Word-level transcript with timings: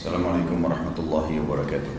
Assalamualaikum 0.00 0.64
warahmatullahi 0.64 1.44
wabarakatuh. 1.44 1.94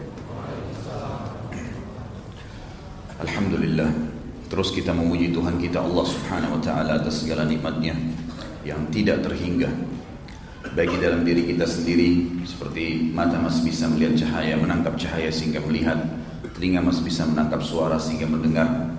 Alhamdulillah 3.22 3.94
Terus 4.50 4.74
kita 4.74 4.90
memuji 4.90 5.30
Tuhan 5.30 5.62
kita 5.62 5.86
Allah 5.86 6.02
subhanahu 6.10 6.58
wa 6.58 6.62
ta'ala 6.66 6.98
atas 6.98 7.22
segala 7.22 7.46
nikmatnya 7.46 7.94
Yang 8.66 8.82
tidak 8.90 9.22
terhingga 9.22 9.70
Bagi 10.74 10.98
dalam 10.98 11.22
diri 11.22 11.46
kita 11.54 11.70
sendiri 11.70 12.42
Seperti 12.42 13.14
mata 13.14 13.38
masih 13.38 13.70
bisa 13.70 13.86
melihat 13.86 14.26
cahaya 14.26 14.58
Menangkap 14.58 14.98
cahaya 14.98 15.30
sehingga 15.30 15.62
melihat 15.62 16.02
Telinga 16.58 16.82
masih 16.82 17.06
bisa 17.06 17.30
menangkap 17.30 17.62
suara 17.62 18.02
sehingga 18.02 18.26
mendengar 18.26 18.91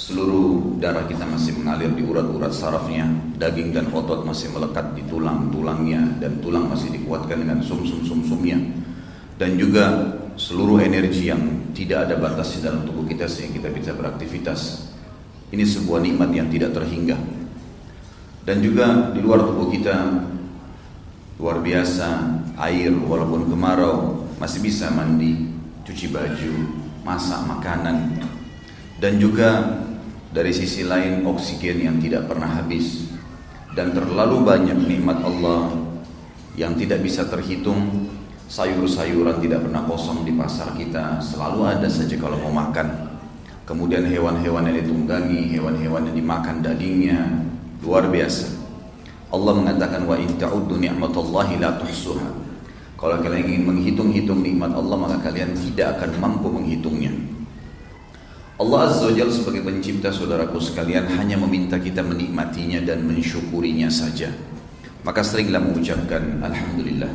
Seluruh 0.00 0.80
darah 0.80 1.04
kita 1.04 1.28
masih 1.28 1.60
mengalir 1.60 1.92
di 1.92 2.00
urat-urat 2.00 2.56
sarafnya, 2.56 3.04
daging 3.36 3.76
dan 3.76 3.92
otot 3.92 4.24
masih 4.24 4.48
melekat 4.48 4.96
di 4.96 5.04
tulang-tulangnya 5.04 6.16
dan 6.16 6.40
tulang 6.40 6.72
masih 6.72 6.88
dikuatkan 6.88 7.44
dengan 7.44 7.60
sum-sum-sum-sumnya. 7.60 8.56
Dan 9.36 9.60
juga 9.60 10.16
seluruh 10.40 10.80
energi 10.80 11.28
yang 11.28 11.68
tidak 11.76 12.08
ada 12.08 12.16
batas 12.16 12.56
di 12.56 12.64
dalam 12.64 12.88
tubuh 12.88 13.04
kita 13.04 13.28
sehingga 13.28 13.60
kita 13.60 13.68
bisa 13.76 13.90
beraktivitas. 13.92 14.88
Ini 15.52 15.68
sebuah 15.68 16.00
nikmat 16.00 16.32
yang 16.32 16.48
tidak 16.48 16.72
terhingga. 16.72 17.20
Dan 18.48 18.64
juga 18.64 19.12
di 19.12 19.20
luar 19.20 19.44
tubuh 19.44 19.68
kita 19.68 20.16
luar 21.36 21.60
biasa 21.60 22.08
air 22.56 22.88
walaupun 22.96 23.52
kemarau 23.52 24.24
masih 24.40 24.64
bisa 24.64 24.88
mandi, 24.88 25.44
cuci 25.84 26.08
baju, 26.08 26.54
masak 27.04 27.44
makanan 27.44 28.16
dan 29.00 29.16
juga 29.16 29.80
dari 30.30 30.54
sisi 30.54 30.86
lain 30.86 31.26
oksigen 31.26 31.82
yang 31.82 31.96
tidak 31.98 32.30
pernah 32.30 32.62
habis. 32.62 33.10
Dan 33.70 33.94
terlalu 33.94 34.42
banyak 34.42 34.78
nikmat 34.82 35.22
Allah 35.22 35.70
yang 36.58 36.74
tidak 36.74 37.02
bisa 37.02 37.26
terhitung. 37.26 38.10
Sayur-sayuran 38.50 39.38
tidak 39.38 39.62
pernah 39.62 39.86
kosong 39.86 40.26
di 40.26 40.34
pasar 40.34 40.74
kita. 40.74 41.22
Selalu 41.22 41.78
ada 41.78 41.86
saja 41.86 42.18
kalau 42.18 42.34
mau 42.42 42.50
makan. 42.50 43.14
Kemudian 43.62 44.02
hewan-hewan 44.10 44.66
yang 44.66 44.82
ditunggangi 44.82 45.54
hewan-hewan 45.54 46.10
yang 46.10 46.16
dimakan 46.18 46.58
dagingnya. 46.58 47.46
Luar 47.86 48.10
biasa. 48.10 48.58
Allah 49.30 49.54
mengatakan 49.54 50.02
wa 50.02 50.18
in 50.18 50.34
ta'uddu 50.34 50.82
ni'matallahi 50.82 51.62
la 51.62 51.78
tuhsuha. 51.78 52.26
Kalau 52.98 53.22
kalian 53.22 53.46
ingin 53.46 53.64
menghitung-hitung 53.70 54.42
nikmat 54.42 54.74
Allah 54.74 54.98
maka 54.98 55.30
kalian 55.30 55.54
tidak 55.54 56.02
akan 56.02 56.10
mampu 56.18 56.50
menghitungnya 56.50 57.39
Allah 58.60 58.92
Azza 58.92 59.08
wa 59.08 59.16
Jalla 59.16 59.32
sebagai 59.32 59.64
pencipta 59.64 60.12
saudaraku 60.12 60.60
sekalian 60.60 61.08
hanya 61.16 61.40
meminta 61.40 61.80
kita 61.80 62.04
menikmatinya 62.04 62.84
dan 62.84 63.08
mensyukurinya 63.08 63.88
saja. 63.88 64.28
Maka 65.00 65.24
seringlah 65.24 65.64
mengucapkan 65.64 66.44
Alhamdulillah. 66.44 67.08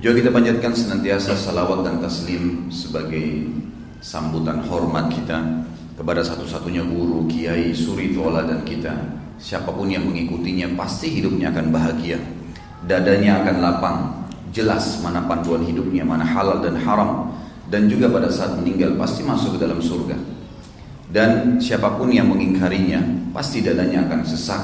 Juga 0.00 0.24
kita 0.24 0.32
panjatkan 0.32 0.72
senantiasa 0.72 1.36
salawat 1.36 1.84
dan 1.84 2.00
taslim 2.00 2.72
sebagai 2.72 3.52
sambutan 4.00 4.64
hormat 4.64 5.12
kita 5.12 5.44
kepada 5.92 6.24
satu-satunya 6.24 6.88
guru, 6.88 7.28
kiai, 7.28 7.76
suri 7.76 8.16
dan 8.16 8.64
kita. 8.64 8.96
Siapa 9.36 9.76
pun 9.76 9.92
yang 9.92 10.08
mengikutinya 10.08 10.72
pasti 10.72 11.20
hidupnya 11.20 11.52
akan 11.52 11.68
bahagia. 11.68 12.16
Dadanya 12.88 13.44
akan 13.44 13.56
lapang, 13.60 13.98
jelas 14.56 15.04
mana 15.04 15.20
panduan 15.28 15.68
hidupnya, 15.68 16.00
mana 16.00 16.24
halal 16.24 16.64
dan 16.64 16.80
haram 16.80 17.28
dan 17.74 17.90
juga 17.90 18.06
pada 18.06 18.30
saat 18.30 18.54
meninggal 18.54 18.94
pasti 18.94 19.26
masuk 19.26 19.58
ke 19.58 19.66
dalam 19.66 19.82
surga. 19.82 20.14
Dan 21.10 21.58
siapa 21.58 21.98
pun 21.98 22.06
yang 22.14 22.30
mengingkarinya 22.30 23.34
pasti 23.34 23.66
dadanya 23.66 24.06
akan 24.06 24.22
sesak, 24.22 24.62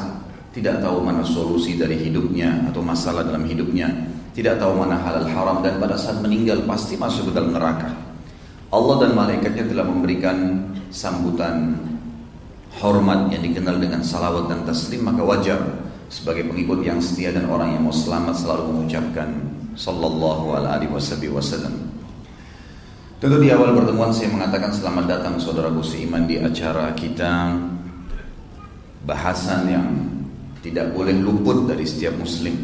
tidak 0.55 0.79
tahu 0.79 1.03
mana 1.03 1.27
solusi 1.27 1.75
dari 1.75 1.99
hidupnya 1.99 2.71
atau 2.71 2.87
masalah 2.87 3.27
dalam 3.27 3.43
hidupnya, 3.51 3.91
tidak 4.31 4.63
tahu 4.63 4.79
mana 4.79 4.95
halal 5.03 5.27
haram 5.27 5.59
dan 5.59 5.83
pada 5.83 5.99
saat 5.99 6.23
meninggal 6.23 6.63
pasti 6.71 6.95
masuk 6.95 7.31
ke 7.31 7.33
dalam 7.35 7.51
neraka. 7.51 7.91
Allah 8.71 8.97
dan 9.03 9.19
malaikatnya 9.19 9.67
telah 9.67 9.91
memberikan 9.91 10.71
sambutan 10.95 11.83
hormat 12.79 13.35
yang 13.35 13.43
dikenal 13.43 13.83
dengan 13.83 14.07
salawat 14.07 14.47
dan 14.47 14.63
taslim 14.63 15.03
maka 15.03 15.27
wajar 15.27 15.59
sebagai 16.07 16.47
pengikut 16.47 16.87
yang 16.87 17.03
setia 17.03 17.35
dan 17.35 17.51
orang 17.51 17.75
yang 17.75 17.83
mau 17.83 17.95
selamat 17.95 18.39
selalu 18.39 18.71
mengucapkan 18.71 19.35
sallallahu 19.75 20.55
alaihi 20.55 20.87
wasallam 21.35 21.91
Tentu 23.21 23.37
di 23.37 23.53
awal 23.53 23.77
pertemuan 23.77 24.17
saya 24.17 24.33
mengatakan 24.33 24.73
selamat 24.73 25.05
datang 25.05 25.37
saudaraku 25.37 25.85
seiman 25.85 26.25
di 26.25 26.41
acara 26.41 26.89
kita. 26.97 27.53
Bahasan 29.05 29.69
yang 29.69 29.89
tidak 30.65 30.97
boleh 30.97 31.13
luput 31.21 31.69
dari 31.69 31.85
setiap 31.85 32.17
muslim. 32.17 32.57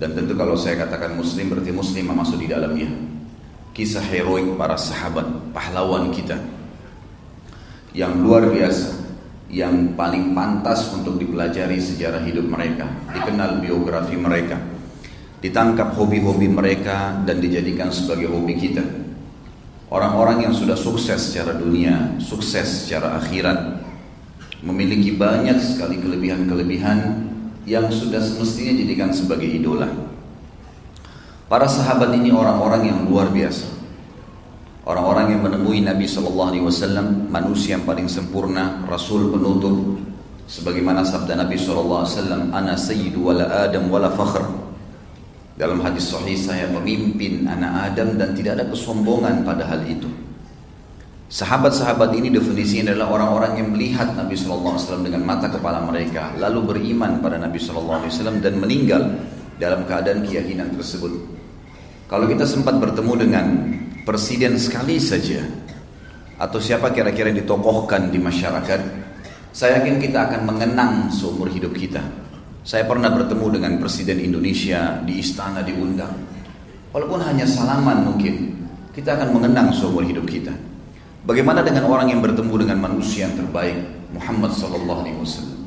Dan 0.00 0.16
tentu 0.16 0.32
kalau 0.32 0.56
saya 0.56 0.88
katakan 0.88 1.12
muslim 1.20 1.52
berarti 1.52 1.76
muslim 1.76 2.08
masuk 2.08 2.40
di 2.40 2.48
dalamnya. 2.48 2.88
Kisah 3.76 4.00
heroik 4.08 4.56
para 4.56 4.80
sahabat, 4.80 5.28
pahlawan 5.52 6.08
kita. 6.08 6.40
Yang 7.92 8.12
luar 8.24 8.48
biasa 8.48 9.06
Yang 9.52 9.92
paling 9.94 10.32
pantas 10.32 10.88
untuk 10.96 11.20
dipelajari 11.20 11.76
sejarah 11.84 12.24
hidup 12.24 12.48
mereka. 12.48 12.88
Dikenal 13.12 13.60
biografi 13.60 14.16
mereka. 14.16 14.56
Ditangkap 15.44 15.92
hobi-hobi 16.00 16.48
mereka 16.48 17.12
dan 17.28 17.44
dijadikan 17.44 17.92
sebagai 17.92 18.32
hobi 18.32 18.56
kita 18.56 19.03
Orang-orang 19.94 20.50
yang 20.50 20.54
sudah 20.58 20.74
sukses 20.74 21.30
secara 21.30 21.54
dunia, 21.54 22.18
sukses 22.18 22.82
secara 22.82 23.14
akhirat, 23.14 23.78
memiliki 24.66 25.14
banyak 25.14 25.54
sekali 25.62 26.02
kelebihan-kelebihan 26.02 27.30
yang 27.62 27.86
sudah 27.94 28.18
semestinya 28.18 28.74
jadikan 28.74 29.14
sebagai 29.14 29.46
idola. 29.46 29.86
Para 31.46 31.70
sahabat 31.70 32.10
ini 32.10 32.34
orang-orang 32.34 32.90
yang 32.90 32.98
luar 33.06 33.30
biasa. 33.30 33.70
Orang-orang 34.82 35.38
yang 35.38 35.46
menemui 35.46 35.86
Nabi 35.86 36.10
Shallallahu 36.10 36.50
Alaihi 36.50 36.66
Wasallam, 36.66 37.30
manusia 37.30 37.78
yang 37.78 37.86
paling 37.86 38.10
sempurna, 38.10 38.82
Rasul 38.90 39.30
penutup, 39.30 40.02
sebagaimana 40.50 41.06
sabda 41.06 41.38
Nabi 41.38 41.54
Shallallahu 41.54 42.02
Alaihi 42.02 42.16
Wasallam, 42.18 42.42
"Ana 42.50 42.74
sayyidu 42.74 43.30
wala 43.30 43.46
Adam 43.46 43.86
wala 43.94 44.10
fakhr." 44.10 44.63
Dalam 45.54 45.78
hadis 45.86 46.10
sahih 46.10 46.34
saya 46.34 46.66
pemimpin 46.66 47.46
anak 47.46 47.94
Adam 47.94 48.18
dan 48.18 48.34
tidak 48.34 48.58
ada 48.58 48.66
kesombongan 48.66 49.46
pada 49.46 49.62
hal 49.70 49.86
itu. 49.86 50.10
Sahabat-sahabat 51.30 52.14
ini 52.14 52.30
definisinya 52.30 52.90
adalah 52.90 53.14
orang-orang 53.14 53.62
yang 53.62 53.68
melihat 53.74 54.10
Nabi 54.18 54.34
SAW 54.34 54.78
dengan 55.02 55.22
mata 55.22 55.46
kepala 55.46 55.82
mereka, 55.82 56.34
lalu 56.38 56.74
beriman 56.74 57.22
pada 57.22 57.38
Nabi 57.38 57.58
SAW 57.58 58.10
dan 58.42 58.54
meninggal 58.58 59.14
dalam 59.58 59.86
keadaan 59.86 60.26
keyakinan 60.26 60.74
tersebut. 60.74 61.10
Kalau 62.10 62.26
kita 62.26 62.46
sempat 62.46 62.78
bertemu 62.82 63.12
dengan 63.14 63.46
presiden 64.02 64.58
sekali 64.58 64.98
saja, 64.98 65.42
atau 66.34 66.58
siapa 66.58 66.90
kira-kira 66.90 67.30
yang 67.30 67.46
ditokohkan 67.46 68.10
di 68.10 68.18
masyarakat, 68.18 68.80
saya 69.54 69.78
yakin 69.78 70.02
kita 70.02 70.18
akan 70.30 70.50
mengenang 70.50 71.14
seumur 71.14 71.46
hidup 71.46 71.70
kita. 71.78 72.02
Saya 72.64 72.88
pernah 72.88 73.12
bertemu 73.12 73.60
dengan 73.60 73.72
Presiden 73.76 74.24
Indonesia 74.24 74.96
di 75.04 75.20
istana 75.20 75.60
diundang. 75.60 76.16
Walaupun 76.96 77.20
hanya 77.20 77.44
salaman 77.44 78.08
mungkin, 78.08 78.56
kita 78.96 79.20
akan 79.20 79.36
mengenang 79.36 79.68
seumur 79.68 80.00
hidup 80.00 80.24
kita. 80.24 80.56
Bagaimana 81.28 81.60
dengan 81.60 81.84
orang 81.92 82.08
yang 82.08 82.24
bertemu 82.24 82.64
dengan 82.64 82.80
manusia 82.80 83.28
yang 83.28 83.36
terbaik, 83.36 83.76
Muhammad 84.16 84.56
Sallallahu 84.56 85.00
Alaihi 85.04 85.18
Wasallam? 85.20 85.60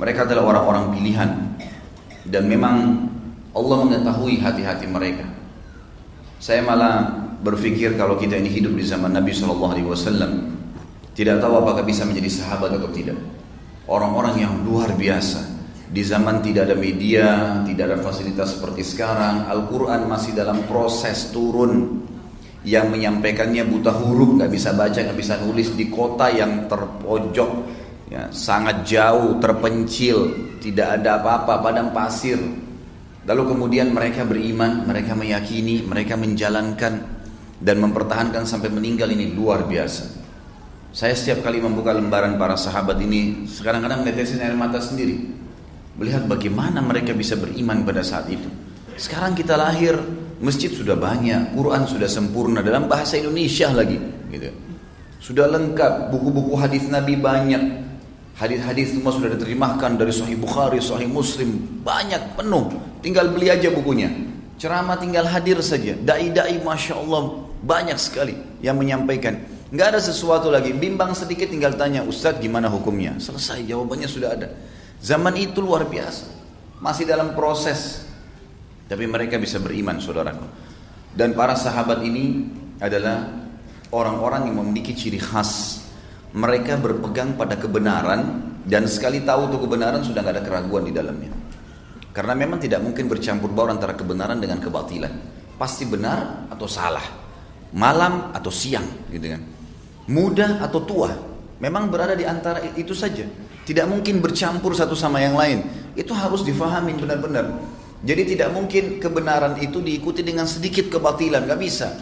Mereka 0.00 0.24
adalah 0.24 0.56
orang-orang 0.56 0.96
pilihan 0.96 1.30
dan 2.32 2.48
memang 2.48 3.08
Allah 3.52 3.76
mengetahui 3.84 4.40
hati-hati 4.40 4.88
mereka. 4.88 5.28
Saya 6.40 6.64
malah 6.64 7.12
berpikir 7.44 7.92
kalau 8.00 8.16
kita 8.16 8.40
ini 8.40 8.48
hidup 8.48 8.72
di 8.72 8.88
zaman 8.88 9.12
Nabi 9.12 9.36
Shallallahu 9.36 9.72
Alaihi 9.72 9.88
Wasallam, 9.88 10.32
tidak 11.12 11.44
tahu 11.44 11.60
apakah 11.60 11.84
bisa 11.84 12.08
menjadi 12.08 12.40
sahabat 12.40 12.72
atau 12.72 12.88
tidak. 12.88 13.20
Orang-orang 13.84 14.40
yang 14.40 14.52
luar 14.64 14.92
biasa, 14.96 15.55
di 15.86 16.02
zaman 16.02 16.42
tidak 16.42 16.66
ada 16.66 16.76
media, 16.76 17.62
tidak 17.62 17.94
ada 17.94 17.98
fasilitas 18.02 18.58
seperti 18.58 18.82
sekarang, 18.82 19.46
Al-Quran 19.46 20.10
masih 20.10 20.34
dalam 20.34 20.66
proses 20.66 21.30
turun. 21.30 22.02
Yang 22.66 22.98
menyampaikannya 22.98 23.62
buta 23.62 23.94
huruf, 23.94 24.42
nggak 24.42 24.50
bisa 24.50 24.74
baca, 24.74 24.98
nggak 24.98 25.14
bisa 25.14 25.38
nulis 25.38 25.70
di 25.78 25.86
kota 25.86 26.26
yang 26.34 26.66
terpojok, 26.66 27.50
ya, 28.10 28.26
sangat 28.34 28.82
jauh, 28.82 29.38
terpencil, 29.38 30.34
tidak 30.58 30.98
ada 30.98 31.22
apa-apa, 31.22 31.62
padang 31.62 31.94
pasir. 31.94 32.42
Lalu 33.22 33.42
kemudian 33.54 33.94
mereka 33.94 34.26
beriman, 34.26 34.82
mereka 34.82 35.14
meyakini, 35.14 35.86
mereka 35.86 36.18
menjalankan 36.18 37.06
dan 37.62 37.76
mempertahankan 37.78 38.42
sampai 38.42 38.74
meninggal 38.74 39.14
ini 39.14 39.30
luar 39.30 39.62
biasa. 39.70 40.26
Saya 40.90 41.14
setiap 41.14 41.46
kali 41.46 41.62
membuka 41.62 41.94
lembaran 41.94 42.34
para 42.34 42.58
sahabat 42.58 42.98
ini, 42.98 43.46
sekarang 43.46 43.86
kadang 43.86 44.02
menetesin 44.02 44.42
air 44.42 44.58
mata 44.58 44.82
sendiri. 44.82 45.45
Melihat 45.96 46.28
bagaimana 46.28 46.84
mereka 46.84 47.16
bisa 47.16 47.40
beriman 47.40 47.80
pada 47.82 48.04
saat 48.04 48.28
itu. 48.28 48.48
Sekarang 48.96 49.32
kita 49.32 49.56
lahir, 49.56 49.96
masjid 50.40 50.68
sudah 50.68 50.96
banyak, 50.96 51.56
Quran 51.56 51.88
sudah 51.88 52.08
sempurna 52.08 52.60
dalam 52.60 52.88
bahasa 52.88 53.16
Indonesia 53.16 53.72
lagi, 53.72 53.96
gitu. 54.28 54.52
Sudah 55.20 55.48
lengkap, 55.48 56.12
buku-buku 56.12 56.54
hadis 56.60 56.84
Nabi 56.88 57.16
banyak. 57.16 57.88
Hadis-hadis 58.36 58.92
semua 58.92 59.16
sudah 59.16 59.32
diterjemahkan 59.32 59.96
dari 59.96 60.12
Sahih 60.12 60.36
Bukhari, 60.36 60.76
Sahih 60.84 61.08
Muslim, 61.08 61.80
banyak 61.80 62.36
penuh. 62.36 62.68
Tinggal 63.00 63.32
beli 63.32 63.48
aja 63.48 63.72
bukunya. 63.72 64.12
Ceramah 64.60 65.00
tinggal 65.00 65.24
hadir 65.24 65.56
saja. 65.64 65.96
Dai-dai 65.96 66.60
Masya 66.60 67.00
Allah 67.00 67.48
banyak 67.64 67.96
sekali 67.96 68.36
yang 68.60 68.76
menyampaikan. 68.76 69.40
Nggak 69.72 69.96
ada 69.96 70.00
sesuatu 70.04 70.52
lagi. 70.52 70.76
Bimbang 70.76 71.16
sedikit 71.16 71.48
tinggal 71.48 71.80
tanya, 71.80 72.04
Ustadz 72.04 72.40
gimana 72.40 72.68
hukumnya? 72.68 73.16
Selesai, 73.16 73.64
jawabannya 73.64 74.08
sudah 74.08 74.36
ada. 74.36 74.48
Zaman 75.00 75.34
itu 75.36 75.60
luar 75.60 75.88
biasa. 75.88 76.24
Masih 76.80 77.08
dalam 77.08 77.32
proses. 77.32 78.04
Tapi 78.86 79.04
mereka 79.08 79.40
bisa 79.40 79.58
beriman 79.58 79.98
saudaraku. 79.98 80.46
Dan 81.16 81.32
para 81.32 81.56
sahabat 81.56 82.04
ini 82.04 82.44
adalah 82.78 83.32
orang-orang 83.90 84.52
yang 84.52 84.60
memiliki 84.60 84.92
ciri 84.92 85.16
khas. 85.16 85.82
Mereka 86.36 86.76
berpegang 86.76 87.32
pada 87.40 87.56
kebenaran 87.56 88.52
dan 88.66 88.84
sekali 88.90 89.24
tahu 89.24 89.48
itu 89.48 89.56
kebenaran 89.62 90.04
sudah 90.04 90.20
nggak 90.20 90.34
ada 90.36 90.44
keraguan 90.44 90.84
di 90.84 90.92
dalamnya. 90.92 91.32
Karena 92.12 92.32
memang 92.32 92.60
tidak 92.60 92.80
mungkin 92.84 93.08
bercampur 93.08 93.52
baur 93.52 93.72
antara 93.72 93.96
kebenaran 93.96 94.40
dengan 94.40 94.60
kebatilan. 94.60 95.12
Pasti 95.56 95.88
benar 95.88 96.48
atau 96.52 96.68
salah. 96.68 97.04
Malam 97.76 98.32
atau 98.36 98.52
siang 98.52 99.08
gitu 99.08 99.32
kan. 99.32 99.42
Muda 100.12 100.60
atau 100.60 100.80
tua. 100.84 101.12
Memang 101.56 101.88
berada 101.88 102.12
di 102.12 102.28
antara 102.28 102.60
itu 102.76 102.92
saja. 102.92 103.24
Tidak 103.66 103.86
mungkin 103.90 104.22
bercampur 104.22 104.78
satu 104.78 104.94
sama 104.94 105.18
yang 105.18 105.34
lain. 105.34 105.66
Itu 105.98 106.14
harus 106.14 106.46
difahami 106.46 106.94
benar-benar. 106.94 107.50
Jadi 108.06 108.36
tidak 108.36 108.54
mungkin 108.54 109.02
kebenaran 109.02 109.58
itu 109.58 109.82
diikuti 109.82 110.22
dengan 110.22 110.46
sedikit 110.46 110.86
kebatilan. 110.86 111.50
Gak 111.50 111.58
bisa. 111.58 111.98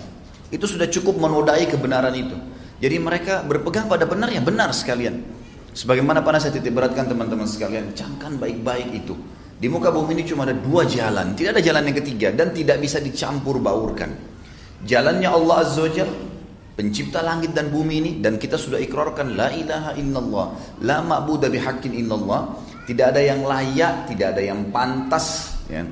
Itu 0.53 0.69
sudah 0.69 0.85
cukup 0.93 1.17
menodai 1.17 1.65
kebenaran 1.65 2.13
itu. 2.13 2.37
Jadi 2.85 3.01
mereka 3.01 3.41
berpegang 3.49 3.89
pada 3.89 4.05
benar 4.05 4.29
ya 4.29 4.45
benar 4.45 4.77
sekalian. 4.77 5.25
Sebagaimana 5.75 6.23
pernah 6.23 6.39
saya 6.39 6.55
titip 6.55 6.71
beratkan 6.71 7.09
teman-teman 7.11 7.49
sekalian, 7.49 7.97
camkan 7.97 8.39
baik-baik 8.39 8.95
itu. 8.95 9.17
Di 9.59 9.67
muka 9.67 9.91
bumi 9.91 10.21
ini 10.21 10.23
cuma 10.29 10.47
ada 10.47 10.55
dua 10.55 10.87
jalan, 10.87 11.35
tidak 11.35 11.59
ada 11.59 11.63
jalan 11.65 11.83
yang 11.89 11.97
ketiga 11.99 12.29
dan 12.31 12.55
tidak 12.55 12.79
bisa 12.79 13.01
dicampur 13.01 13.59
baurkan. 13.59 14.13
Jalannya 14.85 15.27
Allah 15.27 15.65
Azza 15.65 15.83
wa 15.83 15.91
pencipta 16.75 17.23
langit 17.23 17.55
dan 17.55 17.71
bumi 17.71 17.95
ini 18.03 18.13
dan 18.19 18.37
kita 18.39 18.59
sudah 18.59 18.83
ikrarkan 18.83 19.39
la 19.39 19.49
ilaha 19.55 19.95
illallah, 19.95 20.47
la 20.83 20.99
ma'budu 21.01 21.47
bihaqqin 21.47 21.95
illallah, 21.95 22.59
tidak 22.85 23.15
ada 23.15 23.23
yang 23.23 23.47
layak, 23.47 24.11
tidak 24.11 24.35
ada 24.35 24.43
yang 24.43 24.61
pantas 24.75 25.57
ya, 25.71 25.87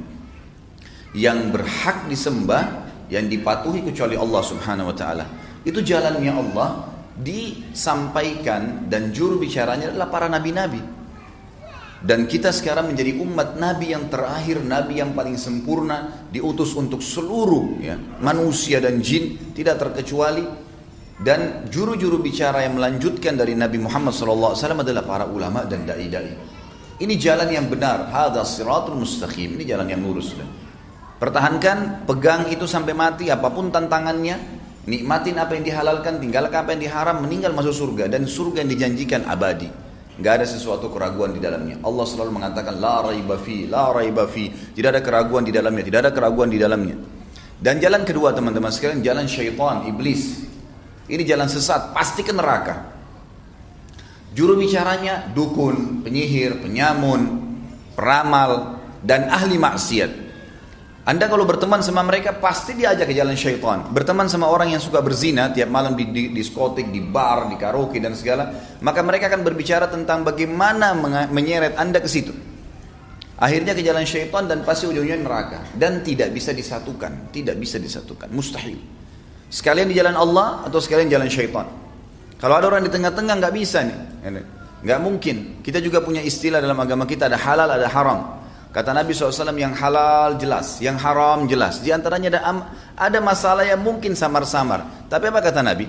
yang 1.14 1.54
berhak 1.54 2.10
disembah, 2.10 2.90
yang 3.08 3.30
dipatuhi 3.30 3.86
kecuali 3.86 4.18
Allah 4.18 4.42
Subhanahu 4.42 4.90
wa 4.90 4.96
taala. 4.96 5.24
Itu 5.62 5.78
jalannya 5.80 6.32
Allah 6.34 6.90
disampaikan 7.14 8.90
dan 8.90 9.14
juru 9.14 9.38
bicaranya 9.38 9.94
adalah 9.94 10.10
para 10.10 10.26
nabi-nabi. 10.26 11.02
Dan 12.02 12.26
kita 12.26 12.50
sekarang 12.50 12.90
menjadi 12.90 13.14
umat 13.22 13.54
Nabi 13.62 13.94
yang 13.94 14.10
terakhir, 14.10 14.58
Nabi 14.58 14.98
yang 14.98 15.14
paling 15.14 15.38
sempurna, 15.38 16.26
diutus 16.34 16.74
untuk 16.74 16.98
seluruh 16.98 17.78
ya, 17.78 17.94
manusia 18.18 18.82
dan 18.82 18.98
jin, 18.98 19.54
tidak 19.54 19.78
terkecuali. 19.78 20.42
Dan 21.22 21.70
juru-juru 21.70 22.18
bicara 22.18 22.66
yang 22.66 22.74
melanjutkan 22.74 23.38
dari 23.38 23.54
Nabi 23.54 23.78
Muhammad 23.78 24.10
SAW 24.10 24.58
adalah 24.58 25.06
para 25.06 25.24
ulama 25.30 25.62
dan 25.62 25.86
dai-dai. 25.86 26.34
Ini 26.98 27.14
jalan 27.14 27.46
yang 27.46 27.70
benar, 27.70 28.10
hadha 28.10 28.42
siratul 28.42 28.98
mustaqim, 28.98 29.54
ini 29.54 29.62
jalan 29.62 29.86
yang 29.86 30.02
lurus. 30.02 30.34
Pertahankan, 31.22 32.02
pegang 32.10 32.50
itu 32.50 32.66
sampai 32.66 32.94
mati, 32.98 33.30
apa 33.30 33.54
pun 33.54 33.70
tantangannya, 33.70 34.34
nikmatin 34.90 35.38
apa 35.38 35.54
yang 35.54 35.62
dihalalkan, 35.62 36.18
tinggalkan 36.18 36.66
apa 36.66 36.74
yang 36.74 36.82
diharam, 36.90 37.16
meninggal 37.22 37.54
masuk 37.54 37.74
surga. 37.74 38.10
Dan 38.10 38.26
surga 38.26 38.66
yang 38.66 38.70
dijanjikan 38.74 39.22
abadi 39.30 39.70
nggak 40.12 40.32
ada 40.42 40.46
sesuatu 40.46 40.92
keraguan 40.92 41.32
di 41.32 41.40
dalamnya. 41.40 41.80
Allah 41.80 42.04
selalu 42.04 42.36
mengatakan 42.36 42.76
la 42.76 43.00
raiba 43.00 43.40
fi, 43.40 43.64
la 43.64 43.94
raiba 43.94 44.28
fi. 44.28 44.52
Tidak 44.52 44.90
ada 44.92 45.00
keraguan 45.00 45.46
di 45.46 45.54
dalamnya, 45.54 45.82
tidak 45.86 46.00
ada 46.04 46.12
keraguan 46.12 46.52
di 46.52 46.58
dalamnya. 46.60 46.96
Dan 47.62 47.78
jalan 47.78 48.02
kedua 48.04 48.34
teman-teman 48.34 48.68
sekalian, 48.74 49.00
jalan 49.00 49.24
syaitan, 49.24 49.86
iblis. 49.88 50.51
Ini 51.12 51.28
jalan 51.28 51.44
sesat, 51.44 51.92
pasti 51.92 52.24
ke 52.24 52.32
neraka. 52.32 52.88
Juru 54.32 54.56
bicaranya 54.56 55.28
dukun, 55.28 56.00
penyihir, 56.00 56.64
penyamun, 56.64 57.20
peramal, 57.92 58.80
dan 59.04 59.28
ahli 59.28 59.60
maksiat. 59.60 60.32
Anda 61.04 61.28
kalau 61.28 61.44
berteman 61.44 61.84
sama 61.84 62.00
mereka 62.00 62.40
pasti 62.40 62.78
diajak 62.78 63.10
ke 63.10 63.14
jalan 63.18 63.36
syaitan. 63.36 63.92
Berteman 63.92 64.32
sama 64.32 64.48
orang 64.48 64.72
yang 64.72 64.80
suka 64.80 65.04
berzina 65.04 65.52
tiap 65.52 65.68
malam 65.68 65.92
di, 65.98 66.08
di 66.08 66.32
diskotik, 66.32 66.88
di 66.88 67.04
bar, 67.04 67.50
di 67.52 67.60
karaoke 67.60 68.00
dan 68.00 68.16
segala, 68.16 68.48
maka 68.80 69.04
mereka 69.04 69.28
akan 69.28 69.42
berbicara 69.44 69.92
tentang 69.92 70.24
bagaimana 70.24 70.96
menyeret 71.28 71.76
Anda 71.76 72.00
ke 72.00 72.08
situ. 72.08 72.32
Akhirnya 73.36 73.76
ke 73.76 73.82
jalan 73.84 74.06
syaitan 74.06 74.48
dan 74.48 74.64
pasti 74.64 74.88
ujungnya 74.88 75.18
neraka 75.18 75.66
dan 75.76 76.00
tidak 76.00 76.32
bisa 76.32 76.54
disatukan, 76.54 77.34
tidak 77.34 77.58
bisa 77.58 77.76
disatukan, 77.76 78.30
mustahil. 78.30 79.01
Sekalian 79.52 79.92
di 79.92 80.00
jalan 80.00 80.16
Allah 80.16 80.64
atau 80.64 80.80
sekalian 80.80 81.12
jalan 81.12 81.28
syaitan. 81.28 81.68
Kalau 82.40 82.56
ada 82.56 82.72
orang 82.72 82.88
di 82.88 82.90
tengah-tengah 82.90 83.36
nggak 83.36 83.52
bisa 83.52 83.84
nih, 83.84 83.98
nggak 84.80 85.00
mungkin. 85.04 85.60
Kita 85.60 85.76
juga 85.84 86.00
punya 86.00 86.24
istilah 86.24 86.56
dalam 86.56 86.80
agama 86.80 87.04
kita 87.04 87.28
ada 87.28 87.36
halal 87.36 87.68
ada 87.68 87.84
haram. 87.92 88.40
Kata 88.72 88.96
Nabi 88.96 89.12
SAW 89.12 89.52
yang 89.60 89.76
halal 89.76 90.40
jelas, 90.40 90.80
yang 90.80 90.96
haram 90.96 91.44
jelas. 91.44 91.84
Di 91.84 91.92
antaranya 91.92 92.32
ada, 92.32 92.40
ada 92.96 93.18
masalah 93.20 93.68
yang 93.68 93.84
mungkin 93.84 94.16
samar-samar. 94.16 95.06
Tapi 95.12 95.28
apa 95.28 95.44
kata 95.44 95.60
Nabi? 95.60 95.84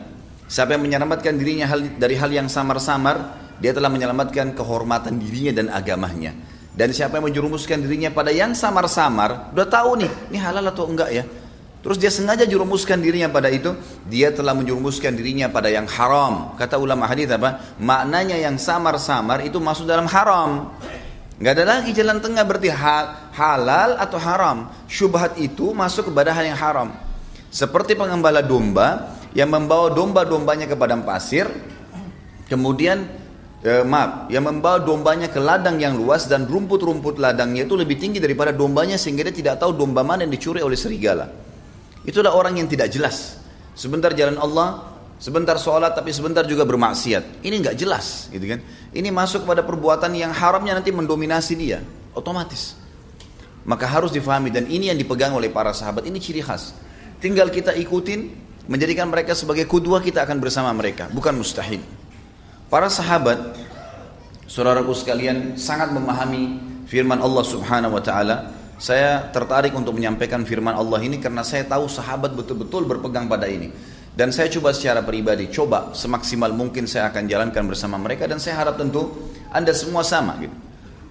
Siapa 0.52 0.76
yang 0.76 0.84
menyelamatkan 0.84 1.40
dirinya 1.40 1.72
hal, 1.72 1.96
dari 1.96 2.20
hal 2.20 2.28
yang 2.28 2.52
samar-samar, 2.52 3.40
dia 3.64 3.72
telah 3.72 3.88
menyelamatkan 3.88 4.52
kehormatan 4.52 5.16
dirinya 5.16 5.56
dan 5.56 5.72
agamanya. 5.72 6.36
Dan 6.76 6.92
siapa 6.92 7.24
yang 7.24 7.32
menjerumuskan 7.32 7.80
dirinya 7.80 8.12
pada 8.12 8.36
yang 8.36 8.52
samar-samar, 8.52 9.56
udah 9.56 9.68
tahu 9.72 10.04
nih, 10.04 10.12
ini 10.36 10.38
halal 10.44 10.68
atau 10.68 10.84
enggak 10.84 11.10
ya. 11.16 11.24
Terus 11.84 12.00
dia 12.00 12.08
sengaja 12.08 12.48
jerumuskan 12.48 13.04
dirinya 13.04 13.28
pada 13.28 13.52
itu, 13.52 13.76
dia 14.08 14.32
telah 14.32 14.56
menjerumuskan 14.56 15.12
dirinya 15.20 15.52
pada 15.52 15.68
yang 15.68 15.84
haram. 15.84 16.56
Kata 16.56 16.80
ulama 16.80 17.04
hadis 17.12 17.28
apa? 17.28 17.76
Maknanya 17.76 18.40
yang 18.40 18.56
samar-samar 18.56 19.44
itu 19.44 19.60
masuk 19.60 19.84
dalam 19.84 20.08
haram. 20.08 20.72
Nggak 21.44 21.54
ada 21.60 21.66
lagi 21.68 21.92
jalan 21.92 22.24
tengah 22.24 22.48
berarti 22.48 22.72
halal 23.36 24.00
atau 24.00 24.16
haram. 24.16 24.72
Syubhat 24.88 25.36
itu 25.36 25.76
masuk 25.76 26.08
kepada 26.08 26.32
hal 26.32 26.48
yang 26.48 26.56
haram. 26.56 26.96
Seperti 27.52 28.00
pengembala 28.00 28.40
domba 28.40 29.20
yang 29.36 29.52
membawa 29.52 29.92
domba-dombanya 29.92 30.72
ke 30.72 30.80
padang 30.80 31.04
pasir, 31.04 31.52
kemudian 32.48 33.04
eh, 33.60 33.84
maaf, 33.84 34.32
yang 34.32 34.48
membawa 34.48 34.80
dombanya 34.80 35.28
ke 35.28 35.44
ladang 35.44 35.84
yang 35.84 36.00
luas 36.00 36.32
dan 36.32 36.48
rumput-rumput 36.48 37.20
ladangnya 37.20 37.68
itu 37.68 37.76
lebih 37.76 38.00
tinggi 38.00 38.24
daripada 38.24 38.56
dombanya 38.56 38.96
sehingga 38.96 39.28
dia 39.28 39.36
tidak 39.36 39.60
tahu 39.60 39.76
domba 39.76 40.00
mana 40.00 40.24
yang 40.24 40.32
dicuri 40.32 40.64
oleh 40.64 40.80
serigala. 40.80 41.43
Itulah 42.04 42.36
orang 42.36 42.60
yang 42.60 42.68
tidak 42.68 42.92
jelas. 42.92 43.40
Sebentar 43.74 44.14
jalan 44.14 44.38
Allah, 44.38 44.94
Sebentar 45.24 45.56
sholat 45.56 45.96
tapi 45.96 46.12
sebentar 46.12 46.44
juga 46.44 46.68
bermaksiat. 46.68 47.48
Ini 47.48 47.56
nggak 47.64 47.80
jelas, 47.80 48.28
gitu 48.28 48.44
kan? 48.44 48.60
Ini 48.92 49.08
masuk 49.08 49.48
kepada 49.48 49.64
perbuatan 49.64 50.12
yang 50.12 50.36
haramnya 50.36 50.84
nanti 50.84 50.92
mendominasi 50.92 51.56
dia, 51.56 51.80
otomatis. 52.12 52.76
Maka 53.64 53.88
harus 53.88 54.12
difahami 54.12 54.52
dan 54.52 54.68
ini 54.68 54.92
yang 54.92 55.00
dipegang 55.00 55.32
oleh 55.32 55.48
para 55.48 55.72
sahabat. 55.72 56.04
Ini 56.04 56.20
ciri 56.20 56.44
khas. 56.44 56.76
Tinggal 57.24 57.48
kita 57.56 57.72
ikutin, 57.72 58.36
menjadikan 58.68 59.08
mereka 59.08 59.32
sebagai 59.32 59.64
kudua 59.64 60.04
kita 60.04 60.28
akan 60.28 60.44
bersama 60.44 60.76
mereka, 60.76 61.08
bukan 61.08 61.40
mustahil. 61.40 61.80
Para 62.68 62.92
sahabat, 62.92 63.56
saudaraku 64.52 64.92
sekalian, 64.92 65.56
sangat 65.56 65.96
memahami 65.96 66.60
firman 66.84 67.24
Allah 67.24 67.48
Subhanahu 67.48 67.96
wa 67.96 68.04
taala. 68.04 68.52
Saya 68.84 69.32
tertarik 69.32 69.72
untuk 69.80 69.96
menyampaikan 69.96 70.44
firman 70.44 70.76
Allah 70.76 71.00
ini 71.00 71.16
karena 71.16 71.40
saya 71.40 71.64
tahu 71.64 71.88
sahabat 71.88 72.36
betul-betul 72.36 72.84
berpegang 72.84 73.32
pada 73.32 73.48
ini. 73.48 73.72
Dan 74.12 74.36
saya 74.36 74.52
coba 74.52 74.76
secara 74.76 75.00
pribadi, 75.00 75.48
coba 75.48 75.96
semaksimal 75.96 76.52
mungkin 76.52 76.84
saya 76.84 77.08
akan 77.08 77.24
jalankan 77.32 77.64
bersama 77.64 77.96
mereka 77.96 78.28
dan 78.28 78.44
saya 78.44 78.60
harap 78.60 78.76
tentu 78.76 79.08
Anda 79.56 79.72
semua 79.72 80.04
sama 80.04 80.36
gitu. 80.44 80.52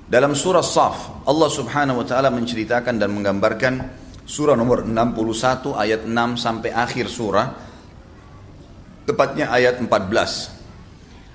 Dalam 0.05 0.37
surah 0.37 0.61
Saf, 0.61 1.25
Allah 1.25 1.49
Subhanahu 1.49 2.05
wa 2.05 2.07
taala 2.07 2.29
menceritakan 2.29 3.01
dan 3.01 3.09
menggambarkan 3.09 3.75
surah 4.29 4.53
nomor 4.53 4.85
61 4.85 5.73
ayat 5.73 6.05
6 6.05 6.13
sampai 6.37 6.77
akhir 6.77 7.09
surah 7.09 7.57
tepatnya 9.09 9.49
ayat 9.49 9.81
14. 9.81 10.62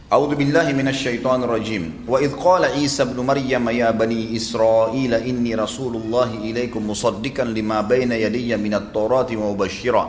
أعوذ 0.08 0.40
بالله 0.40 0.72
من 0.72 0.88
الشيطان 0.88 1.44
الرجيم. 1.44 2.08
وإذ 2.08 2.40
قال 2.40 2.64
عيسى 2.64 3.04
ابن 3.04 3.28
مريم 3.28 3.70
يا 3.76 3.92
بني 3.92 4.40
إسرائيل 4.40 5.14
إني 5.14 5.52
رسول 5.60 6.00
الله 6.00 6.48
إليكم 6.48 6.80
مصدقا 6.80 7.44
لما 7.44 7.82
بين 7.84 8.16
يدي 8.16 8.56
من 8.56 8.74
التوراة 8.74 9.28
ومبشرا 9.36 10.06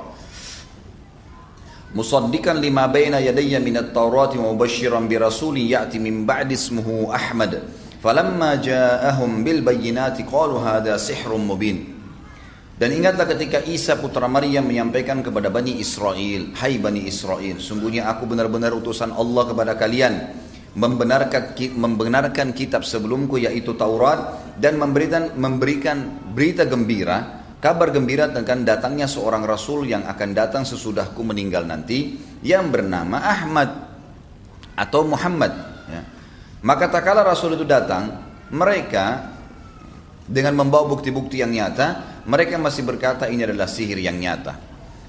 مصدقا 1.98 2.54
لما 2.54 2.86
بين 2.86 3.14
يدي 3.14 3.58
من 3.58 3.76
التوراة 3.76 4.38
ومبشرا 4.38 5.00
برسول 5.00 5.58
يأتي 5.58 5.98
من 5.98 6.26
بعد 6.26 6.52
اسمه 6.52 7.10
أحمد. 7.14 7.62
فلما 7.98 8.54
جاءهم 8.54 9.44
بالبينات 9.44 10.22
قالوا 10.30 10.60
هذا 10.62 10.94
سحر 10.96 11.34
مبين. 11.34 11.97
Dan 12.78 12.94
ingatlah 12.94 13.26
ketika 13.26 13.58
Isa 13.66 13.99
putra 13.99 14.30
Maryam 14.30 14.62
menyampaikan 14.62 15.18
kepada 15.18 15.50
Bani 15.50 15.82
Israel, 15.82 16.54
Hai 16.54 16.78
Bani 16.78 17.11
Israel, 17.11 17.58
sungguhnya 17.58 18.06
aku 18.06 18.30
benar-benar 18.30 18.70
utusan 18.70 19.11
Allah 19.11 19.50
kepada 19.50 19.75
kalian, 19.75 20.14
membenarkan, 20.78 21.58
membenarkan 21.75 22.54
kitab 22.54 22.87
sebelumku 22.87 23.42
yaitu 23.42 23.75
Taurat 23.75 24.54
dan 24.54 24.78
memberikan, 24.78 25.35
memberikan 25.35 26.23
berita 26.30 26.62
gembira 26.70 27.38
kabar 27.58 27.90
gembira 27.90 28.30
tentang 28.30 28.62
datangnya 28.62 29.11
seorang 29.11 29.42
rasul 29.42 29.82
yang 29.82 30.06
akan 30.06 30.30
datang 30.30 30.62
sesudahku 30.62 31.26
meninggal 31.26 31.66
nanti 31.66 32.14
yang 32.47 32.70
bernama 32.70 33.18
Ahmad 33.18 33.70
atau 34.78 35.02
Muhammad 35.02 35.52
ya. 35.90 36.02
maka 36.62 36.87
tak 36.87 37.02
kala 37.02 37.26
rasul 37.26 37.58
itu 37.58 37.66
datang 37.66 38.14
mereka 38.54 39.35
dengan 40.28 40.61
membawa 40.61 40.85
bukti-bukti 40.92 41.40
yang 41.40 41.50
nyata 41.50 42.20
mereka 42.28 42.61
masih 42.61 42.85
berkata 42.85 43.25
ini 43.32 43.49
adalah 43.49 43.64
sihir 43.64 43.97
yang 43.97 44.20
nyata. 44.20 44.61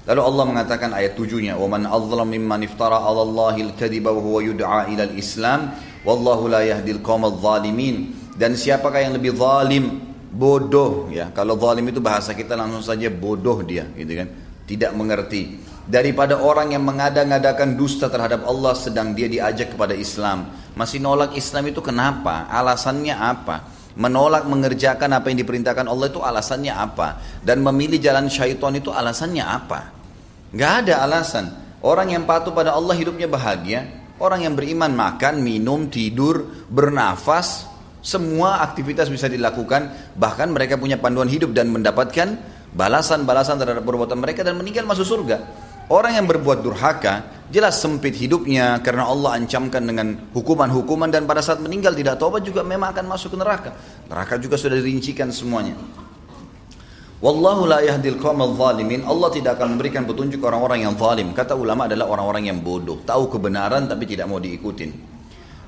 Lalu 0.08 0.20
Allah 0.24 0.44
mengatakan 0.48 0.90
ayat 0.96 1.12
tujuhnya 1.12 1.60
adzlam 1.60 2.32
mimman 2.32 2.64
iftara 2.64 3.04
'ala 3.04 3.20
Allahil 3.20 3.76
kadhiba 3.76 4.08
wa 4.08 4.18
huwa 4.24 4.40
yud'a 4.40 4.88
ila 4.88 5.04
al-islam 5.04 5.76
wallahu 6.08 6.48
la 6.48 6.64
yahdil 6.64 7.04
qaumadh 7.04 7.36
zalimin 7.36 8.16
dan 8.40 8.56
siapakah 8.56 9.04
yang 9.04 9.12
lebih 9.12 9.36
zalim? 9.36 10.08
Bodoh 10.32 11.12
ya. 11.12 11.28
Kalau 11.36 11.60
zalim 11.60 11.84
itu 11.92 12.00
bahasa 12.00 12.32
kita 12.32 12.56
langsung 12.56 12.80
saja 12.80 13.12
bodoh 13.12 13.60
dia 13.60 13.84
gitu 13.92 14.16
kan? 14.16 14.28
Tidak 14.64 14.96
mengerti. 14.96 15.60
Daripada 15.84 16.40
orang 16.40 16.72
yang 16.72 16.86
mengada-ngadakan 16.86 17.76
dusta 17.76 18.08
terhadap 18.08 18.46
Allah 18.48 18.72
sedang 18.78 19.12
dia 19.12 19.28
diajak 19.28 19.76
kepada 19.76 19.92
Islam. 19.92 20.48
Masih 20.78 21.02
nolak 21.02 21.36
Islam 21.36 21.68
itu 21.68 21.84
kenapa? 21.84 22.48
Alasannya 22.48 23.12
apa 23.12 23.79
menolak 23.98 24.46
mengerjakan 24.46 25.10
apa 25.16 25.30
yang 25.32 25.42
diperintahkan 25.42 25.86
Allah 25.86 26.06
itu 26.10 26.20
alasannya 26.22 26.74
apa? 26.74 27.08
Dan 27.42 27.64
memilih 27.64 27.98
jalan 27.98 28.30
syaitan 28.30 28.74
itu 28.74 28.94
alasannya 28.94 29.42
apa? 29.42 29.80
Nggak 30.54 30.72
ada 30.86 30.94
alasan. 31.06 31.44
Orang 31.80 32.12
yang 32.12 32.28
patuh 32.28 32.52
pada 32.52 32.76
Allah 32.76 32.92
hidupnya 32.94 33.26
bahagia. 33.30 33.86
Orang 34.20 34.44
yang 34.44 34.52
beriman 34.52 34.92
makan 34.92 35.40
minum 35.40 35.88
tidur 35.88 36.44
bernafas 36.68 37.70
semua 38.00 38.64
aktivitas 38.64 39.12
bisa 39.12 39.28
dilakukan, 39.28 40.12
bahkan 40.16 40.48
mereka 40.48 40.80
punya 40.80 40.96
panduan 40.96 41.28
hidup 41.28 41.52
dan 41.52 41.68
mendapatkan 41.68 42.36
balasan-balasan 42.72 43.60
terhadap 43.60 43.84
perbuatan 43.84 44.16
mereka 44.16 44.40
dan 44.40 44.56
meninggal 44.56 44.88
masuk 44.88 45.04
surga. 45.04 45.36
Orang 45.90 46.14
yang 46.14 46.30
berbuat 46.30 46.62
durhaka, 46.62 47.26
jelas 47.50 47.82
sempit 47.82 48.14
hidupnya 48.14 48.78
karena 48.78 49.10
Allah 49.10 49.34
ancamkan 49.34 49.82
dengan 49.82 50.30
hukuman-hukuman 50.30 51.10
dan 51.10 51.26
pada 51.26 51.42
saat 51.42 51.58
meninggal 51.58 51.98
tidak 51.98 52.14
taubat 52.14 52.46
juga 52.46 52.62
memang 52.62 52.94
akan 52.94 53.10
masuk 53.10 53.34
ke 53.34 53.38
neraka. 53.42 53.74
Neraka 54.06 54.38
juga 54.38 54.54
sudah 54.54 54.78
dirincikan 54.78 55.34
semuanya. 55.34 55.74
Wallahu 57.18 57.66
la 57.66 57.82
yahdil 57.82 58.22
qawmal 58.22 58.54
zalimin. 58.54 59.02
Allah 59.02 59.34
tidak 59.34 59.58
akan 59.58 59.74
memberikan 59.74 60.06
petunjuk 60.06 60.38
orang-orang 60.46 60.86
yang 60.86 60.94
zalim. 60.94 61.34
Kata 61.34 61.58
ulama 61.58 61.90
adalah 61.90 62.06
orang-orang 62.06 62.54
yang 62.54 62.62
bodoh, 62.62 63.02
tahu 63.02 63.26
kebenaran 63.26 63.90
tapi 63.90 64.06
tidak 64.06 64.30
mau 64.30 64.38
diikutin. 64.38 64.94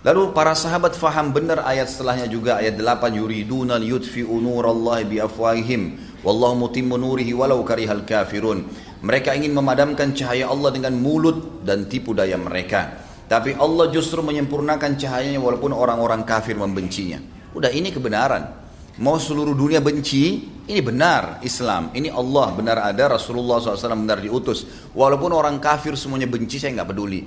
Lalu 0.06 0.30
para 0.30 0.54
sahabat 0.54 0.94
faham 0.94 1.34
benar 1.34 1.66
ayat 1.66 1.90
setelahnya 1.90 2.30
juga 2.30 2.62
ayat 2.62 2.78
8 2.78 3.18
yuriduna 3.18 3.74
liyutfi'u 3.78 4.34
nurallahi 4.38 5.06
biafwahihim 5.06 5.82
wallahu 6.26 6.66
mutimmu 6.66 6.94
nurihi 6.94 7.34
walau 7.34 7.62
karihal 7.66 8.06
kafirun. 8.06 8.70
Mereka 9.02 9.34
ingin 9.34 9.50
memadamkan 9.50 10.14
cahaya 10.14 10.46
Allah 10.46 10.70
dengan 10.70 10.94
mulut 10.94 11.66
dan 11.66 11.90
tipu 11.90 12.14
daya 12.14 12.38
mereka. 12.38 13.02
Tapi 13.26 13.58
Allah 13.58 13.90
justru 13.90 14.22
menyempurnakan 14.22 14.94
cahayanya 14.94 15.42
walaupun 15.42 15.74
orang-orang 15.74 16.22
kafir 16.22 16.54
membencinya. 16.54 17.18
Udah 17.50 17.74
ini 17.74 17.90
kebenaran. 17.90 18.62
Mau 19.02 19.16
seluruh 19.16 19.56
dunia 19.56 19.80
benci, 19.80 20.46
ini 20.68 20.80
benar 20.84 21.42
Islam. 21.42 21.90
Ini 21.96 22.12
Allah 22.12 22.52
benar 22.54 22.78
ada, 22.84 23.16
Rasulullah 23.16 23.58
SAW 23.58 24.04
benar 24.04 24.20
diutus. 24.20 24.68
Walaupun 24.92 25.32
orang 25.32 25.58
kafir 25.58 25.96
semuanya 25.98 26.28
benci, 26.28 26.60
saya 26.60 26.76
nggak 26.76 26.92
peduli. 26.92 27.24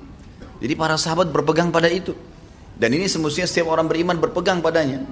Jadi 0.62 0.74
para 0.78 0.96
sahabat 0.96 1.34
berpegang 1.34 1.74
pada 1.74 1.90
itu. 1.92 2.16
Dan 2.78 2.94
ini 2.96 3.10
semestinya 3.10 3.50
setiap 3.50 3.74
orang 3.74 3.90
beriman 3.90 4.16
berpegang 4.22 4.62
padanya. 4.62 5.04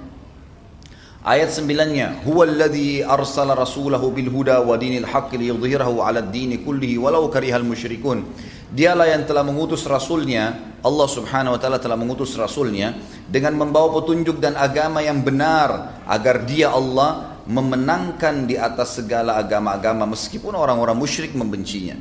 Ayat 1.23 1.55
sembilannya, 1.55 2.27
Huwa 2.27 2.43
alladhi 2.43 2.99
arsala 2.99 3.55
rasulahu 3.55 4.11
bil 4.11 4.27
huda 4.27 4.59
wa 4.59 4.75
dinil 4.75 5.07
haqqi 5.07 5.39
liyudhhirahu 5.39 6.03
'ala 6.03 6.19
ad-dini 6.19 6.59
kullihi 6.59 6.99
walau 6.99 7.31
karihal 7.31 7.63
musyrikun. 7.63 8.27
Dialah 8.67 9.07
yang 9.07 9.23
telah 9.23 9.39
mengutus 9.47 9.87
rasulnya, 9.87 10.75
Allah 10.83 11.07
Subhanahu 11.07 11.55
wa 11.55 11.59
taala 11.63 11.79
telah 11.79 11.95
mengutus 11.95 12.35
rasulnya 12.35 12.99
dengan 13.23 13.55
membawa 13.55 14.03
petunjuk 14.03 14.43
dan 14.43 14.59
agama 14.59 14.99
yang 14.99 15.23
benar 15.23 16.03
agar 16.11 16.43
dia 16.43 16.75
Allah 16.75 17.39
memenangkan 17.47 18.43
di 18.43 18.59
atas 18.59 18.99
segala 18.99 19.39
agama-agama 19.39 20.03
meskipun 20.03 20.51
orang-orang 20.51 20.99
musyrik 20.99 21.31
membencinya. 21.39 21.95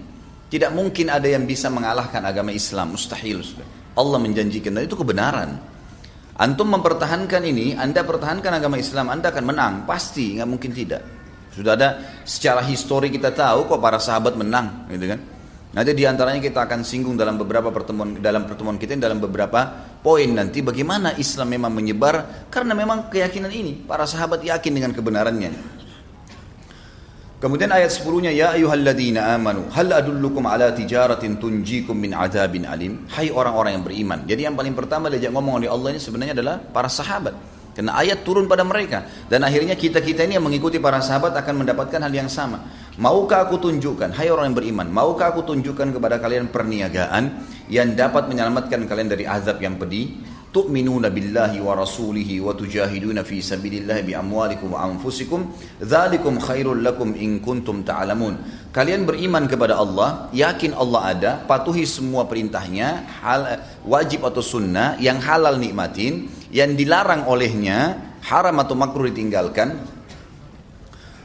Tidak 0.51 0.75
mungkin 0.75 1.15
ada 1.15 1.31
yang 1.31 1.47
bisa 1.47 1.71
mengalahkan 1.71 2.27
agama 2.27 2.51
Islam, 2.51 2.99
mustahil. 2.99 3.47
Allah 3.95 4.19
menjanjikan 4.19 4.75
dan 4.75 4.83
itu 4.83 4.99
kebenaran. 4.99 5.63
Antum 6.33 6.73
mempertahankan 6.73 7.45
ini, 7.45 7.77
Anda 7.77 8.09
pertahankan 8.09 8.57
agama 8.57 8.81
Islam, 8.81 9.13
Anda 9.13 9.29
akan 9.29 9.45
menang, 9.45 9.75
pasti, 9.85 10.41
nggak 10.41 10.49
mungkin 10.49 10.73
tidak. 10.73 11.05
Sudah 11.53 11.77
ada 11.77 11.89
secara 12.25 12.65
histori 12.65 13.13
kita 13.13 13.37
tahu 13.37 13.69
kok 13.69 13.77
para 13.77 14.01
sahabat 14.01 14.41
menang, 14.41 14.89
gitu 14.89 15.13
kan? 15.13 15.21
Nanti 15.73 15.97
di 15.97 16.05
antaranya 16.05 16.41
kita 16.41 16.69
akan 16.69 16.85
singgung 16.85 17.17
dalam 17.17 17.41
beberapa 17.41 17.73
pertemuan 17.73 18.21
dalam 18.21 18.45
pertemuan 18.45 18.77
kita 18.77 18.93
dalam 19.01 19.17
beberapa 19.17 19.89
poin 20.05 20.29
nanti 20.29 20.61
bagaimana 20.61 21.17
Islam 21.17 21.49
memang 21.49 21.73
menyebar 21.73 22.45
karena 22.53 22.77
memang 22.77 23.09
keyakinan 23.09 23.49
ini 23.49 23.81
para 23.89 24.05
sahabat 24.05 24.45
yakin 24.45 24.69
dengan 24.69 24.93
kebenarannya. 24.93 25.81
Kemudian 27.43 27.75
ayat 27.75 27.91
10-nya 27.91 28.31
ya 28.31 28.55
ayyuhalladzina 28.55 29.35
amanu 29.35 29.67
hal 29.75 29.91
adullukum 29.91 30.47
ala 30.47 30.71
tijaratin 30.71 31.43
tunjikum 31.43 31.99
min 31.99 32.15
adzabin 32.15 32.63
alim. 32.71 33.03
Hai 33.11 33.35
orang-orang 33.35 33.75
yang 33.75 33.83
beriman. 33.83 34.19
Jadi 34.31 34.47
yang 34.47 34.55
paling 34.55 34.79
pertama 34.79 35.11
diajak 35.11 35.35
ngomong 35.35 35.59
oleh 35.59 35.67
Allah 35.67 35.91
ini 35.91 35.99
sebenarnya 35.99 36.39
adalah 36.39 36.63
para 36.63 36.87
sahabat. 36.87 37.35
Karena 37.75 37.99
ayat 37.99 38.23
turun 38.23 38.47
pada 38.47 38.63
mereka 38.63 39.27
dan 39.27 39.43
akhirnya 39.43 39.75
kita-kita 39.75 40.23
ini 40.23 40.39
yang 40.39 40.47
mengikuti 40.47 40.79
para 40.79 41.03
sahabat 41.03 41.35
akan 41.35 41.67
mendapatkan 41.67 41.99
hal 41.99 42.15
yang 42.15 42.31
sama. 42.31 42.63
Maukah 43.03 43.51
aku 43.51 43.59
tunjukkan, 43.59 44.15
hai 44.15 44.31
orang 44.31 44.55
yang 44.55 44.57
beriman, 44.63 44.87
maukah 44.93 45.35
aku 45.35 45.43
tunjukkan 45.43 45.99
kepada 45.99 46.23
kalian 46.23 46.47
perniagaan 46.47 47.43
yang 47.67 47.97
dapat 47.99 48.31
menyelamatkan 48.31 48.87
kalian 48.87 49.09
dari 49.11 49.27
azab 49.27 49.59
yang 49.59 49.81
pedih? 49.81 50.15
Rasulihi 50.53 52.45
wa 52.45 52.53
tujahiduna 52.53 53.25
fi 53.25 53.41
sabilillah 53.41 54.05
bi 54.05 54.13
amwalikum 54.13 54.77
wa 54.77 54.85
anfusikum 54.85 55.49
dzalikum 55.81 56.37
khairul 56.37 56.77
lakum 56.77 57.17
in 57.17 57.41
kuntum 57.41 57.81
ta'lamun. 57.81 58.37
Kalian 58.69 59.09
beriman 59.09 59.49
kepada 59.49 59.81
Allah 59.81 60.29
yakin 60.37 60.77
Allah 60.77 61.01
ada 61.17 61.31
patuhi 61.49 61.89
semua 61.89 62.29
perintahnya 62.29 63.09
hal 63.25 63.65
wajib 63.89 64.29
atau 64.29 64.45
sunnah 64.45 65.01
yang 65.01 65.17
halal 65.25 65.57
nikmatin 65.57 66.29
yang 66.53 66.77
dilarang 66.77 67.25
olehnya 67.25 68.13
haram 68.21 68.61
atau 68.61 68.77
makruh 68.77 69.09
ditinggalkan 69.09 69.81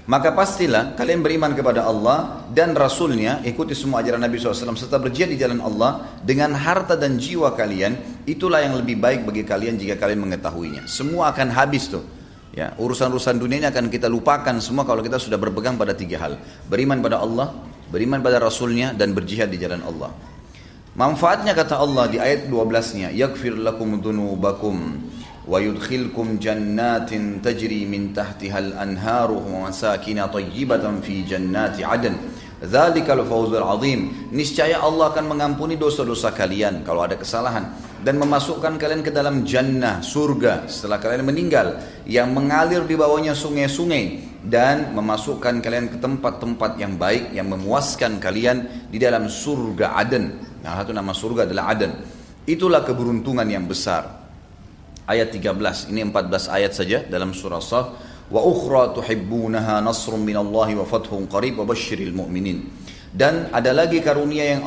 maka 0.08 0.32
pastilah 0.32 0.96
kalian 0.96 1.20
beriman 1.20 1.52
kepada 1.52 1.84
Allah 1.84 2.48
dan 2.56 2.72
Rasulnya, 2.72 3.44
ikuti 3.44 3.76
semua 3.76 4.00
ajaran 4.00 4.24
Nabi 4.24 4.40
SAW, 4.40 4.72
serta 4.80 5.04
berjihad 5.04 5.28
di 5.28 5.36
jalan 5.36 5.60
Allah 5.60 6.16
dengan 6.24 6.56
harta 6.56 6.96
dan 6.96 7.20
jiwa 7.20 7.52
kalian, 7.52 8.24
itulah 8.24 8.64
yang 8.64 8.80
lebih 8.80 8.96
baik 9.04 9.28
bagi 9.28 9.44
kalian 9.44 9.76
jika 9.76 10.00
kalian 10.00 10.24
mengetahuinya. 10.24 10.88
Semua 10.88 11.36
akan 11.36 11.52
habis 11.52 11.92
tuh. 11.92 12.08
Ya, 12.56 12.72
urusan-urusan 12.80 13.36
dunia 13.36 13.60
ini 13.62 13.68
akan 13.68 13.92
kita 13.92 14.08
lupakan 14.08 14.56
semua 14.64 14.88
kalau 14.88 15.04
kita 15.04 15.20
sudah 15.20 15.36
berpegang 15.36 15.76
pada 15.76 15.92
tiga 15.92 16.24
hal. 16.24 16.40
Beriman 16.72 17.04
pada 17.04 17.20
Allah, 17.20 17.52
beriman 17.92 18.24
pada 18.24 18.40
Rasulnya, 18.40 18.96
dan 18.96 19.12
berjihad 19.12 19.52
di 19.52 19.60
jalan 19.60 19.84
Allah. 19.84 20.10
Manfaatnya 20.96 21.52
kata 21.52 21.78
Allah 21.78 22.08
di 22.08 22.18
ayat 22.18 22.48
12-nya, 22.48 23.12
Yakfir 23.12 23.60
lakum 23.60 24.00
dunubakum 24.00 25.04
ويدخلكم 25.49 26.27
جنات 26.39 27.11
تجري 27.43 27.83
من 27.91 28.15
تحتها 28.15 28.59
الأنهار 28.59 29.31
ومساكن 29.33 30.19
طيبة 30.27 30.85
في 31.03 31.15
جنات 31.27 31.83
عدن 31.83 32.15
ذلك 32.63 33.11
الفوز 33.11 33.51
العظيم 33.59 34.31
niscaya 34.31 34.79
Allah 34.79 35.11
akan 35.11 35.35
mengampuni 35.35 35.75
dosa-dosa 35.75 36.31
kalian 36.31 36.87
kalau 36.87 37.03
ada 37.03 37.19
kesalahan 37.19 37.75
dan 38.07 38.23
memasukkan 38.23 38.79
kalian 38.79 39.03
ke 39.03 39.11
dalam 39.11 39.43
jannah 39.43 39.99
surga 39.99 40.71
setelah 40.71 41.03
kalian 41.03 41.27
meninggal 41.27 41.75
yang 42.07 42.31
mengalir 42.31 42.87
di 42.87 42.95
bawahnya 42.95 43.35
sungai-sungai 43.35 44.31
dan 44.47 44.95
memasukkan 44.95 45.59
kalian 45.59 45.91
ke 45.91 45.99
tempat-tempat 45.99 46.79
yang 46.79 46.95
baik 46.95 47.35
yang 47.35 47.51
memuaskan 47.51 48.23
kalian 48.23 48.87
di 48.91 48.99
dalam 48.99 49.27
surga 49.31 49.99
Aden. 50.03 50.35
Nah, 50.63 50.83
satu 50.83 50.91
nama 50.91 51.15
surga 51.15 51.47
adalah 51.47 51.71
Aden. 51.71 51.95
Itulah 52.43 52.83
keberuntungan 52.83 53.47
yang 53.47 53.71
besar 53.71 54.16
ayat 55.08 55.32
13 55.32 55.90
ini 55.90 56.04
14 56.04 56.52
ayat 56.52 56.72
saja 56.76 57.02
dalam 57.08 57.32
surah 57.32 57.64
Saf. 57.64 57.88
Wa 58.28 58.44
ukhra 58.44 58.92
tuhibbunaha 58.92 59.80
nasrun 59.80 60.20
minallahi 60.20 60.76
wa 60.76 60.84
fathun 60.84 61.32
qarib 61.32 61.64
wa 61.64 61.66
basyiril 61.66 62.12
mu'minin. 62.12 62.68
Dan 63.08 63.48
ada 63.56 63.72
lagi 63.72 64.04
karunia 64.04 64.60
yang 64.60 64.62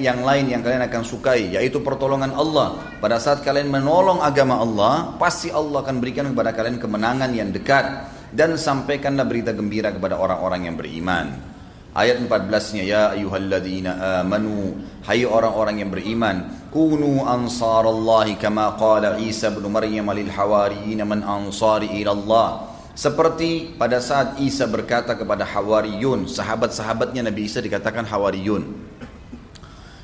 yang 0.00 0.24
lain 0.24 0.48
yang 0.48 0.64
kalian 0.64 0.88
akan 0.88 1.04
sukai 1.04 1.52
yaitu 1.52 1.84
pertolongan 1.84 2.32
Allah. 2.32 2.80
Pada 3.04 3.20
saat 3.20 3.44
kalian 3.44 3.68
menolong 3.68 4.24
agama 4.24 4.64
Allah 4.64 5.12
pasti 5.20 5.52
Allah 5.52 5.84
akan 5.84 6.00
berikan 6.00 6.32
kepada 6.32 6.56
kalian 6.56 6.80
kemenangan 6.80 7.30
yang 7.36 7.52
dekat. 7.52 8.08
Dan 8.32 8.56
sampaikanlah 8.56 9.28
berita 9.28 9.52
gembira 9.52 9.92
kepada 9.92 10.16
orang-orang 10.16 10.72
yang 10.72 10.76
beriman 10.80 11.51
Ayat 11.92 12.24
14-nya 12.24 12.82
ya 12.88 13.02
ayyuhalladzina 13.12 14.24
amanu 14.24 14.80
hai 15.04 15.28
orang-orang 15.28 15.84
yang 15.84 15.92
beriman 15.92 16.48
kunu 16.72 17.20
ansarallahi 17.20 18.40
kama 18.40 18.80
qala 18.80 19.20
Isa 19.20 19.52
bin 19.52 19.68
Maryam 19.68 20.08
lil 20.16 20.32
hawariyin 20.32 21.04
man 21.04 21.20
ansari 21.20 21.92
ila 22.00 22.16
Allah 22.16 22.48
Seperti 22.92 23.72
pada 23.80 24.04
saat 24.04 24.36
Isa 24.36 24.68
berkata 24.68 25.16
kepada 25.16 25.48
Hawariyun, 25.48 26.28
sahabat-sahabatnya 26.28 27.24
Nabi 27.24 27.48
Isa 27.48 27.64
dikatakan 27.64 28.04
Hawariyun. 28.04 28.68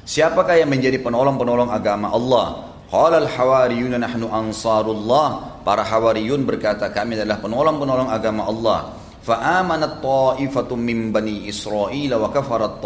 Siapakah 0.09 0.57
yang 0.57 0.73
menjadi 0.73 0.97
penolong-penolong 1.05 1.69
agama 1.69 2.09
Allah? 2.09 2.73
Qala 2.89 3.21
al-hawariyun 3.21 3.93
nahnu 3.93 4.33
ansarullah. 4.33 5.61
Para 5.69 5.85
hawariyun 5.85 6.49
berkata 6.49 6.89
kami 6.89 7.21
adalah 7.21 7.45
penolong-penolong 7.45 8.09
agama 8.09 8.49
Allah. 8.49 8.97
Fa'amanat 9.29 10.01
ta'ifatum 10.01 10.81
min 10.81 11.13
Israel 11.45 12.17
wa 12.17 12.33
kafarat. 12.33 12.81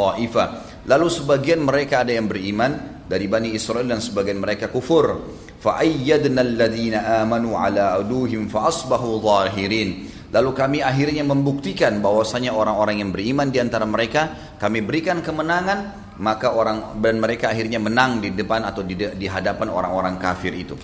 Lalu 0.90 1.06
sebagian 1.06 1.62
mereka 1.62 2.02
ada 2.02 2.10
yang 2.10 2.26
beriman 2.26 3.06
dari 3.06 3.30
bani 3.30 3.54
Israel 3.54 3.86
dan 3.86 4.02
sebagian 4.02 4.42
mereka 4.42 4.66
kufur. 4.66 5.22
Fa'ayyadna 5.62 6.42
alladhina 6.42 7.22
amanu 7.22 7.54
ala 7.54 7.94
aduhim 7.94 8.50
fa'asbahu 8.50 9.22
zahirin. 9.22 10.10
Lalu 10.34 10.50
kami 10.50 10.78
akhirnya 10.82 11.22
membuktikan 11.22 12.02
bahwasanya 12.02 12.50
orang-orang 12.50 13.06
yang 13.06 13.14
beriman 13.14 13.46
di 13.52 13.62
antara 13.62 13.86
mereka 13.86 14.56
kami 14.58 14.82
berikan 14.82 15.22
kemenangan 15.22 16.02
maka 16.18 16.52
orang 16.52 16.98
dan 16.98 17.22
mereka 17.22 17.54
akhirnya 17.54 17.78
menang 17.78 18.18
di 18.18 18.34
depan 18.34 18.66
atau 18.66 18.82
di, 18.82 18.98
di 18.98 19.26
hadapan 19.30 19.70
orang-orang 19.70 20.18
kafir 20.18 20.50
itu. 20.56 20.74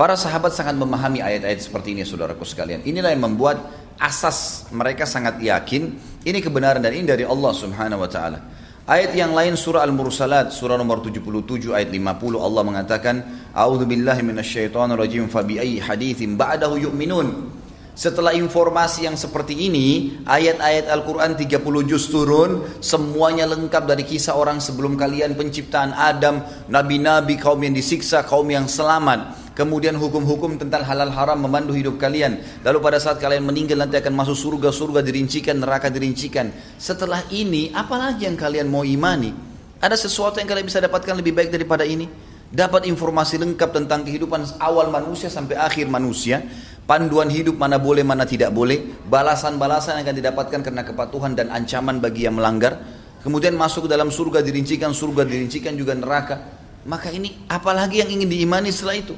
Para 0.00 0.16
sahabat 0.16 0.56
sangat 0.56 0.80
memahami 0.80 1.20
ayat-ayat 1.20 1.60
seperti 1.60 1.92
ini 1.92 2.08
saudaraku 2.08 2.40
sekalian. 2.40 2.80
Inilah 2.88 3.12
yang 3.12 3.20
membuat 3.20 3.79
asas 4.00 4.66
mereka 4.72 5.04
sangat 5.04 5.36
yakin 5.38 5.94
ini 6.24 6.38
kebenaran 6.40 6.80
dan 6.80 6.96
ini 6.96 7.04
dari 7.04 7.24
Allah 7.28 7.52
Subhanahu 7.52 8.00
wa 8.00 8.10
taala. 8.10 8.40
Ayat 8.88 9.14
yang 9.14 9.36
lain 9.36 9.54
surah 9.54 9.86
Al-Mursalat 9.86 10.50
surah 10.50 10.74
nomor 10.74 11.04
77 11.04 11.70
ayat 11.70 11.92
50 11.92 12.40
Allah 12.40 12.62
mengatakan 12.64 13.22
A'udzu 13.54 13.86
billahi 13.86 14.24
minasyaitonir 14.24 14.98
rajim 14.98 15.28
fa 15.30 15.46
bi 15.46 15.60
ayyi 15.62 15.78
haditsin 15.78 16.34
ba'dahu 16.34 16.90
yu'minun 16.90 17.60
setelah 18.00 18.32
informasi 18.32 19.04
yang 19.04 19.12
seperti 19.12 19.68
ini, 19.68 20.16
ayat-ayat 20.24 20.88
Al-Quran 20.88 21.36
30 21.36 21.60
juz 21.84 22.08
turun, 22.08 22.80
semuanya 22.80 23.44
lengkap 23.44 23.84
dari 23.84 24.08
kisah 24.08 24.40
orang 24.40 24.56
sebelum 24.56 24.96
kalian 24.96 25.36
penciptaan 25.36 25.92
Adam, 25.92 26.40
nabi-nabi, 26.72 27.36
kaum 27.36 27.60
yang 27.60 27.76
disiksa, 27.76 28.24
kaum 28.24 28.48
yang 28.48 28.64
selamat. 28.64 29.39
Kemudian 29.54 29.98
hukum-hukum 29.98 30.56
tentang 30.56 30.86
halal 30.86 31.10
haram 31.10 31.36
memandu 31.36 31.74
hidup 31.74 31.98
kalian. 31.98 32.38
Lalu 32.62 32.78
pada 32.80 32.98
saat 33.02 33.18
kalian 33.18 33.44
meninggal 33.44 33.82
nanti 33.82 33.98
akan 33.98 34.14
masuk 34.14 34.38
surga, 34.38 34.70
surga 34.70 35.00
dirincikan, 35.02 35.58
neraka 35.58 35.90
dirincikan. 35.90 36.54
Setelah 36.78 37.26
ini, 37.34 37.74
apalagi 37.74 38.30
yang 38.30 38.38
kalian 38.38 38.70
mau 38.70 38.86
imani? 38.86 39.34
Ada 39.82 39.96
sesuatu 39.96 40.38
yang 40.38 40.48
kalian 40.48 40.66
bisa 40.70 40.78
dapatkan 40.78 41.18
lebih 41.18 41.34
baik 41.34 41.50
daripada 41.50 41.82
ini? 41.82 42.06
Dapat 42.50 42.86
informasi 42.90 43.38
lengkap 43.38 43.70
tentang 43.70 44.02
kehidupan 44.02 44.58
awal 44.58 44.90
manusia 44.90 45.30
sampai 45.30 45.54
akhir 45.54 45.86
manusia 45.86 46.42
panduan 46.90 47.30
hidup 47.30 47.54
mana 47.54 47.78
boleh 47.78 48.02
mana 48.02 48.26
tidak 48.26 48.50
boleh, 48.50 48.82
balasan-balasan 49.06 50.02
yang 50.02 50.10
akan 50.10 50.16
didapatkan 50.18 50.60
karena 50.66 50.82
kepatuhan 50.82 51.38
dan 51.38 51.46
ancaman 51.54 52.02
bagi 52.02 52.26
yang 52.26 52.34
melanggar, 52.34 52.82
kemudian 53.22 53.54
masuk 53.54 53.86
ke 53.86 53.94
dalam 53.94 54.10
surga 54.10 54.42
dirincikan, 54.42 54.90
surga 54.90 55.22
dirincikan 55.22 55.78
juga 55.78 55.94
neraka. 55.94 56.58
Maka 56.82 57.14
ini 57.14 57.46
apalagi 57.46 58.02
yang 58.02 58.10
ingin 58.10 58.26
diimani 58.26 58.74
setelah 58.74 58.98
itu? 58.98 59.14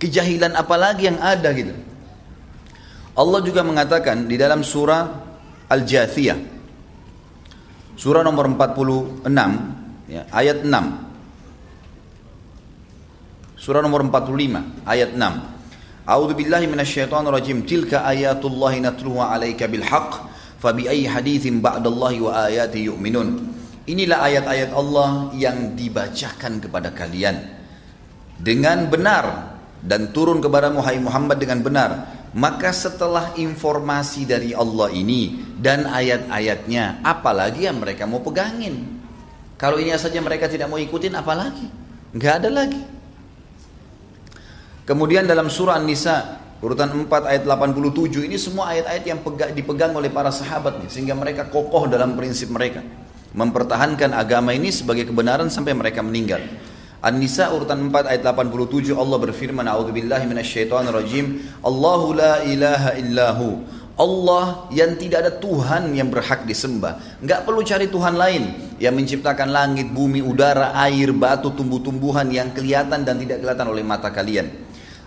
Kejahilan 0.00 0.56
apalagi 0.56 1.12
yang 1.12 1.20
ada 1.20 1.52
gitu. 1.52 1.76
Allah 3.12 3.40
juga 3.44 3.60
mengatakan 3.60 4.24
di 4.24 4.40
dalam 4.40 4.64
surah 4.64 5.28
Al-Jathiyah 5.68 6.38
surah 8.00 8.24
nomor 8.24 8.48
46 8.48 9.28
ya, 10.08 10.24
ayat 10.32 10.64
6 10.64 10.72
surah 13.60 13.84
nomor 13.84 14.00
45 14.08 14.88
ayat 14.88 15.12
6 15.12 15.20
A'udzu 16.10 16.34
billahi 16.34 16.66
minasyaitonir 16.66 17.30
rajim. 17.30 17.62
Tilka 17.62 18.02
ayatullahi 18.02 18.82
natluha 18.82 19.30
'alaika 19.30 19.70
bil 19.70 19.86
haqq. 19.86 20.26
Fabi 20.58 20.90
ayyi 20.90 21.06
haditsin 21.06 21.62
ba'dallahi 21.62 22.18
wa 22.18 22.50
ayati 22.50 22.90
yu'minun. 22.90 23.38
Inilah 23.86 24.18
ayat-ayat 24.26 24.74
Allah 24.74 25.30
yang 25.38 25.78
dibacakan 25.78 26.58
kepada 26.58 26.90
kalian 26.90 27.38
dengan 28.42 28.90
benar 28.90 29.49
dan 29.80 30.12
turun 30.12 30.38
kepada 30.40 30.68
Muhammad 30.72 31.36
dengan 31.40 31.60
benar. 31.64 31.90
Maka 32.30 32.70
setelah 32.70 33.34
informasi 33.34 34.22
dari 34.22 34.54
Allah 34.54 34.86
ini 34.94 35.34
dan 35.58 35.82
ayat-ayatnya, 35.90 37.02
apalagi 37.02 37.66
yang 37.66 37.82
mereka 37.82 38.06
mau 38.06 38.22
pegangin? 38.22 39.02
Kalau 39.58 39.82
ini 39.82 39.90
saja 39.98 40.22
mereka 40.22 40.46
tidak 40.46 40.70
mau 40.70 40.78
ikutin, 40.78 41.10
apalagi? 41.18 41.66
Enggak 42.14 42.40
ada 42.40 42.48
lagi. 42.54 42.82
Kemudian 44.86 45.26
dalam 45.26 45.50
surah 45.50 45.78
An-Nisa 45.78 46.38
urutan 46.62 46.92
4 46.92 47.08
ayat 47.08 47.42
87 47.46 48.30
ini 48.30 48.36
semua 48.36 48.74
ayat-ayat 48.74 49.04
yang 49.06 49.18
dipegang 49.56 49.92
oleh 49.96 50.12
para 50.12 50.28
sahabat 50.28 50.82
nih 50.82 50.90
sehingga 50.92 51.16
mereka 51.16 51.48
kokoh 51.48 51.88
dalam 51.88 52.18
prinsip 52.18 52.52
mereka 52.52 52.84
mempertahankan 53.30 54.10
agama 54.12 54.50
ini 54.50 54.74
sebagai 54.74 55.06
kebenaran 55.08 55.48
sampai 55.48 55.72
mereka 55.72 56.02
meninggal. 56.02 56.42
An-Nisa 57.00 57.48
urutan 57.56 57.88
4 57.88 58.12
ayat 58.12 58.22
87 58.28 58.92
Allah 58.92 59.16
berfirman 59.16 59.64
A'udzubillahi 59.64 60.28
minasyaitonirrajim 60.28 61.58
Allahu 61.64 62.12
la 62.12 62.44
ilaha 62.44 62.92
illahu 63.00 63.48
Allah 64.00 64.68
yang 64.72 64.96
tidak 64.96 65.28
ada 65.28 65.32
Tuhan 65.36 65.92
yang 65.92 66.08
berhak 66.08 66.48
disembah. 66.48 67.20
Nggak 67.20 67.44
perlu 67.44 67.60
cari 67.60 67.92
Tuhan 67.92 68.16
lain 68.16 68.76
yang 68.80 68.96
menciptakan 68.96 69.52
langit, 69.52 69.92
bumi, 69.92 70.24
udara, 70.24 70.72
air, 70.88 71.12
batu, 71.12 71.52
tumbuh-tumbuhan 71.52 72.32
yang 72.32 72.48
kelihatan 72.56 73.04
dan 73.04 73.20
tidak 73.20 73.44
kelihatan 73.44 73.68
oleh 73.68 73.84
mata 73.84 74.08
kalian. 74.08 74.48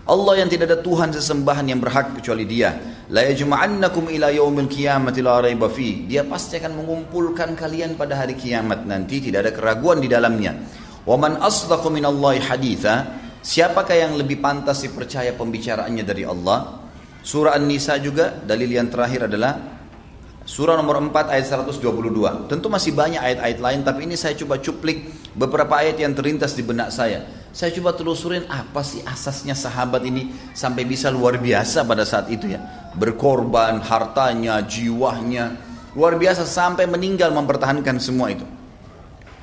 Allah 0.06 0.44
yang 0.44 0.52
tidak 0.52 0.70
ada 0.70 0.78
Tuhan 0.78 1.10
sesembahan 1.10 1.66
yang 1.66 1.82
berhak 1.82 2.14
kecuali 2.22 2.46
Dia. 2.46 2.76
La 3.10 3.26
yajma'annakum 3.26 4.12
ila 4.14 4.30
yaumil 4.30 4.70
qiyamati 4.70 5.24
la 5.26 5.42
raiba. 5.42 5.66
Dia 6.06 6.22
pasti 6.28 6.62
akan 6.62 6.78
mengumpulkan 6.78 7.58
kalian 7.58 7.98
pada 7.98 8.14
hari 8.14 8.38
kiamat 8.38 8.86
nanti 8.86 9.18
tidak 9.18 9.48
ada 9.48 9.52
keraguan 9.56 9.98
di 9.98 10.06
dalamnya. 10.06 10.54
Wa 11.04 11.20
man 11.20 11.36
asdaqu 11.40 11.92
minallahi 11.92 12.40
haditha. 12.40 13.22
Siapakah 13.44 13.92
yang 13.92 14.12
lebih 14.16 14.40
pantas 14.40 14.80
dipercaya 14.80 15.36
pembicaraannya 15.36 16.00
dari 16.00 16.24
Allah? 16.24 16.80
Surah 17.20 17.56
An-Nisa 17.56 18.00
juga 18.00 18.32
dalil 18.32 18.72
yang 18.72 18.88
terakhir 18.88 19.28
adalah 19.28 19.60
surah 20.48 20.80
nomor 20.80 20.96
4 21.00 21.28
ayat 21.28 21.44
122. 21.68 22.48
Tentu 22.48 22.72
masih 22.72 22.96
banyak 22.96 23.20
ayat-ayat 23.20 23.58
lain 23.60 23.80
tapi 23.84 24.08
ini 24.08 24.16
saya 24.16 24.32
coba 24.36 24.60
cuplik 24.60 25.12
beberapa 25.36 25.76
ayat 25.76 26.00
yang 26.00 26.16
terlintas 26.16 26.56
di 26.56 26.64
benak 26.64 26.88
saya. 26.88 27.24
Saya 27.52 27.68
coba 27.76 27.92
telusurin 27.92 28.48
apa 28.48 28.80
sih 28.80 29.04
asasnya 29.04 29.52
sahabat 29.52 30.08
ini 30.08 30.32
sampai 30.56 30.88
bisa 30.88 31.12
luar 31.12 31.36
biasa 31.36 31.84
pada 31.84 32.08
saat 32.08 32.32
itu 32.32 32.48
ya. 32.48 32.60
Berkorban 32.96 33.80
hartanya, 33.84 34.64
jiwanya. 34.64 35.52
Luar 35.92 36.16
biasa 36.16 36.48
sampai 36.48 36.88
meninggal 36.88 37.28
mempertahankan 37.30 38.00
semua 38.00 38.32
itu. 38.32 38.48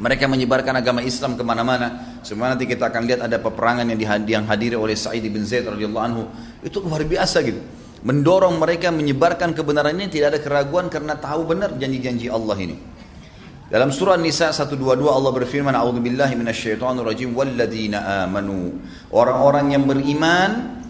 Mereka 0.02 0.26
menyebarkan 0.26 0.82
agama 0.82 1.06
Islam 1.06 1.38
ke 1.38 1.46
mana-mana. 1.46 2.18
Semua 2.26 2.50
nanti 2.50 2.66
kita 2.66 2.90
akan 2.90 3.06
lihat 3.06 3.22
ada 3.30 3.38
peperangan 3.38 3.86
yang, 3.86 4.02
yang 4.26 4.46
hadiri 4.50 4.74
oleh 4.74 4.98
Sa'id 4.98 5.22
bin 5.30 5.46
Zaid 5.46 5.70
radhiyallahu 5.70 6.06
anhu. 6.10 6.26
Itu 6.66 6.82
luar 6.82 7.06
biasa 7.06 7.46
gitu. 7.46 7.62
Mendorong 8.02 8.58
mereka 8.58 8.90
menyebarkan 8.90 9.54
kebenaran 9.54 9.94
ini 9.94 10.10
tidak 10.10 10.34
ada 10.34 10.40
keraguan 10.42 10.90
karena 10.90 11.14
tahu 11.22 11.46
benar 11.46 11.78
janji-janji 11.78 12.34
Allah 12.34 12.58
ini. 12.58 12.76
Dalam 13.70 13.94
surah 13.94 14.18
Nisa 14.18 14.50
122 14.50 15.06
Allah 15.06 15.32
berfirman 15.32 15.72
A'udzubillahi 15.78 16.34
minasyaitonirrajim 16.34 17.38
walladzina 17.38 18.26
amanu. 18.26 18.82
Orang-orang 19.14 19.78
yang 19.78 19.86
beriman 19.86 20.81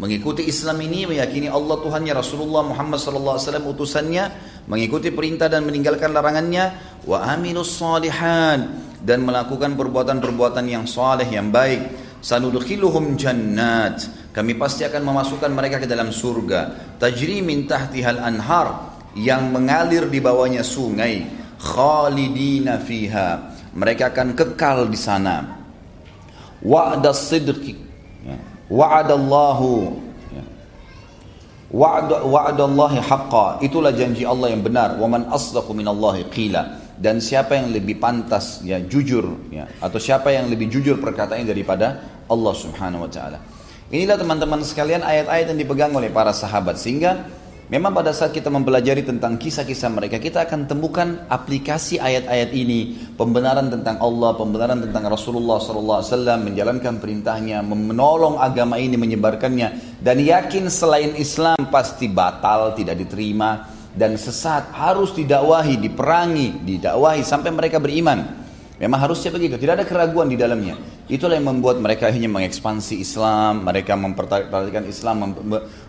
mengikuti 0.00 0.48
Islam 0.48 0.80
ini 0.80 1.04
meyakini 1.04 1.52
Allah 1.52 1.76
Tuhannya 1.76 2.16
Rasulullah 2.16 2.64
Muhammad 2.64 2.96
sallallahu 2.96 3.36
alaihi 3.36 3.46
wasallam 3.46 3.66
utusannya, 3.68 4.24
mengikuti 4.64 5.12
perintah 5.12 5.52
dan 5.52 5.68
meninggalkan 5.68 6.16
larangannya 6.16 6.72
wa 7.04 7.20
amilus 7.28 7.76
salihan 7.76 8.80
dan 9.04 9.20
melakukan 9.20 9.76
perbuatan-perbuatan 9.76 10.64
yang 10.64 10.88
saleh 10.88 11.28
yang 11.28 11.52
baik. 11.52 12.08
Sanudkhiluhum 12.20 13.16
jannat. 13.16 14.04
Kami 14.32 14.56
pasti 14.56 14.84
akan 14.84 15.04
memasukkan 15.04 15.52
mereka 15.52 15.80
ke 15.80 15.88
dalam 15.88 16.12
surga. 16.12 16.96
Tajri 17.00 17.40
min 17.40 17.64
tahtihal 17.68 18.20
anhar 18.20 18.96
yang 19.16 19.50
mengalir 19.50 20.06
di 20.06 20.20
bawahnya 20.22 20.62
sungai 20.62 21.26
khalidina 21.60 22.80
fiha 22.80 23.28
mereka 23.74 24.10
akan 24.10 24.34
kekal 24.34 24.86
di 24.88 24.98
sana 24.98 25.60
wa'da 26.62 27.10
sidqi. 27.14 27.89
Wa'adallahu. 28.70 29.98
Ya. 30.30 30.44
wa'adallahi 31.74 32.98
haqqa. 33.02 33.60
Itulah 33.60 33.90
janji 33.92 34.22
Allah 34.22 34.54
yang 34.54 34.62
benar. 34.62 34.96
Wa 34.96 35.10
man 35.10 35.26
asdaqu 35.28 35.74
minallahi 35.74 36.30
qila. 36.30 36.80
Dan 37.00 37.18
siapa 37.18 37.56
yang 37.56 37.72
lebih 37.72 37.96
pantas 37.96 38.60
ya 38.60 38.76
jujur 38.76 39.48
ya 39.48 39.64
atau 39.80 39.96
siapa 39.96 40.36
yang 40.36 40.52
lebih 40.52 40.68
jujur 40.68 41.00
perkataannya 41.00 41.48
daripada 41.48 41.96
Allah 42.28 42.52
Subhanahu 42.52 43.08
wa 43.08 43.10
taala. 43.10 43.40
Inilah 43.88 44.20
teman-teman 44.20 44.60
sekalian 44.62 45.00
ayat-ayat 45.02 45.50
yang 45.50 45.58
dipegang 45.58 45.90
oleh 45.96 46.12
para 46.12 46.30
sahabat. 46.30 46.76
Sehingga 46.76 47.24
Memang 47.70 47.94
pada 47.94 48.10
saat 48.10 48.34
kita 48.34 48.50
mempelajari 48.50 49.06
tentang 49.06 49.38
kisah-kisah 49.38 49.94
mereka, 49.94 50.18
kita 50.18 50.42
akan 50.42 50.66
temukan 50.66 51.22
aplikasi 51.30 52.02
ayat-ayat 52.02 52.50
ini, 52.50 52.98
pembenaran 53.14 53.70
tentang 53.70 53.94
Allah, 54.02 54.34
pembenaran 54.34 54.82
tentang 54.82 55.06
Rasulullah 55.06 55.62
SAW, 55.62 56.02
menjalankan 56.50 56.98
perintahnya, 56.98 57.62
menolong 57.62 58.42
agama 58.42 58.74
ini, 58.74 58.98
menyebarkannya 58.98 60.02
dan 60.02 60.18
yakin 60.18 60.66
selain 60.66 61.14
Islam 61.14 61.70
pasti 61.70 62.10
batal, 62.10 62.74
tidak 62.74 63.06
diterima 63.06 63.70
dan 63.94 64.18
sesat 64.18 64.74
harus 64.74 65.14
didakwahi, 65.14 65.78
diperangi, 65.78 66.66
didakwahi 66.66 67.22
sampai 67.22 67.54
mereka 67.54 67.78
beriman. 67.78 68.50
Memang 68.82 68.98
harusnya 68.98 69.30
begitu, 69.30 69.54
tidak 69.62 69.78
ada 69.78 69.86
keraguan 69.86 70.26
di 70.26 70.34
dalamnya. 70.34 70.74
Itulah 71.10 71.42
yang 71.42 71.50
membuat 71.50 71.82
mereka 71.82 72.06
hanya 72.06 72.30
mengekspansi 72.30 73.02
Islam, 73.02 73.66
mereka 73.66 73.98
memperhatikan 73.98 74.86
Islam, 74.86 75.34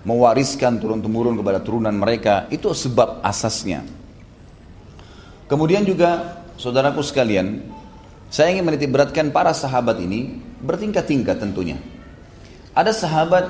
mewariskan 0.02 0.82
turun-temurun 0.82 1.38
kepada 1.38 1.62
turunan 1.62 1.94
mereka. 1.94 2.50
Itu 2.50 2.74
sebab 2.74 3.22
asasnya. 3.22 3.86
Kemudian 5.46 5.86
juga, 5.86 6.42
saudaraku 6.58 7.06
sekalian, 7.06 7.62
saya 8.34 8.50
ingin 8.50 8.66
menitik 8.66 8.90
beratkan 8.90 9.30
para 9.30 9.54
sahabat 9.54 10.02
ini 10.02 10.42
bertingkat-tingkat 10.58 11.38
tentunya. 11.38 11.78
Ada 12.74 12.90
sahabat 12.90 13.46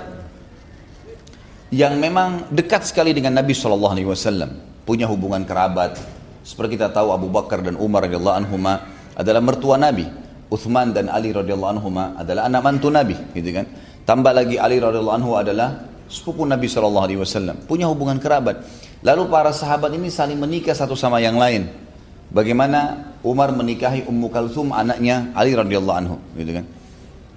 yang 1.71 1.95
memang 1.95 2.51
dekat 2.51 2.83
sekali 2.83 3.15
dengan 3.15 3.31
Nabi 3.31 3.55
Shallallahu 3.55 3.95
Alaihi 3.95 4.09
Wasallam, 4.11 4.59
punya 4.83 5.07
hubungan 5.07 5.47
kerabat. 5.47 5.95
Seperti 6.43 6.75
kita 6.75 6.91
tahu 6.91 7.15
Abu 7.15 7.31
Bakar 7.31 7.63
dan 7.63 7.79
Umar 7.79 8.03
radhiyallahu 8.03 8.43
anhuma 8.43 8.91
adalah 9.15 9.39
mertua 9.39 9.79
Nabi. 9.79 10.20
Uthman 10.51 10.91
dan 10.91 11.07
Ali 11.07 11.31
radhiyallahu 11.31 11.79
anhuma 11.79 12.11
adalah 12.19 12.51
anak 12.51 12.61
mantu 12.61 12.91
Nabi, 12.91 13.15
gitu 13.31 13.55
kan? 13.55 13.65
Tambah 14.03 14.35
lagi 14.35 14.59
Ali 14.59 14.83
radhiyallahu 14.83 15.17
anhu 15.23 15.39
adalah 15.39 15.87
sepupu 16.11 16.43
Nabi 16.43 16.67
Shallallahu 16.67 17.05
Alaihi 17.07 17.19
Wasallam, 17.23 17.63
punya 17.63 17.87
hubungan 17.87 18.19
kerabat. 18.19 18.59
Lalu 18.99 19.31
para 19.31 19.55
sahabat 19.55 19.95
ini 19.95 20.11
saling 20.11 20.35
menikah 20.35 20.75
satu 20.75 20.93
sama 20.93 21.23
yang 21.23 21.39
lain. 21.39 21.71
Bagaimana 22.35 23.11
Umar 23.23 23.55
menikahi 23.55 24.03
Ummu 24.03 24.27
Kalthum 24.27 24.75
anaknya 24.75 25.31
Ali 25.31 25.55
radhiyallahu 25.55 25.97
anhu, 26.03 26.19
gitu 26.35 26.59
kan? 26.59 26.67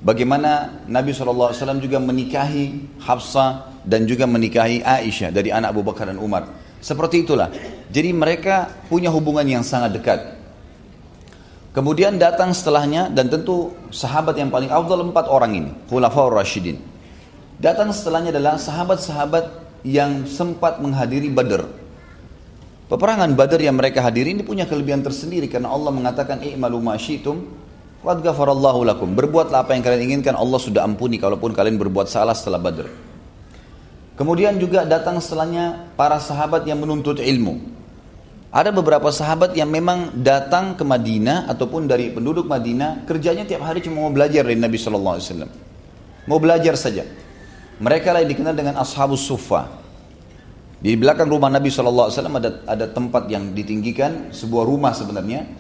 Bagaimana 0.05 0.83
Nabi 0.85 1.17
SAW 1.17 1.81
juga 1.81 1.97
menikahi 1.97 2.99
Hafsah 3.01 3.81
dan 3.89 4.05
juga 4.05 4.29
menikahi 4.29 4.85
Aisyah 4.85 5.33
dari 5.33 5.49
anak 5.49 5.73
Abu 5.73 5.81
Bakar 5.81 6.13
dan 6.13 6.21
Umar. 6.21 6.45
Seperti 6.85 7.25
itulah. 7.25 7.49
Jadi 7.89 8.13
mereka 8.13 8.69
punya 8.93 9.09
hubungan 9.09 9.49
yang 9.49 9.65
sangat 9.65 9.97
dekat. 9.97 10.21
Kemudian 11.75 12.23
datang 12.23 12.55
setelahnya 12.55 13.11
dan 13.11 13.27
tentu 13.27 13.75
sahabat 13.91 14.39
yang 14.39 14.47
paling 14.47 14.71
afdal 14.71 15.11
empat 15.11 15.27
orang 15.27 15.59
ini, 15.59 15.71
Khulafaur 15.91 16.31
Rashidin. 16.31 16.79
Datang 17.59 17.91
setelahnya 17.91 18.31
adalah 18.31 18.63
sahabat-sahabat 18.63 19.45
yang 19.83 20.23
sempat 20.31 20.79
menghadiri 20.79 21.35
Badr. 21.35 21.67
Peperangan 22.87 23.35
Badr 23.35 23.59
yang 23.59 23.75
mereka 23.75 24.07
hadiri 24.07 24.39
ini 24.39 24.47
punya 24.47 24.71
kelebihan 24.71 25.03
tersendiri 25.03 25.51
karena 25.51 25.75
Allah 25.75 25.91
mengatakan 25.91 26.47
i'malu 26.47 26.79
ma 26.79 26.95
syi'tum 26.95 27.43
qad 28.07 28.23
ghafarallahu 28.23 28.87
lakum. 28.87 29.11
Berbuatlah 29.11 29.67
apa 29.67 29.75
yang 29.75 29.83
kalian 29.83 30.15
inginkan, 30.15 30.39
Allah 30.39 30.63
sudah 30.63 30.87
ampuni 30.87 31.19
kalaupun 31.19 31.51
kalian 31.51 31.75
berbuat 31.75 32.07
salah 32.07 32.39
setelah 32.39 32.63
Badr. 32.63 32.87
Kemudian 34.15 34.63
juga 34.63 34.87
datang 34.87 35.19
setelahnya 35.19 35.91
para 35.99 36.23
sahabat 36.23 36.63
yang 36.71 36.79
menuntut 36.79 37.19
ilmu. 37.19 37.74
Ada 38.55 38.71
beberapa 38.71 39.11
sahabat 39.11 39.59
yang 39.59 39.67
memang 39.67 40.15
datang 40.23 40.79
ke 40.79 40.87
Madinah 40.87 41.51
ataupun 41.51 41.91
dari 41.91 42.15
penduduk 42.15 42.47
Madinah 42.47 43.03
kerjanya 43.03 43.43
tiap 43.43 43.67
hari 43.67 43.83
cuma 43.83 44.07
mau 44.07 44.15
belajar 44.15 44.47
dari 44.47 44.55
Nabi 44.55 44.79
Shallallahu 44.79 45.15
Alaihi 45.19 45.27
Wasallam. 45.27 45.51
Mau 46.31 46.39
belajar 46.39 46.79
saja. 46.79 47.03
Mereka 47.83 48.15
lah 48.15 48.23
yang 48.23 48.31
dikenal 48.31 48.55
dengan 48.55 48.79
ashabus 48.79 49.27
sufa. 49.27 49.67
Di 50.79 50.95
belakang 50.95 51.27
rumah 51.27 51.51
Nabi 51.51 51.67
Shallallahu 51.67 52.07
Alaihi 52.07 52.15
Wasallam 52.15 52.37
ada 52.39 52.51
ada 52.71 52.87
tempat 52.95 53.27
yang 53.27 53.51
ditinggikan 53.59 54.31
sebuah 54.31 54.63
rumah 54.71 54.95
sebenarnya 54.95 55.51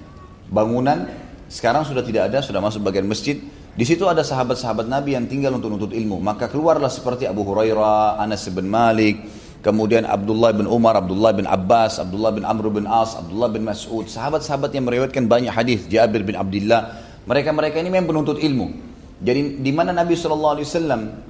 bangunan 0.46 1.10
sekarang 1.50 1.82
sudah 1.82 2.06
tidak 2.06 2.30
ada 2.30 2.46
sudah 2.46 2.62
masuk 2.62 2.86
bagian 2.86 3.10
masjid 3.10 3.42
di 3.74 3.82
situ 3.82 4.06
ada 4.06 4.22
sahabat-sahabat 4.22 4.86
Nabi 4.86 5.18
yang 5.18 5.26
tinggal 5.26 5.58
untuk 5.58 5.74
menuntut 5.74 5.98
ilmu. 5.98 6.22
Maka 6.22 6.46
keluarlah 6.46 6.86
seperti 6.86 7.26
Abu 7.26 7.42
Hurairah, 7.42 8.22
Anas 8.22 8.46
bin 8.54 8.70
Malik, 8.70 9.26
kemudian 9.64 10.04
Abdullah 10.04 10.52
bin 10.52 10.68
Umar, 10.68 11.00
Abdullah 11.00 11.32
bin 11.32 11.48
Abbas, 11.48 11.96
Abdullah 11.96 12.36
bin 12.36 12.44
Amr 12.44 12.68
bin 12.68 12.84
As, 12.84 13.16
Abdullah 13.16 13.48
bin 13.48 13.64
Mas'ud. 13.64 14.04
Sahabat-sahabat 14.04 14.70
yang 14.76 14.84
meriwayatkan 14.84 15.24
banyak 15.24 15.48
hadis, 15.48 15.88
Jabir 15.88 16.20
bin 16.20 16.36
Abdullah. 16.36 17.00
Mereka-mereka 17.24 17.80
ini 17.80 17.88
memang 17.88 18.12
penuntut 18.12 18.36
ilmu. 18.36 18.92
Jadi 19.24 19.64
di 19.64 19.72
mana 19.72 19.96
Nabi 19.96 20.12
SAW 20.12 20.60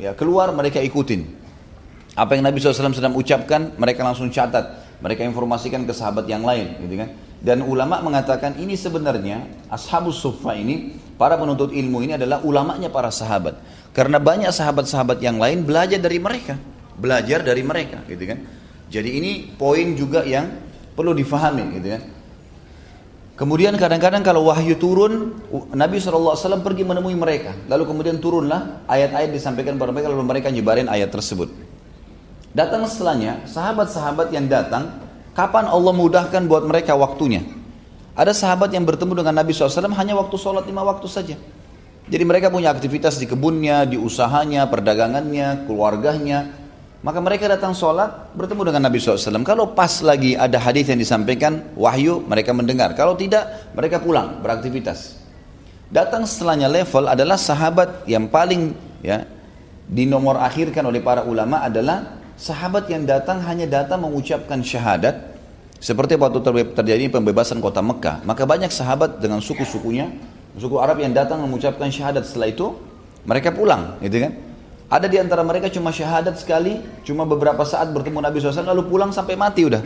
ya, 0.02 0.18
keluar 0.18 0.50
mereka 0.50 0.82
ikutin. 0.82 1.46
Apa 2.18 2.34
yang 2.34 2.42
Nabi 2.50 2.58
SAW 2.58 2.90
sedang 2.90 3.14
ucapkan 3.14 3.78
mereka 3.78 4.02
langsung 4.02 4.26
catat. 4.34 4.82
Mereka 4.98 5.22
informasikan 5.22 5.86
ke 5.86 5.94
sahabat 5.94 6.26
yang 6.26 6.42
lain. 6.42 6.82
Gitu 6.82 6.94
kan. 6.98 7.08
Dan 7.38 7.62
ulama 7.62 8.02
mengatakan 8.02 8.58
ini 8.58 8.74
sebenarnya 8.74 9.46
ashabus 9.70 10.18
sufa 10.18 10.56
ini 10.58 11.04
Para 11.14 11.38
penuntut 11.38 11.70
ilmu 11.70 12.02
ini 12.02 12.18
adalah 12.18 12.42
ulamanya 12.42 12.90
para 12.90 13.06
sahabat. 13.14 13.54
Karena 13.94 14.18
banyak 14.18 14.50
sahabat-sahabat 14.50 15.22
yang 15.22 15.38
lain 15.38 15.62
belajar 15.62 16.02
dari 16.02 16.18
mereka. 16.18 16.58
Belajar 16.94 17.42
dari 17.42 17.62
mereka 17.66 18.02
gitu 18.06 18.24
kan. 18.24 18.38
Jadi 18.90 19.10
ini 19.18 19.32
poin 19.58 19.98
juga 19.98 20.22
yang 20.22 20.46
perlu 20.94 21.10
difahami 21.10 21.64
gitu 21.80 21.88
kan. 21.98 22.02
Kemudian 23.34 23.74
kadang-kadang 23.74 24.22
kalau 24.22 24.46
wahyu 24.46 24.78
turun, 24.78 25.34
Nabi 25.74 25.98
SAW 25.98 26.38
pergi 26.62 26.86
menemui 26.86 27.18
mereka. 27.18 27.50
Lalu 27.66 27.82
kemudian 27.82 28.22
turunlah 28.22 28.86
ayat-ayat 28.86 29.34
disampaikan 29.34 29.74
kepada 29.74 29.90
mereka, 29.90 30.08
lalu 30.14 30.22
mereka 30.22 30.48
nyebarin 30.54 30.86
ayat 30.86 31.10
tersebut. 31.10 31.50
Datang 32.54 32.86
setelahnya, 32.86 33.42
sahabat-sahabat 33.50 34.30
yang 34.30 34.46
datang, 34.46 35.02
kapan 35.34 35.66
Allah 35.66 35.90
mudahkan 35.90 36.46
buat 36.46 36.62
mereka 36.62 36.94
waktunya. 36.94 37.42
Ada 38.14 38.30
sahabat 38.30 38.70
yang 38.70 38.86
bertemu 38.86 39.18
dengan 39.18 39.42
Nabi 39.42 39.50
SAW 39.50 39.90
hanya 39.98 40.14
waktu 40.14 40.38
sholat 40.38 40.62
lima 40.70 40.86
waktu 40.86 41.10
saja. 41.10 41.34
Jadi 42.06 42.22
mereka 42.22 42.54
punya 42.54 42.70
aktivitas 42.70 43.18
di 43.18 43.26
kebunnya, 43.26 43.82
di 43.82 43.98
usahanya, 43.98 44.70
perdagangannya, 44.70 45.66
keluarganya. 45.66 46.54
Maka 47.04 47.20
mereka 47.20 47.44
datang 47.52 47.76
sholat 47.76 48.32
bertemu 48.32 48.72
dengan 48.72 48.88
Nabi 48.88 48.96
SAW. 48.96 49.44
Kalau 49.44 49.76
pas 49.76 50.00
lagi 50.00 50.32
ada 50.40 50.56
hadis 50.56 50.88
yang 50.88 50.96
disampaikan, 50.96 51.60
wahyu 51.76 52.24
mereka 52.24 52.56
mendengar. 52.56 52.96
Kalau 52.96 53.12
tidak, 53.12 53.76
mereka 53.76 54.00
pulang 54.00 54.40
beraktivitas. 54.40 55.20
Datang 55.92 56.24
setelahnya 56.24 56.64
level 56.64 57.04
adalah 57.04 57.36
sahabat 57.36 58.08
yang 58.08 58.32
paling 58.32 58.72
ya 59.04 59.28
di 59.84 60.08
nomor 60.08 60.40
akhirkan 60.40 60.80
oleh 60.88 61.04
para 61.04 61.28
ulama 61.28 61.60
adalah 61.60 62.24
sahabat 62.40 62.88
yang 62.88 63.04
datang 63.04 63.44
hanya 63.44 63.68
datang 63.68 64.00
mengucapkan 64.00 64.64
syahadat 64.64 65.36
seperti 65.84 66.16
waktu 66.16 66.40
terjadi 66.72 67.12
pembebasan 67.12 67.60
kota 67.60 67.84
Mekah, 67.84 68.24
maka 68.24 68.48
banyak 68.48 68.72
sahabat 68.72 69.20
dengan 69.20 69.44
suku-sukunya, 69.44 70.08
suku 70.56 70.80
Arab 70.80 71.04
yang 71.04 71.12
datang 71.12 71.44
mengucapkan 71.44 71.92
syahadat 71.92 72.24
setelah 72.24 72.48
itu, 72.48 72.72
mereka 73.28 73.52
pulang, 73.52 74.00
gitu 74.00 74.24
kan? 74.24 74.32
Ada 74.88 75.08
di 75.08 75.16
antara 75.16 75.40
mereka 75.40 75.72
cuma 75.72 75.88
syahadat 75.90 76.36
sekali, 76.36 76.80
cuma 77.02 77.24
beberapa 77.24 77.64
saat 77.64 77.88
bertemu 77.90 78.20
Nabi 78.20 78.36
SAW, 78.38 78.68
lalu 78.68 78.84
pulang 78.84 79.10
sampai 79.10 79.34
mati 79.34 79.64
udah. 79.64 79.80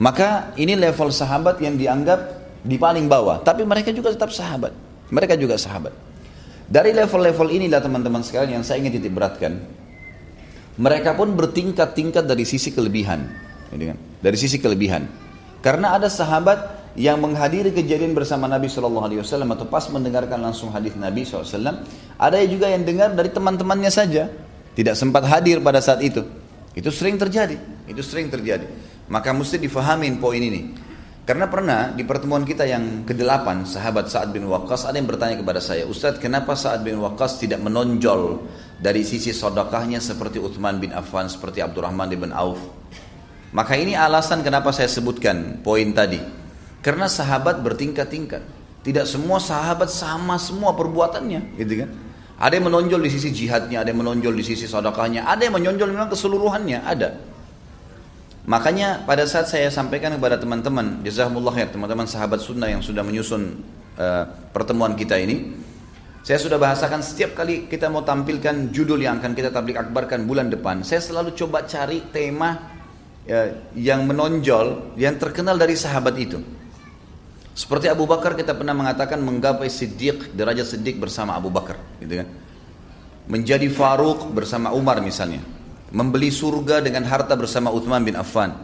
Maka 0.00 0.56
ini 0.56 0.74
level 0.74 1.12
sahabat 1.12 1.60
yang 1.62 1.76
dianggap 1.76 2.20
di 2.64 2.76
paling 2.80 3.06
bawah, 3.06 3.40
tapi 3.44 3.62
mereka 3.62 3.94
juga 3.94 4.10
tetap 4.10 4.32
sahabat. 4.34 4.72
Mereka 5.10 5.36
juga 5.36 5.60
sahabat. 5.60 5.92
Dari 6.70 6.94
level-level 6.94 7.50
inilah 7.50 7.82
teman-teman 7.82 8.22
sekalian 8.22 8.62
yang 8.62 8.64
saya 8.64 8.78
ingin 8.78 8.96
titik 8.96 9.10
beratkan. 9.10 9.58
Mereka 10.78 11.18
pun 11.18 11.34
bertingkat-tingkat 11.34 12.24
dari 12.24 12.46
sisi 12.46 12.70
kelebihan. 12.70 13.26
Kan? 13.68 13.98
Dari 14.22 14.36
sisi 14.38 14.56
kelebihan. 14.62 15.04
Karena 15.60 15.98
ada 15.98 16.08
sahabat 16.08 16.79
yang 16.98 17.22
menghadiri 17.22 17.70
kejadian 17.70 18.16
bersama 18.16 18.50
Nabi 18.50 18.66
Shallallahu 18.66 19.06
Alaihi 19.06 19.20
Wasallam 19.22 19.54
atau 19.54 19.66
pas 19.70 19.86
mendengarkan 19.90 20.42
langsung 20.42 20.74
hadis 20.74 20.94
Nabi 20.98 21.22
SAW, 21.22 21.86
ada 22.18 22.36
juga 22.50 22.66
yang 22.66 22.82
dengar 22.82 23.14
dari 23.14 23.30
teman-temannya 23.30 23.90
saja, 23.92 24.26
tidak 24.74 24.94
sempat 24.98 25.22
hadir 25.30 25.62
pada 25.62 25.78
saat 25.78 26.02
itu. 26.02 26.26
Itu 26.74 26.90
sering 26.90 27.18
terjadi, 27.18 27.58
itu 27.86 28.02
sering 28.02 28.30
terjadi. 28.30 28.66
Maka 29.10 29.34
mesti 29.34 29.58
difahamin 29.58 30.18
poin 30.22 30.38
ini. 30.38 30.90
Karena 31.26 31.46
pernah 31.46 31.94
di 31.94 32.02
pertemuan 32.02 32.42
kita 32.42 32.66
yang 32.66 33.06
ke-8 33.06 33.62
sahabat 33.62 34.10
Sa'ad 34.10 34.34
bin 34.34 34.50
Waqqas 34.50 34.90
ada 34.90 34.98
yang 34.98 35.06
bertanya 35.06 35.38
kepada 35.38 35.62
saya, 35.62 35.86
Ustadz 35.86 36.18
kenapa 36.18 36.58
Sa'ad 36.58 36.82
bin 36.82 36.98
Waqqas 36.98 37.38
tidak 37.38 37.62
menonjol 37.62 38.50
dari 38.82 39.06
sisi 39.06 39.30
sodakahnya 39.30 40.02
seperti 40.02 40.42
Uthman 40.42 40.82
bin 40.82 40.90
Affan, 40.90 41.30
seperti 41.30 41.62
Abdurrahman 41.62 42.10
bin 42.10 42.34
Auf? 42.34 42.58
Maka 43.54 43.78
ini 43.78 43.94
alasan 43.94 44.42
kenapa 44.42 44.74
saya 44.74 44.90
sebutkan 44.90 45.62
poin 45.62 45.90
tadi. 45.94 46.39
Karena 46.80 47.06
sahabat 47.06 47.60
bertingkat-tingkat. 47.60 48.42
Tidak 48.80 49.04
semua 49.04 49.36
sahabat 49.36 49.92
sama 49.92 50.40
semua 50.40 50.72
perbuatannya, 50.72 51.52
gitu 51.60 51.84
kan? 51.84 51.90
Ada 52.40 52.56
yang 52.56 52.72
menonjol 52.72 53.04
di 53.04 53.10
sisi 53.12 53.28
jihadnya, 53.28 53.84
ada 53.84 53.92
yang 53.92 54.00
menonjol 54.00 54.32
di 54.32 54.40
sisi 54.40 54.64
sodakahnya, 54.64 55.28
ada 55.28 55.44
yang 55.44 55.60
menonjol 55.60 55.92
memang 55.92 56.08
keseluruhannya, 56.08 56.80
ada. 56.80 57.20
Makanya 58.48 59.04
pada 59.04 59.28
saat 59.28 59.52
saya 59.52 59.68
sampaikan 59.68 60.16
kepada 60.16 60.40
teman-teman, 60.40 61.04
jazakumullah 61.04 61.52
ya 61.52 61.68
teman-teman 61.68 62.08
sahabat 62.08 62.40
sunnah 62.40 62.72
yang 62.72 62.80
sudah 62.80 63.04
menyusun 63.04 63.60
uh, 64.00 64.24
pertemuan 64.56 64.96
kita 64.96 65.20
ini, 65.20 65.52
saya 66.24 66.40
sudah 66.40 66.56
bahasakan 66.56 67.04
setiap 67.04 67.36
kali 67.36 67.68
kita 67.68 67.92
mau 67.92 68.00
tampilkan 68.00 68.72
judul 68.72 69.04
yang 69.04 69.20
akan 69.20 69.36
kita 69.36 69.52
tablik 69.52 69.76
akbarkan 69.76 70.24
bulan 70.24 70.48
depan, 70.48 70.80
saya 70.80 71.04
selalu 71.04 71.36
coba 71.36 71.68
cari 71.68 72.08
tema 72.08 72.56
ya, 73.28 73.68
yang 73.76 74.08
menonjol, 74.08 74.96
yang 74.96 75.20
terkenal 75.20 75.60
dari 75.60 75.76
sahabat 75.76 76.16
itu. 76.16 76.40
Seperti 77.60 77.92
Abu 77.92 78.08
Bakar 78.08 78.32
kita 78.40 78.56
pernah 78.56 78.72
mengatakan 78.72 79.20
menggapai 79.20 79.68
siddiq, 79.68 80.32
derajat 80.32 80.64
siddiq 80.64 80.96
bersama 80.96 81.36
Abu 81.36 81.52
Bakar, 81.52 81.76
gitu 82.00 82.24
kan. 82.24 82.28
menjadi 83.28 83.68
Faruk 83.68 84.32
bersama 84.32 84.72
Umar 84.72 85.04
misalnya, 85.04 85.44
membeli 85.92 86.32
surga 86.32 86.80
dengan 86.80 87.04
harta 87.04 87.36
bersama 87.36 87.68
Uthman 87.68 88.00
bin 88.00 88.16
Affan, 88.16 88.56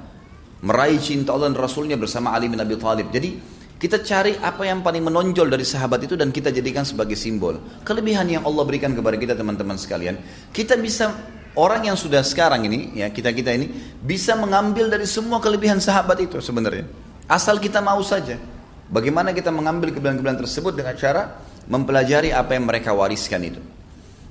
meraih 0.65 0.97
cinta 0.97 1.37
Allah 1.37 1.53
dan 1.53 1.61
Rasulnya 1.61 2.01
bersama 2.01 2.33
Ali 2.33 2.49
bin 2.49 2.57
Abi 2.57 2.73
Thalib. 2.81 3.13
Jadi 3.13 3.37
kita 3.77 4.01
cari 4.01 4.33
apa 4.41 4.65
yang 4.65 4.81
paling 4.81 5.05
menonjol 5.05 5.53
dari 5.53 5.69
sahabat 5.69 6.09
itu 6.09 6.17
dan 6.17 6.33
kita 6.33 6.49
jadikan 6.49 6.89
sebagai 6.89 7.21
simbol. 7.21 7.61
Kelebihan 7.85 8.25
yang 8.25 8.43
Allah 8.49 8.65
berikan 8.65 8.97
kepada 8.97 9.21
kita 9.21 9.37
teman-teman 9.37 9.77
sekalian, 9.77 10.17
kita 10.57 10.73
bisa 10.81 11.13
orang 11.53 11.85
yang 11.85 12.01
sudah 12.01 12.25
sekarang 12.25 12.65
ini 12.65 12.97
ya 12.97 13.13
kita 13.13 13.29
kita 13.29 13.53
ini 13.53 13.69
bisa 14.01 14.41
mengambil 14.41 14.89
dari 14.89 15.05
semua 15.05 15.37
kelebihan 15.37 15.85
sahabat 15.85 16.17
itu 16.25 16.41
sebenarnya. 16.41 16.89
Asal 17.29 17.61
kita 17.61 17.85
mau 17.85 18.01
saja. 18.01 18.56
Bagaimana 18.87 19.35
kita 19.35 19.51
mengambil 19.51 19.90
kelebihan-kelebihan 19.90 20.38
tersebut 20.46 20.72
dengan 20.79 20.94
cara 20.94 21.22
mempelajari 21.66 22.31
apa 22.31 22.55
yang 22.55 22.70
mereka 22.70 22.94
wariskan 22.94 23.42
itu. 23.42 23.59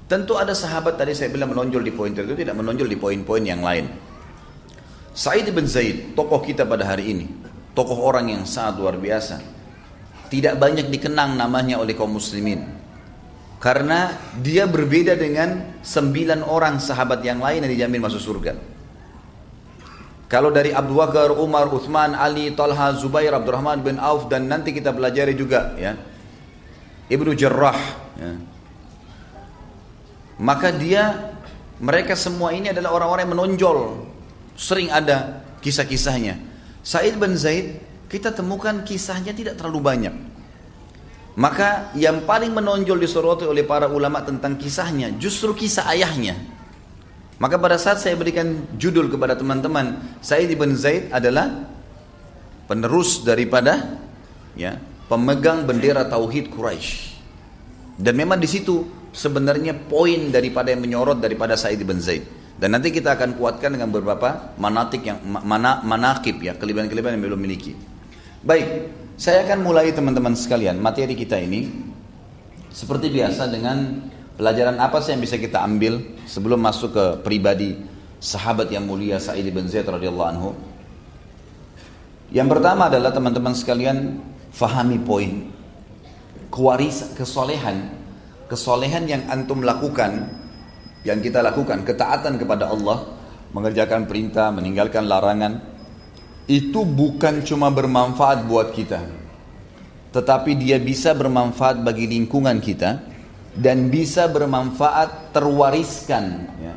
Tentu 0.05 0.37
ada 0.37 0.53
sahabat 0.53 0.95
tadi 0.95 1.17
saya 1.17 1.33
bilang 1.33 1.51
menonjol 1.51 1.81
di 1.81 1.91
poin 1.91 2.13
itu 2.13 2.37
tidak 2.37 2.55
menonjol 2.55 2.87
di 2.87 2.95
poin-poin 2.95 3.41
yang 3.41 3.59
lain. 3.65 3.89
Sa'id 5.15 5.47
bin 5.49 5.65
Zaid, 5.65 6.13
tokoh 6.13 6.43
kita 6.43 6.67
pada 6.67 6.85
hari 6.85 7.15
ini, 7.15 7.25
tokoh 7.73 8.03
orang 8.03 8.29
yang 8.31 8.43
sangat 8.43 8.79
luar 8.79 8.95
biasa. 8.99 9.41
Tidak 10.29 10.59
banyak 10.59 10.91
dikenang 10.91 11.39
namanya 11.39 11.79
oleh 11.81 11.95
kaum 11.95 12.15
muslimin. 12.15 12.67
Karena 13.57 14.13
dia 14.37 14.67
berbeda 14.67 15.17
dengan 15.17 15.79
sembilan 15.81 16.45
orang 16.45 16.77
sahabat 16.77 17.23
yang 17.25 17.41
lain 17.41 17.65
yang 17.65 17.71
dijamin 17.71 18.03
masuk 18.03 18.21
surga. 18.21 18.53
Kalau 20.25 20.49
dari 20.49 20.73
Abu 20.73 20.97
Bakar, 20.97 21.29
Umar, 21.38 21.69
Uthman, 21.69 22.17
Ali, 22.17 22.49
Talha, 22.57 22.97
Zubair, 22.97 23.29
Abdurrahman 23.38 23.85
bin 23.85 24.01
Auf 24.01 24.25
dan 24.25 24.49
nanti 24.49 24.73
kita 24.73 24.89
pelajari 24.89 25.38
juga 25.38 25.77
ya. 25.77 25.93
Ibnu 27.05 27.38
Jarrah 27.38 27.77
ya. 28.17 28.33
maka 30.41 30.73
dia 30.73 31.29
mereka 31.77 32.17
semua 32.17 32.49
ini 32.57 32.73
adalah 32.73 32.97
orang-orang 32.97 33.29
yang 33.29 33.33
menonjol. 33.38 33.77
Sering 34.57 34.89
ada 34.89 35.45
kisah-kisahnya. 35.61 36.41
Said 36.81 37.21
bin 37.21 37.38
Zaid 37.38 37.77
kita 38.09 38.33
temukan 38.33 38.81
kisahnya 38.81 39.29
tidak 39.38 39.61
terlalu 39.61 39.79
banyak. 39.85 40.15
Maka 41.38 41.93
yang 41.93 42.25
paling 42.25 42.49
menonjol 42.49 42.97
disoroti 42.97 43.45
oleh 43.45 43.67
para 43.67 43.85
ulama 43.91 44.23
tentang 44.25 44.57
kisahnya 44.57 45.13
justru 45.19 45.53
kisah 45.53 45.85
ayahnya 45.91 46.54
maka 47.36 47.60
pada 47.60 47.76
saat 47.76 48.00
saya 48.00 48.15
berikan 48.15 48.63
judul 48.80 49.12
kepada 49.12 49.36
teman-teman 49.36 50.00
Said 50.24 50.48
bin 50.56 50.71
Zaid 50.80 51.12
adalah 51.12 51.67
penerus 52.65 53.21
daripada 53.28 54.00
ya 54.56 54.80
pemegang 55.12 55.67
bendera 55.67 56.08
tauhid 56.08 56.48
Quraisy. 56.50 57.15
Dan 57.95 58.15
memang 58.15 58.39
di 58.39 58.48
situ 58.48 58.88
sebenarnya 59.12 59.76
poin 59.76 60.32
daripada 60.32 60.71
yang 60.71 60.84
menyorot 60.84 61.19
daripada 61.19 61.60
Said 61.60 61.80
bin 61.84 62.00
Zaid. 62.00 62.24
Dan 62.56 62.71
nanti 62.71 62.88
kita 62.88 63.19
akan 63.19 63.36
kuatkan 63.36 63.76
dengan 63.76 63.91
beberapa 63.91 64.56
manatik 64.56 65.04
yang 65.04 65.19
mana 65.28 65.84
manakib 65.84 66.39
ya, 66.39 66.56
kelebihan-kelebihan 66.56 67.19
yang 67.19 67.24
belum 67.28 67.41
miliki. 67.43 67.76
Baik, 68.48 68.95
saya 69.19 69.43
akan 69.43 69.60
mulai 69.60 69.91
teman-teman 69.91 70.39
sekalian 70.39 70.80
materi 70.80 71.19
kita 71.19 71.36
ini 71.36 71.67
seperti 72.71 73.12
biasa 73.12 73.52
dengan 73.52 74.08
pelajaran 74.36 74.78
apa 74.80 75.00
sih 75.00 75.15
yang 75.15 75.24
bisa 75.24 75.39
kita 75.39 75.63
ambil 75.63 76.00
sebelum 76.28 76.60
masuk 76.60 76.91
ke 76.95 77.06
pribadi 77.24 77.80
sahabat 78.19 78.71
yang 78.71 78.84
mulia 78.88 79.19
Sa'id 79.19 79.48
bin 79.52 79.67
Zaid 79.67 79.88
radhiyallahu 79.88 80.30
anhu. 80.30 80.50
Yang 82.32 82.48
pertama 82.58 82.91
adalah 82.91 83.15
teman-teman 83.15 83.56
sekalian 83.56 84.19
fahami 84.52 85.00
poin. 85.00 85.52
Kewaris 86.52 87.15
kesolehan. 87.15 87.91
Kesolehan 88.45 89.10
yang 89.10 89.26
antum 89.32 89.65
lakukan 89.65 90.30
yang 91.06 91.21
kita 91.21 91.41
lakukan 91.41 91.86
ketaatan 91.86 92.38
kepada 92.38 92.69
Allah 92.69 93.06
mengerjakan 93.54 94.10
perintah 94.10 94.50
meninggalkan 94.54 95.06
larangan 95.06 95.62
itu 96.45 96.86
bukan 96.86 97.41
cuma 97.41 97.74
bermanfaat 97.74 98.45
buat 98.45 98.74
kita. 98.74 99.02
Tetapi 100.13 100.52
dia 100.58 100.78
bisa 100.78 101.13
bermanfaat 101.17 101.82
bagi 101.82 102.06
lingkungan 102.06 102.62
kita 102.62 103.14
dan 103.55 103.87
bisa 103.87 104.27
bermanfaat 104.27 105.31
terwariskan 105.31 106.43
ya, 106.59 106.75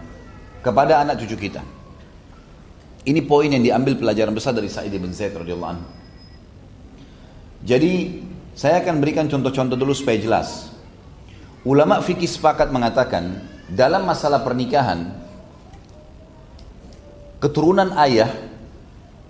kepada 0.63 1.03
anak 1.03 1.19
cucu 1.23 1.51
kita. 1.51 1.63
Ini 3.03 3.25
poin 3.27 3.51
yang 3.51 3.63
diambil 3.63 3.99
pelajaran 3.99 4.31
besar 4.31 4.55
dari 4.55 4.71
Sa'id 4.71 4.95
bin 4.95 5.11
Zaid 5.11 5.35
radhiyallahu 5.35 5.73
anhu. 5.75 5.87
Jadi 7.67 8.23
saya 8.55 8.79
akan 8.83 9.03
berikan 9.03 9.27
contoh-contoh 9.27 9.75
dulu 9.75 9.91
supaya 9.91 10.19
jelas. 10.19 10.71
Ulama 11.67 11.99
fikih 11.99 12.31
sepakat 12.31 12.71
mengatakan 12.71 13.43
dalam 13.67 14.07
masalah 14.07 14.47
pernikahan 14.47 15.11
keturunan 17.43 17.91
ayah 17.99 18.31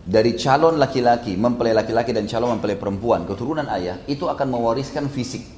dari 0.05 0.37
calon 0.37 0.77
laki-laki 0.81 1.37
mempelai 1.37 1.77
laki-laki 1.77 2.13
dan 2.13 2.25
calon 2.25 2.57
mempelai 2.57 2.77
perempuan 2.77 3.29
keturunan 3.29 3.69
ayah 3.73 4.01
itu 4.09 4.25
akan 4.25 4.49
mewariskan 4.49 5.09
fisik 5.13 5.58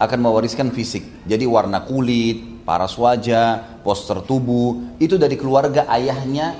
akan 0.00 0.18
mewariskan 0.24 0.72
fisik 0.72 1.28
jadi 1.28 1.44
warna 1.44 1.84
kulit 1.84 2.64
paras 2.64 2.96
wajah 2.96 3.80
poster 3.84 4.24
tubuh 4.24 4.96
itu 4.96 5.20
dari 5.20 5.36
keluarga 5.36 5.84
ayahnya 5.92 6.56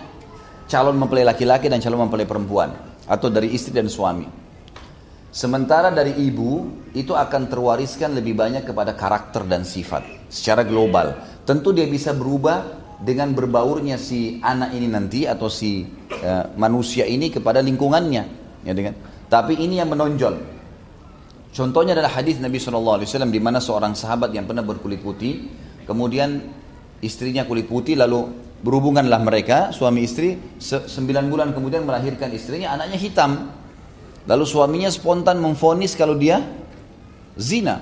calon 0.68 1.00
mempelai 1.00 1.24
laki-laki 1.24 1.72
dan 1.72 1.80
calon 1.80 2.04
mempelai 2.06 2.28
perempuan 2.28 2.70
atau 3.08 3.32
dari 3.32 3.50
istri 3.56 3.72
dan 3.72 3.88
suami 3.88 4.40
Sementara 5.30 5.94
dari 5.94 6.26
ibu 6.26 6.66
itu 6.90 7.14
akan 7.14 7.46
terwariskan 7.46 8.18
lebih 8.18 8.34
banyak 8.34 8.66
kepada 8.66 8.98
karakter 8.98 9.46
dan 9.46 9.62
sifat 9.62 10.26
secara 10.26 10.66
global. 10.66 11.14
Tentu 11.46 11.70
dia 11.70 11.86
bisa 11.86 12.10
berubah 12.10 12.66
dengan 12.98 13.30
berbaurnya 13.30 13.94
si 13.94 14.42
anak 14.42 14.74
ini 14.74 14.90
nanti 14.90 15.30
atau 15.30 15.46
si 15.46 15.86
uh, 15.86 16.50
manusia 16.58 17.06
ini 17.06 17.30
kepada 17.30 17.62
lingkungannya, 17.62 18.22
ya 18.66 18.72
dengan. 18.74 18.98
Tapi 19.30 19.54
ini 19.54 19.78
yang 19.78 19.94
menonjol. 19.94 20.59
Contohnya 21.50 21.98
adalah 21.98 22.14
hadis 22.14 22.38
Nabi 22.38 22.62
SAW 22.62 23.02
di 23.26 23.40
mana 23.42 23.58
seorang 23.58 23.98
sahabat 23.98 24.30
yang 24.30 24.46
pernah 24.46 24.62
berkulit 24.62 25.02
putih, 25.02 25.50
kemudian 25.82 26.38
istrinya 27.02 27.42
kulit 27.42 27.66
putih 27.66 27.98
lalu 27.98 28.30
berhubunganlah 28.60 29.18
mereka 29.24 29.72
suami 29.72 30.04
istri 30.04 30.36
sembilan 30.60 31.32
bulan 31.32 31.48
kemudian 31.56 31.82
melahirkan 31.88 32.28
istrinya 32.28 32.76
anaknya 32.76 33.00
hitam 33.00 33.50
Lalu 34.28 34.44
suaminya 34.44 34.90
spontan 34.92 35.40
memfonis 35.40 35.96
kalau 35.96 36.18
dia 36.18 36.44
zina. 37.40 37.80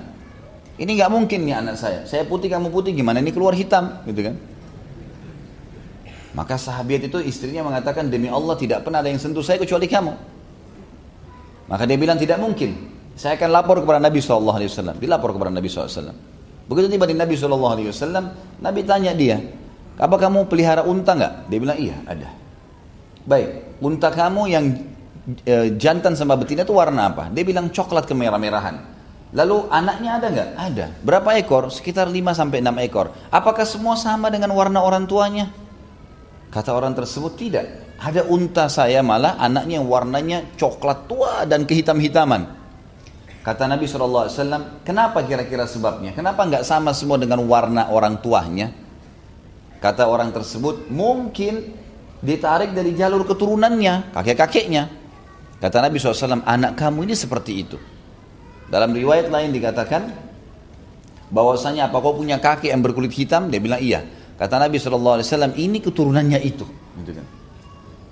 Ini 0.79 0.87
nggak 0.87 1.11
mungkin 1.11 1.43
nih 1.43 1.55
anak 1.59 1.75
saya. 1.75 2.07
Saya 2.07 2.23
putih 2.23 2.47
kamu 2.47 2.71
putih 2.71 2.95
gimana? 2.95 3.19
Ini 3.19 3.35
keluar 3.35 3.51
hitam, 3.51 3.99
gitu 4.07 4.31
kan? 4.31 4.35
Maka 6.31 6.55
sahabat 6.55 7.03
itu 7.05 7.19
istrinya 7.19 7.67
mengatakan 7.67 8.07
demi 8.07 8.31
Allah 8.31 8.55
tidak 8.55 8.87
pernah 8.87 9.03
ada 9.03 9.11
yang 9.11 9.19
sentuh 9.19 9.43
saya 9.43 9.59
kecuali 9.59 9.91
kamu. 9.91 10.13
Maka 11.67 11.83
dia 11.83 11.99
bilang 11.99 12.15
tidak 12.15 12.39
mungkin. 12.39 12.97
Saya 13.19 13.35
akan 13.35 13.49
lapor 13.51 13.83
kepada 13.83 13.99
Nabi 13.99 14.23
SAW. 14.23 14.95
Dilapor 14.95 15.35
kepada 15.35 15.51
Nabi 15.51 15.67
SAW. 15.67 16.15
Begitu 16.71 16.87
tiba 16.87 17.03
di 17.03 17.19
Nabi 17.19 17.35
SAW, 17.35 17.75
Nabi 18.63 18.81
tanya 18.87 19.11
dia, 19.11 19.43
apa 19.99 20.15
kamu 20.15 20.47
pelihara 20.47 20.87
unta 20.87 21.17
nggak? 21.17 21.51
Dia 21.51 21.59
bilang 21.59 21.75
iya 21.81 21.99
ada. 22.07 22.31
Baik, 23.27 23.75
unta 23.83 24.07
kamu 24.07 24.41
yang 24.47 24.65
e, 25.43 25.75
jantan 25.75 26.15
sama 26.15 26.39
betina 26.39 26.63
itu 26.63 26.71
warna 26.71 27.11
apa? 27.11 27.27
Dia 27.33 27.43
bilang 27.43 27.67
coklat 27.67 28.07
kemerah-merahan. 28.07 28.79
Lalu 29.35 29.67
anaknya 29.67 30.11
ada 30.15 30.27
nggak? 30.31 30.49
Ada. 30.55 30.85
Berapa 31.03 31.35
ekor? 31.41 31.73
Sekitar 31.73 32.07
5 32.07 32.15
sampai 32.37 32.63
6 32.63 32.85
ekor. 32.87 33.11
Apakah 33.33 33.65
semua 33.67 33.99
sama 33.99 34.31
dengan 34.31 34.55
warna 34.55 34.79
orang 34.79 35.09
tuanya? 35.09 35.51
Kata 36.53 36.71
orang 36.71 36.95
tersebut 36.95 37.35
tidak. 37.35 37.65
Ada 37.99 38.29
unta 38.29 38.71
saya 38.71 39.03
malah 39.03 39.35
anaknya 39.41 39.83
warnanya 39.83 40.55
coklat 40.55 41.09
tua 41.09 41.43
dan 41.49 41.67
kehitam-hitaman. 41.67 42.58
Kata 43.49 43.65
Nabi 43.65 43.89
SAW, 43.89 44.85
kenapa 44.85 45.25
kira-kira 45.25 45.65
sebabnya? 45.65 46.13
Kenapa 46.13 46.45
nggak 46.45 46.61
sama 46.61 46.93
semua 46.93 47.17
dengan 47.17 47.41
warna 47.49 47.89
orang 47.89 48.21
tuanya? 48.21 48.69
Kata 49.81 50.05
orang 50.05 50.29
tersebut, 50.29 50.85
mungkin 50.93 51.73
ditarik 52.21 52.77
dari 52.77 52.93
jalur 52.93 53.25
keturunannya, 53.25 54.13
kakek-kakeknya. 54.13 54.93
Kata 55.57 55.81
Nabi 55.81 55.97
SAW, 55.97 56.45
anak 56.45 56.77
kamu 56.77 57.09
ini 57.09 57.17
seperti 57.17 57.51
itu. 57.57 57.81
Dalam 58.69 58.93
riwayat 58.93 59.33
lain 59.33 59.49
dikatakan, 59.49 60.13
bahwasanya 61.33 61.89
apa 61.89 61.97
kau 62.05 62.21
punya 62.21 62.37
kakek 62.37 62.69
yang 62.69 62.85
berkulit 62.85 63.09
hitam? 63.17 63.49
Dia 63.49 63.57
bilang 63.57 63.81
iya. 63.81 64.05
Kata 64.37 64.61
Nabi 64.61 64.77
SAW, 64.77 65.25
ini 65.57 65.81
keturunannya 65.81 66.37
itu. 66.45 66.69
Gitu 67.01 67.11
kan. 67.17 67.25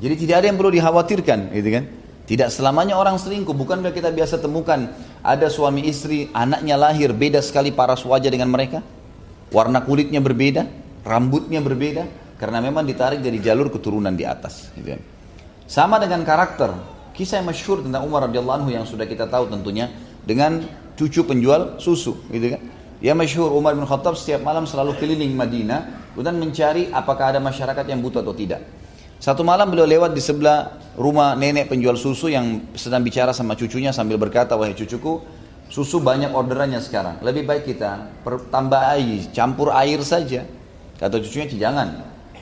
Jadi 0.01 0.13
tidak 0.17 0.35
ada 0.41 0.45
yang 0.49 0.57
perlu 0.57 0.73
dikhawatirkan. 0.73 1.53
Gitu 1.53 1.69
kan. 1.69 1.85
Tidak 2.27 2.51
selamanya 2.51 2.99
orang 2.99 3.15
selingkuh. 3.15 3.55
Bukankah 3.55 3.95
kita 3.95 4.11
biasa 4.11 4.43
temukan 4.43 4.91
ada 5.23 5.47
suami 5.47 5.85
istri, 5.87 6.29
anaknya 6.33 6.75
lahir, 6.75 7.13
beda 7.13 7.41
sekali 7.41 7.73
paras 7.73 8.01
wajah 8.05 8.29
dengan 8.29 8.49
mereka? 8.49 8.81
Warna 9.49 9.83
kulitnya 9.83 10.19
berbeda, 10.19 10.67
rambutnya 11.07 11.63
berbeda. 11.63 12.27
Karena 12.37 12.61
memang 12.61 12.85
ditarik 12.85 13.17
dari 13.17 13.41
jalur 13.41 13.73
keturunan 13.73 14.13
di 14.13 14.21
atas. 14.21 14.69
Gitu 14.77 14.93
kan. 14.93 15.01
Sama 15.65 15.97
dengan 15.97 16.21
karakter. 16.21 16.69
Kisah 17.17 17.41
yang 17.41 17.49
masyhur 17.49 17.81
tentang 17.81 18.05
Umar 18.05 18.29
radhiyallahu 18.29 18.61
anhu 18.61 18.69
yang 18.69 18.85
sudah 18.85 19.09
kita 19.09 19.25
tahu 19.25 19.49
tentunya 19.49 19.89
dengan 20.21 20.61
cucu 20.93 21.25
penjual 21.25 21.81
susu, 21.81 22.13
gitu 22.29 22.53
kan. 22.53 22.61
Ya 23.01 23.17
masyhur 23.17 23.49
Umar 23.57 23.73
bin 23.73 23.89
Khattab 23.89 24.13
setiap 24.13 24.45
malam 24.45 24.69
selalu 24.69 24.97
keliling 25.01 25.33
Madinah 25.33 26.13
dan 26.13 26.37
mencari 26.37 26.93
apakah 26.93 27.33
ada 27.33 27.41
masyarakat 27.41 27.85
yang 27.89 28.05
butuh 28.05 28.21
atau 28.21 28.37
tidak. 28.37 28.61
Satu 29.17 29.41
malam 29.41 29.73
beliau 29.73 29.89
lewat 29.89 30.13
di 30.13 30.21
sebelah 30.21 30.77
rumah 30.93 31.33
nenek 31.33 31.73
penjual 31.73 31.97
susu 31.97 32.29
yang 32.29 32.69
sedang 32.77 33.01
bicara 33.01 33.33
sama 33.33 33.57
cucunya 33.57 33.89
sambil 33.89 34.21
berkata, 34.21 34.53
wahai 34.53 34.77
cucuku, 34.77 35.21
susu 35.73 35.97
banyak 35.97 36.29
orderannya 36.29 36.77
sekarang. 36.77 37.17
Lebih 37.25 37.49
baik 37.49 37.63
kita 37.65 38.21
tambah 38.53 38.81
air, 38.93 39.25
campur 39.33 39.73
air 39.73 39.97
saja. 40.05 40.45
Kata 41.01 41.17
cucunya, 41.17 41.49
jangan. 41.49 41.87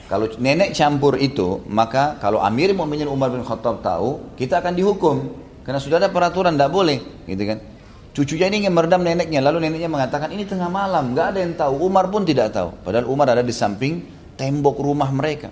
Kalau 0.06 0.30
nenek 0.38 0.76
campur 0.76 1.18
itu, 1.18 1.64
maka 1.66 2.20
kalau 2.20 2.44
Amir 2.44 2.76
Mu'minin 2.76 3.10
Umar 3.10 3.32
bin 3.32 3.42
Khattab 3.42 3.82
tahu, 3.82 4.36
kita 4.36 4.60
akan 4.60 4.76
dihukum. 4.76 5.16
Karena 5.66 5.82
sudah 5.82 5.98
ada 5.98 6.14
peraturan, 6.14 6.54
tidak 6.54 6.70
boleh. 6.70 7.02
Gitu 7.26 7.42
kan. 7.42 7.58
Cucunya 8.16 8.48
ini 8.48 8.64
ingin 8.64 8.72
meredam 8.76 9.04
neneknya, 9.04 9.44
lalu 9.44 9.68
neneknya 9.68 9.92
mengatakan 9.92 10.32
ini 10.32 10.48
tengah 10.48 10.72
malam, 10.72 11.12
nggak 11.12 11.36
ada 11.36 11.40
yang 11.42 11.54
tahu. 11.58 11.84
Umar 11.84 12.08
pun 12.08 12.24
tidak 12.24 12.54
tahu. 12.54 12.72
Padahal 12.86 13.10
Umar 13.12 13.34
ada 13.34 13.44
di 13.44 13.52
samping 13.52 14.08
tembok 14.40 14.80
rumah 14.80 15.10
mereka. 15.12 15.52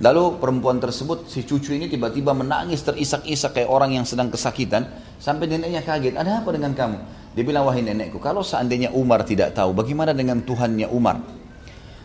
Lalu 0.00 0.40
perempuan 0.40 0.80
tersebut, 0.80 1.28
si 1.28 1.44
cucu 1.44 1.76
ini 1.76 1.90
tiba-tiba 1.90 2.32
menangis 2.32 2.80
terisak-isak 2.80 3.60
kayak 3.60 3.68
orang 3.68 3.92
yang 3.92 4.08
sedang 4.08 4.32
kesakitan. 4.32 4.88
Sampai 5.20 5.46
neneknya 5.46 5.84
kaget, 5.84 6.16
ada 6.16 6.40
apa 6.40 6.48
dengan 6.50 6.72
kamu? 6.72 6.98
Dia 7.36 7.44
bilang, 7.44 7.68
wahai 7.68 7.84
nenekku, 7.84 8.16
kalau 8.16 8.40
seandainya 8.40 8.92
Umar 8.96 9.24
tidak 9.28 9.52
tahu, 9.52 9.76
bagaimana 9.76 10.16
dengan 10.16 10.40
Tuhannya 10.40 10.88
Umar? 10.88 11.20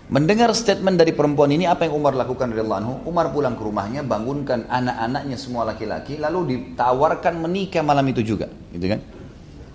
Mendengar 0.08 0.56
statement 0.56 0.96
dari 0.96 1.12
perempuan 1.12 1.52
ini, 1.52 1.68
apa 1.68 1.84
yang 1.84 2.00
Umar 2.00 2.16
lakukan 2.16 2.48
dari 2.48 2.64
anhu? 2.64 3.04
Umar 3.04 3.32
pulang 3.36 3.60
ke 3.60 3.64
rumahnya, 3.64 4.08
bangunkan 4.08 4.68
anak-anaknya 4.72 5.36
semua 5.36 5.68
laki-laki, 5.68 6.16
lalu 6.16 6.56
ditawarkan 6.56 7.44
menikah 7.44 7.84
malam 7.84 8.08
itu 8.08 8.24
juga. 8.24 8.48
Gitu 8.72 8.88
kan? 8.88 9.00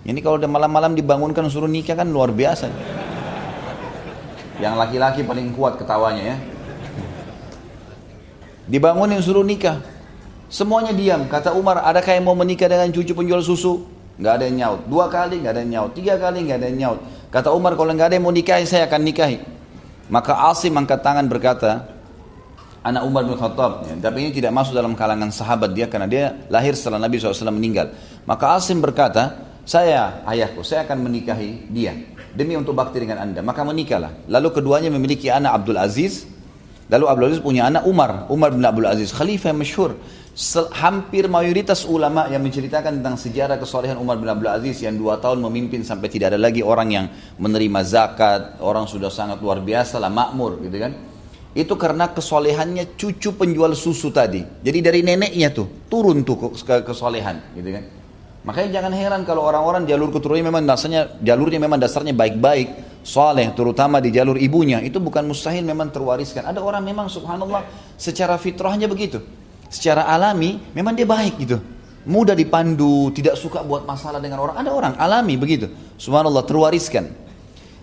Ini 0.03 0.19
kalau 0.19 0.35
udah 0.41 0.49
malam-malam 0.49 0.97
dibangunkan 0.97 1.47
suruh 1.47 1.69
nikah 1.69 1.95
kan 1.95 2.09
luar 2.09 2.33
biasa. 2.33 2.67
Yang 4.57 4.73
laki-laki 4.73 5.21
paling 5.21 5.53
kuat 5.53 5.77
ketawanya 5.77 6.23
ya. 6.33 6.37
Dibangunin 8.67 9.19
suruh 9.19 9.43
nikah. 9.43 9.79
Semuanya 10.47 10.93
diam. 10.93 11.25
Kata 11.27 11.51
Umar, 11.57 11.81
ada 11.81 11.99
yang 11.99 12.29
mau 12.29 12.37
menikah 12.37 12.69
dengan 12.69 12.89
cucu 12.93 13.11
penjual 13.11 13.41
susu? 13.41 13.83
Gak 14.21 14.39
ada 14.39 14.43
yang 14.45 14.57
nyaut. 14.61 14.81
Dua 14.85 15.09
kali 15.09 15.41
gak 15.41 15.57
ada 15.57 15.61
yang 15.65 15.71
nyaut. 15.79 15.91
Tiga 15.97 16.15
kali 16.21 16.45
gak 16.45 16.61
ada 16.61 16.67
yang 16.69 16.77
nyaut. 16.77 16.99
Kata 17.33 17.49
Umar, 17.49 17.73
kalau 17.73 17.89
gak 17.97 18.13
ada 18.13 18.15
yang 18.15 18.25
mau 18.29 18.35
nikahi, 18.35 18.63
saya 18.69 18.85
akan 18.85 19.01
nikahi. 19.01 19.37
Maka 20.13 20.53
Asim 20.53 20.77
angkat 20.77 21.01
tangan 21.01 21.25
berkata, 21.25 21.89
anak 22.85 23.01
Umar 23.07 23.25
bin 23.25 23.39
Khattab. 23.39 23.87
Ya, 23.89 23.95
tapi 24.11 24.27
ini 24.27 24.31
tidak 24.35 24.51
masuk 24.53 24.75
dalam 24.75 24.93
kalangan 24.93 25.31
sahabat 25.33 25.71
dia 25.73 25.87
karena 25.87 26.05
dia 26.05 26.23
lahir 26.51 26.75
setelah 26.77 27.01
Nabi 27.01 27.17
SAW 27.17 27.49
meninggal. 27.49 27.95
Maka 28.27 28.59
Asim 28.59 28.83
berkata, 28.83 29.41
saya 29.63 30.21
ayahku, 30.27 30.61
saya 30.61 30.83
akan 30.83 31.07
menikahi 31.07 31.71
dia 31.71 31.95
demi 32.35 32.59
untuk 32.59 32.75
bakti 32.75 32.99
dengan 32.99 33.23
anda. 33.23 33.39
Maka 33.39 33.63
menikahlah. 33.63 34.27
Lalu 34.27 34.61
keduanya 34.61 34.91
memiliki 34.91 35.31
anak 35.31 35.63
Abdul 35.63 35.79
Aziz. 35.79 36.27
Lalu 36.91 37.05
Abdul 37.07 37.27
Aziz 37.31 37.41
punya 37.43 37.67
anak 37.69 37.87
Umar, 37.87 38.27
Umar 38.27 38.51
bin 38.51 38.63
Abdul 38.63 38.87
Aziz, 38.87 39.15
khalifah 39.15 39.55
yang 39.55 39.59
masyhur. 39.63 39.91
Hampir 40.73 41.29
mayoritas 41.29 41.85
ulama 41.85 42.25
yang 42.25 42.41
menceritakan 42.41 42.97
tentang 42.97 43.15
sejarah 43.21 43.61
kesolehan 43.61 44.01
Umar 44.01 44.17
bin 44.17 44.25
Abdul 44.25 44.49
Aziz 44.49 44.81
yang 44.81 44.97
dua 44.97 45.21
tahun 45.21 45.39
memimpin 45.45 45.85
sampai 45.85 46.09
tidak 46.09 46.33
ada 46.33 46.41
lagi 46.41 46.65
orang 46.65 46.89
yang 46.89 47.05
menerima 47.37 47.79
zakat, 47.85 48.57
orang 48.57 48.89
sudah 48.89 49.13
sangat 49.13 49.37
luar 49.39 49.61
biasa 49.61 50.01
lah, 50.01 50.09
makmur 50.09 50.57
gitu 50.65 50.81
kan. 50.81 50.91
Itu 51.53 51.77
karena 51.77 52.09
kesolehannya 52.09 52.97
cucu 52.97 53.37
penjual 53.37 53.77
susu 53.77 54.09
tadi. 54.09 54.41
Jadi 54.41 54.79
dari 54.81 55.05
neneknya 55.05 55.53
tuh 55.53 55.85
turun 55.85 56.25
tuh 56.25 56.49
ke 56.49 56.81
kesolehan 56.81 57.53
gitu 57.53 57.69
kan. 57.69 57.83
Makanya 58.43 58.69
jangan 58.75 58.91
heran 58.91 59.21
kalau 59.23 59.47
orang-orang 59.47 59.87
jalur 59.87 60.11
keturunannya 60.11 60.51
memang 60.51 60.63
dasarnya 60.67 61.15
jalurnya 61.23 61.59
memang 61.63 61.79
dasarnya 61.79 62.11
baik-baik, 62.11 62.99
soleh, 62.99 63.55
terutama 63.55 64.03
di 64.03 64.11
jalur 64.11 64.35
ibunya 64.35 64.83
itu 64.83 64.99
bukan 64.99 65.23
mustahil 65.23 65.63
memang 65.63 65.95
terwariskan. 65.95 66.43
Ada 66.43 66.59
orang 66.59 66.83
memang 66.83 67.07
subhanallah 67.07 67.63
secara 67.95 68.35
fitrahnya 68.35 68.91
begitu, 68.91 69.23
secara 69.71 70.11
alami 70.11 70.59
memang 70.75 70.91
dia 70.91 71.07
baik 71.07 71.39
gitu, 71.39 71.63
mudah 72.03 72.35
dipandu, 72.35 73.15
tidak 73.15 73.39
suka 73.39 73.63
buat 73.63 73.87
masalah 73.87 74.19
dengan 74.19 74.43
orang. 74.43 74.59
Ada 74.59 74.69
orang 74.75 74.93
alami 74.99 75.39
begitu, 75.39 75.71
subhanallah 75.95 76.43
terwariskan. 76.43 77.15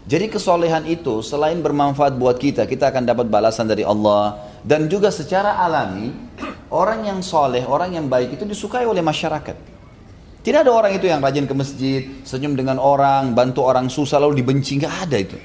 Jadi 0.04 0.28
kesolehan 0.28 0.84
itu 0.84 1.24
selain 1.24 1.56
bermanfaat 1.64 2.20
buat 2.20 2.36
kita, 2.36 2.68
kita 2.68 2.92
akan 2.92 3.08
dapat 3.08 3.32
balasan 3.32 3.64
dari 3.64 3.80
Allah 3.80 4.44
dan 4.60 4.92
juga 4.92 5.08
secara 5.08 5.56
alami 5.56 6.12
orang 6.68 7.08
yang 7.08 7.24
soleh, 7.24 7.64
orang 7.64 7.96
yang 7.96 8.12
baik 8.12 8.36
itu 8.36 8.44
disukai 8.44 8.84
oleh 8.84 9.00
masyarakat. 9.00 9.79
Tidak 10.40 10.64
ada 10.64 10.72
orang 10.72 10.96
itu 10.96 11.04
yang 11.04 11.20
rajin 11.20 11.44
ke 11.44 11.52
masjid, 11.52 12.00
senyum 12.24 12.56
dengan 12.56 12.80
orang, 12.80 13.36
bantu 13.36 13.60
orang 13.60 13.92
susah 13.92 14.16
lalu 14.16 14.40
dibenci, 14.40 14.80
nggak 14.80 14.94
ada 15.04 15.16
itu. 15.20 15.36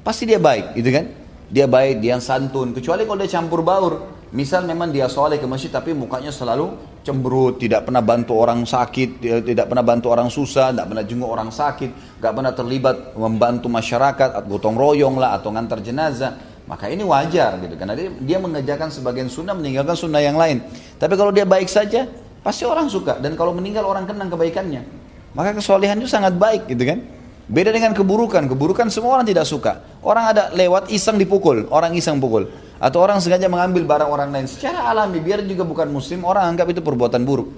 Pasti 0.00 0.24
dia 0.24 0.40
baik, 0.40 0.72
gitu 0.72 0.88
kan? 0.88 1.04
Dia 1.52 1.68
baik, 1.68 2.00
dia 2.00 2.16
santun. 2.16 2.72
Kecuali 2.72 3.04
kalau 3.04 3.18
dia 3.20 3.30
campur 3.30 3.60
baur. 3.60 4.16
Misal 4.34 4.66
memang 4.66 4.90
dia 4.90 5.06
soleh 5.06 5.38
ke 5.38 5.46
masjid 5.46 5.70
tapi 5.70 5.94
mukanya 5.94 6.34
selalu 6.34 6.74
cemberut, 7.06 7.62
tidak 7.62 7.86
pernah 7.86 8.02
bantu 8.02 8.34
orang 8.34 8.66
sakit, 8.66 9.22
tidak 9.46 9.70
pernah 9.70 9.86
bantu 9.86 10.10
orang 10.10 10.26
susah, 10.26 10.74
tidak 10.74 10.86
pernah 10.90 11.04
jenguk 11.06 11.30
orang 11.30 11.50
sakit, 11.54 12.18
nggak 12.18 12.32
pernah 12.34 12.52
terlibat 12.52 12.96
membantu 13.14 13.70
masyarakat, 13.70 14.34
atau 14.34 14.48
gotong 14.50 14.74
royong 14.74 15.14
lah, 15.22 15.38
atau 15.38 15.54
ngantar 15.54 15.78
jenazah. 15.78 16.34
Maka 16.66 16.90
ini 16.90 17.06
wajar 17.06 17.62
gitu, 17.62 17.78
karena 17.78 17.94
dia, 17.94 18.10
dia 18.18 18.42
sebagian 18.90 19.30
sunnah, 19.30 19.54
meninggalkan 19.54 19.94
sunnah 19.94 20.18
yang 20.18 20.34
lain. 20.34 20.58
Tapi 20.98 21.14
kalau 21.14 21.30
dia 21.30 21.46
baik 21.46 21.70
saja, 21.70 22.10
Pasti 22.46 22.62
orang 22.62 22.86
suka 22.86 23.18
dan 23.18 23.34
kalau 23.34 23.50
meninggal 23.50 23.82
orang 23.82 24.06
kenang 24.06 24.30
kebaikannya. 24.30 24.86
Maka 25.34 25.58
kesolehan 25.58 25.98
itu 25.98 26.06
sangat 26.06 26.38
baik 26.38 26.70
gitu 26.70 26.86
kan. 26.86 27.02
Beda 27.50 27.74
dengan 27.74 27.90
keburukan. 27.90 28.46
Keburukan 28.46 28.86
semua 28.86 29.18
orang 29.18 29.26
tidak 29.26 29.50
suka. 29.50 29.82
Orang 29.98 30.30
ada 30.30 30.54
lewat 30.54 30.86
iseng 30.94 31.18
dipukul, 31.18 31.66
orang 31.74 31.90
iseng 31.98 32.22
pukul. 32.22 32.46
Atau 32.78 33.02
orang 33.02 33.18
sengaja 33.18 33.50
mengambil 33.50 33.82
barang 33.82 34.06
orang 34.06 34.30
lain. 34.30 34.46
Secara 34.46 34.86
alami, 34.94 35.18
biar 35.18 35.42
juga 35.42 35.66
bukan 35.66 35.90
muslim, 35.90 36.22
orang 36.22 36.54
anggap 36.54 36.70
itu 36.70 36.78
perbuatan 36.82 37.26
buruk. 37.26 37.50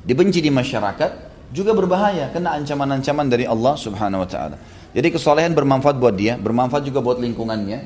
Dibenci 0.00 0.40
di 0.40 0.48
masyarakat, 0.48 1.10
juga 1.52 1.76
berbahaya. 1.76 2.32
Kena 2.32 2.56
ancaman-ancaman 2.56 3.26
dari 3.28 3.44
Allah 3.44 3.74
subhanahu 3.76 4.24
wa 4.24 4.28
ta'ala. 4.28 4.56
Jadi 4.96 5.08
kesolehan 5.12 5.52
bermanfaat 5.52 5.96
buat 6.00 6.16
dia, 6.16 6.40
bermanfaat 6.40 6.88
juga 6.88 7.04
buat 7.04 7.20
lingkungannya. 7.20 7.78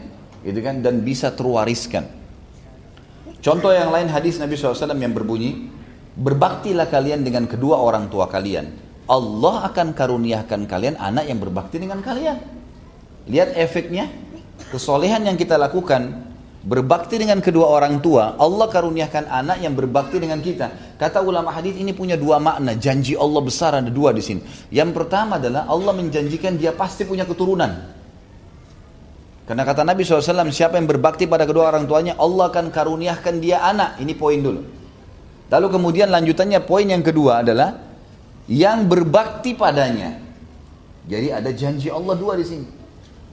Gitu 0.47 0.61
kan, 0.63 0.79
dan 0.79 1.03
bisa 1.03 1.35
terwariskan. 1.35 2.07
Contoh 3.39 3.71
yang 3.71 3.95
lain 3.95 4.11
hadis 4.11 4.37
Nabi 4.43 4.59
SAW 4.59 4.99
yang 4.99 5.15
berbunyi, 5.15 5.78
Berbaktilah 6.19 6.91
kalian 6.91 7.23
dengan 7.23 7.47
kedua 7.47 7.79
orang 7.79 8.11
tua 8.11 8.27
kalian. 8.27 8.75
Allah 9.07 9.71
akan 9.71 9.95
karuniakan 9.95 10.67
kalian 10.67 10.99
anak 10.99 11.31
yang 11.31 11.39
berbakti 11.39 11.79
dengan 11.79 12.03
kalian. 12.03 12.43
Lihat 13.31 13.55
efeknya. 13.55 14.11
Kesolehan 14.75 15.23
yang 15.23 15.39
kita 15.39 15.55
lakukan. 15.55 16.27
Berbakti 16.67 17.23
dengan 17.23 17.39
kedua 17.39 17.71
orang 17.71 18.03
tua. 18.03 18.35
Allah 18.35 18.67
karuniakan 18.67 19.31
anak 19.31 19.63
yang 19.63 19.79
berbakti 19.79 20.19
dengan 20.19 20.43
kita. 20.43 20.99
Kata 20.99 21.23
ulama 21.23 21.55
hadis 21.55 21.79
ini 21.79 21.95
punya 21.95 22.19
dua 22.19 22.43
makna. 22.43 22.75
Janji 22.75 23.15
Allah 23.15 23.39
besar 23.39 23.79
ada 23.79 23.89
dua 23.89 24.11
di 24.11 24.21
sini. 24.21 24.43
Yang 24.75 24.91
pertama 24.99 25.39
adalah 25.39 25.71
Allah 25.71 25.95
menjanjikan 25.95 26.59
dia 26.59 26.75
pasti 26.75 27.07
punya 27.07 27.23
keturunan. 27.23 27.95
Karena 29.47 29.65
kata 29.65 29.81
Nabi 29.81 30.05
SAW, 30.05 30.53
siapa 30.53 30.77
yang 30.77 30.85
berbakti 30.85 31.25
pada 31.25 31.49
kedua 31.49 31.73
orang 31.73 31.89
tuanya, 31.89 32.21
Allah 32.21 32.53
akan 32.53 32.69
karuniakan 32.69 33.35
dia 33.41 33.65
anak. 33.65 33.97
Ini 34.03 34.13
poin 34.13 34.37
dulu. 34.43 34.78
Lalu 35.49 35.67
kemudian 35.73 36.13
lanjutannya 36.13 36.61
poin 36.65 36.85
yang 36.85 37.01
kedua 37.01 37.41
adalah 37.41 37.81
yang 38.49 38.85
berbakti 38.85 39.57
padanya. 39.57 40.21
Jadi 41.09 41.29
ada 41.33 41.51
janji 41.53 41.89
Allah 41.89 42.15
dua 42.17 42.37
di 42.37 42.45
sini. 42.45 42.69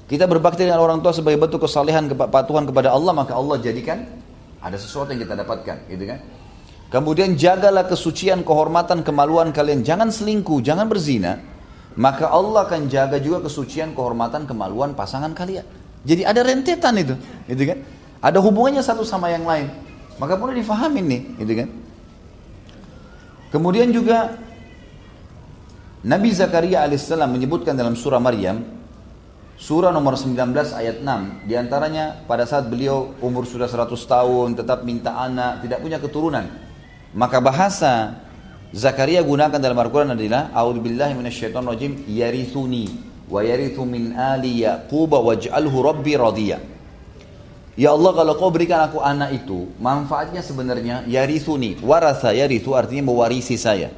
Kita 0.06 0.30
berbakti 0.30 0.63
dengan 0.63 0.80
orang 0.80 1.04
tua 1.04 1.12
sebagai 1.12 1.41
bentuk 1.41 1.65
kesalehan 1.65 2.08
kepatuhan 2.08 2.63
kepada 2.69 2.93
Allah 2.93 3.12
maka 3.12 3.36
Allah 3.36 3.58
jadikan 3.60 4.06
ada 4.62 4.78
sesuatu 4.82 5.12
yang 5.12 5.21
kita 5.21 5.36
dapatkan, 5.38 5.78
gitu 5.91 6.04
kan? 6.10 6.19
Kemudian 6.89 7.34
jagalah 7.38 7.86
kesucian, 7.86 8.41
kehormatan, 8.41 9.01
kemaluan 9.01 9.54
kalian. 9.54 9.82
Jangan 9.86 10.10
selingkuh, 10.10 10.62
jangan 10.62 10.89
berzina. 10.89 11.38
Maka 11.97 12.30
Allah 12.30 12.65
akan 12.65 12.89
jaga 12.89 13.21
juga 13.21 13.45
kesucian, 13.45 13.93
kehormatan, 13.93 14.49
kemaluan 14.49 14.97
pasangan 14.97 15.34
kalian. 15.38 15.65
Jadi 16.06 16.21
ada 16.21 16.41
rentetan 16.45 16.95
itu, 16.97 17.16
gitu 17.49 17.63
kan? 17.74 17.78
Ada 18.22 18.38
hubungannya 18.41 18.82
satu 18.82 19.01
sama 19.05 19.34
yang 19.34 19.45
lain. 19.45 19.70
Maka 20.18 20.38
perlu 20.38 20.53
difahami 20.53 21.01
nih, 21.01 21.22
gitu 21.45 21.53
kan? 21.66 21.70
Kemudian 23.56 23.88
juga 23.88 24.36
Nabi 26.03 26.36
Zakaria 26.36 26.84
alaihissalam 26.84 27.32
menyebutkan 27.32 27.72
dalam 27.72 27.95
surah 27.95 28.20
Maryam 28.20 28.60
surah 29.56 29.95
nomor 29.95 30.20
19 30.20 30.36
ayat 30.76 30.99
6 30.99 31.47
di 31.47 31.56
antaranya 31.56 32.20
pada 32.28 32.43
saat 32.43 32.68
beliau 32.68 33.16
umur 33.24 33.47
sudah 33.47 33.72
100 33.72 33.95
tahun 33.95 34.60
tetap 34.60 34.84
minta 34.84 35.16
anak 35.16 35.64
tidak 35.64 35.80
punya 35.80 36.03
keturunan. 36.03 36.43
Maka 37.16 37.39
bahasa 37.39 38.20
Zakaria 38.76 39.24
gunakan 39.24 39.56
dalam 39.56 39.80
Al-Quran 39.80 40.20
adalah 40.20 40.51
A'udzubillahi 40.51 41.16
rajim 41.16 42.03
yarithuni 42.12 42.91
wa 43.32 43.39
yarithu 43.39 43.88
min 43.88 44.20
ali 44.20 44.68
Yaqub 44.68 45.16
waj'alhu 45.16 45.80
rabbi 45.80 46.20
radiyah 46.20 46.74
Ya 47.76 47.91
Allah 47.91 48.15
kalau 48.15 48.39
kau 48.39 48.47
berikan 48.55 48.88
aku 48.88 49.03
anak 49.03 49.43
itu, 49.43 49.67
manfaatnya 49.84 50.39
sebenarnya 50.39 51.03
yarithuni. 51.11 51.76
Warasa 51.84 52.32
yarithu 52.32 52.71
artinya 52.71 53.11
mewarisi 53.11 53.59
saya. 53.59 53.91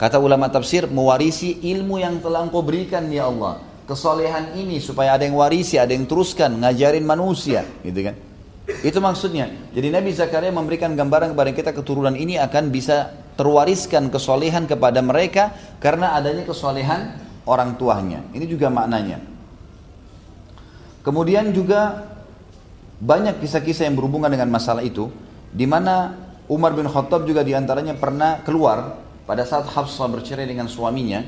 Kata 0.00 0.16
ulama 0.16 0.48
tafsir, 0.48 0.88
mewarisi 0.88 1.60
ilmu 1.60 2.00
yang 2.00 2.20
telah 2.24 2.44
engkau 2.44 2.64
berikan 2.64 3.04
ya 3.12 3.28
Allah. 3.28 3.60
kesolehan 3.86 4.58
ini 4.58 4.82
supaya 4.82 5.14
ada 5.14 5.22
yang 5.22 5.38
warisi, 5.38 5.78
ada 5.78 5.94
yang 5.94 6.10
teruskan, 6.10 6.58
ngajarin 6.58 7.06
manusia, 7.06 7.62
gitu 7.86 8.02
kan. 8.02 8.18
Itu 8.82 8.98
maksudnya. 8.98 9.46
Jadi 9.70 9.94
Nabi 9.94 10.10
Zakaria 10.10 10.50
memberikan 10.50 10.90
gambaran 10.98 11.38
kepada 11.38 11.50
kita 11.54 11.70
keturunan 11.70 12.18
ini 12.18 12.34
akan 12.34 12.74
bisa 12.74 13.14
terwariskan 13.38 14.10
kesolehan 14.10 14.66
kepada 14.66 14.98
mereka 14.98 15.54
karena 15.78 16.18
adanya 16.18 16.42
kesolehan 16.42 17.14
orang 17.46 17.78
tuanya. 17.78 18.26
Ini 18.34 18.42
juga 18.50 18.66
maknanya. 18.66 19.22
Kemudian 21.06 21.54
juga 21.54 22.10
banyak 22.96 23.44
kisah-kisah 23.44 23.84
yang 23.88 23.96
berhubungan 23.96 24.32
dengan 24.32 24.48
masalah 24.48 24.80
itu, 24.80 25.12
di 25.52 25.68
mana 25.68 26.16
Umar 26.48 26.72
bin 26.72 26.88
Khattab 26.88 27.26
juga 27.26 27.42
di 27.42 27.52
antaranya 27.52 27.98
pernah 27.98 28.40
keluar 28.40 29.02
pada 29.26 29.42
saat 29.42 29.66
Hafsah 29.66 30.06
bercerai 30.06 30.46
dengan 30.46 30.70
suaminya. 30.70 31.20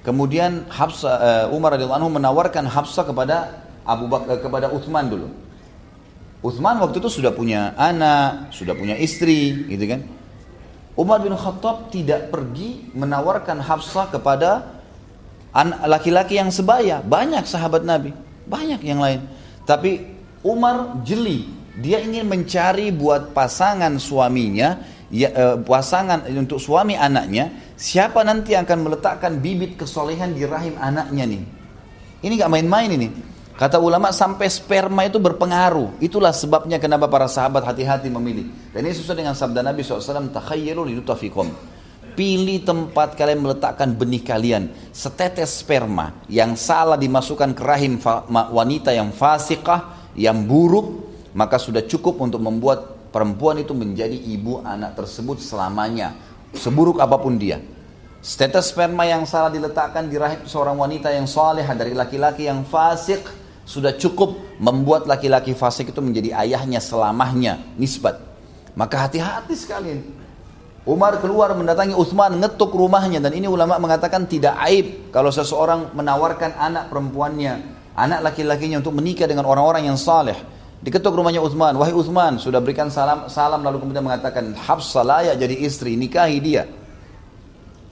Kemudian 0.00 0.70
Hafsah, 0.70 1.14
uh, 1.50 1.56
Umar 1.56 1.76
radhiyallahu 1.76 2.00
anhu 2.00 2.12
menawarkan 2.16 2.64
Hafsah 2.64 3.04
kepada 3.04 3.66
Abu 3.84 4.08
Bakar 4.08 4.40
kepada 4.40 4.72
Uthman 4.72 5.10
dulu. 5.12 5.28
Uthman 6.40 6.80
waktu 6.80 7.04
itu 7.04 7.20
sudah 7.20 7.36
punya 7.36 7.76
anak, 7.76 8.48
sudah 8.56 8.72
punya 8.72 8.96
istri, 8.96 9.68
gitu 9.68 9.84
kan. 9.84 10.00
Umar 10.96 11.20
bin 11.20 11.36
Khattab 11.36 11.92
tidak 11.92 12.32
pergi 12.32 12.88
menawarkan 12.96 13.60
Hafsah 13.60 14.08
kepada 14.08 14.80
laki-laki 15.84 16.40
yang 16.40 16.48
sebaya, 16.48 17.04
banyak 17.04 17.44
sahabat 17.44 17.84
Nabi, 17.84 18.16
banyak 18.48 18.80
yang 18.86 19.02
lain. 19.02 19.26
Tapi 19.68 20.19
Umar 20.40 21.04
jeli, 21.04 21.44
dia 21.76 22.00
ingin 22.00 22.24
mencari 22.24 22.88
buat 22.88 23.36
pasangan 23.36 24.00
suaminya, 24.00 24.80
ya, 25.12 25.28
eh, 25.28 25.56
pasangan 25.60 26.24
untuk 26.32 26.56
suami 26.56 26.96
anaknya, 26.96 27.74
siapa 27.76 28.24
nanti 28.24 28.56
akan 28.56 28.88
meletakkan 28.88 29.36
bibit 29.36 29.76
kesolehan 29.76 30.32
di 30.32 30.48
rahim 30.48 30.80
anaknya 30.80 31.24
nih. 31.28 31.42
Ini 32.20 32.32
gak 32.40 32.52
main-main 32.52 32.90
ini. 32.92 33.08
Kata 33.60 33.76
ulama 33.76 34.08
sampai 34.08 34.48
sperma 34.48 35.04
itu 35.04 35.20
berpengaruh. 35.20 36.00
Itulah 36.00 36.32
sebabnya 36.32 36.80
kenapa 36.80 37.12
para 37.12 37.28
sahabat 37.28 37.60
hati-hati 37.68 38.08
memilih. 38.08 38.48
Dan 38.72 38.88
ini 38.88 38.96
sesuai 38.96 39.20
dengan 39.20 39.36
sabda 39.36 39.60
Nabi 39.60 39.84
SAW, 39.84 40.32
takhayyalu 40.32 40.96
lidutafikum 40.96 41.52
Pilih 42.16 42.64
tempat 42.64 43.20
kalian 43.20 43.44
meletakkan 43.44 43.92
benih 43.92 44.24
kalian. 44.24 44.72
Setetes 44.96 45.60
sperma 45.60 46.24
yang 46.32 46.56
salah 46.56 46.96
dimasukkan 46.96 47.52
ke 47.52 47.60
rahim 47.60 48.00
wanita 48.32 48.96
yang 48.96 49.12
fasikah, 49.12 49.99
yang 50.18 50.46
buruk, 50.46 51.06
maka 51.34 51.58
sudah 51.58 51.84
cukup 51.86 52.18
untuk 52.22 52.42
membuat 52.42 53.10
perempuan 53.14 53.58
itu 53.62 53.74
menjadi 53.74 54.14
ibu 54.14 54.62
anak 54.62 54.98
tersebut 54.98 55.38
selamanya. 55.42 56.14
Seburuk 56.54 56.98
apa 56.98 57.18
pun 57.18 57.38
dia. 57.38 57.62
Setetes 58.20 58.74
sperma 58.74 59.08
yang 59.08 59.24
salah 59.24 59.48
diletakkan 59.48 60.04
di 60.10 60.20
rahim 60.20 60.44
seorang 60.44 60.76
wanita 60.76 61.08
yang 61.08 61.24
saleh 61.24 61.64
dari 61.64 61.96
laki-laki 61.96 62.44
yang 62.44 62.68
fasik 62.68 63.24
sudah 63.64 63.96
cukup 63.96 64.36
membuat 64.60 65.08
laki-laki 65.08 65.56
fasik 65.56 65.94
itu 65.94 66.00
menjadi 66.04 66.36
ayahnya 66.44 66.82
selamanya 66.82 67.62
nisbat. 67.80 68.18
Maka 68.76 69.08
hati-hati 69.08 69.54
sekalian 69.56 70.20
Umar 70.88 71.20
keluar 71.20 71.52
mendatangi 71.52 71.92
Uthman 71.92 72.40
ngetuk 72.40 72.72
rumahnya 72.72 73.20
dan 73.20 73.36
ini 73.36 73.44
ulama 73.44 73.76
mengatakan 73.76 74.24
tidak 74.24 74.56
aib 74.64 75.12
kalau 75.12 75.28
seseorang 75.28 75.92
menawarkan 75.92 76.56
anak 76.56 76.88
perempuannya, 76.88 77.79
anak 78.00 78.32
laki-lakinya 78.32 78.80
untuk 78.80 78.96
menikah 78.96 79.28
dengan 79.28 79.44
orang-orang 79.44 79.88
yang 79.88 80.00
saleh. 80.00 80.36
Diketuk 80.80 81.12
rumahnya 81.12 81.44
Uthman, 81.44 81.76
wahai 81.76 81.92
Uthman, 81.92 82.40
sudah 82.40 82.56
berikan 82.64 82.88
salam 82.88 83.28
salam 83.28 83.60
lalu 83.60 83.84
kemudian 83.84 84.00
mengatakan 84.00 84.56
Hafsah 84.56 85.04
layak 85.04 85.36
jadi 85.36 85.54
istri, 85.60 85.92
nikahi 85.92 86.40
dia. 86.40 86.64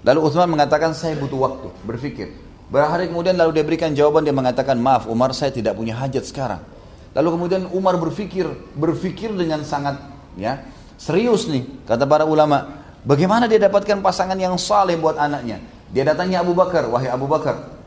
Lalu 0.08 0.24
Uthman 0.24 0.48
mengatakan 0.48 0.96
saya 0.96 1.12
butuh 1.20 1.36
waktu, 1.36 1.68
berpikir. 1.84 2.32
Berhari 2.72 3.12
kemudian 3.12 3.36
lalu 3.36 3.60
dia 3.60 3.64
berikan 3.64 3.92
jawaban 3.92 4.24
dia 4.24 4.32
mengatakan 4.32 4.76
maaf 4.80 5.04
Umar 5.08 5.36
saya 5.36 5.52
tidak 5.52 5.76
punya 5.76 5.96
hajat 6.00 6.24
sekarang. 6.24 6.64
Lalu 7.12 7.28
kemudian 7.36 7.62
Umar 7.76 8.00
berpikir, 8.00 8.48
berpikir 8.72 9.36
dengan 9.36 9.64
sangat 9.64 10.00
ya 10.36 10.64
serius 10.96 11.48
nih 11.48 11.64
kata 11.88 12.04
para 12.04 12.24
ulama 12.24 12.78
Bagaimana 13.06 13.46
dia 13.46 13.56
dapatkan 13.62 14.02
pasangan 14.02 14.34
yang 14.34 14.58
saleh 14.58 14.98
buat 14.98 15.14
anaknya? 15.16 15.62
Dia 15.94 16.04
datangnya 16.04 16.42
Abu 16.42 16.52
Bakar, 16.52 16.90
wahai 16.90 17.08
Abu 17.08 17.30
Bakar, 17.30 17.77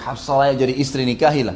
Hafsah 0.00 0.52
jadi 0.54 0.74
istri 0.74 1.06
nikahilah. 1.06 1.54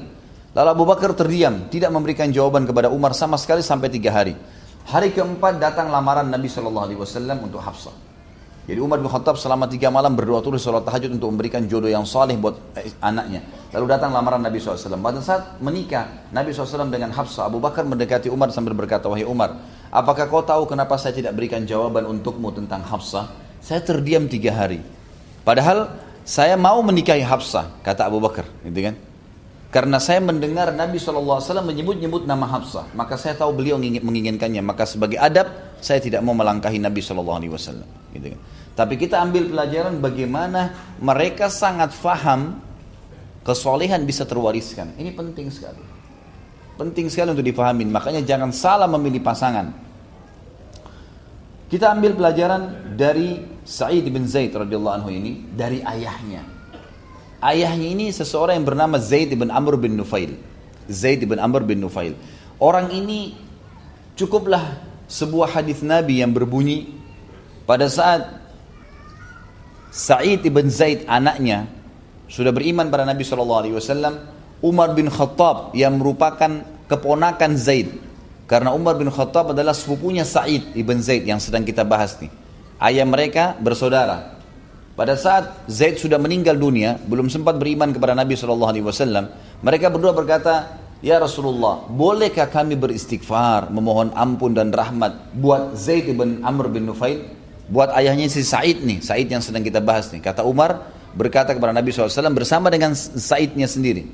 Lalu 0.56 0.68
Abu 0.72 0.84
Bakar 0.88 1.12
terdiam, 1.14 1.68
tidak 1.68 1.92
memberikan 1.92 2.30
jawaban 2.32 2.64
kepada 2.64 2.88
Umar 2.88 3.12
sama 3.12 3.36
sekali 3.36 3.60
sampai 3.62 3.92
tiga 3.92 4.10
hari. 4.14 4.34
Hari 4.88 5.12
keempat 5.12 5.60
datang 5.60 5.92
lamaran 5.92 6.26
Nabi 6.32 6.48
Shallallahu 6.48 6.86
Alaihi 6.88 7.00
Wasallam 7.00 7.44
untuk 7.44 7.60
Hafsah. 7.60 7.92
Jadi 8.68 8.80
Umar 8.84 9.00
bin 9.00 9.08
Khattab 9.08 9.40
selama 9.40 9.64
tiga 9.64 9.88
malam 9.88 10.12
berdoa 10.12 10.44
terus 10.44 10.60
sholat 10.60 10.84
tahajud 10.84 11.16
untuk 11.16 11.32
memberikan 11.32 11.64
jodoh 11.64 11.88
yang 11.88 12.04
saleh 12.04 12.36
buat 12.36 12.76
eh, 12.76 12.92
anaknya. 13.00 13.40
Lalu 13.72 13.84
datang 13.88 14.12
lamaran 14.12 14.44
Nabi 14.44 14.60
SAW. 14.60 15.00
Pada 15.00 15.20
saat 15.24 15.56
menikah, 15.64 16.28
Nabi 16.32 16.52
SAW 16.52 16.92
dengan 16.92 17.12
Hafsah, 17.16 17.48
Abu 17.48 17.64
Bakar 17.64 17.88
mendekati 17.88 18.28
Umar 18.28 18.52
sambil 18.52 18.76
berkata, 18.76 19.08
Wahai 19.08 19.24
Umar, 19.24 19.56
Apakah 19.88 20.28
kau 20.28 20.44
tahu 20.44 20.68
kenapa 20.68 21.00
saya 21.00 21.16
tidak 21.16 21.32
berikan 21.32 21.64
jawaban 21.64 22.04
untukmu 22.04 22.52
tentang 22.52 22.84
Hafsah? 22.84 23.32
Saya 23.64 23.80
terdiam 23.80 24.28
tiga 24.28 24.52
hari. 24.52 24.84
Padahal 25.48 25.88
saya 26.28 26.60
mau 26.60 26.84
menikahi 26.84 27.24
Hafsah, 27.24 27.80
kata 27.80 28.04
Abu 28.04 28.20
Bakar, 28.20 28.44
gitu 28.60 28.84
kan? 28.84 29.00
Karena 29.72 29.96
saya 29.96 30.20
mendengar 30.20 30.68
Nabi 30.76 31.00
SAW 31.00 31.40
menyebut-nyebut 31.64 32.28
nama 32.28 32.44
Hafsah, 32.44 32.92
maka 32.92 33.16
saya 33.16 33.32
tahu 33.32 33.56
beliau 33.56 33.80
menginginkannya. 33.80 34.60
Maka 34.60 34.84
sebagai 34.84 35.16
adab, 35.16 35.48
saya 35.80 36.04
tidak 36.04 36.20
mau 36.20 36.36
melangkahi 36.36 36.76
Nabi 36.76 37.00
SAW. 37.00 37.40
Gitu 38.12 38.26
kan? 38.28 38.40
Tapi 38.76 38.94
kita 39.00 39.24
ambil 39.24 39.48
pelajaran 39.48 40.04
bagaimana 40.04 40.60
mereka 41.00 41.48
sangat 41.48 41.96
faham 41.96 42.60
kesolehan 43.40 44.04
bisa 44.04 44.28
terwariskan. 44.28 44.92
Ini 45.00 45.16
penting 45.16 45.48
sekali. 45.48 45.80
Penting 46.76 47.08
sekali 47.08 47.32
untuk 47.32 47.44
dipahami. 47.44 47.88
Makanya 47.88 48.20
jangan 48.20 48.52
salah 48.52 48.88
memilih 48.88 49.24
pasangan. 49.24 49.87
Kita 51.68 51.92
ambil 51.92 52.16
pelajaran 52.16 52.96
dari 52.96 53.44
Sa'id 53.60 54.08
bin 54.08 54.24
Zaid 54.24 54.56
radhiyallahu 54.56 55.04
anhu 55.04 55.10
ini 55.12 55.44
dari 55.52 55.84
ayahnya. 55.84 56.40
Ayahnya 57.44 57.88
ini 57.92 58.06
seseorang 58.08 58.56
yang 58.56 58.66
bernama 58.66 58.96
Zaid 58.96 59.36
bin 59.36 59.52
Amr 59.52 59.76
bin 59.76 59.92
Nufail. 60.00 60.32
Zaid 60.88 61.20
bin 61.28 61.36
Amr 61.36 61.68
bin 61.68 61.84
Nufail. 61.84 62.16
Orang 62.56 62.88
ini 62.88 63.36
cukuplah 64.16 64.80
sebuah 65.12 65.60
hadis 65.60 65.84
Nabi 65.84 66.24
yang 66.24 66.32
berbunyi 66.32 66.88
pada 67.68 67.84
saat 67.92 68.40
Sa'id 69.92 70.40
bin 70.48 70.72
Zaid 70.72 71.04
anaknya 71.04 71.68
sudah 72.32 72.52
beriman 72.52 72.88
pada 72.88 73.04
Nabi 73.04 73.28
Shallallahu 73.28 73.60
Alaihi 73.60 73.76
Wasallam 73.76 74.14
Umar 74.64 74.96
bin 74.96 75.12
Khattab 75.12 75.76
yang 75.76 76.00
merupakan 76.00 76.64
keponakan 76.88 77.60
Zaid. 77.60 78.07
Karena 78.48 78.72
Umar 78.72 78.96
bin 78.96 79.12
Khattab 79.12 79.52
adalah 79.52 79.76
sepupunya 79.76 80.24
Sa'id 80.24 80.72
ibn 80.72 81.04
Zaid 81.04 81.28
yang 81.28 81.36
sedang 81.36 81.68
kita 81.68 81.84
bahas 81.84 82.16
nih. 82.16 82.32
Ayah 82.80 83.04
mereka 83.04 83.52
bersaudara. 83.60 84.40
Pada 84.96 85.14
saat 85.14 85.68
Zaid 85.68 86.00
sudah 86.00 86.16
meninggal 86.16 86.56
dunia, 86.56 86.96
belum 86.96 87.28
sempat 87.28 87.60
beriman 87.60 87.92
kepada 87.92 88.16
Nabi 88.16 88.34
SAW, 88.34 88.88
mereka 89.60 89.92
berdua 89.92 90.16
berkata, 90.16 90.80
Ya 91.04 91.20
Rasulullah, 91.20 91.86
bolehkah 91.86 92.50
kami 92.50 92.74
beristighfar, 92.74 93.70
memohon 93.70 94.10
ampun 94.16 94.56
dan 94.56 94.74
rahmat 94.74 95.30
buat 95.36 95.78
Zaid 95.78 96.10
ibn 96.10 96.42
Amr 96.42 96.72
bin 96.72 96.88
Nufail? 96.88 97.30
Buat 97.68 97.94
ayahnya 98.00 98.32
si 98.32 98.42
Said 98.42 98.80
nih, 98.82 99.04
Said 99.04 99.28
yang 99.28 99.44
sedang 99.44 99.62
kita 99.62 99.78
bahas 99.78 100.08
nih. 100.10 100.24
Kata 100.24 100.42
Umar 100.42 100.88
berkata 101.12 101.52
kepada 101.52 101.76
Nabi 101.76 101.92
SAW 101.92 102.32
bersama 102.32 102.72
dengan 102.72 102.96
Saidnya 102.96 103.68
sendiri. 103.68 104.08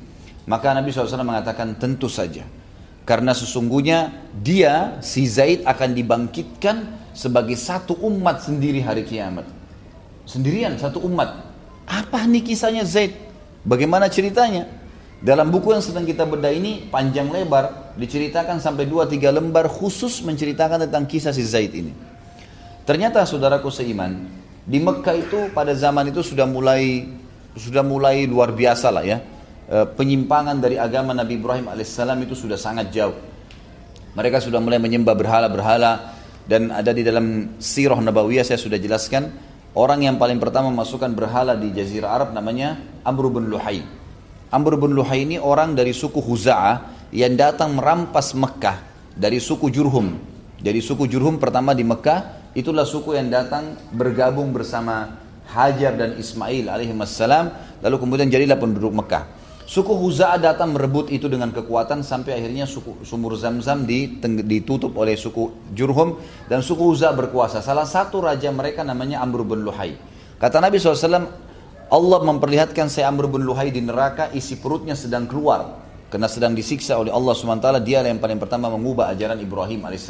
Maka 0.44 0.74
Nabi 0.74 0.92
SAW 0.92 1.22
mengatakan 1.22 1.78
tentu 1.78 2.10
saja. 2.10 2.44
Karena 3.04 3.36
sesungguhnya 3.36 4.12
dia, 4.32 4.96
si 5.04 5.28
Zaid 5.28 5.68
akan 5.68 5.92
dibangkitkan 5.92 6.76
sebagai 7.12 7.52
satu 7.54 7.92
umat 8.00 8.40
sendiri 8.40 8.80
hari 8.80 9.04
kiamat. 9.04 9.44
Sendirian, 10.24 10.80
satu 10.80 11.04
umat. 11.04 11.44
Apa 11.84 12.24
nih 12.24 12.40
kisahnya 12.40 12.88
Zaid? 12.88 13.12
Bagaimana 13.60 14.08
ceritanya? 14.08 14.64
Dalam 15.20 15.52
buku 15.52 15.72
yang 15.72 15.84
sedang 15.84 16.04
kita 16.04 16.24
bedah 16.24 16.52
ini 16.52 16.88
panjang 16.88 17.28
lebar 17.28 17.96
diceritakan 17.96 18.60
sampai 18.60 18.88
2-3 18.88 19.20
lembar 19.32 19.68
khusus 19.68 20.20
menceritakan 20.24 20.88
tentang 20.88 21.04
kisah 21.04 21.32
si 21.32 21.44
Zaid 21.44 21.72
ini. 21.76 21.92
Ternyata 22.84 23.24
saudaraku 23.24 23.72
seiman, 23.72 24.28
di 24.64 24.80
Mekah 24.80 25.16
itu 25.16 25.40
pada 25.52 25.76
zaman 25.76 26.08
itu 26.08 26.20
sudah 26.24 26.44
mulai 26.44 27.08
sudah 27.56 27.84
mulai 27.84 28.24
luar 28.24 28.50
biasa 28.50 28.88
lah 28.90 29.04
ya 29.04 29.20
penyimpangan 29.68 30.60
dari 30.60 30.76
agama 30.76 31.16
Nabi 31.16 31.40
Ibrahim 31.40 31.72
alaihissalam 31.72 32.20
itu 32.24 32.36
sudah 32.36 32.60
sangat 32.60 32.92
jauh. 32.92 33.16
Mereka 34.14 34.38
sudah 34.38 34.60
mulai 34.62 34.78
menyembah 34.78 35.16
berhala-berhala 35.16 36.14
dan 36.44 36.70
ada 36.70 36.92
di 36.92 37.00
dalam 37.00 37.56
sirah 37.56 37.98
nabawiyah 37.98 38.44
saya 38.44 38.60
sudah 38.60 38.76
jelaskan 38.76 39.32
orang 39.74 40.04
yang 40.04 40.20
paling 40.20 40.38
pertama 40.38 40.68
masukkan 40.70 41.10
berhala 41.10 41.56
di 41.56 41.72
jazirah 41.72 42.12
Arab 42.12 42.30
namanya 42.36 42.78
Amr 43.02 43.32
bin 43.32 43.48
Luhai. 43.48 43.82
Amr 44.52 44.78
bin 44.78 44.94
Luhai 44.94 45.26
ini 45.26 45.40
orang 45.40 45.74
dari 45.74 45.90
suku 45.90 46.22
Huza'ah 46.22 47.10
yang 47.10 47.34
datang 47.34 47.74
merampas 47.74 48.36
Mekah 48.36 48.78
dari 49.16 49.42
suku 49.42 49.72
Jurhum. 49.72 50.14
Dari 50.60 50.78
suku 50.78 51.10
Jurhum 51.10 51.42
pertama 51.42 51.74
di 51.74 51.82
Mekah 51.82 52.52
itulah 52.54 52.86
suku 52.86 53.18
yang 53.18 53.32
datang 53.32 53.74
bergabung 53.90 54.54
bersama 54.54 55.24
Hajar 55.44 55.92
dan 55.98 56.16
Ismail 56.16 56.72
alaihi 56.72 56.94
lalu 57.84 57.96
kemudian 58.00 58.30
jadilah 58.32 58.56
penduduk 58.56 58.94
Mekah. 58.94 59.43
Suku 59.64 59.96
Huza'ah 59.96 60.36
datang 60.36 60.76
merebut 60.76 61.08
itu 61.08 61.24
dengan 61.24 61.48
kekuatan 61.48 62.04
sampai 62.04 62.36
akhirnya 62.36 62.68
suku, 62.68 63.00
sumur 63.00 63.32
Zamzam 63.40 63.88
ditutup 63.88 64.92
oleh 65.00 65.16
suku 65.16 65.72
Jurhum 65.72 66.20
dan 66.52 66.60
suku 66.60 66.84
Huza'ah 66.84 67.16
berkuasa. 67.16 67.64
Salah 67.64 67.88
satu 67.88 68.20
raja 68.20 68.52
mereka 68.52 68.84
namanya 68.84 69.24
Amr 69.24 69.40
bin 69.40 69.64
Luhai. 69.64 69.96
Kata 70.36 70.60
Nabi 70.60 70.76
SAW, 70.76 71.28
Allah 71.88 72.18
memperlihatkan 72.20 72.92
saya 72.92 73.08
Amr 73.08 73.24
bin 73.32 73.40
Luhai 73.48 73.72
di 73.72 73.80
neraka 73.80 74.28
isi 74.36 74.60
perutnya 74.60 74.92
sedang 74.92 75.24
keluar. 75.24 75.80
Karena 76.12 76.28
sedang 76.28 76.54
disiksa 76.54 76.94
oleh 77.00 77.10
Allah 77.10 77.34
SWT, 77.34 77.82
dia 77.82 77.98
yang 78.04 78.22
paling 78.22 78.38
pertama 78.38 78.70
mengubah 78.70 79.10
ajaran 79.10 79.40
Ibrahim 79.40 79.82
AS. 79.88 80.06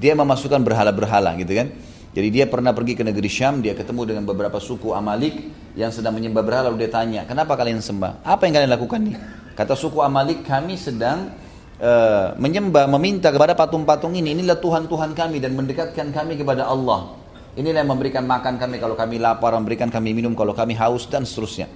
Dia 0.00 0.16
memasukkan 0.16 0.62
berhala-berhala 0.64 1.36
gitu 1.42 1.52
kan. 1.58 1.68
Jadi 2.12 2.28
dia 2.28 2.44
pernah 2.44 2.76
pergi 2.76 2.92
ke 2.92 3.00
negeri 3.00 3.24
Syam, 3.24 3.64
dia 3.64 3.72
ketemu 3.72 4.04
dengan 4.04 4.24
beberapa 4.28 4.60
suku 4.60 4.92
Amalik 4.92 5.48
yang 5.72 5.88
sedang 5.88 6.12
menyembah 6.12 6.44
berhala, 6.44 6.68
lalu 6.68 6.84
dia 6.84 6.92
tanya, 6.92 7.24
kenapa 7.24 7.56
kalian 7.56 7.80
sembah? 7.80 8.20
Apa 8.20 8.44
yang 8.44 8.60
kalian 8.60 8.70
lakukan 8.76 9.00
nih? 9.00 9.16
Kata 9.56 9.72
suku 9.72 10.04
Amalik, 10.04 10.44
kami 10.44 10.76
sedang 10.76 11.32
uh, 11.80 12.36
menyembah, 12.36 12.84
meminta 12.92 13.32
kepada 13.32 13.56
patung-patung 13.56 14.12
ini, 14.12 14.36
inilah 14.36 14.60
Tuhan-Tuhan 14.60 15.16
kami 15.16 15.40
dan 15.40 15.56
mendekatkan 15.56 16.12
kami 16.12 16.36
kepada 16.36 16.68
Allah. 16.68 17.16
Inilah 17.56 17.80
yang 17.80 17.96
memberikan 17.96 18.28
makan 18.28 18.60
kami 18.60 18.76
kalau 18.76 18.92
kami 18.92 19.16
lapar, 19.16 19.56
memberikan 19.56 19.88
kami 19.88 20.12
minum 20.12 20.36
kalau 20.36 20.52
kami 20.52 20.76
haus 20.76 21.08
dan 21.08 21.24
seterusnya. 21.24 21.68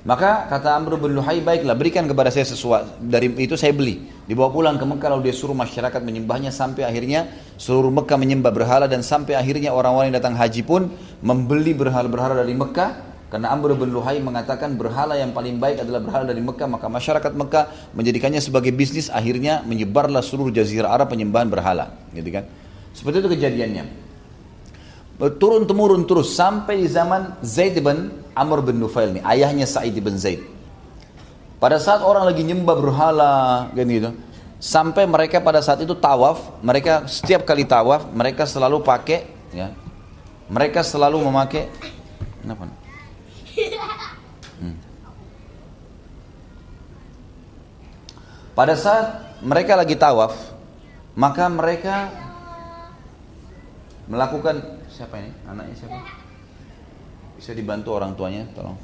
Maka 0.00 0.48
kata 0.48 0.80
Amr 0.80 0.96
bin 0.96 1.12
Luhai, 1.12 1.44
baiklah 1.44 1.76
berikan 1.76 2.08
kepada 2.08 2.32
saya 2.32 2.48
sesuatu. 2.48 2.88
Dari 3.04 3.36
itu 3.36 3.52
saya 3.52 3.76
beli. 3.76 4.08
Dibawa 4.24 4.48
pulang 4.48 4.80
ke 4.80 4.84
Mekah 4.88 5.12
lalu 5.12 5.28
dia 5.28 5.36
suruh 5.36 5.52
masyarakat 5.52 6.00
menyembahnya 6.00 6.48
sampai 6.48 6.88
akhirnya 6.88 7.28
seluruh 7.60 7.92
Mekah 7.92 8.16
menyembah 8.16 8.48
berhala 8.48 8.88
dan 8.88 9.04
sampai 9.04 9.36
akhirnya 9.36 9.76
orang-orang 9.76 10.08
yang 10.08 10.16
datang 10.16 10.40
haji 10.40 10.64
pun 10.64 10.88
membeli 11.20 11.76
berhala-berhala 11.76 12.40
dari 12.40 12.56
Mekah 12.56 12.90
karena 13.30 13.52
Amr 13.52 13.78
bin 13.78 13.94
Luhai 13.94 14.18
mengatakan 14.18 14.74
berhala 14.74 15.14
yang 15.14 15.30
paling 15.30 15.62
baik 15.62 15.86
adalah 15.86 16.02
berhala 16.02 16.24
dari 16.26 16.42
Mekah 16.42 16.66
maka 16.66 16.90
masyarakat 16.90 17.32
Mekah 17.36 17.94
menjadikannya 17.94 18.42
sebagai 18.42 18.74
bisnis 18.74 19.06
akhirnya 19.06 19.62
menyebarlah 19.62 20.18
seluruh 20.18 20.50
jazirah 20.50 20.90
Arab 20.90 21.14
penyembahan 21.14 21.46
berhala 21.46 21.94
gitu 22.10 22.26
kan 22.34 22.48
seperti 22.90 23.22
itu 23.22 23.28
kejadiannya 23.30 23.84
turun 25.38 25.62
temurun 25.68 26.02
terus 26.10 26.34
sampai 26.34 26.82
di 26.82 26.88
zaman 26.90 27.38
Zaid 27.44 27.78
bin 27.78 28.19
Amr 28.40 28.64
bin 28.64 28.80
Nufail 28.80 29.12
nih, 29.12 29.22
ayahnya 29.28 29.68
Sa'id 29.68 29.92
bin 30.00 30.16
Zaid. 30.16 30.40
Pada 31.60 31.76
saat 31.76 32.00
orang 32.00 32.24
lagi 32.24 32.40
nyembah 32.40 32.72
berhala 32.72 33.68
kan 33.76 33.84
gitu, 33.84 34.16
sampai 34.56 35.04
mereka 35.04 35.44
pada 35.44 35.60
saat 35.60 35.84
itu 35.84 35.92
tawaf, 35.92 36.56
mereka 36.64 37.04
setiap 37.04 37.44
kali 37.44 37.68
tawaf 37.68 38.08
mereka 38.16 38.48
selalu 38.48 38.80
pakai 38.80 39.28
ya. 39.52 39.68
Mereka 40.48 40.80
selalu 40.80 41.20
memakai 41.20 41.68
kenapa? 42.40 42.72
Hmm. 44.56 44.76
Pada 48.56 48.74
saat 48.74 49.36
mereka 49.44 49.76
lagi 49.76 49.94
tawaf, 50.00 50.32
maka 51.12 51.44
mereka 51.52 52.08
melakukan 54.08 54.64
siapa 54.88 55.20
ini? 55.20 55.30
Anaknya 55.44 55.76
siapa? 55.76 56.19
Bisa 57.40 57.56
dibantu 57.56 57.96
orang 57.96 58.12
tuanya, 58.12 58.44
tolong. 58.52 58.76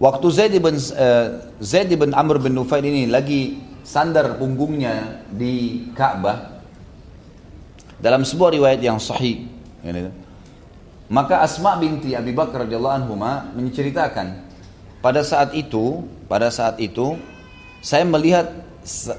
Waktu 0.00 0.26
Zaid 0.32 0.56
bin 0.56 0.80
uh, 0.80 1.28
Zaid 1.60 1.92
bin 1.92 2.16
Amr 2.16 2.40
bin 2.40 2.56
Nufail 2.56 2.80
ini 2.80 3.04
lagi 3.04 3.60
sandar 3.84 4.40
punggungnya 4.40 5.20
di 5.28 5.86
Ka'bah 5.92 6.64
dalam 8.00 8.24
sebuah 8.24 8.56
riwayat 8.56 8.80
yang 8.80 8.98
sahih 8.98 9.46
maka 11.12 11.44
Asma 11.44 11.78
binti 11.78 12.16
Abi 12.16 12.34
Bakar 12.34 12.66
radhiyallahu 12.66 12.96
anhu 13.04 13.14
menceritakan 13.54 14.42
pada 14.98 15.22
saat 15.22 15.54
itu 15.54 16.02
pada 16.26 16.50
saat 16.50 16.80
itu 16.82 17.14
saya 17.84 18.02
melihat 18.02 18.50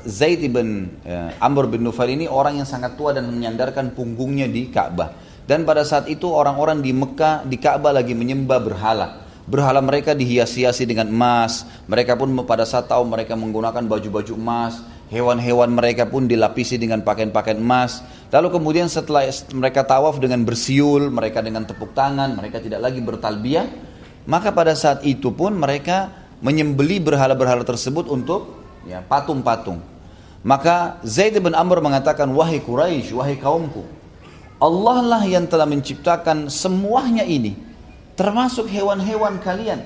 Zaid 0.10 0.44
bin 0.52 0.92
uh, 1.08 1.32
Amr 1.40 1.72
bin 1.72 1.86
Nufail 1.86 2.18
ini 2.18 2.26
orang 2.28 2.60
yang 2.60 2.68
sangat 2.68 3.00
tua 3.00 3.16
dan 3.16 3.32
menyandarkan 3.32 3.96
punggungnya 3.96 4.50
di 4.50 4.68
Ka'bah 4.74 5.25
dan 5.46 5.62
pada 5.62 5.86
saat 5.86 6.10
itu 6.10 6.26
orang-orang 6.26 6.82
di 6.82 6.90
Mekah, 6.90 7.46
di 7.46 7.62
Ka'bah 7.62 7.94
lagi 7.94 8.18
menyembah 8.18 8.60
berhala. 8.62 9.08
Berhala 9.46 9.78
mereka 9.78 10.18
dihias-hiasi 10.18 10.90
dengan 10.90 11.06
emas. 11.06 11.70
Mereka 11.86 12.18
pun 12.18 12.34
pada 12.50 12.66
saat 12.66 12.90
tahu 12.90 13.06
mereka 13.06 13.38
menggunakan 13.38 13.86
baju-baju 13.86 14.34
emas. 14.34 14.82
Hewan-hewan 15.14 15.70
mereka 15.70 16.10
pun 16.10 16.26
dilapisi 16.26 16.82
dengan 16.82 17.06
pakaian-pakaian 17.06 17.62
emas. 17.62 18.02
Lalu 18.34 18.58
kemudian 18.58 18.90
setelah 18.90 19.30
mereka 19.54 19.86
tawaf 19.86 20.18
dengan 20.18 20.42
bersiul, 20.42 21.14
mereka 21.14 21.46
dengan 21.46 21.62
tepuk 21.62 21.94
tangan, 21.94 22.34
mereka 22.34 22.58
tidak 22.58 22.82
lagi 22.82 23.06
bertalbiyah. 23.06 23.70
Maka 24.26 24.50
pada 24.50 24.74
saat 24.74 25.06
itu 25.06 25.30
pun 25.30 25.54
mereka 25.54 26.10
menyembeli 26.42 26.98
berhala-berhala 26.98 27.62
tersebut 27.62 28.10
untuk 28.10 28.58
ya, 28.90 29.06
patung-patung. 29.06 29.78
Maka 30.42 30.98
Zaid 31.06 31.38
bin 31.38 31.54
Amr 31.54 31.86
mengatakan, 31.86 32.26
wahai 32.34 32.62
Quraisy, 32.62 33.14
wahai 33.14 33.38
kaumku, 33.38 33.86
Allah 34.56 35.04
lah 35.04 35.24
yang 35.28 35.46
telah 35.52 35.68
menciptakan 35.68 36.48
semuanya 36.48 37.28
ini 37.28 37.60
termasuk 38.16 38.72
hewan-hewan 38.72 39.44
kalian. 39.44 39.84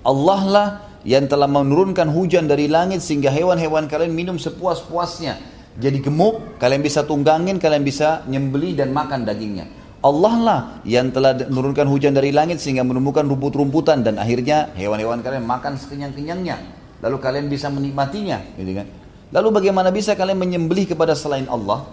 Allah 0.00 0.40
lah 0.48 0.68
yang 1.04 1.28
telah 1.28 1.48
menurunkan 1.48 2.08
hujan 2.08 2.48
dari 2.48 2.68
langit 2.68 3.04
sehingga 3.04 3.28
hewan-hewan 3.28 3.84
kalian 3.88 4.12
minum 4.16 4.36
sepuas-puasnya. 4.40 5.36
Jadi 5.76 6.00
gemuk 6.00 6.56
kalian 6.56 6.80
bisa 6.80 7.04
tunggangin 7.04 7.60
kalian 7.60 7.84
bisa 7.84 8.24
nyembeli 8.26 8.72
dan 8.72 8.92
makan 8.92 9.28
dagingnya. 9.28 9.68
Allah 10.00 10.34
lah 10.40 10.60
yang 10.88 11.12
telah 11.12 11.36
menurunkan 11.36 11.84
hujan 11.84 12.16
dari 12.16 12.32
langit 12.32 12.56
sehingga 12.56 12.80
menumbuhkan 12.80 13.28
rumput-rumputan 13.28 14.00
dan 14.00 14.16
akhirnya 14.16 14.72
hewan-hewan 14.72 15.20
kalian 15.20 15.44
makan 15.44 15.76
sekenyang-kenyangnya. 15.76 16.56
Lalu 17.04 17.16
kalian 17.20 17.46
bisa 17.52 17.68
menikmatinya 17.68 18.40
gitu 18.56 18.80
kan? 18.80 18.88
Lalu 19.30 19.48
bagaimana 19.60 19.92
bisa 19.92 20.16
kalian 20.16 20.40
menyembelih 20.40 20.88
kepada 20.88 21.12
selain 21.12 21.44
Allah? 21.52 21.84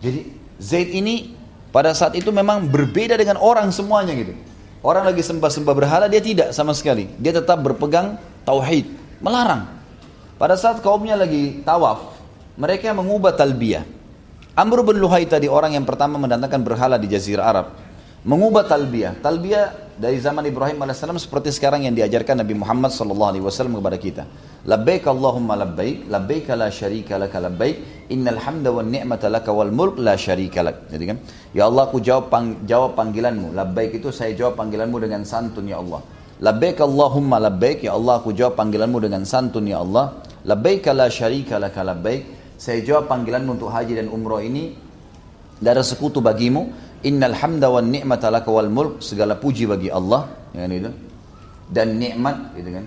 Jadi 0.00 0.47
Zaid 0.58 0.90
ini 0.90 1.38
pada 1.70 1.94
saat 1.94 2.18
itu 2.18 2.34
memang 2.34 2.66
berbeda 2.66 3.14
dengan 3.14 3.38
orang 3.38 3.70
semuanya 3.70 4.14
gitu. 4.14 4.34
Orang 4.82 5.06
lagi 5.06 5.22
sembah-sembah 5.22 5.74
berhala 5.74 6.06
dia 6.06 6.22
tidak 6.22 6.54
sama 6.54 6.74
sekali. 6.74 7.10
Dia 7.18 7.34
tetap 7.34 7.58
berpegang 7.62 8.18
tauhid, 8.46 8.86
melarang. 9.18 9.66
Pada 10.38 10.54
saat 10.54 10.78
kaumnya 10.82 11.18
lagi 11.18 11.66
tawaf, 11.66 12.14
mereka 12.54 12.94
mengubah 12.94 13.34
talbiyah. 13.34 13.82
Amr 14.58 14.82
bin 14.82 14.98
Luhai 14.98 15.26
tadi 15.26 15.46
orang 15.46 15.74
yang 15.78 15.86
pertama 15.86 16.18
mendatangkan 16.18 16.62
berhala 16.62 16.98
di 16.98 17.10
jazirah 17.10 17.46
Arab. 17.46 17.66
Mengubah 18.26 18.66
talbiyah. 18.66 19.18
Talbiyah 19.22 19.87
dari 19.98 20.22
zaman 20.22 20.46
Ibrahim 20.46 20.78
AS 20.86 21.02
seperti 21.02 21.50
sekarang 21.50 21.82
yang 21.82 21.92
diajarkan 21.92 22.46
Nabi 22.46 22.54
Muhammad 22.54 22.94
SAW 22.94 23.34
kepada 23.50 23.98
kita. 23.98 24.22
Labbaik 24.62 25.10
Allahumma 25.10 25.58
labbaik, 25.58 26.06
labbaik 26.06 26.54
la 26.54 26.70
syarika 26.70 27.18
laka 27.18 27.42
labbaik, 27.42 28.06
innal 28.06 28.38
hamda 28.38 28.70
wan 28.70 28.94
ni'mata 28.94 29.26
laka 29.26 29.50
wal 29.50 29.74
mulk 29.74 29.98
la 29.98 30.14
syarika 30.14 30.62
lak. 30.62 30.86
Jadi 30.86 31.04
kan, 31.04 31.18
ya 31.50 31.66
Allah 31.66 31.90
aku 31.90 31.98
jawab 31.98 32.30
pang, 32.30 32.62
jawab 32.62 32.94
panggilanmu. 32.94 33.50
Labbaik 33.58 33.98
itu 33.98 34.14
saya 34.14 34.38
jawab 34.38 34.54
panggilanmu 34.54 35.02
dengan 35.02 35.26
santun 35.26 35.66
ya 35.66 35.82
Allah. 35.82 35.98
Labbaik 36.38 36.78
Allahumma 36.78 37.42
labbaik, 37.42 37.82
ya 37.82 37.98
Allah 37.98 38.22
aku 38.22 38.30
jawab 38.30 38.54
panggilanmu 38.54 39.02
dengan 39.02 39.26
santun 39.26 39.66
ya 39.66 39.82
Allah. 39.82 40.22
Labbaik 40.46 40.86
la 40.94 41.10
syarika 41.10 41.58
laka 41.58 41.82
labbaik. 41.82 42.54
Saya 42.54 42.86
jawab 42.86 43.10
panggilanmu 43.10 43.58
untuk 43.58 43.70
haji 43.74 43.98
dan 43.98 44.06
umroh 44.06 44.38
ini 44.38 44.86
tidak 45.58 45.72
ada 45.74 45.82
sekutu 45.82 46.22
bagimu. 46.22 46.70
Innal 47.06 47.36
hamda 47.38 47.70
wan 47.70 47.94
ni'mata 47.94 48.26
laka 48.26 48.50
wal 48.50 48.66
mulk. 48.66 49.04
Segala 49.04 49.38
puji 49.38 49.70
bagi 49.70 49.86
Allah, 49.86 50.50
ya 50.50 50.66
kan 50.66 50.72
itu. 50.74 50.90
Dan 51.68 52.00
nikmat 52.00 52.58
gitu 52.58 52.70
kan? 52.74 52.84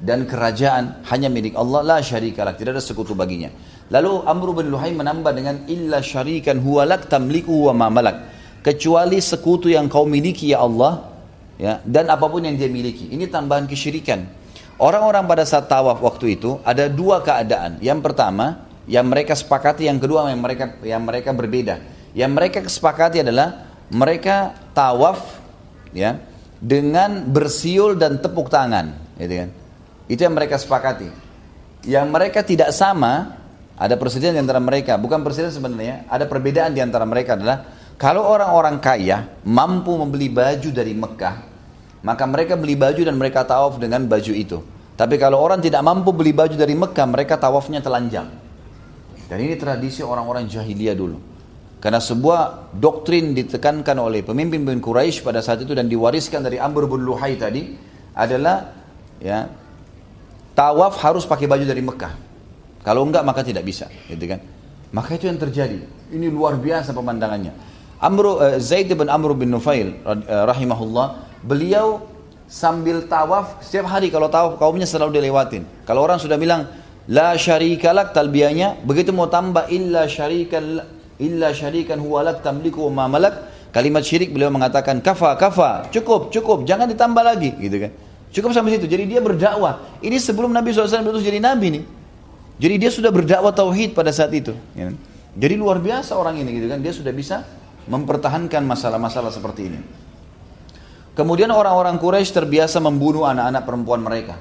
Dan 0.00 0.18
kerajaan 0.26 1.06
hanya 1.06 1.28
milik 1.30 1.54
Allah. 1.54 1.80
La 1.86 1.98
syarikalah 2.02 2.58
tidak 2.58 2.80
ada 2.80 2.82
sekutu 2.82 3.14
baginya. 3.14 3.52
Lalu 3.92 4.26
Amr 4.26 4.48
bin 4.58 4.66
Luhai 4.72 4.90
menambah 4.96 5.32
dengan 5.36 5.56
illa 5.70 6.02
syarikan 6.02 6.58
huwalak 6.58 7.06
tamliku 7.06 7.70
wa 7.70 7.72
ma 7.76 7.88
malak. 7.92 8.16
Kecuali 8.64 9.20
sekutu 9.20 9.68
yang 9.68 9.92
kau 9.92 10.08
miliki 10.08 10.56
ya 10.56 10.64
Allah 10.64 11.12
ya 11.60 11.84
dan 11.84 12.08
apa 12.10 12.26
pun 12.26 12.42
yang 12.42 12.56
dia 12.56 12.66
miliki. 12.66 13.12
Ini 13.12 13.28
tambahan 13.28 13.68
kesyirikan. 13.68 14.24
Orang-orang 14.80 15.28
pada 15.30 15.44
saat 15.46 15.70
tawaf 15.70 16.02
waktu 16.02 16.40
itu 16.40 16.58
ada 16.64 16.88
dua 16.90 17.20
keadaan. 17.20 17.78
Yang 17.78 18.00
pertama 18.02 18.66
yang 18.90 19.06
mereka 19.06 19.36
sepakati 19.36 19.86
yang 19.86 20.00
kedua 20.00 20.26
yang 20.32 20.40
mereka 20.40 20.80
yang 20.84 21.04
mereka 21.04 21.30
berbeda 21.32 21.93
yang 22.14 22.30
mereka 22.32 22.62
kesepakati 22.62 23.26
adalah 23.26 23.68
mereka 23.90 24.54
tawaf 24.72 25.42
ya 25.92 26.22
dengan 26.62 27.26
bersiul 27.28 27.98
dan 27.98 28.22
tepuk 28.22 28.48
tangan 28.48 28.94
gitu 29.18 29.34
kan 29.44 29.50
itu 30.04 30.20
yang 30.20 30.34
mereka 30.36 30.60
sepakati. 30.60 31.08
Yang 31.84 32.06
mereka 32.08 32.40
tidak 32.44 32.72
sama, 32.72 33.36
ada 33.76 33.96
presiden 33.96 34.36
di 34.36 34.40
antara 34.40 34.60
mereka, 34.60 34.96
bukan 34.96 35.20
presiden 35.24 35.52
sebenarnya, 35.52 36.08
ada 36.08 36.24
perbedaan 36.28 36.72
di 36.72 36.80
antara 36.80 37.04
mereka 37.08 37.36
adalah 37.36 37.64
kalau 37.96 38.24
orang-orang 38.24 38.80
kaya 38.80 39.40
mampu 39.44 39.92
membeli 39.96 40.28
baju 40.32 40.68
dari 40.72 40.92
Mekah, 40.96 41.36
maka 42.04 42.24
mereka 42.28 42.56
beli 42.56 42.76
baju 42.76 43.00
dan 43.04 43.16
mereka 43.16 43.44
tawaf 43.44 43.80
dengan 43.80 44.04
baju 44.04 44.32
itu. 44.32 44.58
Tapi 44.94 45.18
kalau 45.18 45.42
orang 45.42 45.58
tidak 45.58 45.82
mampu 45.82 46.14
beli 46.14 46.32
baju 46.32 46.54
dari 46.54 46.72
Mekah, 46.76 47.06
mereka 47.08 47.34
tawafnya 47.40 47.80
telanjang. 47.80 48.28
Dan 49.24 49.38
ini 49.40 49.56
tradisi 49.56 50.04
orang-orang 50.04 50.46
jahiliyah 50.46 50.94
dulu. 50.94 51.18
Karena 51.84 52.00
sebuah 52.00 52.72
doktrin 52.72 53.36
ditekankan 53.36 54.00
oleh 54.00 54.24
pemimpin 54.24 54.64
bin 54.64 54.80
Quraisy 54.80 55.20
pada 55.20 55.44
saat 55.44 55.60
itu 55.68 55.76
dan 55.76 55.84
diwariskan 55.84 56.40
dari 56.40 56.56
Amr 56.56 56.88
bin 56.88 57.04
Luhai 57.04 57.36
tadi 57.36 57.76
adalah 58.16 58.72
ya 59.20 59.44
tawaf 60.56 60.96
harus 61.04 61.28
pakai 61.28 61.44
baju 61.44 61.60
dari 61.68 61.84
Mekah. 61.84 62.14
Kalau 62.80 63.04
enggak 63.04 63.20
maka 63.20 63.44
tidak 63.44 63.68
bisa, 63.68 63.92
gitu 64.08 64.24
kan? 64.24 64.40
Maka 64.96 65.20
itu 65.20 65.28
yang 65.28 65.36
terjadi. 65.36 65.84
Ini 66.08 66.32
luar 66.32 66.56
biasa 66.56 66.96
pemandangannya. 66.96 67.52
Amru 68.00 68.40
uh, 68.40 68.56
Zaid 68.56 68.88
bin 68.88 69.12
Amr 69.12 69.36
bin 69.36 69.52
Nufail 69.52 70.00
uh, 70.08 70.48
rahimahullah, 70.48 71.36
beliau 71.44 72.00
sambil 72.48 73.04
tawaf 73.04 73.60
setiap 73.60 73.92
hari 73.92 74.08
kalau 74.08 74.32
tawaf 74.32 74.56
kaumnya 74.56 74.88
selalu 74.88 75.20
dilewatin. 75.20 75.84
Kalau 75.84 76.00
orang 76.00 76.16
sudah 76.16 76.40
bilang 76.40 76.64
la 77.12 77.36
syarikalak 77.36 78.16
talbiyahnya, 78.16 78.80
begitu 78.88 79.12
mau 79.12 79.28
tambah 79.28 79.68
illa 79.68 80.08
syarikal 80.08 80.93
illa 81.18 81.54
syarikan 81.54 82.00
huwa 82.02 82.26
lak 82.26 82.42
tamliku 82.42 82.86
ma 82.90 83.06
malak, 83.06 83.68
kalimat 83.70 84.02
syirik 84.02 84.34
beliau 84.34 84.50
mengatakan 84.50 84.98
kafa 85.02 85.34
kafa, 85.38 85.90
cukup 85.94 86.34
cukup, 86.34 86.66
jangan 86.66 86.90
ditambah 86.90 87.22
lagi, 87.22 87.54
gitu 87.58 87.76
kan. 87.82 87.92
Cukup 88.34 88.50
sampai 88.50 88.74
situ. 88.74 88.90
Jadi 88.90 89.06
dia 89.06 89.22
berdakwah. 89.22 90.02
Ini 90.02 90.18
sebelum 90.18 90.50
Nabi 90.50 90.74
SAW 90.74 91.06
berutus 91.06 91.22
jadi 91.22 91.38
Nabi 91.38 91.78
nih. 91.78 91.84
Jadi 92.58 92.74
dia 92.82 92.90
sudah 92.90 93.14
berdakwah 93.14 93.54
tauhid 93.54 93.94
pada 93.94 94.10
saat 94.10 94.34
itu. 94.34 94.50
Kan? 94.74 94.98
Jadi 95.38 95.54
luar 95.54 95.78
biasa 95.78 96.18
orang 96.18 96.42
ini 96.42 96.50
gitu 96.58 96.66
kan. 96.66 96.82
Dia 96.82 96.90
sudah 96.90 97.14
bisa 97.14 97.46
mempertahankan 97.86 98.66
masalah-masalah 98.66 99.30
seperti 99.30 99.70
ini. 99.70 99.78
Kemudian 101.14 101.46
orang-orang 101.54 101.94
Quraisy 101.94 102.34
terbiasa 102.34 102.82
membunuh 102.82 103.22
anak-anak 103.22 103.62
perempuan 103.62 104.02
mereka. 104.02 104.34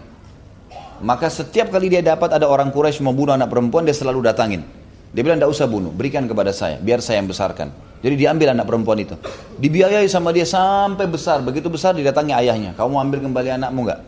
Maka 1.06 1.30
setiap 1.30 1.70
kali 1.70 1.94
dia 1.94 2.02
dapat 2.02 2.34
ada 2.34 2.50
orang 2.50 2.74
Quraisy 2.74 3.06
membunuh 3.06 3.38
anak 3.38 3.54
perempuan, 3.54 3.86
dia 3.86 3.94
selalu 3.94 4.26
datangin. 4.26 4.66
Dia 5.14 5.22
bilang, 5.22 5.38
tidak 5.38 5.54
usah 5.54 5.70
bunuh, 5.70 5.94
berikan 5.94 6.26
kepada 6.26 6.50
saya, 6.50 6.82
biar 6.82 6.98
saya 6.98 7.22
yang 7.22 7.30
besarkan. 7.30 7.70
Jadi 8.04 8.20
diambil 8.20 8.52
anak 8.52 8.68
perempuan 8.68 9.00
itu. 9.00 9.16
Dibiayai 9.62 10.10
sama 10.12 10.36
dia 10.36 10.44
sampai 10.44 11.08
besar. 11.08 11.40
Begitu 11.40 11.72
besar 11.72 11.96
didatangi 11.96 12.36
ayahnya. 12.36 12.76
Kamu 12.76 13.00
ambil 13.00 13.24
kembali 13.24 13.50
anakmu 13.56 13.80
enggak? 13.88 14.02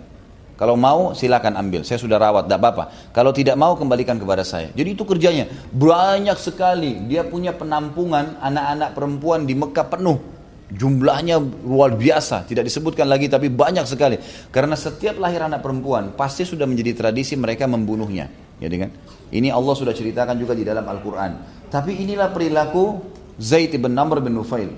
Kalau 0.59 0.75
mau 0.75 1.15
silakan 1.15 1.55
ambil. 1.55 1.87
Saya 1.87 1.99
sudah 1.99 2.19
rawat, 2.19 2.47
tidak 2.47 2.59
apa-apa. 2.59 2.83
Kalau 3.15 3.31
tidak 3.31 3.55
mau 3.55 3.75
kembalikan 3.79 4.19
kepada 4.19 4.43
saya. 4.43 4.71
Jadi 4.75 4.99
itu 4.99 5.07
kerjanya. 5.07 5.47
Banyak 5.71 6.35
sekali. 6.35 7.07
Dia 7.07 7.23
punya 7.23 7.55
penampungan 7.55 8.35
anak-anak 8.43 8.91
perempuan 8.91 9.47
di 9.47 9.55
Mekah 9.55 9.87
penuh. 9.87 10.19
Jumlahnya 10.75 11.39
luar 11.63 11.95
biasa. 11.95 12.47
Tidak 12.51 12.67
disebutkan 12.67 13.07
lagi 13.07 13.31
tapi 13.31 13.47
banyak 13.47 13.87
sekali. 13.87 14.19
Karena 14.51 14.75
setiap 14.75 15.19
lahir 15.23 15.39
anak 15.43 15.63
perempuan 15.63 16.11
pasti 16.15 16.43
sudah 16.43 16.67
menjadi 16.67 16.99
tradisi 16.99 17.39
mereka 17.39 17.63
membunuhnya. 17.63 18.27
Jadi 18.59 18.75
kan? 18.75 18.91
Ini 19.33 19.49
Allah 19.49 19.73
sudah 19.73 19.93
ceritakan 19.93 20.37
juga 20.37 20.53
di 20.53 20.61
dalam 20.61 20.85
Al-Quran. 20.85 21.31
Tapi 21.69 21.97
inilah 22.05 22.29
perilaku 22.29 23.01
Zaid 23.41 23.73
bin 23.75 23.93
Namr 23.93 24.21
bin 24.21 24.37
Nufail. 24.37 24.71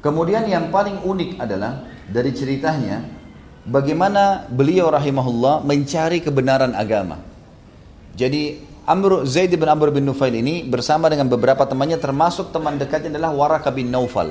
Kemudian 0.00 0.46
yang 0.46 0.70
paling 0.70 1.02
unik 1.02 1.42
adalah 1.42 1.82
dari 2.06 2.30
ceritanya 2.30 3.02
bagaimana 3.66 4.46
beliau 4.46 4.86
rahimahullah 4.90 5.66
mencari 5.66 6.22
kebenaran 6.22 6.72
agama. 6.72 7.18
Jadi 8.14 8.62
Amr 8.86 9.26
Zaid 9.26 9.50
bin 9.50 9.66
Amr 9.66 9.90
bin 9.90 10.06
Nufail 10.06 10.30
ini 10.38 10.62
bersama 10.62 11.10
dengan 11.10 11.26
beberapa 11.26 11.66
temannya 11.66 11.98
termasuk 11.98 12.54
teman 12.54 12.78
dekatnya 12.78 13.18
adalah 13.18 13.34
Waraka 13.34 13.74
bin 13.74 13.90
Naufal. 13.90 14.30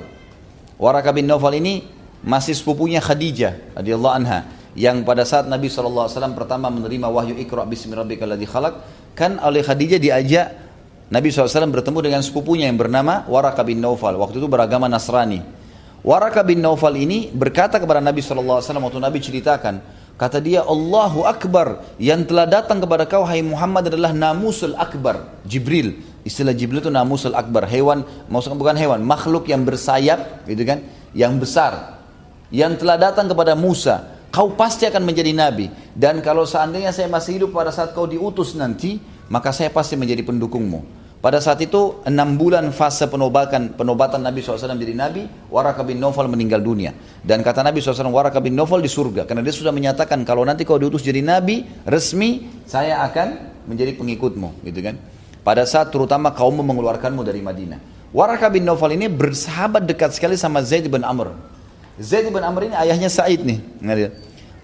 Waraka 0.79 1.11
bin 1.11 1.27
Naufal 1.27 1.59
ini 1.59 1.83
masih 2.23 2.55
sepupunya 2.55 3.03
Khadijah 3.03 3.75
radhiyallahu 3.75 4.15
anha 4.15 4.47
yang 4.75 5.07
pada 5.07 5.23
saat 5.23 5.47
Nabi 5.47 5.71
SAW 5.71 6.11
pertama 6.35 6.67
menerima 6.67 7.07
wahyu 7.07 7.39
Iqra 7.39 7.63
bismi 7.63 7.95
rabbikal 7.95 8.27
ladzi 8.27 8.43
khalaq 8.43 8.73
kan 9.15 9.39
oleh 9.39 9.63
Khadijah 9.63 9.99
diajak 10.03 10.47
Nabi 11.05 11.29
SAW 11.29 11.71
bertemu 11.71 11.99
dengan 12.01 12.21
sepupunya 12.25 12.65
yang 12.67 12.81
bernama 12.81 13.29
Waraka 13.29 13.61
bin 13.61 13.77
Naufal. 13.77 14.17
Waktu 14.17 14.41
itu 14.41 14.49
beragama 14.49 14.89
Nasrani. 14.89 15.37
Waraka 16.01 16.41
bin 16.41 16.65
Naufal 16.65 16.97
ini 16.97 17.29
berkata 17.29 17.77
kepada 17.77 18.01
Nabi 18.01 18.25
SAW 18.25 18.61
waktu 18.61 18.99
Nabi 18.99 19.21
ceritakan. 19.21 19.75
Kata 20.15 20.39
dia, 20.39 20.63
Allahu 20.63 21.27
Akbar 21.27 21.83
yang 21.99 22.23
telah 22.23 22.47
datang 22.47 22.79
kepada 22.79 23.03
kau 23.03 23.27
hai 23.27 23.43
Muhammad 23.43 23.91
adalah 23.91 24.15
namusul 24.15 24.71
akbar. 24.79 25.43
Jibril. 25.43 25.99
Istilah 26.23 26.55
Jibril 26.55 26.79
itu 26.79 26.87
namusul 26.87 27.35
akbar. 27.35 27.67
Hewan, 27.67 28.07
maksudnya 28.31 28.55
bukan 28.55 28.79
hewan, 28.79 29.03
makhluk 29.03 29.43
yang 29.51 29.67
bersayap, 29.67 30.47
gitu 30.47 30.63
kan? 30.63 30.87
Yang 31.11 31.33
besar. 31.43 31.99
Yang 32.47 32.79
telah 32.79 32.95
datang 32.95 33.27
kepada 33.27 33.59
Musa. 33.59 34.14
Kau 34.35 34.51
pasti 34.51 34.83
akan 34.83 35.07
menjadi 35.07 35.31
nabi. 35.31 35.71
Dan 35.95 36.19
kalau 36.19 36.43
seandainya 36.43 36.91
saya 36.91 37.07
masih 37.07 37.39
hidup 37.39 37.55
pada 37.55 37.71
saat 37.71 37.95
kau 37.95 38.03
diutus 38.03 38.51
nanti, 38.59 38.99
maka 39.31 39.55
saya 39.55 39.71
pasti 39.71 39.95
menjadi 39.95 40.27
pendukungmu. 40.27 41.07
Pada 41.23 41.39
saat 41.39 41.63
itu 41.63 42.03
enam 42.03 42.35
bulan 42.35 42.67
fase 42.75 43.07
penobatan 43.07 43.79
penobatan 43.79 44.19
Nabi 44.19 44.43
SAW 44.43 44.75
jadi 44.75 44.91
Nabi, 44.91 45.23
Waraka 45.47 45.87
bin 45.87 46.03
Nawfal 46.03 46.27
meninggal 46.27 46.59
dunia. 46.59 46.91
Dan 47.23 47.47
kata 47.47 47.63
Nabi 47.63 47.79
SAW, 47.79 48.11
Waraka 48.11 48.43
bin 48.43 48.59
Nawfal 48.59 48.83
di 48.83 48.91
surga. 48.91 49.23
Karena 49.23 49.39
dia 49.39 49.55
sudah 49.55 49.71
menyatakan 49.71 50.21
kalau 50.27 50.43
nanti 50.43 50.67
kau 50.67 50.75
diutus 50.75 50.99
jadi 50.99 51.23
Nabi 51.23 51.63
resmi, 51.87 52.61
saya 52.67 53.07
akan 53.07 53.55
menjadi 53.71 53.95
pengikutmu, 53.95 54.67
gitu 54.67 54.83
kan? 54.83 54.99
Pada 55.47 55.63
saat 55.63 55.95
terutama 55.95 56.35
kaum 56.35 56.59
mengeluarkanmu 56.59 57.23
dari 57.23 57.39
Madinah. 57.39 58.11
Waraka 58.11 58.51
bin 58.51 58.67
Nawfal 58.67 58.93
ini 58.99 59.07
bersahabat 59.07 59.87
dekat 59.87 60.11
sekali 60.11 60.35
sama 60.35 60.59
Zaid 60.59 60.91
bin 60.91 61.01
Amr. 61.07 61.33
Zaid 61.97 62.27
bin 62.27 62.43
Amr 62.43 62.67
ini 62.67 62.75
ayahnya 62.75 63.07
Said 63.07 63.41
nih. 63.41 63.63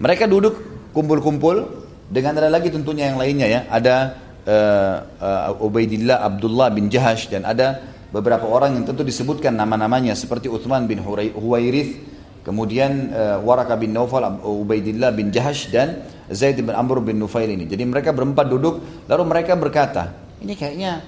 Mereka 0.02 0.26
duduk 0.26 0.58
kumpul-kumpul 0.90 1.86
dengan 2.10 2.34
ada 2.42 2.50
lagi 2.50 2.74
tentunya 2.74 3.14
yang 3.14 3.22
lainnya 3.22 3.46
ya. 3.46 3.60
Ada 3.70 3.94
uh, 4.42 4.96
uh, 5.22 5.62
Ubaidillah 5.62 6.26
Abdullah 6.26 6.74
bin 6.74 6.90
Jahash 6.90 7.30
dan 7.30 7.46
ada 7.46 7.78
beberapa 8.10 8.50
orang 8.50 8.74
yang 8.74 8.84
tentu 8.84 9.06
disebutkan 9.06 9.54
nama-namanya 9.54 10.18
seperti 10.18 10.50
Uthman 10.50 10.90
bin 10.90 10.98
Huwairith 11.06 11.96
kemudian 12.42 13.14
uh, 13.14 13.38
Waraka 13.46 13.78
bin 13.78 13.94
Naufal 13.94 14.26
Ubaidillah 14.42 15.14
bin 15.14 15.30
Jahash 15.30 15.70
dan 15.70 16.02
Zaid 16.28 16.58
bin 16.58 16.74
Amr 16.74 16.98
bin 16.98 17.22
Nufail 17.22 17.54
ini. 17.54 17.70
Jadi 17.70 17.86
mereka 17.86 18.10
berempat 18.10 18.50
duduk 18.50 19.06
lalu 19.06 19.22
mereka 19.22 19.54
berkata 19.54 20.10
ini 20.42 20.58
kayaknya 20.58 20.98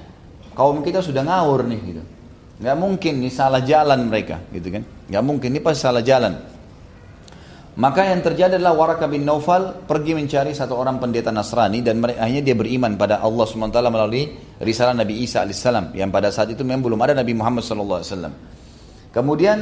kaum 0.55 0.86
kita 0.86 1.03
sudah 1.03 1.26
ngawur 1.26 1.66
nih 1.66 1.80
gitu. 1.82 2.03
Nggak 2.62 2.76
mungkin 2.78 3.12
ini 3.18 3.30
salah 3.34 3.59
jalan 3.59 4.07
mereka 4.07 4.38
gitu 4.55 4.70
kan. 4.70 4.86
Nggak 5.11 5.24
mungkin 5.26 5.49
ini 5.51 5.59
pasti 5.59 5.82
salah 5.82 6.07
jalan 6.07 6.53
maka 7.74 8.06
yang 8.06 8.22
terjadi 8.22 8.54
adalah 8.54 8.78
Waraka 8.78 9.10
bin 9.10 9.26
Naufal 9.26 9.82
pergi 9.82 10.14
mencari 10.14 10.54
satu 10.54 10.78
orang 10.78 11.02
pendeta 11.02 11.34
Nasrani 11.34 11.82
dan 11.82 11.98
akhirnya 12.06 12.42
dia 12.46 12.54
beriman 12.54 12.94
pada 12.94 13.18
Allah 13.18 13.42
SWT 13.42 13.74
melalui 13.90 14.30
risalah 14.62 14.94
Nabi 14.94 15.26
Isa 15.26 15.42
AS 15.42 15.58
yang 15.90 16.14
pada 16.14 16.30
saat 16.30 16.54
itu 16.54 16.62
memang 16.62 16.86
belum 16.86 17.02
ada 17.02 17.18
Nabi 17.18 17.34
Muhammad 17.34 17.66
SAW. 17.66 18.30
Kemudian 19.10 19.58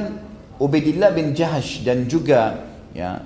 Ubaidillah 0.60 1.16
bin 1.16 1.32
Jahash 1.32 1.80
dan 1.80 2.04
juga 2.04 2.60
ya, 2.92 3.16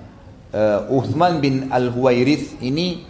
uh, 0.54 0.94
Uthman 0.94 1.42
bin 1.42 1.66
Al-Huwairith 1.66 2.62
ini 2.62 3.02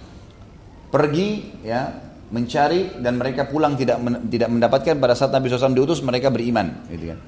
pergi 0.88 1.60
ya 1.60 1.92
mencari 2.32 3.04
dan 3.04 3.20
mereka 3.20 3.44
pulang 3.52 3.76
tidak 3.76 4.00
tidak 4.32 4.48
mendapatkan 4.48 4.96
pada 4.96 5.12
saat 5.12 5.28
Nabi 5.28 5.52
SAW 5.52 5.76
diutus 5.76 6.00
mereka 6.00 6.32
beriman 6.32 6.88
gitu 6.88 7.12
kan. 7.12 7.20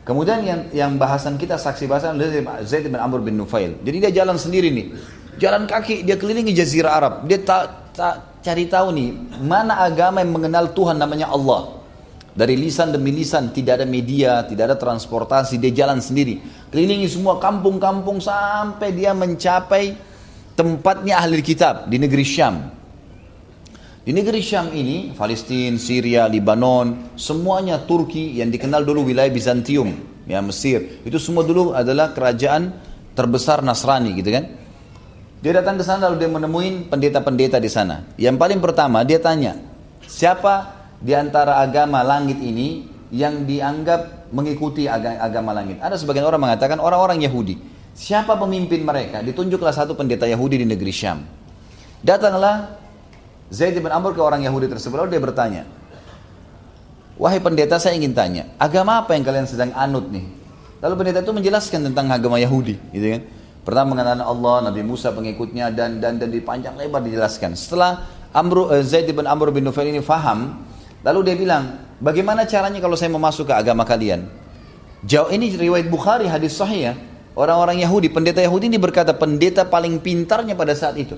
Kemudian 0.00 0.40
yang 0.42 0.60
yang 0.72 0.92
bahasan 0.96 1.36
kita 1.36 1.60
saksi 1.60 1.84
bahasan 1.84 2.16
Zaid 2.64 2.88
bin 2.88 2.96
Amr 2.96 3.20
bin 3.20 3.36
Nufail. 3.36 3.76
Jadi 3.84 3.96
dia 4.00 4.24
jalan 4.24 4.40
sendiri 4.40 4.72
nih. 4.72 4.96
Jalan 5.36 5.68
kaki 5.68 6.02
dia 6.08 6.16
kelilingi 6.16 6.56
jazirah 6.56 6.92
Arab. 6.96 7.14
Dia 7.28 7.38
tak 7.44 7.92
ta, 7.92 8.08
cari 8.40 8.64
tahu 8.64 8.96
nih 8.96 9.08
mana 9.44 9.84
agama 9.84 10.24
yang 10.24 10.32
mengenal 10.32 10.72
Tuhan 10.72 10.96
namanya 10.96 11.28
Allah. 11.28 11.80
Dari 12.30 12.56
lisan 12.56 12.94
demi 12.94 13.12
lisan 13.12 13.52
tidak 13.52 13.82
ada 13.82 13.86
media, 13.86 14.40
tidak 14.46 14.72
ada 14.72 14.76
transportasi, 14.78 15.60
dia 15.60 15.84
jalan 15.84 16.00
sendiri. 16.00 16.40
Kelilingi 16.72 17.10
semua 17.10 17.42
kampung-kampung 17.42 18.22
sampai 18.22 18.94
dia 18.94 19.10
mencapai 19.12 19.98
tempatnya 20.54 21.20
ahli 21.20 21.42
kitab 21.44 21.90
di 21.90 22.00
negeri 22.00 22.24
Syam. 22.24 22.79
Di 24.00 24.16
negeri 24.16 24.40
Syam 24.40 24.72
ini, 24.72 25.12
Palestina, 25.12 25.76
Syria, 25.76 26.24
Lebanon, 26.24 27.12
semuanya 27.20 27.84
Turki 27.84 28.40
yang 28.40 28.48
dikenal 28.48 28.80
dulu 28.80 29.04
wilayah 29.04 29.28
Bizantium, 29.28 29.92
ya 30.24 30.40
Mesir. 30.40 31.04
Itu 31.04 31.20
semua 31.20 31.44
dulu 31.44 31.76
adalah 31.76 32.16
kerajaan 32.16 32.72
terbesar 33.12 33.60
Nasrani 33.60 34.16
gitu 34.16 34.32
kan. 34.32 34.56
Dia 35.44 35.52
datang 35.60 35.76
ke 35.76 35.84
sana 35.84 36.08
lalu 36.08 36.16
dia 36.24 36.30
menemui 36.32 36.88
pendeta-pendeta 36.88 37.60
di 37.60 37.68
sana. 37.68 38.08
Yang 38.16 38.40
paling 38.40 38.60
pertama 38.64 39.04
dia 39.04 39.20
tanya, 39.20 39.60
siapa 40.08 40.80
di 40.96 41.12
antara 41.12 41.60
agama 41.60 42.00
langit 42.00 42.40
ini 42.40 42.88
yang 43.12 43.44
dianggap 43.44 44.32
mengikuti 44.32 44.88
agama 44.88 45.52
langit? 45.52 45.76
Ada 45.76 46.00
sebagian 46.00 46.24
orang 46.24 46.40
mengatakan 46.40 46.80
orang-orang 46.80 47.20
Yahudi. 47.20 47.60
Siapa 47.92 48.32
pemimpin 48.40 48.80
mereka? 48.80 49.20
Ditunjuklah 49.20 49.76
satu 49.76 49.92
pendeta 49.92 50.24
Yahudi 50.24 50.64
di 50.64 50.66
negeri 50.68 50.88
Syam. 50.88 51.20
Datanglah 52.00 52.79
Zaid 53.50 53.74
bin 53.74 53.90
Amr 53.90 54.14
ke 54.14 54.22
orang 54.22 54.46
Yahudi 54.46 54.70
tersebut 54.70 54.94
lalu 55.02 55.18
dia 55.18 55.22
bertanya, 55.22 55.62
Wahai 57.20 57.36
pendeta 57.36 57.76
saya 57.76 57.98
ingin 57.98 58.16
tanya, 58.16 58.48
agama 58.56 59.04
apa 59.04 59.12
yang 59.12 59.26
kalian 59.26 59.44
sedang 59.44 59.76
anut 59.76 60.08
nih? 60.08 60.24
Lalu 60.80 60.94
pendeta 60.96 61.20
itu 61.20 61.34
menjelaskan 61.36 61.92
tentang 61.92 62.08
agama 62.08 62.40
Yahudi, 62.40 62.80
gitu 62.96 63.06
kan? 63.12 63.22
Pertama 63.60 63.92
mengenal 63.92 64.24
Allah, 64.24 64.72
Nabi 64.72 64.80
Musa 64.80 65.12
pengikutnya 65.12 65.68
dan 65.68 66.00
dan 66.00 66.16
dan 66.16 66.32
di 66.32 66.40
panjang 66.40 66.80
lebar 66.80 67.04
dijelaskan. 67.04 67.52
Setelah 67.52 68.08
Amr 68.32 68.72
eh, 68.72 68.80
Zaid 68.80 69.12
bin 69.12 69.28
Amr 69.28 69.52
bin 69.52 69.68
Nufail 69.68 69.92
ini 69.92 70.00
faham, 70.00 70.64
lalu 71.04 71.28
dia 71.28 71.36
bilang, 71.36 71.92
bagaimana 72.00 72.48
caranya 72.48 72.80
kalau 72.80 72.96
saya 72.96 73.12
mau 73.12 73.20
masuk 73.20 73.52
ke 73.52 73.54
agama 73.54 73.84
kalian? 73.84 74.24
Jauh 75.04 75.28
ini 75.28 75.52
riwayat 75.52 75.92
Bukhari 75.92 76.24
hadis 76.28 76.56
sahih 76.56 76.92
ya. 76.92 76.94
orang-orang 77.36 77.80
Yahudi, 77.80 78.08
pendeta 78.12 78.40
Yahudi 78.40 78.68
ini 78.68 78.76
berkata 78.76 79.16
pendeta 79.16 79.64
paling 79.64 80.00
pintarnya 80.00 80.56
pada 80.56 80.72
saat 80.76 80.96
itu. 80.96 81.16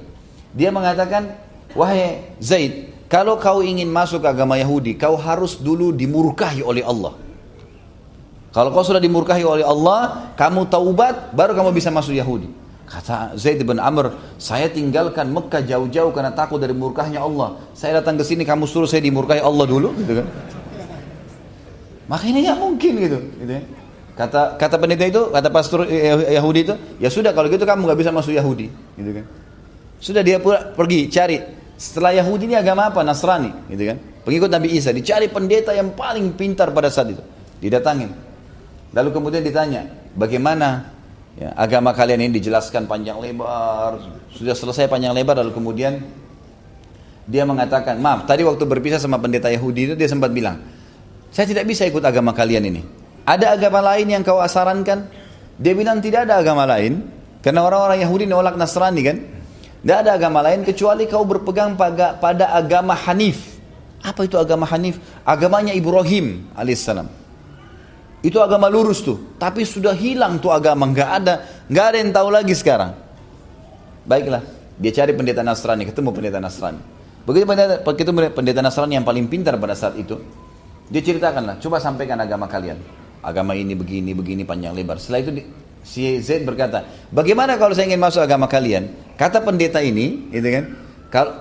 Dia 0.54 0.74
mengatakan, 0.74 1.51
wahai 1.76 2.36
Zaid, 2.40 2.92
kalau 3.12 3.36
kau 3.36 3.60
ingin 3.60 3.88
masuk 3.92 4.24
agama 4.24 4.56
Yahudi, 4.56 4.96
kau 4.96 5.20
harus 5.20 5.60
dulu 5.60 5.92
dimurkahi 5.92 6.64
oleh 6.64 6.80
Allah. 6.80 7.12
Kalau 8.52 8.68
kau 8.68 8.84
sudah 8.84 9.00
dimurkahi 9.00 9.44
oleh 9.44 9.64
Allah, 9.64 10.32
kamu 10.36 10.68
taubat, 10.68 11.32
baru 11.32 11.56
kamu 11.56 11.72
bisa 11.72 11.88
masuk 11.88 12.12
Yahudi. 12.12 12.48
Kata 12.84 13.32
Zaid 13.40 13.64
bin 13.64 13.80
Amr, 13.80 14.12
saya 14.36 14.68
tinggalkan 14.68 15.32
Mekah 15.32 15.64
jauh-jauh 15.64 16.12
karena 16.12 16.28
takut 16.36 16.60
dari 16.60 16.76
murkahnya 16.76 17.24
Allah. 17.24 17.56
Saya 17.72 18.04
datang 18.04 18.20
ke 18.20 18.24
sini, 18.28 18.44
kamu 18.44 18.68
suruh 18.68 18.84
saya 18.84 19.00
dimurkahi 19.00 19.40
Allah 19.40 19.64
dulu, 19.64 19.96
gitu 19.96 20.20
kan? 20.20 20.28
Maka 22.04 22.24
ini 22.28 22.44
nggak 22.44 22.58
mungkin 22.60 22.92
gitu, 23.00 23.18
gitu 23.40 23.52
ya. 23.56 23.64
Kata 24.12 24.60
kata 24.60 24.76
pendeta 24.76 25.08
itu, 25.08 25.32
kata 25.32 25.48
pastor 25.48 25.88
Yahudi 26.28 26.60
itu, 26.68 26.74
ya 27.00 27.08
sudah 27.08 27.32
kalau 27.32 27.48
gitu 27.48 27.64
kamu 27.64 27.88
nggak 27.88 28.00
bisa 28.04 28.12
masuk 28.12 28.36
Yahudi, 28.36 28.68
gitu 29.00 29.10
kan? 29.16 29.24
Sudah 29.96 30.20
dia 30.20 30.36
pergi 30.76 31.08
cari. 31.08 31.40
Setelah 31.80 32.14
Yahudi 32.14 32.46
ini 32.50 32.56
agama 32.56 32.88
apa? 32.90 33.02
Nasrani, 33.02 33.50
gitu 33.70 33.94
kan? 33.94 33.98
Pengikut 34.22 34.50
Nabi 34.52 34.68
Isa, 34.78 34.94
dicari 34.94 35.26
pendeta 35.26 35.74
yang 35.74 35.92
paling 35.98 36.32
pintar 36.38 36.70
pada 36.70 36.92
saat 36.92 37.10
itu. 37.10 37.22
Didatangin. 37.58 38.14
Lalu 38.94 39.08
kemudian 39.10 39.42
ditanya, 39.42 39.88
bagaimana 40.14 40.92
Ya, 41.32 41.48
agama 41.56 41.96
kalian 41.96 42.28
ini 42.28 42.36
dijelaskan 42.36 42.84
panjang 42.84 43.16
lebar, 43.16 43.96
sudah 44.36 44.52
selesai 44.52 44.84
panjang 44.84 45.16
lebar 45.16 45.40
lalu 45.40 45.56
kemudian 45.56 46.04
dia 47.24 47.48
mengatakan, 47.48 47.96
maaf 47.96 48.28
tadi 48.28 48.44
waktu 48.44 48.60
berpisah 48.68 49.00
sama 49.00 49.16
pendeta 49.16 49.48
Yahudi 49.48 49.88
itu 49.88 49.94
dia 49.96 50.12
sempat 50.12 50.28
bilang, 50.28 50.60
saya 51.32 51.48
tidak 51.48 51.64
bisa 51.64 51.88
ikut 51.88 52.04
agama 52.04 52.36
kalian 52.36 52.68
ini. 52.68 52.84
Ada 53.24 53.56
agama 53.56 53.80
lain 53.80 54.12
yang 54.12 54.20
kau 54.20 54.44
asarankan? 54.44 55.08
Dia 55.56 55.72
bilang 55.72 56.04
tidak 56.04 56.28
ada 56.28 56.36
agama 56.36 56.68
lain, 56.68 57.00
karena 57.40 57.64
orang-orang 57.64 58.04
Yahudi 58.04 58.28
nolak 58.28 58.60
Nasrani 58.60 59.00
kan. 59.00 59.16
Tidak 59.82 59.98
ada 60.06 60.14
agama 60.14 60.46
lain 60.46 60.62
kecuali 60.62 61.10
kau 61.10 61.26
berpegang 61.26 61.74
pada, 61.74 62.14
pada 62.14 62.54
agama 62.54 62.94
Hanif. 62.94 63.58
Apa 63.98 64.26
itu 64.26 64.38
agama 64.38 64.62
Hanif? 64.70 65.02
Agamanya 65.26 65.74
Ibrahim 65.74 66.46
alaihissalam. 66.54 67.10
Itu 68.22 68.38
agama 68.38 68.70
lurus 68.70 69.02
tuh. 69.02 69.34
Tapi 69.42 69.66
sudah 69.66 69.90
hilang 69.98 70.38
tuh 70.38 70.54
agama. 70.54 70.86
Nggak 70.86 71.10
ada. 71.10 71.34
Nggak 71.66 71.84
ada 71.90 71.96
yang 71.98 72.10
tahu 72.14 72.28
lagi 72.30 72.54
sekarang. 72.54 72.94
Baiklah. 74.06 74.46
Dia 74.78 74.94
cari 74.94 75.12
pendeta 75.18 75.42
Nasrani. 75.42 75.82
Ketemu 75.90 76.14
pendeta 76.14 76.38
Nasrani. 76.38 76.78
Begitu 77.26 77.44
pendeta, 77.46 77.74
begitu 77.82 78.10
pendeta 78.14 78.60
Nasrani 78.62 78.94
yang 78.98 79.06
paling 79.06 79.26
pintar 79.26 79.58
pada 79.58 79.74
saat 79.74 79.98
itu. 79.98 80.22
Dia 80.86 81.02
ceritakanlah. 81.02 81.58
Coba 81.58 81.82
sampaikan 81.82 82.18
agama 82.22 82.46
kalian. 82.46 82.78
Agama 83.22 83.58
ini 83.58 83.74
begini, 83.74 84.14
begini, 84.14 84.46
panjang 84.46 84.74
lebar. 84.74 84.98
Setelah 85.02 85.26
itu 85.26 85.30
si 85.82 86.18
Zaid 86.22 86.42
berkata, 86.46 86.86
bagaimana 87.10 87.54
kalau 87.58 87.74
saya 87.74 87.90
ingin 87.90 88.02
masuk 88.02 88.22
agama 88.22 88.50
kalian? 88.50 88.90
Kata 89.22 89.38
pendeta 89.38 89.78
ini, 89.78 90.26
gitu 90.34 90.50
kan? 90.50 90.64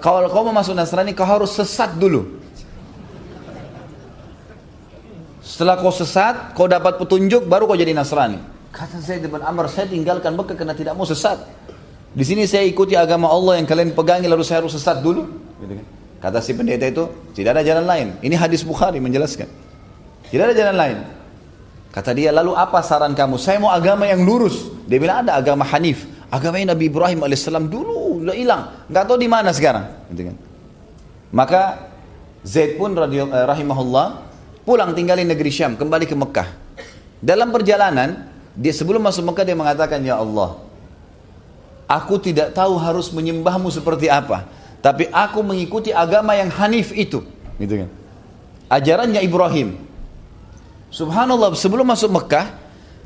Kalau 0.05 0.29
kau 0.29 0.45
mau 0.45 0.53
masuk 0.53 0.77
Nasrani, 0.77 1.17
kau 1.17 1.25
harus 1.25 1.49
sesat 1.49 1.97
dulu. 1.97 2.37
Setelah 5.41 5.81
kau 5.81 5.89
sesat, 5.89 6.53
kau 6.53 6.69
dapat 6.69 7.01
petunjuk, 7.01 7.49
baru 7.49 7.65
kau 7.65 7.73
jadi 7.73 7.89
Nasrani. 7.97 8.37
Kata 8.69 9.01
Zaid 9.01 9.25
bin 9.25 9.41
Amr, 9.41 9.65
saya 9.65 9.89
tinggalkan 9.89 10.37
Mekah 10.37 10.53
karena 10.53 10.77
tidak 10.77 10.93
mau 10.93 11.09
sesat. 11.09 11.41
Di 12.13 12.21
sini 12.21 12.45
saya 12.45 12.69
ikuti 12.69 12.93
agama 12.93 13.33
Allah 13.33 13.57
yang 13.57 13.65
kalian 13.65 13.97
pegangi 13.97 14.29
lalu 14.29 14.45
saya 14.45 14.61
harus 14.61 14.77
sesat 14.77 15.01
dulu. 15.01 15.25
Gitu 15.57 15.73
kan. 15.81 15.85
Kata 16.21 16.37
si 16.37 16.53
pendeta 16.53 16.85
itu, 16.85 17.09
tidak 17.33 17.57
ada 17.57 17.61
jalan 17.65 17.85
lain. 17.89 18.07
Ini 18.21 18.37
hadis 18.37 18.61
Bukhari 18.61 19.01
menjelaskan. 19.01 19.49
Tidak 20.29 20.43
ada 20.45 20.53
jalan 20.53 20.75
lain. 20.77 20.97
Kata 21.89 22.13
dia, 22.13 22.29
lalu 22.29 22.53
apa 22.53 22.85
saran 22.85 23.17
kamu? 23.17 23.41
Saya 23.41 23.57
mau 23.57 23.73
agama 23.73 24.05
yang 24.05 24.21
lurus. 24.21 24.69
Dia 24.85 25.01
bilang 25.01 25.25
ada 25.25 25.33
agama 25.33 25.65
Hanif. 25.65 26.20
Agama 26.31 26.63
Nabi 26.63 26.87
Ibrahim 26.87 27.27
alaihissalam 27.27 27.67
dulu 27.67 28.23
udah 28.23 28.35
hilang. 28.35 28.87
Nggak 28.87 29.03
tahu 29.03 29.17
di 29.19 29.27
mana 29.27 29.51
sekarang. 29.51 30.07
Gitu 30.15 30.31
kan. 30.31 30.35
Maka 31.35 31.61
Zaid 32.47 32.79
pun 32.79 32.95
eh, 32.95 33.27
rahimahullah 33.27 34.31
Pulang 34.61 34.93
tinggalin 34.93 35.25
negeri 35.25 35.49
Syam, 35.49 35.73
kembali 35.73 36.05
ke 36.05 36.13
Mekah. 36.13 36.49
Dalam 37.17 37.49
perjalanan, 37.49 38.29
dia 38.53 38.69
sebelum 38.69 39.01
masuk 39.01 39.33
Mekah 39.33 39.45
dia 39.45 39.57
mengatakan, 39.57 39.97
Ya 40.05 40.21
Allah, 40.21 40.61
aku 41.89 42.21
tidak 42.21 42.53
tahu 42.53 42.77
harus 42.77 43.09
menyembahmu 43.09 43.73
seperti 43.73 44.05
apa. 44.05 44.45
Tapi 44.81 45.09
aku 45.09 45.41
mengikuti 45.41 45.89
agama 45.89 46.37
yang 46.37 46.53
hanif 46.53 46.93
itu. 46.93 47.25
Gitu 47.57 47.85
kan. 47.85 47.89
Ajarannya 48.69 49.21
Ibrahim. 49.25 49.81
Subhanallah, 50.93 51.57
sebelum 51.57 51.89
masuk 51.89 52.13
Mekah, 52.13 52.53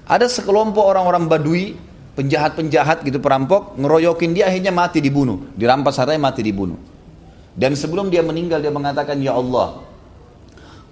ada 0.03 0.27
sekelompok 0.27 0.83
orang-orang 0.83 1.23
Badui, 1.31 1.79
penjahat-penjahat 2.15 3.03
gitu, 3.03 3.19
perampok, 3.19 3.75
ngeroyokin 3.75 4.31
dia 4.31 4.47
akhirnya 4.47 4.71
mati 4.71 5.03
dibunuh. 5.03 5.51
Dirampas 5.53 5.99
hartanya 5.99 6.31
mati 6.31 6.41
dibunuh. 6.41 6.79
Dan 7.55 7.75
sebelum 7.75 8.07
dia 8.07 8.23
meninggal 8.23 8.63
dia 8.63 8.71
mengatakan, 8.71 9.19
Ya 9.19 9.35
Allah, 9.35 9.83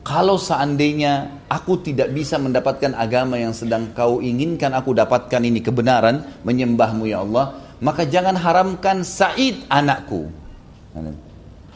kalau 0.04 0.36
seandainya 0.36 1.44
aku 1.48 1.80
tidak 1.80 2.12
bisa 2.12 2.36
mendapatkan 2.36 2.92
agama 2.92 3.40
yang 3.40 3.56
sedang 3.56 3.96
kau 3.96 4.20
inginkan 4.20 4.76
aku 4.76 4.92
dapatkan 4.92 5.40
ini 5.40 5.64
kebenaran, 5.64 6.44
menyembahmu 6.44 7.08
ya 7.08 7.24
Allah, 7.24 7.56
maka 7.80 8.04
jangan 8.04 8.36
haramkan 8.36 9.08
Said 9.08 9.64
anakku. 9.72 10.28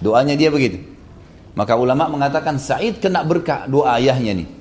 Doanya 0.04 0.36
dia 0.36 0.52
begitu. 0.52 0.84
Maka 1.56 1.80
ulama 1.80 2.12
mengatakan 2.12 2.60
Said 2.60 3.00
kena 3.00 3.24
berkah 3.24 3.64
doa 3.68 3.96
ayahnya 3.96 4.44
nih. 4.44 4.57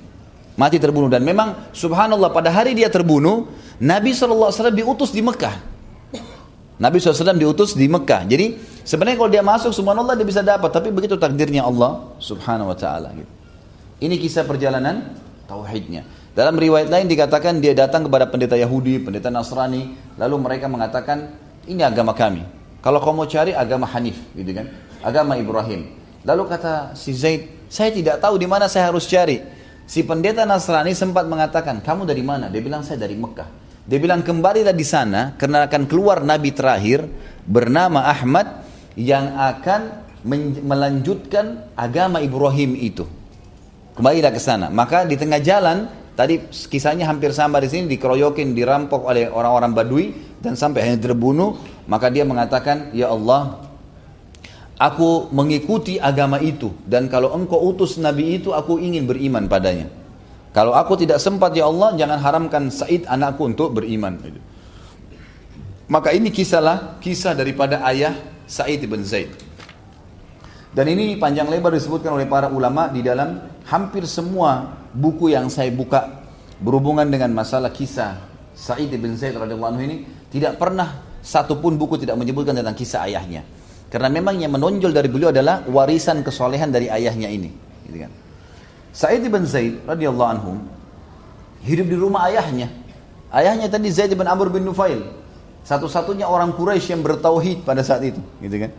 Mati 0.57 0.81
terbunuh 0.81 1.05
dan 1.05 1.21
memang 1.21 1.69
subhanallah 1.69 2.33
pada 2.33 2.49
hari 2.49 2.73
dia 2.73 2.89
terbunuh, 2.89 3.45
Nabi 3.77 4.17
SAW 4.17 4.73
diutus 4.73 5.13
di 5.13 5.21
Mekah. 5.21 5.53
Nabi 6.81 6.97
SAW 6.97 7.37
diutus 7.37 7.77
di 7.77 7.85
Mekah. 7.85 8.25
Jadi 8.25 8.57
sebenarnya 8.81 9.17
kalau 9.21 9.29
dia 9.29 9.45
masuk 9.45 9.69
subhanallah 9.69 10.17
dia 10.17 10.25
bisa 10.25 10.41
dapat, 10.41 10.73
tapi 10.73 10.89
begitu 10.89 11.13
takdirnya 11.13 11.61
Allah 11.61 12.09
subhanahu 12.17 12.73
wa 12.73 12.77
ta'ala 12.77 13.13
gitu. 13.13 13.29
Ini 14.01 14.17
kisah 14.17 14.49
perjalanan 14.49 15.13
tauhidnya. 15.45 16.05
Dalam 16.37 16.53
riwayat 16.53 16.89
lain 16.89 17.09
dikatakan 17.09 17.57
dia 17.57 17.73
datang 17.73 18.05
kepada 18.05 18.29
pendeta 18.29 18.53
Yahudi, 18.53 19.01
pendeta 19.01 19.33
Nasrani, 19.33 19.97
lalu 20.21 20.35
mereka 20.37 20.69
mengatakan 20.69 21.33
ini 21.65 21.81
agama 21.81 22.13
kami. 22.13 22.45
Kalau 22.85 23.01
kau 23.01 23.09
mau 23.09 23.25
cari 23.25 23.57
agama 23.57 23.89
Hanif, 23.89 24.21
gitu 24.37 24.53
kan? 24.53 24.69
Agama 25.01 25.33
Ibrahim. 25.33 25.97
Lalu 26.21 26.43
kata 26.45 26.93
si 26.93 27.13
Zaid, 27.17 27.65
saya 27.73 27.89
tidak 27.89 28.21
tahu 28.21 28.37
di 28.37 28.45
mana 28.45 28.69
saya 28.69 28.93
harus 28.93 29.09
cari. 29.09 29.41
Si 29.87 30.03
pendeta 30.03 30.43
Nasrani 30.43 30.91
sempat 30.91 31.23
mengatakan, 31.31 31.79
kamu 31.79 32.03
dari 32.03 32.19
mana? 32.19 32.51
Dia 32.51 32.59
bilang 32.59 32.83
saya 32.83 32.99
dari 32.99 33.15
Mekah. 33.15 33.47
Dia 33.87 34.03
bilang 34.03 34.19
kembalilah 34.19 34.75
di 34.75 34.83
sana 34.83 35.31
karena 35.39 35.63
akan 35.63 35.87
keluar 35.87 36.19
nabi 36.27 36.51
terakhir 36.51 37.07
bernama 37.47 38.03
Ahmad 38.03 38.67
yang 38.99 39.31
akan 39.39 40.03
melanjutkan 40.67 41.71
agama 41.79 42.19
Ibrahim 42.19 42.75
itu. 42.75 43.07
Kembalilah 43.95 44.35
ke 44.35 44.43
sana. 44.43 44.67
Maka 44.67 45.07
di 45.07 45.15
tengah 45.15 45.39
jalan, 45.39 45.87
tadi 46.19 46.43
kisahnya 46.51 47.07
hampir 47.07 47.31
sama 47.31 47.63
di 47.63 47.71
sini, 47.71 47.87
dikeroyokin, 47.87 48.51
dirampok 48.51 49.07
oleh 49.07 49.31
orang-orang 49.31 49.71
Badui, 49.71 50.05
dan 50.43 50.59
sampai 50.59 50.83
hanya 50.83 50.99
terbunuh, 50.99 51.55
maka 51.87 52.11
dia 52.11 52.27
mengatakan, 52.27 52.91
Ya 52.91 53.07
Allah, 53.07 53.66
aku 54.77 55.29
mengikuti 55.33 55.97
agama 55.97 56.41
itu, 56.41 56.73
dan 56.85 57.09
kalau 57.11 57.33
engkau 57.33 57.59
utus 57.69 57.97
Nabi 57.97 58.41
itu, 58.41 58.53
aku 58.53 58.77
ingin 58.77 59.09
beriman 59.09 59.49
padanya. 59.49 59.89
Kalau 60.53 60.73
aku 60.73 60.97
tidak 60.97 61.21
sempat, 61.21 61.53
Ya 61.53 61.69
Allah, 61.69 61.93
jangan 61.93 62.17
haramkan 62.17 62.73
Said 62.73 63.05
anakku 63.05 63.45
untuk 63.45 63.77
beriman. 63.77 64.17
Maka 65.91 66.09
ini 66.13 66.33
kisahlah, 66.33 66.97
kisah 66.97 67.37
daripada 67.37 67.85
ayah 67.85 68.17
Said 68.49 68.81
ibn 68.81 69.05
Zaid. 69.05 69.29
Dan 70.73 70.93
ini 70.93 71.17
panjang 71.17 71.49
lebar 71.49 71.73
disebutkan 71.73 72.13
oleh 72.13 72.29
para 72.29 72.53
ulama 72.53 72.85
di 72.93 73.01
dalam 73.01 73.41
hampir 73.65 74.05
semua 74.05 74.77
buku 74.93 75.33
yang 75.33 75.49
saya 75.49 75.73
buka 75.73 76.21
berhubungan 76.61 77.09
dengan 77.09 77.33
masalah 77.33 77.73
kisah 77.73 78.17
Sa'id 78.57 78.89
bin 78.89 79.13
Zaid 79.13 79.37
radhiyallahu 79.37 79.71
anhu 79.73 79.83
ini 79.85 79.97
tidak 80.33 80.57
pernah 80.57 81.01
satupun 81.21 81.77
buku 81.77 82.01
tidak 82.01 82.17
menyebutkan 82.17 82.57
tentang 82.57 82.73
kisah 82.73 83.05
ayahnya. 83.05 83.45
Karena 83.97 84.13
memang 84.13 84.37
yang 84.37 84.53
menonjol 84.53 84.93
dari 84.93 85.09
beliau 85.09 85.33
adalah 85.33 85.65
warisan 85.65 86.21
kesolehan 86.21 86.69
dari 86.69 86.85
ayahnya 86.85 87.33
ini. 87.33 87.49
Gitu 87.89 87.97
kan. 88.05 88.13
Sa'id 88.93 89.25
bin 89.25 89.41
Zaid 89.41 89.81
radhiyallahu 89.89 90.29
anhu 90.37 90.61
hidup 91.65 91.89
di 91.89 91.97
rumah 91.97 92.29
ayahnya. 92.29 92.69
Ayahnya 93.33 93.65
tadi 93.65 93.89
Zaid 93.89 94.13
bin 94.13 94.29
Amr 94.29 94.53
bin 94.53 94.69
Nufail. 94.69 95.01
Satu-satunya 95.65 96.29
orang 96.29 96.53
Quraisy 96.53 96.93
yang 96.93 97.01
bertauhid 97.01 97.65
pada 97.65 97.81
saat 97.81 98.05
itu, 98.05 98.21
gitu 98.37 98.69
kan. 98.69 98.71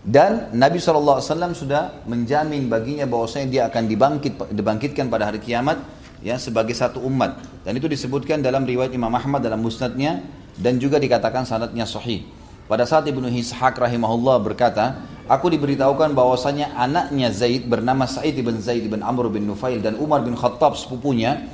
Dan 0.00 0.32
Nabi 0.56 0.80
SAW 0.80 1.20
sudah 1.52 2.00
menjamin 2.08 2.64
baginya 2.64 3.04
bahwasanya 3.04 3.46
dia 3.52 3.62
akan 3.68 3.84
dibangkit, 3.84 4.32
dibangkitkan 4.48 5.12
pada 5.12 5.28
hari 5.28 5.44
kiamat 5.44 5.76
ya 6.24 6.40
sebagai 6.40 6.72
satu 6.72 7.04
umat. 7.04 7.36
Dan 7.68 7.76
itu 7.76 7.84
disebutkan 7.84 8.40
dalam 8.40 8.64
riwayat 8.64 8.96
Imam 8.96 9.12
Ahmad 9.12 9.44
dalam 9.44 9.60
musnadnya 9.60 10.24
dan 10.56 10.80
juga 10.80 10.96
dikatakan 10.96 11.44
sanadnya 11.44 11.84
sahih. 11.84 12.24
Pada 12.64 12.88
saat 12.88 13.04
Ibnu 13.04 13.28
Ishaq 13.28 13.76
rahimahullah 13.76 14.40
berkata, 14.40 15.04
aku 15.28 15.52
diberitahukan 15.52 16.16
bahwasanya 16.16 16.72
anaknya 16.72 17.28
Zaid 17.28 17.68
bernama 17.68 18.08
Sa'id 18.08 18.40
bin 18.40 18.56
Zaid 18.64 18.88
bin 18.88 19.04
Amr 19.04 19.28
bin 19.28 19.44
Nufail 19.44 19.84
dan 19.84 20.00
Umar 20.00 20.24
bin 20.24 20.32
Khattab 20.32 20.72
sepupunya 20.72 21.44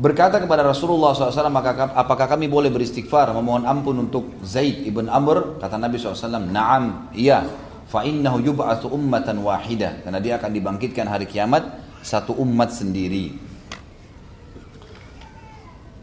berkata 0.00 0.40
kepada 0.40 0.64
Rasulullah 0.64 1.12
SAW, 1.12 1.52
apakah 1.92 2.26
kami 2.28 2.48
boleh 2.48 2.72
beristighfar, 2.72 3.32
memohon 3.36 3.68
ampun 3.68 4.08
untuk 4.08 4.40
Zaid 4.40 4.88
ibn 4.88 5.08
Amr? 5.12 5.60
Kata 5.60 5.76
Nabi 5.76 6.00
SAW, 6.00 6.48
Naam, 6.48 7.12
iya. 7.12 7.44
Fa'innahu 7.86 8.42
yub'athu 8.42 8.90
ummatan 8.90 9.46
wahidah. 9.46 10.02
Karena 10.02 10.18
dia 10.18 10.40
akan 10.42 10.50
dibangkitkan 10.50 11.06
hari 11.06 11.30
kiamat 11.30 11.62
satu 12.02 12.34
umat 12.34 12.74
sendiri. 12.74 13.45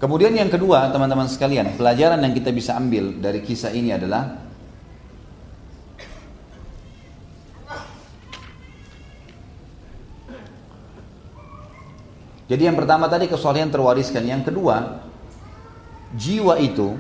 Kemudian 0.04 0.36
yang 0.36 0.52
kedua, 0.52 0.92
teman-teman 0.92 1.32
sekalian, 1.32 1.80
pelajaran 1.80 2.20
yang 2.20 2.36
kita 2.36 2.52
bisa 2.52 2.76
ambil 2.76 3.16
dari 3.24 3.40
kisah 3.40 3.72
ini 3.72 3.96
adalah 3.96 4.44
Jadi 12.44 12.68
yang 12.68 12.76
pertama 12.76 13.08
tadi 13.08 13.32
kesolehan 13.32 13.72
terwariskan. 13.72 14.28
Yang 14.28 14.52
kedua, 14.52 15.08
jiwa 16.20 16.60
itu 16.60 17.00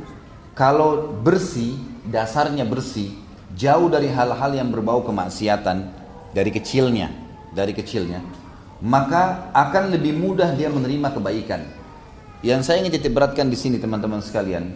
kalau 0.55 1.11
bersih, 1.11 1.75
dasarnya 2.07 2.63
bersih, 2.63 3.11
jauh 3.51 3.91
dari 3.91 4.07
hal-hal 4.07 4.55
yang 4.55 4.71
berbau 4.71 5.03
kemaksiatan 5.03 5.91
dari 6.31 6.55
kecilnya, 6.55 7.11
dari 7.51 7.75
kecilnya, 7.75 8.23
maka 8.79 9.51
akan 9.51 9.91
lebih 9.91 10.15
mudah 10.15 10.55
dia 10.55 10.71
menerima 10.71 11.11
kebaikan. 11.11 11.82
Yang 12.43 12.67
saya 12.67 12.83
ingin 12.83 12.99
titik 12.99 13.15
beratkan 13.15 13.47
di 13.47 13.55
sini 13.55 13.79
teman-teman 13.79 14.19
sekalian, 14.19 14.75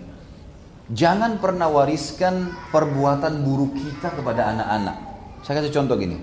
jangan 0.88 1.36
pernah 1.36 1.68
wariskan 1.68 2.56
perbuatan 2.72 3.44
buruk 3.44 3.76
kita 3.76 4.16
kepada 4.16 4.56
anak-anak. 4.56 4.96
Saya 5.44 5.60
kasih 5.60 5.76
contoh 5.76 6.00
gini. 6.00 6.16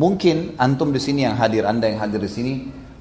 Mungkin 0.00 0.56
antum 0.56 0.88
di 0.88 0.98
sini 1.04 1.28
yang 1.28 1.36
hadir, 1.36 1.68
anda 1.68 1.84
yang 1.84 2.00
hadir 2.00 2.16
di 2.16 2.32
sini, 2.32 2.52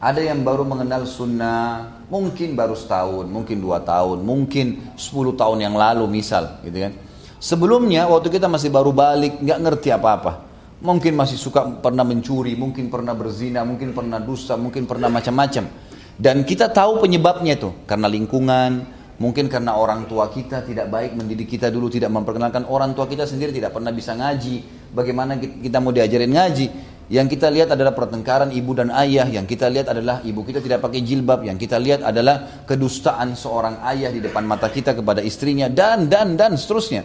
ada 0.03 0.19
yang 0.19 0.43
baru 0.43 0.67
mengenal 0.67 1.07
sunnah, 1.07 2.03
mungkin 2.11 2.51
baru 2.51 2.75
setahun, 2.75 3.31
mungkin 3.31 3.63
dua 3.63 3.79
tahun, 3.79 4.27
mungkin 4.27 4.93
sepuluh 4.99 5.31
tahun 5.31 5.63
yang 5.63 5.79
lalu 5.79 6.03
misal, 6.11 6.59
gitu 6.67 6.83
kan. 6.83 6.93
Sebelumnya 7.39 8.11
waktu 8.11 8.27
kita 8.27 8.51
masih 8.51 8.75
baru 8.75 8.91
balik, 8.91 9.39
nggak 9.39 9.59
ngerti 9.63 9.87
apa-apa. 9.95 10.51
Mungkin 10.83 11.15
masih 11.15 11.39
suka 11.39 11.63
pernah 11.79 12.03
mencuri, 12.03 12.59
mungkin 12.59 12.91
pernah 12.91 13.15
berzina, 13.15 13.63
mungkin 13.63 13.95
pernah 13.95 14.19
dusta, 14.19 14.59
mungkin 14.59 14.83
pernah 14.83 15.07
macam-macam. 15.07 15.92
Dan 16.13 16.45
kita 16.45 16.69
tahu 16.69 17.01
penyebabnya 17.01 17.57
itu 17.57 17.73
karena 17.89 18.05
lingkungan, 18.05 18.85
mungkin 19.17 19.49
karena 19.49 19.73
orang 19.73 20.05
tua 20.05 20.29
kita 20.29 20.61
tidak 20.61 20.89
baik 20.93 21.17
mendidik 21.17 21.49
kita 21.49 21.73
dulu, 21.73 21.89
tidak 21.89 22.13
memperkenalkan 22.13 22.69
orang 22.69 22.93
tua 22.93 23.09
kita 23.09 23.25
sendiri 23.25 23.49
tidak 23.49 23.73
pernah 23.73 23.89
bisa 23.89 24.13
ngaji. 24.13 24.85
Bagaimana 24.93 25.41
kita 25.41 25.81
mau 25.81 25.89
diajarin 25.89 26.29
ngaji? 26.29 26.67
Yang 27.11 27.35
kita 27.35 27.51
lihat 27.51 27.69
adalah 27.75 27.91
pertengkaran 27.91 28.53
ibu 28.55 28.71
dan 28.71 28.93
ayah, 28.95 29.27
yang 29.27 29.43
kita 29.43 29.67
lihat 29.67 29.91
adalah 29.91 30.23
ibu 30.23 30.39
kita 30.45 30.63
tidak 30.63 30.79
pakai 30.79 31.03
jilbab, 31.03 31.43
yang 31.43 31.59
kita 31.59 31.75
lihat 31.75 31.99
adalah 31.99 32.63
kedustaan 32.63 33.35
seorang 33.35 33.83
ayah 33.91 34.07
di 34.07 34.23
depan 34.23 34.47
mata 34.47 34.71
kita 34.71 34.95
kepada 34.95 35.19
istrinya 35.19 35.67
dan 35.67 36.07
dan 36.07 36.39
dan 36.39 36.55
seterusnya. 36.55 37.03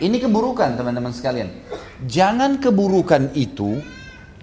Ini 0.00 0.16
keburukan 0.18 0.74
teman-teman 0.74 1.14
sekalian. 1.14 1.46
Jangan 2.02 2.58
keburukan 2.58 3.30
itu 3.38 3.78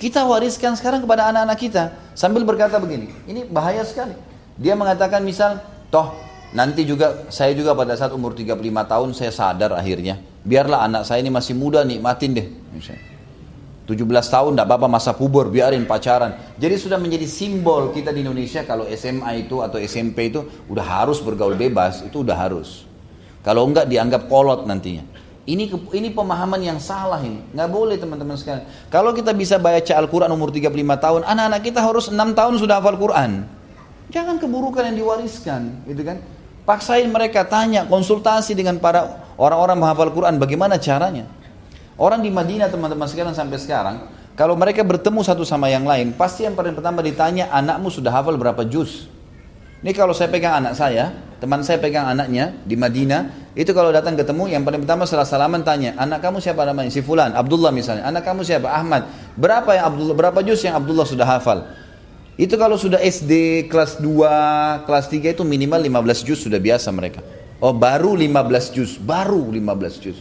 kita 0.01 0.25
wariskan 0.25 0.73
sekarang 0.73 1.05
kepada 1.05 1.29
anak-anak 1.29 1.57
kita 1.61 1.83
sambil 2.17 2.41
berkata 2.41 2.81
begini, 2.81 3.13
ini 3.29 3.45
bahaya 3.45 3.85
sekali. 3.85 4.17
Dia 4.57 4.73
mengatakan 4.73 5.21
misal, 5.21 5.61
toh 5.93 6.17
nanti 6.57 6.81
juga 6.89 7.29
saya 7.29 7.53
juga 7.53 7.77
pada 7.77 7.93
saat 7.93 8.09
umur 8.09 8.33
35 8.33 8.57
tahun 8.65 9.09
saya 9.13 9.29
sadar 9.29 9.77
akhirnya, 9.77 10.17
biarlah 10.41 10.89
anak 10.89 11.05
saya 11.05 11.21
ini 11.21 11.29
masih 11.29 11.53
muda 11.53 11.85
nikmatin 11.85 12.33
deh. 12.33 12.49
Misalnya. 12.73 13.11
17 13.91 14.07
tahun 14.07 14.51
tidak 14.55 14.67
apa-apa 14.71 14.87
masa 14.87 15.11
puber 15.11 15.51
biarin 15.51 15.83
pacaran 15.83 16.55
jadi 16.55 16.79
sudah 16.79 16.95
menjadi 16.95 17.27
simbol 17.27 17.91
kita 17.91 18.15
di 18.15 18.23
Indonesia 18.23 18.63
kalau 18.63 18.87
SMA 18.87 19.43
itu 19.43 19.59
atau 19.59 19.81
SMP 19.81 20.31
itu 20.31 20.47
udah 20.71 20.85
harus 20.85 21.19
bergaul 21.19 21.59
bebas 21.59 22.05
itu 22.05 22.23
udah 22.23 22.37
harus 22.39 22.87
kalau 23.43 23.67
enggak 23.67 23.91
dianggap 23.91 24.31
kolot 24.31 24.63
nantinya 24.63 25.03
ini 25.49 25.65
ini 25.69 26.09
pemahaman 26.13 26.61
yang 26.61 26.77
salah 26.77 27.17
ini. 27.21 27.41
Nggak 27.53 27.69
boleh 27.73 27.97
teman-teman 27.97 28.37
sekalian. 28.37 28.65
Kalau 28.93 29.09
kita 29.09 29.33
bisa 29.33 29.57
baca 29.57 29.93
Al-Quran 29.97 30.29
umur 30.29 30.53
35 30.53 30.69
tahun 31.01 31.21
anak-anak 31.25 31.61
kita 31.65 31.79
harus 31.81 32.13
6 32.13 32.17
tahun 32.37 32.53
sudah 32.61 32.77
hafal 32.77 32.97
Quran. 32.97 33.49
Jangan 34.11 34.37
keburukan 34.37 34.85
yang 34.91 34.97
diwariskan 35.01 35.87
gitu 35.89 36.01
kan? 36.05 36.21
Paksain 36.61 37.09
mereka 37.09 37.41
tanya 37.41 37.89
konsultasi 37.89 38.53
dengan 38.53 38.77
para 38.77 39.25
orang-orang 39.39 39.81
menghafal 39.81 40.13
Quran 40.13 40.37
bagaimana 40.37 40.77
caranya? 40.77 41.25
Orang 41.97 42.21
di 42.21 42.29
Madinah 42.29 42.69
teman-teman 42.69 43.09
sekalian 43.09 43.33
sampai 43.33 43.57
sekarang, 43.57 43.95
kalau 44.39 44.55
mereka 44.55 44.81
bertemu 44.81 45.21
satu 45.21 45.43
sama 45.43 45.67
yang 45.69 45.85
lain, 45.85 46.15
pasti 46.15 46.47
yang 46.47 46.55
paling 46.55 46.73
pertama 46.73 47.03
ditanya, 47.03 47.51
anakmu 47.51 47.91
sudah 47.91 48.09
hafal 48.09 48.39
berapa 48.39 48.63
juz? 48.65 49.11
Ini 49.82 49.97
kalau 49.97 50.13
saya 50.13 50.29
pegang 50.29 50.61
anak 50.61 50.77
saya, 50.77 51.09
teman 51.41 51.65
saya 51.65 51.82
pegang 51.82 52.05
anaknya 52.05 52.53
di 52.69 52.77
Madinah, 52.77 53.49
itu 53.57 53.73
kalau 53.73 53.89
datang 53.89 54.13
ketemu, 54.13 54.53
yang 54.53 54.61
paling 54.61 54.86
pertama 54.86 55.09
setelah 55.09 55.25
salaman 55.25 55.65
tanya, 55.65 55.97
anak 55.97 56.21
kamu 56.21 56.38
siapa 56.38 56.61
namanya? 56.69 56.93
Si 56.93 57.01
Fulan, 57.01 57.34
Abdullah 57.34 57.73
misalnya. 57.73 58.05
Anak 58.05 58.21
kamu 58.21 58.45
siapa? 58.45 58.69
Ahmad. 58.69 59.09
Berapa 59.34 59.73
yang 59.73 59.89
Abdullah, 59.89 60.13
berapa 60.13 60.39
juz 60.45 60.61
yang 60.61 60.77
Abdullah 60.77 61.09
sudah 61.09 61.25
hafal? 61.25 61.65
Itu 62.38 62.61
kalau 62.61 62.77
sudah 62.77 63.01
SD 63.01 63.65
kelas 63.73 63.97
2, 63.97 64.86
kelas 64.86 65.05
3 65.09 65.34
itu 65.34 65.41
minimal 65.41 65.82
15 65.82 66.29
juz 66.29 66.45
sudah 66.45 66.61
biasa 66.61 66.93
mereka. 66.93 67.25
Oh 67.57 67.73
baru 67.73 68.13
15 68.13 68.77
juz, 68.77 69.01
baru 69.01 69.49
15 69.49 69.97
juz. 69.97 70.17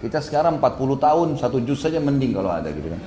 Kita 0.00 0.24
sekarang 0.24 0.56
40 0.64 0.96
tahun, 0.96 1.28
satu 1.36 1.60
juz 1.60 1.84
saja 1.84 2.00
mending 2.00 2.32
kalau 2.32 2.48
ada 2.48 2.72
gitu 2.72 2.88
kan. 2.88 3.00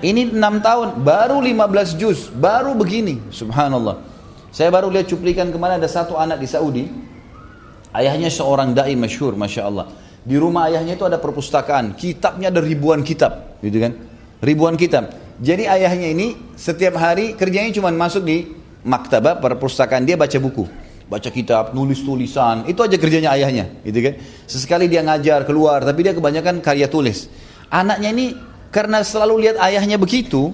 Ini 0.00 0.32
6 0.32 0.64
tahun, 0.64 0.88
baru 1.04 1.44
15 1.44 2.00
juz, 2.00 2.32
baru 2.32 2.72
begini, 2.72 3.20
subhanallah. 3.28 4.15
Saya 4.56 4.72
baru 4.72 4.88
lihat 4.88 5.12
cuplikan 5.12 5.52
ke 5.52 5.58
mana 5.60 5.76
ada 5.76 5.84
satu 5.84 6.16
anak 6.16 6.40
di 6.40 6.48
Saudi, 6.48 6.88
ayahnya 7.92 8.32
seorang 8.32 8.72
da'i 8.72 8.96
masyhur, 8.96 9.36
masya 9.36 9.68
Allah. 9.68 9.92
Di 10.24 10.40
rumah 10.40 10.72
ayahnya 10.72 10.96
itu 10.96 11.04
ada 11.04 11.20
perpustakaan, 11.20 11.92
kitabnya 11.92 12.48
ada 12.48 12.64
ribuan 12.64 13.04
kitab, 13.04 13.60
gitu 13.60 13.84
kan? 13.84 13.92
Ribuan 14.40 14.80
kitab. 14.80 15.12
Jadi 15.44 15.68
ayahnya 15.68 16.08
ini 16.08 16.56
setiap 16.56 16.96
hari 16.96 17.36
kerjanya 17.36 17.68
cuma 17.76 17.92
masuk 17.92 18.24
di 18.24 18.48
maktabah 18.80 19.44
perpustakaan 19.44 20.08
dia 20.08 20.16
baca 20.16 20.40
buku 20.40 20.64
baca 21.04 21.28
kitab, 21.28 21.76
nulis 21.76 22.00
tulisan, 22.00 22.64
itu 22.64 22.80
aja 22.80 22.96
kerjanya 22.96 23.36
ayahnya, 23.36 23.68
gitu 23.84 24.08
kan. 24.08 24.14
Sesekali 24.48 24.88
dia 24.88 25.04
ngajar 25.04 25.44
keluar, 25.44 25.84
tapi 25.84 26.00
dia 26.00 26.16
kebanyakan 26.16 26.64
karya 26.64 26.88
tulis. 26.88 27.28
Anaknya 27.68 28.08
ini 28.08 28.32
karena 28.72 29.04
selalu 29.04 29.46
lihat 29.46 29.56
ayahnya 29.62 30.00
begitu, 30.00 30.50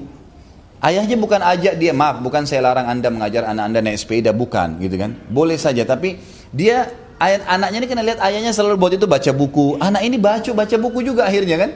ayahnya 0.83 1.17
bukan 1.17 1.41
ajak 1.41 1.79
dia, 1.79 1.95
maaf, 1.95 2.21
bukan 2.21 2.45
saya 2.45 2.67
larang 2.67 2.91
anda 2.91 3.09
mengajar 3.09 3.47
anak 3.47 3.65
anda 3.71 3.81
naik 3.81 4.03
sepeda, 4.03 4.35
bukan, 4.35 4.83
gitu 4.83 4.99
kan. 4.99 5.15
Boleh 5.31 5.57
saja, 5.57 5.87
tapi 5.87 6.19
dia 6.51 6.91
ayat 7.23 7.47
anaknya 7.47 7.79
ini 7.83 7.89
kena 7.89 8.03
lihat 8.03 8.19
ayahnya 8.19 8.51
selalu 8.51 8.77
buat 8.77 8.93
itu 8.99 9.07
baca 9.07 9.31
buku. 9.31 9.79
Anak 9.79 10.03
ini 10.03 10.19
baca 10.19 10.51
baca 10.51 10.77
buku 10.77 11.07
juga 11.07 11.31
akhirnya 11.31 11.57
kan. 11.57 11.71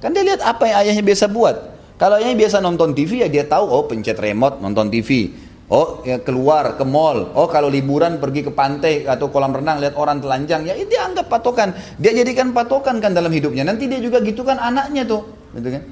Kan 0.00 0.10
dia 0.16 0.24
lihat 0.24 0.40
apa 0.40 0.64
yang 0.64 0.76
ayahnya 0.88 1.04
biasa 1.04 1.28
buat. 1.28 1.56
Kalau 1.96 2.20
ayahnya 2.20 2.36
biasa 2.36 2.60
nonton 2.60 2.92
TV 2.92 3.24
ya 3.24 3.28
dia 3.28 3.44
tahu 3.44 3.64
oh 3.68 3.84
pencet 3.88 4.16
remote 4.16 4.60
nonton 4.60 4.88
TV. 4.88 5.32
Oh 5.66 6.04
ya 6.06 6.22
keluar 6.22 6.78
ke 6.78 6.84
mall. 6.86 7.34
Oh 7.34 7.50
kalau 7.50 7.66
liburan 7.66 8.22
pergi 8.22 8.46
ke 8.46 8.52
pantai 8.54 9.02
atau 9.02 9.28
kolam 9.32 9.50
renang 9.50 9.82
lihat 9.82 9.98
orang 9.98 10.22
telanjang 10.22 10.62
ya 10.62 10.78
itu 10.78 10.94
anggap 10.94 11.26
patokan. 11.26 11.74
Dia 11.98 12.14
jadikan 12.14 12.54
patokan 12.54 13.02
kan 13.02 13.12
dalam 13.12 13.32
hidupnya. 13.32 13.66
Nanti 13.66 13.90
dia 13.90 13.98
juga 13.98 14.22
gitu 14.22 14.46
kan 14.46 14.62
anaknya 14.62 15.02
tuh, 15.08 15.26
gitu 15.58 15.68
kan? 15.74 15.82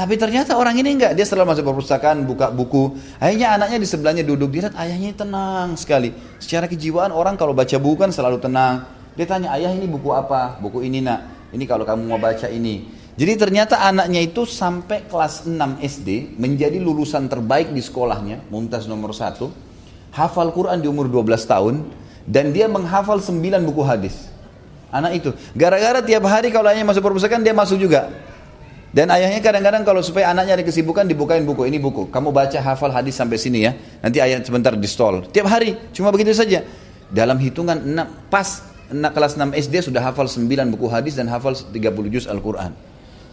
Tapi 0.00 0.16
ternyata 0.16 0.56
orang 0.56 0.80
ini 0.80 0.96
enggak. 0.96 1.12
Dia 1.12 1.28
selalu 1.28 1.52
masuk 1.52 1.76
perpustakaan 1.76 2.24
buka 2.24 2.48
buku. 2.48 2.96
Akhirnya 3.20 3.52
anaknya 3.52 3.76
di 3.76 3.84
sebelahnya 3.84 4.24
duduk. 4.24 4.48
Dia 4.48 4.72
lihat 4.72 4.76
ayahnya 4.80 5.12
tenang 5.12 5.76
sekali. 5.76 6.16
Secara 6.40 6.64
kejiwaan 6.64 7.12
orang 7.12 7.36
kalau 7.36 7.52
baca 7.52 7.76
buku 7.76 8.00
kan 8.00 8.08
selalu 8.08 8.40
tenang. 8.40 8.88
Dia 9.12 9.28
tanya 9.28 9.52
ayah 9.60 9.68
ini 9.68 9.84
buku 9.84 10.08
apa? 10.08 10.56
Buku 10.56 10.80
ini 10.88 11.04
nak. 11.04 11.52
Ini 11.52 11.68
kalau 11.68 11.84
kamu 11.84 12.08
mau 12.08 12.16
baca 12.16 12.48
ini. 12.48 12.88
Jadi 13.12 13.32
ternyata 13.36 13.76
anaknya 13.84 14.24
itu 14.24 14.48
sampai 14.48 15.04
kelas 15.04 15.44
6 15.44 15.84
SD 15.84 16.40
menjadi 16.40 16.80
lulusan 16.80 17.28
terbaik 17.28 17.68
di 17.68 17.84
sekolahnya, 17.84 18.48
mumtaz 18.48 18.88
nomor 18.88 19.12
satu, 19.12 19.52
hafal 20.16 20.48
Quran 20.56 20.80
di 20.80 20.88
umur 20.88 21.12
12 21.12 21.44
tahun, 21.44 21.84
dan 22.24 22.56
dia 22.56 22.72
menghafal 22.72 23.20
9 23.20 23.36
buku 23.68 23.84
hadis. 23.84 24.32
Anak 24.88 25.20
itu, 25.20 25.36
gara-gara 25.52 26.00
tiap 26.00 26.24
hari 26.24 26.48
kalau 26.48 26.72
ayahnya 26.72 26.88
masuk 26.88 27.04
perpustakaan 27.04 27.44
dia 27.44 27.52
masuk 27.52 27.76
juga. 27.76 28.29
Dan 28.90 29.06
ayahnya 29.14 29.38
kadang-kadang 29.38 29.86
kalau 29.86 30.02
supaya 30.02 30.34
anaknya 30.34 30.58
ada 30.58 30.64
kesibukan 30.66 31.06
dibukain 31.06 31.46
buku, 31.46 31.62
ini 31.70 31.78
buku. 31.78 32.10
Kamu 32.10 32.34
baca 32.34 32.58
hafal 32.58 32.90
hadis 32.90 33.14
sampai 33.14 33.38
sini 33.38 33.62
ya. 33.62 33.78
Nanti 34.02 34.18
ayat 34.18 34.42
sebentar 34.42 34.74
di 34.74 34.88
stall. 34.90 35.30
Tiap 35.30 35.46
hari, 35.46 35.78
cuma 35.94 36.10
begitu 36.10 36.34
saja. 36.34 36.66
Dalam 37.06 37.38
hitungan 37.38 37.78
6, 37.78 38.30
pas 38.30 38.66
kelas 38.90 39.38
6 39.38 39.54
SD 39.54 39.94
sudah 39.94 40.02
hafal 40.02 40.26
9 40.26 40.42
buku 40.74 40.90
hadis 40.90 41.14
dan 41.14 41.30
hafal 41.30 41.54
30 41.54 41.70
juz 42.10 42.26
Al-Quran. 42.26 42.74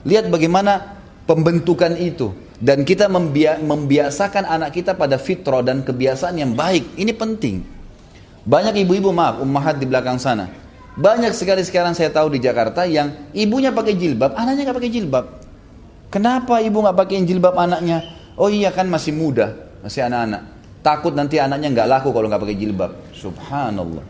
Lihat 0.05 0.29
bagaimana 0.29 1.01
pembentukan 1.25 1.97
itu. 1.97 2.37
Dan 2.57 2.85
kita 2.85 3.09
membiasakan 3.61 4.45
anak 4.45 4.77
kita 4.77 4.93
pada 4.93 5.17
fitrah 5.17 5.65
dan 5.65 5.81
kebiasaan 5.81 6.37
yang 6.37 6.53
baik. 6.53 6.97
Ini 7.01 7.13
penting. 7.17 7.65
Banyak 8.45 8.77
ibu-ibu 8.85 9.09
maaf, 9.09 9.41
ummahat 9.41 9.81
di 9.81 9.89
belakang 9.89 10.21
sana. 10.21 10.49
Banyak 10.97 11.33
sekali 11.37 11.61
sekarang 11.61 11.93
saya 11.93 12.09
tahu 12.09 12.33
di 12.33 12.41
Jakarta 12.41 12.81
yang 12.89 13.29
ibunya 13.29 13.69
pakai 13.69 13.93
jilbab, 13.93 14.33
anaknya 14.33 14.69
nggak 14.69 14.77
pakai 14.81 14.89
jilbab. 14.93 15.25
Kenapa 16.07 16.63
ibu 16.63 16.79
nggak 16.79 16.97
pakai 16.97 17.23
jilbab 17.27 17.55
anaknya? 17.59 18.03
Oh 18.39 18.47
iya 18.47 18.71
kan 18.71 18.87
masih 18.87 19.11
muda, 19.11 19.53
masih 19.83 20.07
anak-anak. 20.07 20.41
Takut 20.79 21.11
nanti 21.11 21.35
anaknya 21.35 21.73
nggak 21.73 21.87
laku 21.89 22.15
kalau 22.15 22.31
nggak 22.31 22.41
pakai 22.47 22.57
jilbab. 22.57 22.91
Subhanallah. 23.11 24.05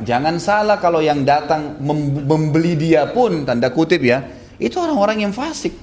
Jangan 0.00 0.40
salah 0.40 0.80
kalau 0.80 1.04
yang 1.04 1.28
datang 1.28 1.76
membeli 2.24 2.72
dia 2.72 3.04
pun 3.12 3.44
tanda 3.44 3.68
kutip 3.68 4.00
ya, 4.00 4.24
itu 4.56 4.80
orang-orang 4.80 5.28
yang 5.28 5.32
fasik. 5.36 5.76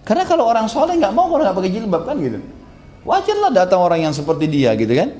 Karena 0.00 0.24
kalau 0.24 0.48
orang 0.48 0.64
soleh 0.64 0.96
nggak 0.96 1.12
mau 1.12 1.28
kalau 1.28 1.44
nggak 1.44 1.56
pakai 1.60 1.72
jilbab 1.76 2.02
kan 2.08 2.16
gitu. 2.16 2.40
Wajarlah 3.04 3.52
datang 3.52 3.84
orang 3.84 4.08
yang 4.08 4.14
seperti 4.16 4.48
dia 4.48 4.72
gitu 4.80 4.96
kan. 4.96 5.12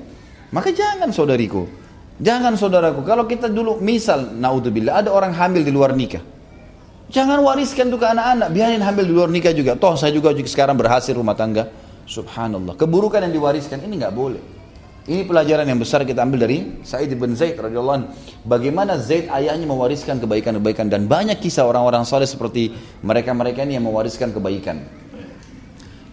Maka 0.57 0.73
jangan 0.73 1.13
saudariku. 1.13 1.69
Jangan 2.17 2.57
saudaraku. 2.57 3.05
Kalau 3.05 3.29
kita 3.29 3.53
dulu 3.53 3.77
misal 3.83 4.41
naudzubillah 4.41 5.05
ada 5.05 5.13
orang 5.13 5.37
hamil 5.37 5.61
di 5.61 5.73
luar 5.75 5.93
nikah. 5.93 6.25
Jangan 7.13 7.45
wariskan 7.45 7.93
itu 7.93 8.01
ke 8.01 8.09
anak-anak. 8.09 8.49
Biarin 8.57 8.81
hamil 8.81 9.05
di 9.05 9.13
luar 9.13 9.29
nikah 9.29 9.53
juga. 9.53 9.77
Toh 9.77 10.01
saya 10.01 10.17
juga 10.17 10.33
sekarang 10.33 10.81
berhasil 10.81 11.13
rumah 11.13 11.37
tangga. 11.37 11.69
Subhanallah. 12.09 12.73
Keburukan 12.75 13.21
yang 13.21 13.37
diwariskan 13.37 13.85
ini 13.85 14.01
nggak 14.01 14.17
boleh. 14.17 14.43
Ini 15.03 15.27
pelajaran 15.27 15.67
yang 15.67 15.83
besar 15.83 16.07
kita 16.07 16.23
ambil 16.23 16.47
dari 16.47 16.79
Sa'id 16.87 17.11
bin 17.13 17.35
Zaid 17.37 17.59
radhiyallahu 17.59 17.97
anhu. 18.01 18.09
Bagaimana 18.47 18.97
Zaid 18.97 19.29
ayahnya 19.29 19.67
mewariskan 19.69 20.23
kebaikan-kebaikan 20.23 20.89
dan 20.89 21.11
banyak 21.11 21.43
kisah 21.43 21.67
orang-orang 21.67 22.07
soleh 22.07 22.25
seperti 22.25 22.73
mereka-mereka 23.03 23.67
ini 23.67 23.77
yang 23.77 23.87
mewariskan 23.91 24.31
kebaikan. 24.31 24.81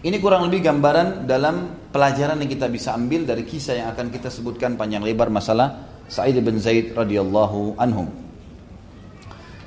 Ini 0.00 0.16
kurang 0.18 0.48
lebih 0.50 0.64
gambaran 0.64 1.24
dalam 1.24 1.86
pelajaran 1.94 2.40
yang 2.42 2.50
kita 2.50 2.66
bisa 2.66 2.92
ambil 2.92 3.24
dari 3.24 3.46
kisah 3.46 3.78
yang 3.78 3.88
akan 3.94 4.10
kita 4.10 4.26
sebutkan 4.26 4.74
panjang 4.74 5.06
lebar 5.06 5.30
masalah 5.30 5.86
Sa'id 6.10 6.36
bin 6.42 6.58
Zaid 6.58 6.92
radhiyallahu 6.92 7.78
anhum. 7.78 8.29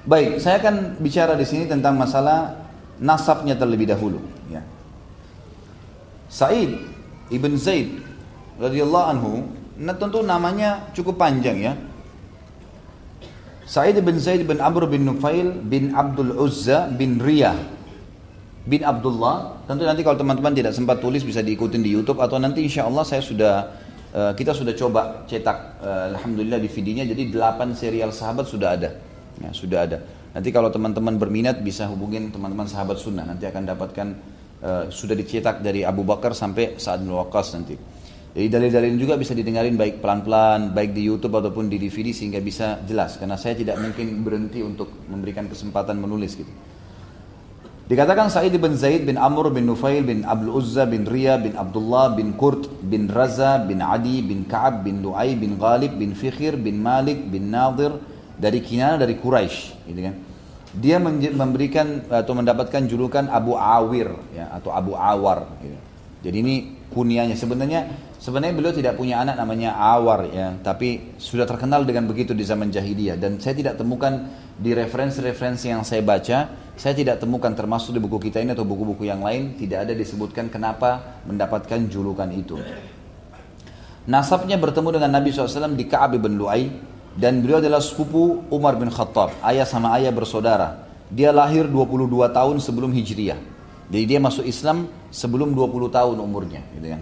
Baik, 0.04 0.44
saya 0.44 0.60
akan 0.60 1.00
bicara 1.00 1.40
di 1.40 1.48
sini 1.48 1.64
tentang 1.64 1.96
masalah 1.96 2.60
nasabnya 3.00 3.56
terlebih 3.56 3.88
dahulu. 3.88 4.20
Ya. 4.52 4.60
Sa'id 6.28 6.76
ibn 7.32 7.56
Zaid 7.56 8.04
radhiyallahu 8.60 9.06
anhu, 9.16 9.48
nah 9.80 9.96
tentu 9.96 10.20
namanya 10.20 10.92
cukup 10.92 11.16
panjang 11.16 11.72
ya. 11.72 11.74
Sa'id 13.64 13.96
bin 14.04 14.20
Zaid 14.20 14.44
bin 14.44 14.60
Amr 14.60 14.92
bin 14.92 15.08
Nufail 15.08 15.56
bin 15.64 15.96
Abdul 15.96 16.36
Uzza 16.36 16.92
bin 16.92 17.24
Riyah 17.24 17.56
bin 18.68 18.84
Abdullah. 18.84 19.64
Tentu 19.72 19.88
nanti 19.88 20.04
kalau 20.04 20.20
teman-teman 20.20 20.52
tidak 20.52 20.76
sempat 20.76 21.00
tulis 21.00 21.24
bisa 21.24 21.40
diikutin 21.40 21.80
di 21.80 21.96
YouTube 21.96 22.20
atau 22.20 22.36
nanti 22.44 22.60
insya 22.60 22.92
Allah 22.92 23.08
saya 23.08 23.24
sudah 23.24 23.72
uh, 24.12 24.36
kita 24.36 24.52
sudah 24.52 24.76
coba 24.76 25.24
cetak 25.32 25.80
uh, 25.80 26.12
alhamdulillah 26.12 26.60
di 26.60 26.68
videonya 26.68 27.08
jadi 27.08 27.32
8 27.32 27.72
serial 27.72 28.12
sahabat 28.12 28.52
sudah 28.52 28.76
ada. 28.76 29.13
Ya, 29.44 29.52
sudah 29.52 29.80
ada. 29.84 29.98
Nanti 30.32 30.50
kalau 30.56 30.72
teman-teman 30.72 31.20
berminat 31.20 31.60
bisa 31.60 31.86
hubungin 31.92 32.32
teman-teman 32.32 32.66
sahabat 32.66 32.96
sunnah 32.96 33.28
nanti 33.28 33.44
akan 33.44 33.64
dapatkan 33.68 34.08
uh, 34.64 34.84
sudah 34.88 35.14
dicetak 35.14 35.60
dari 35.60 35.84
Abu 35.84 36.08
Bakar 36.08 36.32
sampai 36.32 36.80
saat 36.80 37.04
bin 37.04 37.52
nanti. 37.52 37.76
Jadi 38.34 38.50
dalil-dalil 38.50 38.98
juga 38.98 39.14
bisa 39.14 39.38
didengarin 39.38 39.78
baik 39.78 40.02
pelan-pelan, 40.02 40.74
baik 40.74 40.98
di 40.98 41.06
YouTube 41.06 41.38
ataupun 41.38 41.70
di 41.70 41.78
DVD 41.78 42.10
sehingga 42.10 42.42
bisa 42.42 42.82
jelas. 42.82 43.22
Karena 43.22 43.38
saya 43.38 43.54
tidak 43.54 43.78
mungkin 43.78 44.26
berhenti 44.26 44.66
untuk 44.66 44.90
memberikan 45.06 45.46
kesempatan 45.46 46.02
menulis 46.02 46.34
gitu. 46.34 46.50
Dikatakan 47.84 48.34
Sa'id 48.34 48.56
bin 48.58 48.74
Zaid 48.74 49.06
bin 49.06 49.22
Amr 49.22 49.54
bin 49.54 49.70
Nufail 49.70 50.02
bin 50.02 50.26
Abdul 50.26 50.56
Uzza 50.56 50.90
bin 50.90 51.06
Riya 51.06 51.38
bin 51.38 51.54
Abdullah 51.54 52.16
bin 52.16 52.34
Kurt 52.34 52.66
bin 52.82 53.06
Raza 53.06 53.60
bin 53.60 53.84
Adi 53.86 54.24
bin 54.26 54.50
Ka'ab 54.50 54.82
bin 54.82 55.06
Lu'ay 55.06 55.38
bin 55.38 55.60
Ghalib 55.60 55.94
bin 56.00 56.18
Fikhir 56.18 56.58
bin 56.58 56.82
Malik 56.82 57.22
bin 57.28 57.54
Nadir 57.54 57.94
dari 58.44 58.60
Kinana 58.60 59.00
dari 59.00 59.16
Quraisy 59.16 59.88
gitu 59.88 60.02
kan. 60.04 60.16
Dia 60.74 60.98
memberikan 61.32 62.10
atau 62.12 62.34
mendapatkan 62.36 62.84
julukan 62.90 63.32
Abu 63.32 63.56
Awir 63.56 64.12
ya 64.36 64.52
atau 64.52 64.76
Abu 64.76 65.00
Awar 65.00 65.48
gitu. 65.64 65.78
Jadi 66.24 66.38
ini 66.40 66.56
kunianya 66.92 67.36
sebenarnya 67.36 67.88
sebenarnya 68.20 68.56
beliau 68.56 68.74
tidak 68.76 68.96
punya 69.00 69.24
anak 69.24 69.36
namanya 69.36 69.76
Awar 69.76 70.28
ya, 70.32 70.56
tapi 70.60 71.16
sudah 71.20 71.44
terkenal 71.48 71.84
dengan 71.88 72.10
begitu 72.10 72.32
di 72.36 72.44
zaman 72.44 72.72
jahiliyah 72.74 73.16
dan 73.20 73.40
saya 73.40 73.56
tidak 73.56 73.80
temukan 73.80 74.28
di 74.58 74.72
referensi-referensi 74.72 75.72
yang 75.72 75.84
saya 75.86 76.02
baca 76.02 76.64
saya 76.74 76.98
tidak 76.98 77.22
temukan 77.22 77.54
termasuk 77.54 77.94
di 77.94 78.02
buku 78.02 78.18
kita 78.30 78.42
ini 78.42 78.58
atau 78.58 78.66
buku-buku 78.66 79.06
yang 79.06 79.22
lain 79.22 79.54
tidak 79.62 79.86
ada 79.86 79.94
disebutkan 79.94 80.50
kenapa 80.50 81.22
mendapatkan 81.30 81.86
julukan 81.86 82.30
itu. 82.34 82.58
Nasabnya 84.04 84.58
bertemu 84.60 85.00
dengan 85.00 85.16
Nabi 85.16 85.32
SAW 85.32 85.78
di 85.78 85.86
Ka'ab 85.88 86.18
bin 86.18 86.36
Lu'ay 86.36 86.68
dan 87.14 87.46
beliau 87.46 87.62
adalah 87.62 87.82
sepupu 87.82 88.42
Umar 88.50 88.74
bin 88.78 88.90
Khattab, 88.90 89.38
ayah 89.46 89.66
sama 89.70 89.94
ayah 89.98 90.10
bersaudara. 90.10 90.90
Dia 91.14 91.30
lahir 91.30 91.70
22 91.70 92.10
tahun 92.34 92.58
sebelum 92.58 92.90
Hijriyah. 92.90 93.38
Jadi 93.94 94.04
dia 94.10 94.18
masuk 94.18 94.42
Islam 94.48 94.90
sebelum 95.14 95.54
20 95.54 95.94
tahun 95.94 96.18
umurnya, 96.18 96.66
gitu 96.74 96.98
kan. 96.98 97.02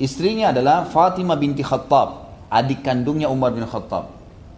Istrinya 0.00 0.50
adalah 0.50 0.88
Fatimah 0.88 1.38
binti 1.38 1.62
Khattab, 1.62 2.26
adik 2.50 2.82
kandungnya 2.82 3.30
Umar 3.30 3.54
bin 3.54 3.62
Khattab. 3.68 4.10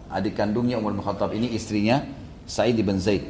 Adik 0.09 0.33
kandungnya 0.33 0.81
Umar 0.81 0.97
bin 0.97 1.03
Khattab 1.05 1.29
ini 1.37 1.53
istrinya 1.53 2.01
Sa'id 2.49 2.79
bin 2.79 2.97
Zaid. 2.97 3.27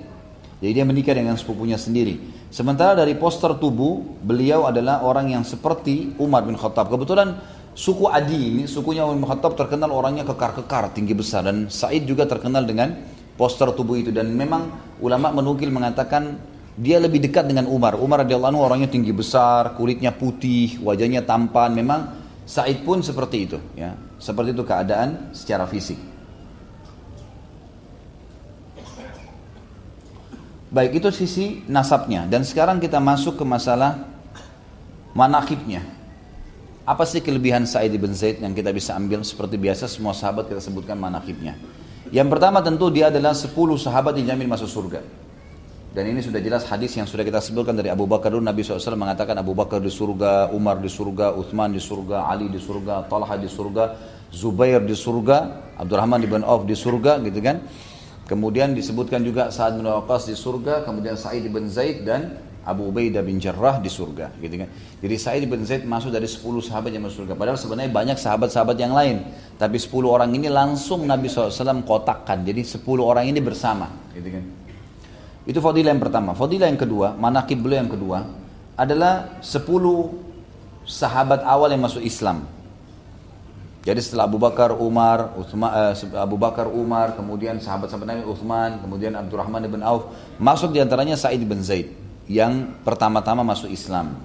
Jadi 0.63 0.71
dia 0.71 0.85
menikah 0.87 1.11
dengan 1.11 1.35
sepupunya 1.35 1.75
sendiri. 1.75 2.19
Sementara 2.47 2.95
dari 2.95 3.17
poster 3.19 3.51
tubuh, 3.59 3.99
beliau 4.23 4.63
adalah 4.63 5.03
orang 5.03 5.35
yang 5.35 5.43
seperti 5.43 6.15
Umar 6.21 6.47
bin 6.47 6.55
Khattab. 6.55 6.87
Kebetulan 6.87 7.35
suku 7.73 8.09
Adi 8.09 8.39
ini, 8.53 8.63
sukunya 8.69 9.05
Umar 9.05 9.37
Khattab 9.37 9.57
terkenal 9.57 9.89
orangnya 9.93 10.25
kekar-kekar, 10.25 10.93
tinggi 10.93 11.13
besar. 11.17 11.45
Dan 11.45 11.69
Said 11.69 12.05
juga 12.05 12.25
terkenal 12.25 12.65
dengan 12.65 12.93
poster 13.37 13.69
tubuh 13.73 13.97
itu. 13.97 14.09
Dan 14.13 14.33
memang 14.33 14.95
ulama 15.01 15.33
menukil 15.33 15.73
mengatakan 15.73 16.37
dia 16.73 16.97
lebih 16.97 17.21
dekat 17.21 17.45
dengan 17.45 17.69
Umar. 17.69 17.97
Umar 17.97 18.25
radhiyallahu 18.25 18.57
anhu 18.57 18.61
orangnya 18.65 18.89
tinggi 18.89 19.13
besar, 19.13 19.77
kulitnya 19.77 20.13
putih, 20.13 20.81
wajahnya 20.81 21.25
tampan. 21.25 21.73
Memang 21.73 22.01
Said 22.43 22.83
pun 22.83 22.99
seperti 22.99 23.37
itu, 23.49 23.57
ya. 23.77 23.95
Seperti 24.19 24.51
itu 24.51 24.63
keadaan 24.63 25.31
secara 25.31 25.63
fisik. 25.63 25.95
Baik 30.73 30.97
itu 30.97 31.09
sisi 31.13 31.61
nasabnya 31.69 32.25
dan 32.25 32.41
sekarang 32.41 32.81
kita 32.81 32.97
masuk 32.97 33.37
ke 33.37 33.45
masalah 33.45 34.09
manakibnya. 35.13 35.85
Apa 36.83 37.07
sih 37.07 37.23
kelebihan 37.23 37.63
Sa'id 37.63 37.95
bin 37.95 38.11
Zaid 38.11 38.43
yang 38.43 38.51
kita 38.51 38.75
bisa 38.75 38.91
ambil 38.99 39.23
seperti 39.23 39.55
biasa 39.55 39.87
semua 39.87 40.11
sahabat 40.11 40.51
kita 40.51 40.59
sebutkan 40.59 40.99
manakibnya. 40.99 41.55
Yang 42.11 42.27
pertama 42.35 42.59
tentu 42.59 42.91
dia 42.91 43.07
adalah 43.07 43.31
10 43.31 43.55
sahabat 43.79 44.19
yang 44.19 44.35
jamin 44.35 44.51
masuk 44.51 44.67
surga. 44.67 44.99
Dan 45.95 46.11
ini 46.11 46.19
sudah 46.19 46.43
jelas 46.43 46.67
hadis 46.67 46.91
yang 46.99 47.07
sudah 47.07 47.23
kita 47.23 47.39
sebutkan 47.39 47.77
dari 47.77 47.87
Abu 47.87 48.03
Bakar 48.03 48.35
dulu 48.35 48.43
Nabi 48.43 48.65
SAW 48.65 48.99
mengatakan 48.99 49.37
Abu 49.39 49.55
Bakar 49.55 49.79
di 49.79 49.93
surga, 49.93 50.51
Umar 50.51 50.81
di 50.83 50.89
surga, 50.91 51.31
Uthman 51.37 51.71
di 51.71 51.79
surga, 51.79 52.27
Ali 52.27 52.51
di 52.51 52.59
surga, 52.59 53.07
Talha 53.07 53.35
di 53.39 53.47
surga, 53.47 53.83
Zubair 54.33 54.83
di 54.83 54.97
surga, 54.97 55.37
Abdurrahman 55.79 56.19
bin 56.25 56.43
Auf 56.43 56.67
di 56.67 56.75
surga 56.75 57.21
gitu 57.23 57.39
kan. 57.39 57.63
Kemudian 58.27 58.75
disebutkan 58.75 59.23
juga 59.23 59.53
Sa'ad 59.53 59.79
bin 59.79 59.87
Waqqas 59.87 60.27
di 60.27 60.35
surga, 60.35 60.83
kemudian 60.83 61.15
Sa'id 61.15 61.47
bin 61.47 61.69
Zaid 61.71 62.03
dan 62.03 62.41
Abu 62.63 62.87
Ubaidah 62.87 63.19
bin 63.19 63.43
Jarrah 63.43 63.83
di 63.83 63.91
surga, 63.91 64.31
gitu 64.39 64.55
kan. 64.55 64.71
Jadi 65.03 65.15
Sa'id 65.19 65.43
bin 65.51 65.67
Zaid 65.67 65.83
masuk 65.83 66.15
dari 66.15 66.23
10 66.23 66.39
sahabat 66.63 66.95
yang 66.95 67.03
masuk 67.03 67.27
surga. 67.27 67.35
Padahal 67.35 67.59
sebenarnya 67.59 67.91
banyak 67.91 68.15
sahabat-sahabat 68.15 68.79
yang 68.79 68.95
lain. 68.95 69.19
Tapi 69.59 69.75
10 69.75 69.91
orang 70.07 70.31
ini 70.31 70.47
langsung 70.47 71.03
Nabi 71.03 71.27
SAW 71.27 71.83
kotakkan. 71.83 72.47
Jadi 72.47 72.63
10 72.63 72.79
orang 73.03 73.27
ini 73.27 73.43
bersama, 73.43 73.91
gitu 74.15 74.31
kan. 74.31 74.43
Itu 75.43 75.59
fadilah 75.59 75.91
yang 75.91 75.99
pertama. 75.99 76.31
Fadilah 76.31 76.71
yang 76.71 76.79
kedua, 76.79 77.19
manakib 77.19 77.59
beliau 77.59 77.83
yang 77.83 77.91
kedua 77.91 78.31
adalah 78.79 79.43
10 79.43 79.59
sahabat 80.87 81.43
awal 81.43 81.67
yang 81.67 81.83
masuk 81.83 81.99
Islam. 81.99 82.47
Jadi 83.83 83.99
setelah 83.99 84.31
Abu 84.31 84.39
Bakar, 84.39 84.71
Umar, 84.71 85.35
uh, 85.35 85.91
Abu 86.15 86.39
Bakar, 86.39 86.71
Umar, 86.71 87.19
kemudian 87.19 87.59
sahabat-sahabat 87.59 88.07
Nabi 88.07 88.23
Uthman, 88.23 88.79
kemudian 88.79 89.11
Abdurrahman 89.19 89.67
bin 89.67 89.83
Auf, 89.83 90.07
masuk 90.39 90.71
di 90.71 90.79
antaranya 90.79 91.19
Sa'id 91.19 91.43
bin 91.43 91.59
Zaid 91.59 92.02
yang 92.27 92.79
pertama-tama 92.83 93.43
masuk 93.43 93.71
Islam. 93.71 94.19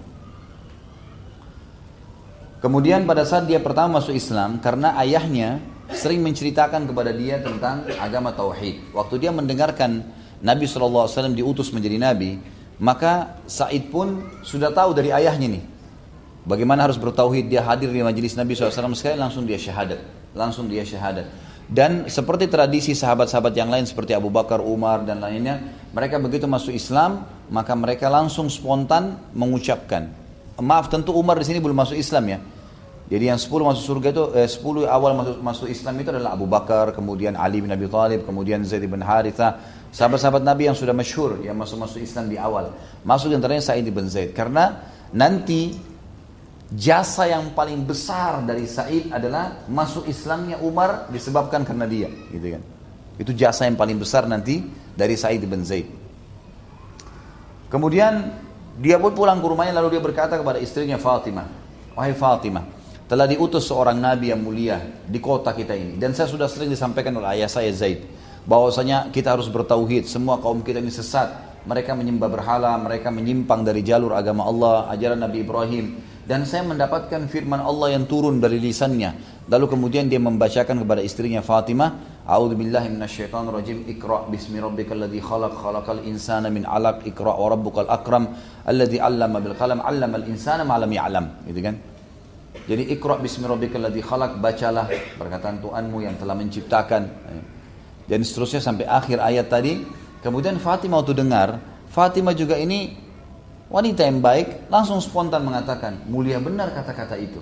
Kemudian 2.58 3.06
pada 3.06 3.22
saat 3.22 3.46
dia 3.46 3.62
pertama 3.62 4.02
masuk 4.02 4.14
Islam, 4.14 4.58
karena 4.58 4.98
ayahnya 4.98 5.62
sering 5.94 6.18
menceritakan 6.22 6.90
kepada 6.90 7.14
dia 7.14 7.38
tentang 7.38 7.86
agama 8.02 8.34
Tauhid. 8.34 8.90
Waktu 8.90 9.14
dia 9.22 9.30
mendengarkan 9.30 10.02
Nabi 10.42 10.66
SAW 10.66 11.06
diutus 11.34 11.70
menjadi 11.70 12.02
Nabi, 12.02 12.42
maka 12.82 13.38
Said 13.46 13.90
pun 13.90 14.26
sudah 14.42 14.74
tahu 14.74 14.90
dari 14.94 15.14
ayahnya 15.14 15.48
nih, 15.54 15.64
Bagaimana 16.48 16.88
harus 16.88 16.96
bertauhid 16.96 17.52
dia 17.52 17.60
hadir 17.60 17.92
di 17.92 18.00
majelis 18.00 18.32
Nabi 18.32 18.56
SAW 18.56 18.96
sekali 18.96 19.20
langsung 19.20 19.44
dia 19.44 19.60
syahadat, 19.60 20.00
langsung 20.32 20.64
dia 20.64 20.80
syahadat. 20.80 21.28
Dan 21.68 22.08
seperti 22.08 22.48
tradisi 22.48 22.96
sahabat-sahabat 22.96 23.52
yang 23.52 23.68
lain 23.68 23.84
seperti 23.84 24.16
Abu 24.16 24.32
Bakar, 24.32 24.64
Umar 24.64 25.04
dan 25.04 25.20
lainnya, 25.20 25.60
mereka 25.92 26.16
begitu 26.16 26.48
masuk 26.48 26.72
Islam, 26.72 27.28
maka 27.48 27.72
mereka 27.72 28.12
langsung 28.12 28.52
spontan 28.52 29.16
mengucapkan. 29.32 30.08
Maaf 30.58 30.90
tentu 30.90 31.14
Umar 31.14 31.38
di 31.38 31.46
sini 31.46 31.62
belum 31.62 31.76
masuk 31.76 31.94
Islam 31.94 32.24
ya. 32.28 32.38
Jadi 33.08 33.24
yang 33.24 33.40
10 33.40 33.48
masuk 33.48 33.84
surga 33.88 34.08
itu 34.12 34.24
eh, 34.36 34.44
10 34.44 34.84
awal 34.84 35.16
masuk 35.16 35.36
masuk 35.40 35.68
Islam 35.72 35.96
itu 35.96 36.12
adalah 36.12 36.36
Abu 36.36 36.44
Bakar, 36.44 36.92
kemudian 36.92 37.40
Ali 37.40 37.64
bin 37.64 37.72
Abi 37.72 37.88
Thalib, 37.88 38.28
kemudian 38.28 38.60
Zaid 38.68 38.84
bin 38.84 39.00
Haritha, 39.00 39.56
sahabat-sahabat 39.88 40.44
Nabi 40.44 40.68
yang 40.68 40.76
sudah 40.76 40.92
masyhur 40.92 41.40
yang 41.40 41.56
masuk 41.56 41.80
masuk 41.80 42.04
Islam 42.04 42.28
di 42.28 42.36
awal. 42.36 42.68
Masuk 43.08 43.32
antaranya 43.32 43.64
Sa'id 43.64 43.88
bin 43.88 44.12
Zaid 44.12 44.36
karena 44.36 44.84
nanti 45.16 45.72
jasa 46.68 47.32
yang 47.32 47.56
paling 47.56 47.80
besar 47.88 48.44
dari 48.44 48.68
Said 48.68 49.08
adalah 49.08 49.64
masuk 49.72 50.04
Islamnya 50.04 50.60
Umar 50.60 51.08
disebabkan 51.08 51.64
karena 51.64 51.88
dia, 51.88 52.12
gitu 52.28 52.60
kan. 52.60 52.62
Itu 53.16 53.32
jasa 53.32 53.64
yang 53.64 53.80
paling 53.80 53.96
besar 53.96 54.28
nanti 54.28 54.60
dari 54.92 55.16
Said 55.16 55.40
bin 55.48 55.64
Zaid. 55.64 55.88
Kemudian 57.68 58.32
dia 58.80 58.96
pun 58.96 59.12
pulang 59.12 59.40
ke 59.40 59.46
rumahnya 59.46 59.76
lalu 59.76 59.96
dia 59.96 60.02
berkata 60.02 60.40
kepada 60.40 60.56
istrinya 60.60 60.96
Fatimah, 60.96 61.46
"Wahai 61.92 62.16
Fatimah, 62.16 62.64
telah 63.08 63.24
diutus 63.24 63.64
seorang 63.64 63.96
nabi 63.96 64.30
yang 64.30 64.44
mulia 64.44 64.78
di 65.08 65.16
kota 65.18 65.56
kita 65.56 65.72
ini. 65.72 65.96
Dan 65.96 66.12
saya 66.12 66.28
sudah 66.28 66.46
sering 66.46 66.68
disampaikan 66.68 67.16
oleh 67.16 67.40
ayah 67.40 67.48
saya 67.48 67.72
Zaid 67.72 68.04
bahwasanya 68.44 69.08
kita 69.08 69.34
harus 69.34 69.48
bertauhid, 69.48 70.04
semua 70.04 70.36
kaum 70.40 70.60
kita 70.60 70.78
ini 70.84 70.92
sesat, 70.92 71.32
mereka 71.64 71.96
menyembah 71.96 72.28
berhala, 72.28 72.76
mereka 72.76 73.08
menyimpang 73.08 73.64
dari 73.64 73.80
jalur 73.80 74.12
agama 74.12 74.44
Allah, 74.44 74.92
ajaran 74.92 75.24
Nabi 75.24 75.42
Ibrahim. 75.42 76.00
Dan 76.28 76.44
saya 76.44 76.60
mendapatkan 76.60 77.24
firman 77.32 77.56
Allah 77.56 77.96
yang 77.96 78.04
turun 78.04 78.36
dari 78.36 78.60
lisannya. 78.60 79.16
Lalu 79.48 79.64
kemudian 79.64 80.12
dia 80.12 80.20
membacakan 80.20 80.84
kepada 80.84 81.00
istrinya 81.00 81.40
Fatimah, 81.40 82.17
A'udzu 82.28 82.60
billahi 82.60 82.92
minasyaitonir 82.92 83.52
rajim. 83.56 83.78
Iqra 83.88 84.28
bismi 84.28 84.60
rabbikal 84.60 85.00
ladzi 85.00 85.20
khalaq 85.24 85.52
khalaqal 85.56 86.04
insana 86.04 86.52
min 86.52 86.68
'alaq. 86.68 87.08
Iqra 87.08 87.32
wa 87.32 87.48
rabbukal 87.48 87.88
akram 87.88 88.36
alladzi 88.68 89.00
'allama 89.00 89.40
bil 89.40 89.56
qalam 89.56 89.80
'allamal 89.80 90.28
insana 90.28 90.62
ma 90.68 90.76
lam 90.76 90.92
ya'lam. 90.92 91.24
Gitu 91.48 91.60
kan? 91.64 91.74
Jadi 92.68 92.92
Iqra 92.92 93.16
bismi 93.16 93.48
rabbikal 93.48 93.88
ladzi 93.88 94.04
khalaq, 94.04 94.36
bacalah 94.44 94.92
perkataan 95.16 95.64
Tuhanmu 95.64 96.04
yang 96.04 96.20
telah 96.20 96.36
menciptakan. 96.36 97.02
Dan 98.04 98.20
seterusnya 98.20 98.60
sampai 98.60 98.84
akhir 98.84 99.24
ayat 99.24 99.48
tadi. 99.48 99.80
Kemudian 100.20 100.60
Fatimah 100.60 101.00
waktu 101.00 101.16
dengar, 101.16 101.56
Fatimah 101.88 102.36
juga 102.36 102.60
ini 102.60 103.08
Wanita 103.68 104.00
yang 104.00 104.24
baik 104.24 104.72
langsung 104.72 104.96
spontan 104.96 105.44
mengatakan, 105.44 106.00
mulia 106.08 106.40
benar 106.40 106.72
kata-kata 106.72 107.20
itu. 107.20 107.36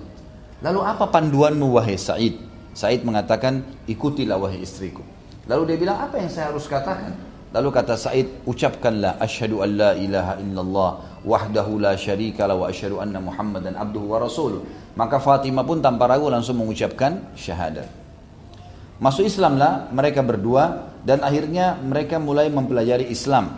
Lalu 0.59 0.83
apa 0.83 1.07
panduanmu 1.07 1.71
wahai 1.71 1.95
Said? 1.95 2.35
Said 2.77 3.01
mengatakan, 3.01 3.65
ikutilah 3.89 4.37
wahai 4.37 4.61
istriku. 4.61 5.01
Lalu 5.49 5.73
dia 5.73 5.77
bilang, 5.81 5.97
apa 5.97 6.21
yang 6.21 6.29
saya 6.29 6.53
harus 6.53 6.69
katakan? 6.69 7.17
Lalu 7.49 7.73
kata 7.73 7.97
Said, 7.97 8.45
ucapkanlah 8.45 9.17
asyhadu 9.17 9.65
an 9.65 9.69
la 9.73 9.91
ilaha 9.97 10.37
illallah 10.37 10.89
wahdahu 11.25 11.81
la 11.81 11.97
syarika 11.97 12.45
la 12.45 12.53
wa 12.53 12.69
asyhadu 12.69 13.01
anna 13.01 13.17
Muhammadan 13.17 13.73
abduhu 13.73 14.13
wa 14.13 14.21
rasuluh. 14.21 14.61
Maka 14.93 15.17
Fatimah 15.17 15.65
pun 15.65 15.81
tanpa 15.81 16.05
ragu 16.05 16.29
langsung 16.29 16.61
mengucapkan 16.61 17.33
syahadat. 17.33 17.89
Masuk 19.01 19.25
Islamlah 19.25 19.89
mereka 19.89 20.21
berdua 20.21 20.93
dan 21.01 21.25
akhirnya 21.25 21.81
mereka 21.81 22.21
mulai 22.21 22.49
mempelajari 22.53 23.09
Islam. 23.09 23.57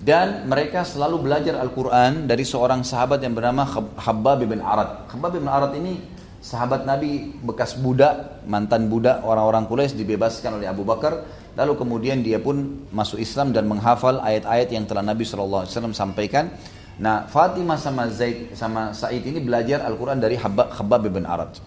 Dan 0.00 0.48
mereka 0.48 0.84
selalu 0.84 1.28
belajar 1.28 1.60
Al-Quran 1.60 2.24
dari 2.24 2.44
seorang 2.44 2.84
sahabat 2.84 3.20
yang 3.20 3.36
bernama 3.36 3.68
Khabbab 4.00 4.44
bin 4.44 4.60
Arad. 4.64 5.08
Khabbab 5.12 5.32
bin 5.36 5.48
Arad 5.48 5.72
ini 5.76 6.16
sahabat 6.46 6.86
Nabi 6.86 7.34
bekas 7.42 7.74
budak, 7.74 8.46
mantan 8.46 8.86
budak 8.86 9.26
orang-orang 9.26 9.66
Quraisy 9.66 9.98
dibebaskan 9.98 10.62
oleh 10.62 10.70
Abu 10.70 10.86
Bakar. 10.86 11.26
Lalu 11.58 11.74
kemudian 11.74 12.22
dia 12.22 12.38
pun 12.38 12.86
masuk 12.94 13.18
Islam 13.18 13.50
dan 13.50 13.66
menghafal 13.66 14.22
ayat-ayat 14.22 14.70
yang 14.70 14.86
telah 14.86 15.02
Nabi 15.02 15.26
SAW 15.26 15.66
sampaikan. 15.90 16.54
Nah 17.02 17.26
Fatimah 17.26 17.80
sama 17.80 18.06
Zaid 18.12 18.54
sama 18.54 18.94
Said 18.94 19.26
ini 19.26 19.42
belajar 19.42 19.82
Al-Quran 19.82 20.22
dari 20.22 20.38
Khabbab 20.38 21.02
bin 21.10 21.26
Arad. 21.26 21.58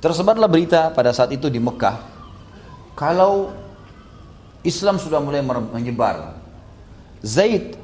Tersebarlah 0.00 0.48
berita 0.48 0.88
pada 0.96 1.12
saat 1.12 1.30
itu 1.34 1.52
di 1.52 1.60
Mekah. 1.60 1.98
Kalau 2.96 3.52
Islam 4.64 4.96
sudah 4.96 5.20
mulai 5.20 5.44
menyebar, 5.44 6.38
Zaid 7.20 7.76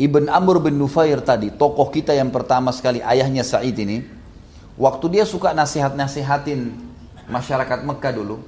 Ibn 0.00 0.24
Amr 0.28 0.60
bin 0.60 0.76
Nufair 0.76 1.22
tadi, 1.22 1.54
tokoh 1.54 1.88
kita 1.88 2.14
yang 2.14 2.32
pertama 2.32 2.72
sekali, 2.72 3.04
ayahnya 3.04 3.44
Sa'id 3.44 3.76
ini, 3.78 4.19
waktu 4.80 5.20
dia 5.20 5.24
suka 5.28 5.52
nasihat-nasihatin 5.52 6.72
masyarakat 7.28 7.84
Mekah 7.84 8.12
dulu, 8.16 8.40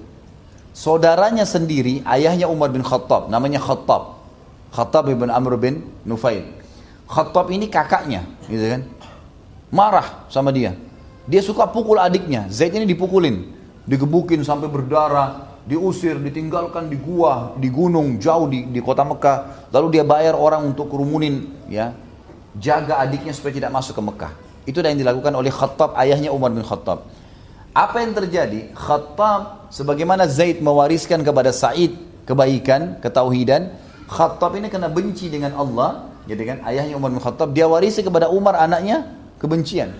saudaranya 0.72 1.44
sendiri, 1.44 2.00
ayahnya 2.08 2.48
Umar 2.48 2.72
bin 2.72 2.80
Khattab, 2.80 3.28
namanya 3.28 3.60
Khattab. 3.60 4.24
Khattab 4.72 5.12
ibn 5.12 5.28
Amr 5.28 5.60
bin 5.60 5.84
Nufair. 6.08 6.48
Khattab 7.04 7.52
ini 7.52 7.68
kakaknya, 7.68 8.24
gitu 8.48 8.64
kan. 8.64 8.82
Marah 9.68 10.24
sama 10.32 10.48
dia. 10.48 10.72
Dia 11.28 11.44
suka 11.44 11.68
pukul 11.68 12.00
adiknya. 12.00 12.48
Zaid 12.48 12.72
ini 12.72 12.88
dipukulin, 12.88 13.52
digebukin 13.84 14.40
sampai 14.40 14.72
berdarah, 14.72 15.60
diusir, 15.68 16.16
ditinggalkan 16.16 16.88
di 16.88 16.96
gua, 16.96 17.52
di 17.60 17.68
gunung 17.68 18.16
jauh 18.16 18.48
di, 18.48 18.64
di 18.72 18.80
kota 18.80 19.04
Mekah. 19.04 19.68
Lalu 19.68 20.00
dia 20.00 20.04
bayar 20.08 20.40
orang 20.40 20.72
untuk 20.72 20.88
kerumunin, 20.88 21.52
ya, 21.68 21.92
jaga 22.56 23.04
adiknya 23.04 23.36
supaya 23.36 23.52
tidak 23.60 23.70
masuk 23.76 23.92
ke 23.92 24.02
Mekah. 24.08 24.32
Itu 24.62 24.78
yang 24.84 24.98
dilakukan 24.98 25.34
oleh 25.34 25.50
Khattab, 25.50 25.98
ayahnya 25.98 26.30
Umar 26.30 26.54
bin 26.54 26.62
Khattab. 26.62 27.08
Apa 27.72 28.04
yang 28.04 28.12
terjadi? 28.12 28.70
Khattab, 28.76 29.72
sebagaimana 29.72 30.28
Zaid 30.28 30.60
mewariskan 30.60 31.24
kepada 31.24 31.50
Said 31.50 31.96
kebaikan, 32.28 33.00
ketauhidan, 33.02 33.74
Khattab 34.06 34.54
ini 34.60 34.68
kena 34.68 34.92
benci 34.92 35.32
dengan 35.32 35.56
Allah, 35.56 36.12
jadi 36.28 36.42
kan 36.46 36.56
ayahnya 36.68 36.94
Umar 36.94 37.10
bin 37.10 37.18
Khattab, 37.18 37.50
dia 37.50 37.66
warisi 37.66 38.04
kepada 38.04 38.30
Umar 38.30 38.54
anaknya 38.60 39.08
kebencian. 39.42 39.90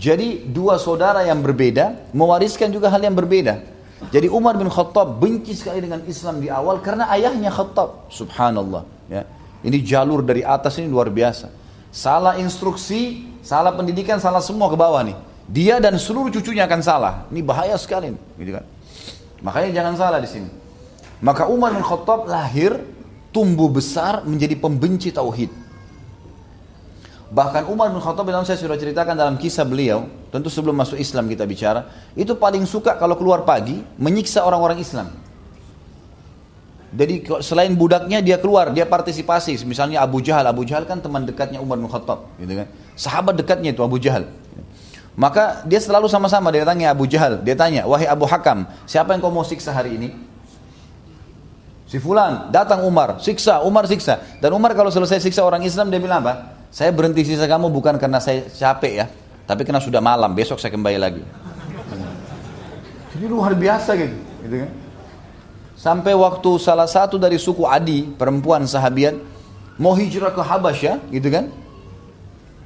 Jadi 0.00 0.48
dua 0.48 0.80
saudara 0.80 1.20
yang 1.28 1.44
berbeda 1.44 2.08
mewariskan 2.16 2.72
juga 2.72 2.88
hal 2.88 3.04
yang 3.04 3.12
berbeda. 3.12 3.60
Jadi 4.08 4.32
Umar 4.32 4.56
bin 4.56 4.72
Khattab 4.72 5.20
benci 5.20 5.52
sekali 5.52 5.84
dengan 5.84 6.00
Islam 6.08 6.40
di 6.40 6.48
awal 6.48 6.80
karena 6.80 7.12
ayahnya 7.12 7.52
Khattab. 7.52 8.08
Subhanallah. 8.08 8.88
Ya. 9.12 9.28
Ini 9.60 9.76
jalur 9.84 10.24
dari 10.24 10.40
atas 10.40 10.80
ini 10.80 10.88
luar 10.88 11.12
biasa. 11.12 11.59
Salah 11.90 12.38
instruksi, 12.38 13.26
salah 13.42 13.74
pendidikan, 13.74 14.22
salah 14.22 14.38
semua 14.38 14.70
ke 14.70 14.78
bawah 14.78 15.02
nih. 15.02 15.18
Dia 15.50 15.82
dan 15.82 15.98
seluruh 15.98 16.30
cucunya 16.30 16.64
akan 16.70 16.80
salah. 16.80 17.26
Ini 17.34 17.42
bahaya 17.42 17.74
sekali. 17.74 18.14
Gitu 18.38 18.54
kan. 18.54 18.64
Makanya 19.42 19.70
jangan 19.74 19.94
salah 19.98 20.18
di 20.22 20.30
sini. 20.30 20.48
Maka 21.18 21.50
Umar 21.50 21.74
bin 21.74 21.82
Khattab 21.82 22.30
lahir, 22.30 22.78
tumbuh 23.34 23.66
besar 23.66 24.22
menjadi 24.22 24.54
pembenci 24.54 25.10
tauhid. 25.10 25.50
Bahkan 27.30 27.70
Umar 27.70 27.90
bin 27.94 27.98
Khattab 27.98 28.26
dalam 28.26 28.46
saya 28.46 28.58
sudah 28.58 28.78
ceritakan 28.78 29.14
dalam 29.14 29.34
kisah 29.38 29.66
beliau, 29.66 30.06
tentu 30.30 30.50
sebelum 30.50 30.74
masuk 30.74 30.98
Islam 30.98 31.26
kita 31.26 31.46
bicara, 31.46 31.90
itu 32.14 32.34
paling 32.34 32.66
suka 32.66 32.98
kalau 32.98 33.18
keluar 33.18 33.42
pagi 33.42 33.82
menyiksa 33.98 34.42
orang-orang 34.46 34.78
Islam. 34.78 35.10
Jadi 36.90 37.22
selain 37.46 37.70
budaknya 37.70 38.18
dia 38.18 38.34
keluar, 38.34 38.74
dia 38.74 38.82
partisipasi. 38.82 39.62
Misalnya 39.62 40.02
Abu 40.02 40.18
Jahal, 40.18 40.42
Abu 40.50 40.66
Jahal 40.66 40.82
kan 40.90 40.98
teman 40.98 41.22
dekatnya 41.22 41.62
Umar 41.62 41.78
bin 41.78 41.86
Khattab, 41.86 42.26
gitu 42.34 42.50
kan. 42.50 42.66
Sahabat 42.98 43.38
dekatnya 43.38 43.70
itu 43.70 43.82
Abu 43.86 44.02
Jahal. 44.02 44.26
Maka 45.14 45.62
dia 45.66 45.78
selalu 45.78 46.10
sama-sama 46.10 46.50
dia 46.50 46.66
tanya 46.66 46.90
Abu 46.90 47.06
Jahal, 47.06 47.38
dia 47.46 47.54
tanya, 47.54 47.86
"Wahai 47.86 48.10
Abu 48.10 48.26
Hakam, 48.26 48.66
siapa 48.90 49.14
yang 49.14 49.22
kau 49.22 49.30
mau 49.30 49.46
siksa 49.46 49.70
hari 49.70 49.94
ini?" 49.94 50.08
Si 51.90 51.98
fulan, 51.98 52.50
datang 52.54 52.86
Umar, 52.86 53.18
siksa, 53.18 53.62
Umar 53.66 53.86
siksa. 53.90 54.22
Dan 54.38 54.54
Umar 54.54 54.74
kalau 54.78 54.94
selesai 54.94 55.18
siksa 55.18 55.42
orang 55.42 55.66
Islam 55.66 55.90
dia 55.90 55.98
bilang 55.98 56.22
apa? 56.22 56.58
Saya 56.70 56.94
berhenti 56.94 57.26
sisa 57.26 57.50
kamu 57.50 57.66
bukan 57.66 57.98
karena 57.98 58.22
saya 58.22 58.46
capek 58.46 58.92
ya, 58.94 59.06
tapi 59.42 59.66
karena 59.66 59.82
sudah 59.82 59.98
malam, 59.98 60.30
besok 60.30 60.62
saya 60.62 60.70
kembali 60.70 60.98
lagi. 61.02 61.22
Jadi 63.10 63.26
luar 63.26 63.58
biasa 63.58 63.98
gitu, 63.98 64.16
gitu 64.46 64.56
kan. 64.66 64.70
Sampai 65.80 66.12
waktu 66.12 66.60
salah 66.60 66.84
satu 66.84 67.16
dari 67.16 67.40
suku 67.40 67.64
Adi, 67.64 68.04
perempuan 68.04 68.68
sahabiat, 68.68 69.16
mau 69.80 69.96
hijrah 69.96 70.28
ke 70.28 70.44
Habasya, 70.44 71.00
gitu 71.08 71.32
kan. 71.32 71.48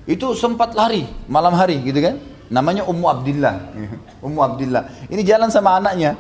Itu 0.03 0.35
sempat 0.35 0.75
lari 0.75 1.07
malam 1.31 1.55
hari, 1.55 1.79
gitu 1.87 2.03
kan. 2.03 2.19
Namanya 2.51 2.83
Ummu 2.83 3.07
Abdillah. 3.07 3.71
Ummu 4.27 4.41
Abdillah. 4.43 5.07
Ini 5.07 5.23
jalan 5.23 5.47
sama 5.47 5.79
anaknya. 5.79 6.19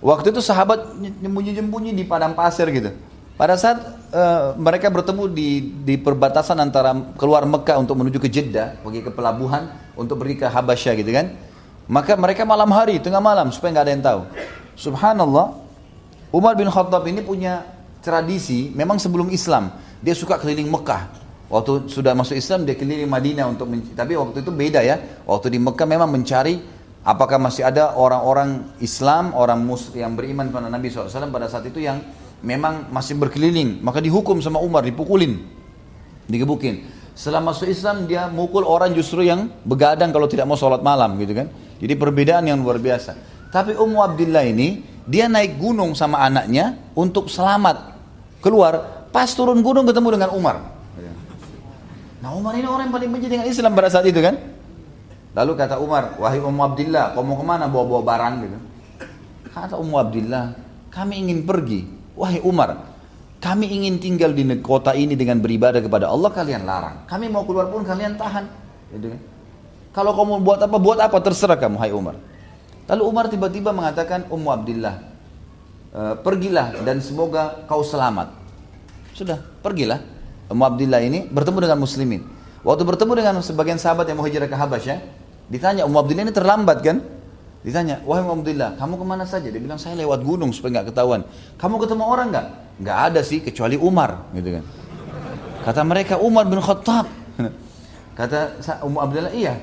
Waktu 0.00 0.32
itu 0.32 0.40
sahabat 0.40 0.96
nyembunyi-nyembunyi 0.96 1.92
di 1.92 2.08
padang 2.08 2.32
pasir 2.32 2.72
gitu. 2.72 2.88
Pada 3.36 3.60
saat 3.60 3.76
uh, 4.08 4.56
mereka 4.56 4.88
bertemu 4.88 5.28
di, 5.28 5.76
di 5.84 5.94
perbatasan 6.00 6.56
antara 6.56 6.96
keluar 7.20 7.44
Mekah 7.44 7.84
untuk 7.84 8.00
menuju 8.00 8.16
ke 8.16 8.32
Jeddah, 8.32 8.80
pergi 8.80 9.04
ke 9.04 9.12
pelabuhan 9.12 9.92
untuk 9.92 10.24
pergi 10.24 10.40
ke 10.40 10.46
Habasyah 10.48 10.94
gitu 10.96 11.12
kan. 11.12 11.36
Maka 11.84 12.16
mereka 12.16 12.48
malam 12.48 12.72
hari, 12.72 12.96
tengah 12.96 13.20
malam 13.20 13.52
supaya 13.52 13.76
nggak 13.76 13.84
ada 13.84 13.92
yang 13.92 14.04
tahu. 14.04 14.20
Subhanallah, 14.74 15.67
Umar 16.28 16.56
bin 16.60 16.68
Khattab 16.68 17.08
ini 17.08 17.24
punya 17.24 17.64
tradisi, 18.04 18.68
memang 18.76 19.00
sebelum 19.00 19.32
Islam 19.32 19.72
dia 20.04 20.12
suka 20.12 20.36
keliling 20.36 20.68
Mekah. 20.68 21.08
Waktu 21.48 21.88
sudah 21.88 22.12
masuk 22.12 22.36
Islam 22.36 22.68
dia 22.68 22.76
keliling 22.76 23.08
Madinah 23.08 23.48
untuk 23.48 23.72
tapi 23.96 24.12
waktu 24.12 24.44
itu 24.44 24.52
beda 24.52 24.84
ya. 24.84 25.00
Waktu 25.24 25.56
di 25.56 25.58
Mekah 25.58 25.88
memang 25.88 26.12
mencari 26.12 26.60
apakah 27.00 27.40
masih 27.40 27.64
ada 27.64 27.96
orang-orang 27.96 28.76
Islam, 28.84 29.32
orang 29.32 29.64
Muslim 29.64 29.96
yang 29.96 30.12
beriman 30.12 30.52
kepada 30.52 30.68
Nabi 30.68 30.92
SAW 30.92 31.32
pada 31.32 31.48
saat 31.48 31.64
itu 31.64 31.80
yang 31.80 32.04
memang 32.44 32.92
masih 32.92 33.16
berkeliling, 33.16 33.80
maka 33.80 34.04
dihukum 34.04 34.38
sama 34.44 34.60
Umar, 34.60 34.84
dipukulin, 34.84 35.40
digebukin. 36.28 36.84
Setelah 37.16 37.42
masuk 37.42 37.66
Islam 37.66 38.06
dia 38.06 38.28
mukul 38.30 38.62
orang 38.62 38.94
justru 38.94 39.26
yang 39.26 39.50
begadang 39.66 40.14
kalau 40.14 40.30
tidak 40.30 40.46
mau 40.46 40.54
sholat 40.54 40.84
malam 40.84 41.16
gitu 41.18 41.32
kan. 41.34 41.48
Jadi 41.80 41.96
perbedaan 41.96 42.44
yang 42.46 42.60
luar 42.60 42.78
biasa. 42.78 43.16
Tapi 43.48 43.74
Ummu 43.74 43.98
Abdillah 44.04 44.44
ini 44.44 44.97
dia 45.08 45.24
naik 45.24 45.56
gunung 45.56 45.96
sama 45.96 46.20
anaknya 46.20 46.76
untuk 46.92 47.32
selamat 47.32 47.96
keluar. 48.44 49.08
Pas 49.08 49.32
turun 49.32 49.64
gunung 49.64 49.88
ketemu 49.88 50.20
dengan 50.20 50.30
Umar. 50.36 50.60
Nah 52.20 52.30
Umar 52.36 52.52
ini 52.60 52.68
orang 52.68 52.92
yang 52.92 52.94
paling 52.94 53.10
benci 53.16 53.26
dengan 53.32 53.48
Islam 53.48 53.72
pada 53.72 53.88
saat 53.88 54.04
itu 54.04 54.20
kan. 54.20 54.36
Lalu 55.32 55.52
kata 55.56 55.80
Umar, 55.80 56.18
wahai 56.20 56.42
Ummu 56.42 56.60
Abdillah, 56.60 57.16
kau 57.16 57.24
mau 57.24 57.38
ke 57.38 57.44
mana 57.46 57.70
bawa-bawa 57.70 58.02
barang 58.04 58.34
gitu. 58.42 58.58
Kata 59.54 59.80
Ummu 59.80 59.96
Abdillah, 59.96 60.44
kami 60.92 61.24
ingin 61.24 61.46
pergi. 61.46 61.88
Wahai 62.18 62.42
Umar, 62.42 62.90
kami 63.38 63.70
ingin 63.70 64.02
tinggal 64.02 64.34
di 64.34 64.42
kota 64.58 64.98
ini 64.98 65.14
dengan 65.14 65.38
beribadah 65.38 65.78
kepada 65.78 66.10
Allah, 66.10 66.34
kalian 66.34 66.66
larang. 66.66 67.06
Kami 67.06 67.30
mau 67.30 67.46
keluar 67.46 67.70
pun 67.70 67.86
kalian 67.86 68.18
tahan. 68.18 68.44
Gitu 68.90 69.14
kan. 69.14 69.20
Kalau 69.94 70.12
kamu 70.12 70.42
buat 70.42 70.58
apa, 70.58 70.76
buat 70.76 70.98
apa, 70.98 71.16
terserah 71.22 71.54
kamu, 71.54 71.78
hai 71.78 71.94
Umar. 71.94 72.18
Lalu 72.88 73.02
Umar 73.04 73.28
tiba-tiba 73.28 73.70
mengatakan, 73.70 74.26
Ummu 74.32 74.48
Abdillah, 74.48 74.94
e, 75.92 76.00
pergilah 76.24 76.80
dan 76.82 77.04
semoga 77.04 77.68
kau 77.68 77.84
selamat. 77.84 78.32
Sudah, 79.12 79.38
pergilah. 79.60 80.00
Ummu 80.48 80.64
Abdillah 80.64 81.04
ini 81.04 81.28
bertemu 81.28 81.68
dengan 81.68 81.78
muslimin. 81.84 82.24
Waktu 82.64 82.82
bertemu 82.88 83.12
dengan 83.12 83.34
sebagian 83.44 83.76
sahabat 83.76 84.08
yang 84.08 84.16
mau 84.16 84.24
hijrah 84.24 84.48
ke 84.48 84.56
Habasyah, 84.56 84.98
ditanya 85.52 85.84
Ummu 85.84 85.98
Abdillah 86.00 86.24
ini 86.24 86.32
terlambat 86.32 86.80
kan? 86.80 87.04
Ditanya, 87.60 88.00
wahai 88.08 88.24
Ummu 88.24 88.40
Abdillah, 88.40 88.80
kamu 88.80 88.96
ke 88.96 89.04
mana 89.04 89.28
saja? 89.28 89.52
Dia 89.52 89.60
bilang, 89.60 89.76
saya 89.76 89.92
lewat 90.00 90.24
gunung 90.24 90.50
supaya 90.56 90.80
nggak 90.80 90.96
ketahuan. 90.96 91.28
Kamu 91.60 91.76
ketemu 91.76 92.04
orang 92.08 92.28
nggak? 92.32 92.48
nggak 92.78 92.98
ada 93.12 93.20
sih 93.26 93.42
kecuali 93.42 93.74
Umar 93.74 94.30
gitu 94.30 94.54
kan 94.54 94.64
kata 95.66 95.82
mereka 95.82 96.14
Umar 96.22 96.46
bin 96.46 96.62
Khattab 96.62 97.10
kata 98.18 98.62
Ummu 98.86 98.98
Abdullah 99.02 99.34
iya 99.34 99.58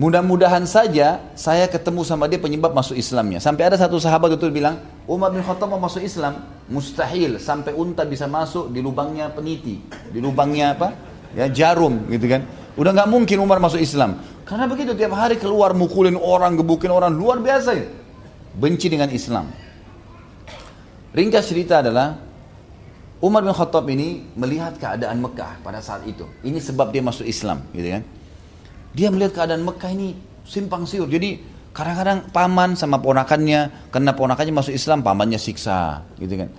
mudah-mudahan 0.00 0.64
saja 0.64 1.20
saya 1.36 1.68
ketemu 1.68 2.04
sama 2.06 2.28
dia 2.28 2.40
penyebab 2.40 2.72
masuk 2.72 2.96
Islamnya. 2.96 3.40
Sampai 3.40 3.68
ada 3.68 3.76
satu 3.76 4.00
sahabat 4.00 4.36
itu 4.36 4.48
bilang 4.48 4.80
Umar 5.04 5.32
bin 5.32 5.44
Khattab 5.44 5.72
mau 5.72 5.80
masuk 5.80 6.00
Islam 6.00 6.44
mustahil. 6.68 7.36
Sampai 7.42 7.76
unta 7.76 8.06
bisa 8.06 8.24
masuk 8.28 8.72
di 8.72 8.80
lubangnya 8.80 9.28
peniti. 9.32 9.82
Di 10.12 10.18
lubangnya 10.22 10.76
apa? 10.76 10.92
Ya 11.32 11.48
jarum 11.48 12.08
gitu 12.12 12.28
kan. 12.28 12.44
Udah 12.76 12.92
nggak 12.96 13.08
mungkin 13.08 13.36
Umar 13.40 13.60
masuk 13.60 13.80
Islam. 13.80 14.20
Karena 14.48 14.68
begitu 14.68 14.92
tiap 14.96 15.16
hari 15.16 15.40
keluar 15.40 15.72
mukulin 15.72 16.16
orang 16.16 16.56
gebukin 16.56 16.92
orang 16.92 17.12
luar 17.12 17.40
biasa 17.40 17.70
ya 17.76 17.86
benci 18.56 18.92
dengan 18.92 19.08
Islam. 19.08 19.48
Ringkas 21.12 21.48
cerita 21.48 21.84
adalah 21.84 22.16
Umar 23.22 23.44
bin 23.44 23.52
Khattab 23.52 23.84
ini 23.92 24.24
melihat 24.34 24.76
keadaan 24.80 25.20
Mekah 25.20 25.60
pada 25.60 25.78
saat 25.78 26.04
itu. 26.08 26.24
Ini 26.42 26.58
sebab 26.58 26.90
dia 26.90 27.04
masuk 27.04 27.28
Islam, 27.28 27.62
gitu 27.70 28.00
kan. 28.00 28.02
Dia 28.92 29.08
melihat 29.08 29.42
keadaan 29.42 29.64
Mekah 29.64 29.90
ini 29.92 30.14
simpang 30.44 30.84
siur. 30.84 31.08
Jadi 31.08 31.40
kadang-kadang 31.72 32.28
paman 32.28 32.76
sama 32.76 33.00
ponakannya, 33.00 33.90
karena 33.92 34.12
ponakannya 34.12 34.52
masuk 34.52 34.72
Islam, 34.76 35.00
pamannya 35.00 35.40
siksa, 35.40 36.04
gitu 36.20 36.36
kan. 36.36 36.52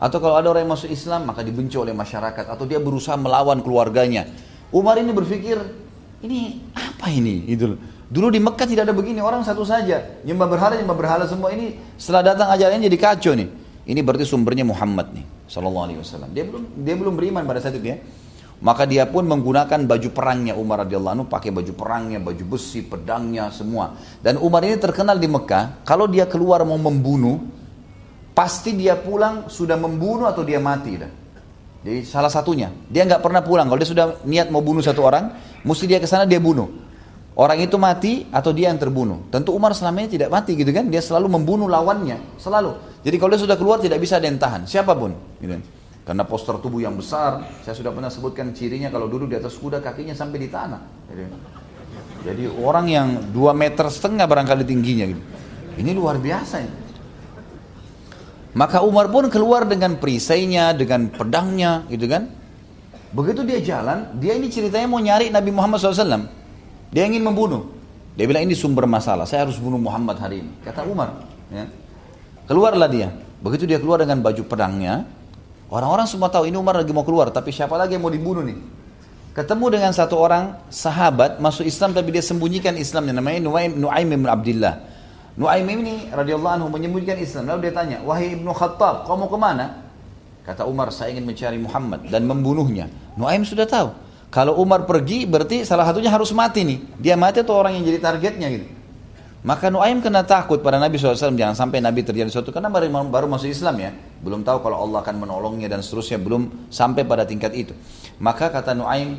Atau 0.00 0.22
kalau 0.22 0.38
ada 0.38 0.48
orang 0.48 0.64
yang 0.64 0.72
masuk 0.72 0.88
Islam, 0.88 1.28
maka 1.28 1.44
dibenci 1.44 1.76
oleh 1.76 1.92
masyarakat. 1.92 2.48
Atau 2.48 2.64
dia 2.64 2.80
berusaha 2.80 3.18
melawan 3.18 3.60
keluarganya. 3.60 4.30
Umar 4.70 4.96
ini 4.96 5.12
berpikir, 5.12 5.58
ini 6.24 6.62
apa 6.72 7.10
ini? 7.10 7.44
Gitu 7.44 7.76
Dulu 8.10 8.26
di 8.26 8.42
Mekah 8.42 8.66
tidak 8.66 8.90
ada 8.90 8.94
begini, 8.94 9.22
orang 9.22 9.46
satu 9.46 9.62
saja. 9.62 10.18
Nyembah 10.26 10.50
berhala, 10.50 10.74
nyembah 10.74 10.98
berhala 10.98 11.24
semua 11.30 11.54
ini 11.54 11.78
setelah 11.94 12.34
datang 12.34 12.50
ajarannya 12.50 12.90
jadi 12.90 12.98
kacau 12.98 13.38
nih. 13.38 13.46
Ini 13.86 14.02
berarti 14.02 14.26
sumbernya 14.26 14.66
Muhammad 14.66 15.14
nih, 15.14 15.22
Sallallahu 15.46 15.84
Alaihi 15.86 15.98
Wasallam. 16.02 16.30
Dia 16.34 16.42
belum 16.42 16.62
dia 16.82 16.94
belum 16.98 17.14
beriman 17.14 17.46
pada 17.46 17.62
saat 17.62 17.78
itu 17.78 17.86
ya. 17.86 18.02
Maka 18.60 18.84
dia 18.84 19.08
pun 19.08 19.24
menggunakan 19.24 19.88
baju 19.88 20.08
perangnya 20.12 20.52
Umar 20.52 20.84
radhiyallahu 20.84 21.14
anhu, 21.16 21.26
pakai 21.32 21.48
baju 21.48 21.72
perangnya, 21.72 22.20
baju 22.20 22.44
besi, 22.44 22.84
pedangnya 22.84 23.48
semua. 23.48 23.96
Dan 24.20 24.36
Umar 24.36 24.60
ini 24.68 24.76
terkenal 24.76 25.16
di 25.16 25.24
Mekah, 25.24 25.80
kalau 25.88 26.04
dia 26.04 26.28
keluar 26.28 26.60
mau 26.68 26.76
membunuh, 26.76 27.40
pasti 28.36 28.76
dia 28.76 29.00
pulang 29.00 29.48
sudah 29.48 29.80
membunuh 29.80 30.28
atau 30.28 30.44
dia 30.44 30.60
mati 30.60 30.92
dah. 31.00 31.12
Jadi 31.80 32.04
salah 32.04 32.28
satunya, 32.28 32.68
dia 32.92 33.08
nggak 33.08 33.24
pernah 33.24 33.40
pulang. 33.40 33.64
Kalau 33.64 33.80
dia 33.80 33.88
sudah 33.88 34.06
niat 34.28 34.52
mau 34.52 34.60
bunuh 34.60 34.84
satu 34.84 35.08
orang, 35.08 35.32
mesti 35.64 35.88
dia 35.88 35.96
ke 35.96 36.04
sana 36.04 36.28
dia 36.28 36.36
bunuh. 36.36 36.68
Orang 37.32 37.56
itu 37.64 37.80
mati 37.80 38.28
atau 38.28 38.52
dia 38.52 38.68
yang 38.68 38.76
terbunuh. 38.76 39.32
Tentu 39.32 39.56
Umar 39.56 39.72
selama 39.72 40.04
tidak 40.04 40.28
mati 40.28 40.52
gitu 40.52 40.68
kan, 40.68 40.92
dia 40.92 41.00
selalu 41.00 41.32
membunuh 41.32 41.64
lawannya, 41.64 42.36
selalu. 42.36 42.76
Jadi 43.00 43.16
kalau 43.16 43.32
dia 43.32 43.40
sudah 43.40 43.56
keluar 43.56 43.80
tidak 43.80 43.96
bisa 43.96 44.20
ada 44.20 44.28
yang 44.28 44.36
tahan, 44.36 44.68
siapa 44.68 44.92
pun. 44.92 45.16
Gitu. 45.40 45.79
Karena 46.10 46.26
postur 46.26 46.58
tubuh 46.58 46.82
yang 46.82 46.98
besar, 46.98 47.62
saya 47.62 47.70
sudah 47.70 47.94
pernah 47.94 48.10
sebutkan 48.10 48.50
cirinya 48.50 48.90
kalau 48.90 49.06
duduk 49.06 49.30
di 49.30 49.38
atas 49.38 49.54
kuda 49.54 49.78
kakinya 49.78 50.10
sampai 50.10 50.42
di 50.42 50.50
tanah. 50.50 50.82
Jadi, 51.06 51.22
jadi 52.26 52.44
orang 52.50 52.86
yang 52.90 53.08
dua 53.30 53.54
meter 53.54 53.86
setengah 53.86 54.26
barangkali 54.26 54.66
tingginya 54.66 55.06
gitu. 55.06 55.22
Ini 55.78 55.94
luar 55.94 56.18
biasa 56.18 56.66
ini. 56.66 56.74
Maka 58.58 58.82
Umar 58.82 59.06
pun 59.06 59.30
keluar 59.30 59.62
dengan 59.70 60.02
perisainya, 60.02 60.74
dengan 60.74 61.14
pedangnya 61.14 61.86
gitu 61.86 62.10
kan. 62.10 62.26
Begitu 63.14 63.46
dia 63.46 63.62
jalan, 63.62 64.10
dia 64.18 64.34
ini 64.34 64.50
ceritanya 64.50 64.90
mau 64.90 64.98
nyari 64.98 65.30
Nabi 65.30 65.54
Muhammad 65.54 65.78
SAW. 65.78 66.26
Dia 66.90 67.06
ingin 67.06 67.22
membunuh. 67.22 67.70
Dia 68.18 68.26
bilang 68.26 68.42
ini 68.50 68.58
sumber 68.58 68.90
masalah, 68.90 69.30
saya 69.30 69.46
harus 69.46 69.62
bunuh 69.62 69.78
Muhammad 69.78 70.18
hari 70.18 70.42
ini. 70.42 70.58
Kata 70.66 70.82
Umar. 70.90 71.22
Ya. 71.54 71.70
Keluarlah 72.50 72.90
dia. 72.90 73.14
Begitu 73.46 73.70
dia 73.70 73.78
keluar 73.78 74.02
dengan 74.02 74.18
baju 74.18 74.42
pedangnya, 74.42 75.06
orang-orang 75.70 76.06
semua 76.10 76.28
tahu 76.28 76.50
ini 76.50 76.58
Umar 76.58 76.76
lagi 76.76 76.90
mau 76.90 77.06
keluar, 77.06 77.30
tapi 77.30 77.54
siapa 77.54 77.78
lagi 77.78 77.96
yang 77.96 78.04
mau 78.04 78.12
dibunuh 78.12 78.42
nih? 78.42 78.58
Ketemu 79.30 79.66
dengan 79.70 79.92
satu 79.94 80.18
orang 80.18 80.58
sahabat 80.74 81.38
masuk 81.38 81.62
Islam 81.62 81.94
tapi 81.94 82.10
dia 82.10 82.18
sembunyikan 82.18 82.74
Islamnya 82.74 83.22
namanya 83.22 83.38
Nuaim 83.46 83.78
Nuaim 83.78 84.06
bin 84.10 84.26
Abdullah. 84.26 84.74
Nuaim 85.38 85.66
ini 85.70 86.10
radhiyallahu 86.10 86.54
anhu 86.58 86.66
menyembunyikan 86.66 87.14
Islam. 87.14 87.46
Lalu 87.46 87.70
dia 87.70 87.74
tanya, 87.78 88.02
"Wahai 88.02 88.34
Ibnu 88.34 88.50
Khattab, 88.50 89.06
kau 89.06 89.14
mau 89.14 89.30
ke 89.30 89.38
mana?" 89.38 89.86
Kata 90.42 90.66
Umar, 90.66 90.90
"Saya 90.90 91.14
ingin 91.14 91.30
mencari 91.30 91.62
Muhammad 91.62 92.10
dan 92.10 92.26
membunuhnya." 92.26 92.90
Nuaim 93.14 93.46
sudah 93.46 93.70
tahu. 93.70 93.94
Kalau 94.34 94.58
Umar 94.58 94.82
pergi 94.82 95.30
berarti 95.30 95.62
salah 95.62 95.86
satunya 95.86 96.10
harus 96.10 96.34
mati 96.34 96.66
nih. 96.66 96.78
Dia 96.98 97.14
mati 97.14 97.42
atau 97.42 97.54
orang 97.54 97.78
yang 97.78 97.86
jadi 97.86 97.98
targetnya 98.02 98.46
gitu. 98.50 98.66
Maka 99.40 99.72
Nuaim 99.72 100.04
kena 100.04 100.20
takut 100.20 100.60
pada 100.60 100.76
Nabi 100.76 101.00
SAW 101.00 101.32
jangan 101.32 101.56
sampai 101.56 101.80
Nabi 101.80 102.04
terjadi 102.04 102.28
sesuatu 102.28 102.52
karena 102.52 102.68
baru, 102.68 102.92
baru 103.08 103.24
masuk 103.24 103.48
Islam 103.48 103.72
ya, 103.80 103.90
belum 104.20 104.44
tahu 104.44 104.60
kalau 104.60 104.84
Allah 104.84 105.00
akan 105.00 105.16
menolongnya 105.16 105.64
dan 105.64 105.80
seterusnya 105.80 106.20
belum 106.20 106.68
sampai 106.68 107.08
pada 107.08 107.24
tingkat 107.24 107.56
itu. 107.56 107.72
Maka 108.20 108.52
kata 108.52 108.76
Nuaim 108.76 109.16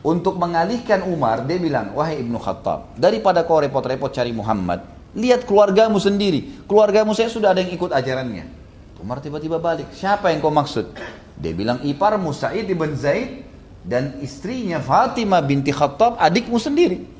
untuk 0.00 0.40
mengalihkan 0.40 1.04
Umar 1.04 1.44
dia 1.44 1.60
bilang 1.60 1.92
wahai 1.92 2.24
ibnu 2.24 2.40
Khattab 2.40 2.96
daripada 2.96 3.44
kau 3.44 3.60
repot-repot 3.60 4.08
cari 4.08 4.32
Muhammad 4.32 4.88
lihat 5.12 5.44
keluargamu 5.44 6.00
sendiri 6.00 6.64
keluargamu 6.64 7.12
saya 7.12 7.28
sudah 7.28 7.52
ada 7.52 7.60
yang 7.60 7.76
ikut 7.76 7.92
ajarannya. 7.92 8.64
Umar 9.04 9.20
tiba-tiba 9.20 9.60
balik 9.60 9.92
siapa 9.92 10.32
yang 10.32 10.40
kau 10.40 10.54
maksud? 10.54 10.96
Dia 11.36 11.52
bilang 11.52 11.84
iparmu 11.84 12.32
Sa'id 12.32 12.70
ibn 12.72 12.96
Zaid 12.96 13.44
dan 13.84 14.16
istrinya 14.24 14.80
Fatimah 14.80 15.44
binti 15.44 15.74
Khattab 15.74 16.16
adikmu 16.16 16.56
sendiri. 16.56 17.11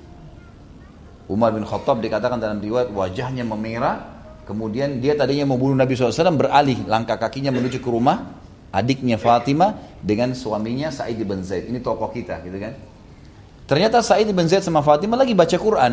Umar 1.32 1.56
bin 1.56 1.64
Khattab 1.64 2.04
dikatakan 2.04 2.36
dalam 2.36 2.60
riwayat 2.60 2.92
wajahnya 2.92 3.40
memerah. 3.48 4.12
Kemudian 4.44 5.00
dia 5.00 5.16
tadinya 5.16 5.48
mau 5.48 5.56
bunuh 5.56 5.72
Nabi 5.72 5.96
SAW 5.96 6.36
beralih 6.36 6.84
langkah 6.84 7.16
kakinya 7.16 7.48
menuju 7.48 7.80
ke 7.80 7.88
rumah 7.88 8.36
adiknya 8.68 9.16
Fatimah 9.16 9.80
dengan 10.04 10.36
suaminya 10.36 10.92
Sa'id 10.92 11.16
bin 11.24 11.40
Zaid. 11.40 11.72
Ini 11.72 11.80
tokoh 11.80 12.12
kita 12.12 12.44
gitu 12.44 12.60
kan. 12.60 12.76
Ternyata 13.64 14.04
Sa'id 14.04 14.28
bin 14.28 14.44
Zaid 14.44 14.60
sama 14.60 14.84
Fatimah 14.84 15.16
lagi 15.16 15.32
baca 15.32 15.56
Quran. 15.56 15.92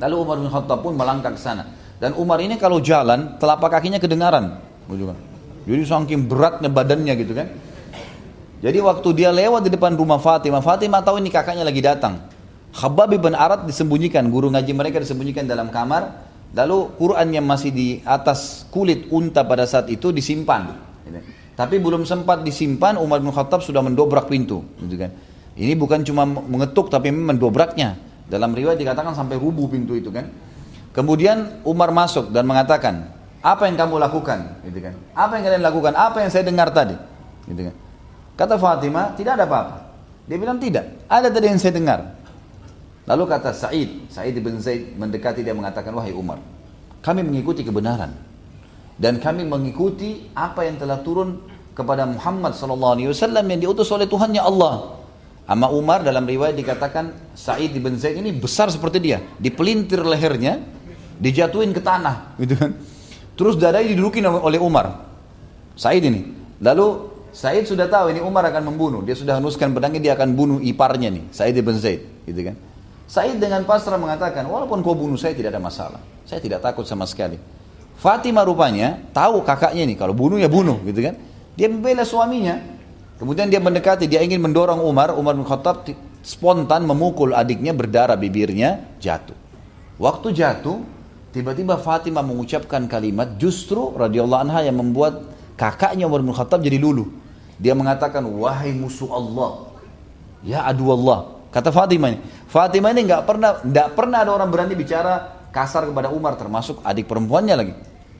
Lalu 0.00 0.14
Umar 0.20 0.36
bin 0.36 0.48
Khattab 0.52 0.84
pun 0.84 0.92
melangkah 0.96 1.32
ke 1.32 1.40
sana. 1.40 1.64
Dan 1.96 2.16
Umar 2.16 2.40
ini 2.44 2.60
kalau 2.60 2.80
jalan 2.80 3.40
telapak 3.40 3.78
kakinya 3.78 3.96
kedengaran. 3.96 4.60
Jadi 5.64 5.82
saking 5.86 6.28
beratnya 6.28 6.68
badannya 6.72 7.14
gitu 7.20 7.32
kan. 7.36 7.48
Jadi 8.60 8.78
waktu 8.84 9.08
dia 9.16 9.32
lewat 9.32 9.64
di 9.64 9.70
depan 9.72 9.96
rumah 9.96 10.20
Fatimah, 10.20 10.60
Fatimah 10.60 11.00
tahu 11.00 11.20
ini 11.20 11.32
kakaknya 11.32 11.64
lagi 11.64 11.80
datang. 11.80 12.39
Khabbab 12.70 13.10
bin 13.10 13.34
Arad 13.34 13.66
disembunyikan, 13.66 14.30
guru 14.30 14.50
ngaji 14.54 14.72
mereka 14.74 15.02
disembunyikan 15.02 15.46
dalam 15.46 15.68
kamar. 15.74 16.30
Lalu 16.50 16.98
Quran 16.98 17.30
yang 17.30 17.46
masih 17.46 17.70
di 17.70 17.88
atas 18.02 18.66
kulit 18.74 19.06
unta 19.14 19.46
pada 19.46 19.66
saat 19.70 19.86
itu 19.86 20.10
disimpan. 20.10 20.74
Tapi 21.54 21.76
belum 21.78 22.02
sempat 22.02 22.42
disimpan, 22.42 22.98
Umar 22.98 23.22
bin 23.22 23.30
Khattab 23.30 23.62
sudah 23.62 23.82
mendobrak 23.82 24.26
pintu. 24.26 24.62
Gitu 24.82 24.98
kan. 24.98 25.10
Ini 25.54 25.74
bukan 25.78 26.02
cuma 26.06 26.26
mengetuk 26.26 26.90
tapi 26.90 27.14
mendobraknya. 27.14 27.98
Dalam 28.30 28.54
riwayat 28.54 28.78
dikatakan 28.78 29.14
sampai 29.14 29.38
rubuh 29.38 29.66
pintu 29.66 29.98
itu 29.98 30.10
kan. 30.14 30.30
Kemudian 30.90 31.62
Umar 31.62 31.94
masuk 31.94 32.34
dan 32.34 32.46
mengatakan, 32.46 33.14
apa 33.42 33.66
yang 33.70 33.78
kamu 33.78 33.98
lakukan? 34.02 34.62
Gitu 34.66 34.78
kan. 34.82 34.94
Apa 35.14 35.38
yang 35.38 35.44
kalian 35.46 35.62
lakukan? 35.62 35.92
Apa 35.94 36.22
yang 36.22 36.30
saya 36.34 36.46
dengar 36.46 36.70
tadi? 36.74 36.98
Gitu 37.46 37.62
kan. 37.70 37.74
Kata 38.34 38.54
Fatimah, 38.58 39.14
tidak 39.14 39.38
ada 39.38 39.44
apa-apa. 39.46 39.76
Dia 40.26 40.38
bilang 40.38 40.58
tidak. 40.58 41.06
Ada 41.06 41.30
tadi 41.30 41.46
yang 41.46 41.60
saya 41.60 41.74
dengar. 41.74 42.19
Lalu 43.08 43.22
kata 43.26 43.50
Sa'id, 43.56 44.10
Sa'id 44.12 44.36
bin 44.38 44.60
Zaid 44.60 44.94
mendekati 44.96 45.40
dia 45.40 45.56
mengatakan, 45.56 45.92
wahai 45.96 46.12
Umar, 46.12 46.38
kami 47.00 47.24
mengikuti 47.24 47.64
kebenaran. 47.64 48.12
Dan 49.00 49.16
kami 49.16 49.48
mengikuti 49.48 50.28
apa 50.36 50.68
yang 50.68 50.76
telah 50.76 51.00
turun 51.00 51.40
kepada 51.72 52.04
Muhammad 52.04 52.52
SAW 52.52 53.00
yang 53.00 53.60
diutus 53.60 53.88
oleh 53.88 54.04
Tuhannya 54.04 54.44
Allah. 54.44 55.00
Ama 55.48 55.72
Umar 55.72 56.04
dalam 56.04 56.28
riwayat 56.28 56.54
dikatakan 56.54 57.32
Sa'id 57.32 57.72
bin 57.74 57.96
Zaid 57.96 58.20
ini 58.20 58.30
besar 58.36 58.68
seperti 58.68 59.00
dia. 59.00 59.18
Dipelintir 59.40 60.04
lehernya, 60.04 60.60
dijatuhin 61.16 61.72
ke 61.72 61.80
tanah. 61.80 62.36
gitu 62.36 62.54
kan. 62.54 62.76
Terus 63.34 63.56
dadanya 63.56 63.88
didudukin 63.88 64.28
oleh 64.28 64.60
Umar. 64.60 65.08
Sa'id 65.74 66.04
ini. 66.04 66.36
Lalu 66.60 67.10
Said 67.30 67.62
sudah 67.62 67.86
tahu 67.86 68.10
ini 68.10 68.20
Umar 68.20 68.42
akan 68.50 68.74
membunuh. 68.74 69.00
Dia 69.06 69.14
sudah 69.14 69.38
henuskan 69.38 69.70
pedangnya, 69.70 70.02
dia 70.02 70.12
akan 70.18 70.34
bunuh 70.34 70.58
iparnya 70.58 71.14
nih, 71.14 71.24
Said 71.30 71.54
ibn 71.54 71.78
Zaid, 71.78 72.02
gitu 72.26 72.50
kan. 72.50 72.58
Said 73.10 73.42
dengan 73.42 73.66
pasrah 73.66 73.98
mengatakan, 73.98 74.46
walaupun 74.46 74.86
kau 74.86 74.94
bunuh 74.94 75.18
saya 75.18 75.34
tidak 75.34 75.58
ada 75.58 75.58
masalah. 75.58 75.98
Saya 76.22 76.38
tidak 76.38 76.62
takut 76.62 76.86
sama 76.86 77.10
sekali. 77.10 77.42
Fatimah 77.98 78.46
rupanya 78.46 79.02
tahu 79.10 79.42
kakaknya 79.42 79.82
nih, 79.82 79.98
kalau 79.98 80.14
bunuh 80.14 80.38
ya 80.38 80.46
bunuh 80.46 80.78
gitu 80.86 81.02
kan. 81.02 81.18
Dia 81.58 81.66
membela 81.66 82.06
suaminya. 82.06 82.62
Kemudian 83.18 83.50
dia 83.50 83.58
mendekati, 83.58 84.06
dia 84.06 84.22
ingin 84.22 84.38
mendorong 84.38 84.78
Umar, 84.86 85.10
Umar 85.18 85.34
bin 85.34 85.42
Khattab 85.42 85.90
spontan 86.22 86.86
memukul 86.86 87.34
adiknya 87.34 87.74
berdarah 87.74 88.14
bibirnya, 88.14 88.78
jatuh. 89.02 89.34
Waktu 89.98 90.30
jatuh, 90.30 90.78
tiba-tiba 91.34 91.82
Fatimah 91.82 92.22
mengucapkan 92.22 92.86
kalimat 92.86 93.34
justru 93.42 93.90
radhiyallahu 93.90 94.46
anha 94.46 94.62
yang 94.62 94.78
membuat 94.78 95.26
kakaknya 95.58 96.06
Umar 96.06 96.22
bin 96.22 96.30
Khattab 96.30 96.62
jadi 96.62 96.78
luluh. 96.78 97.10
Dia 97.58 97.74
mengatakan, 97.74 98.22
wahai 98.22 98.70
musuh 98.70 99.10
Allah, 99.10 99.66
ya 100.46 100.64
adu 100.64 100.88
Allah, 100.94 101.40
Kata 101.50 101.74
Fatimah 101.74 102.14
ini. 102.14 102.18
Fatimah 102.50 102.90
ini 102.90 103.06
nggak 103.06 103.22
pernah 103.22 103.62
nggak 103.62 103.88
pernah 103.94 104.26
ada 104.26 104.34
orang 104.34 104.50
berani 104.50 104.74
bicara 104.74 105.46
kasar 105.54 105.86
kepada 105.86 106.10
Umar 106.10 106.34
termasuk 106.34 106.82
adik 106.82 107.06
perempuannya 107.06 107.54
lagi. 107.54 107.74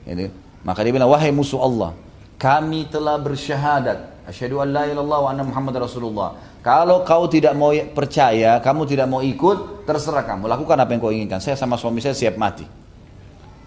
Ini. 0.07 0.25
Maka 0.63 0.87
dia 0.87 0.95
bilang 0.95 1.11
wahai 1.11 1.35
musuh 1.35 1.59
Allah, 1.59 1.91
kami 2.39 2.87
telah 2.87 3.19
bersyahadat 3.19 4.23
asyhadu 4.29 4.63
an 4.63 4.71
la 4.71 4.87
ilallah 4.87 5.19
wa 5.25 5.29
anna 5.35 5.43
Muhammad 5.43 5.83
Rasulullah. 5.83 6.37
Kalau 6.63 7.03
kau 7.03 7.25
tidak 7.27 7.57
mau 7.57 7.73
percaya, 7.73 8.61
kamu 8.61 8.85
tidak 8.85 9.09
mau 9.09 9.19
ikut, 9.19 9.83
terserah 9.83 10.23
kamu. 10.23 10.45
Lakukan 10.45 10.77
apa 10.77 10.89
yang 10.93 11.01
kau 11.01 11.09
inginkan. 11.09 11.41
Saya 11.41 11.57
sama 11.57 11.75
suami 11.75 11.99
saya 11.99 12.13
siap 12.13 12.37
mati. 12.37 12.63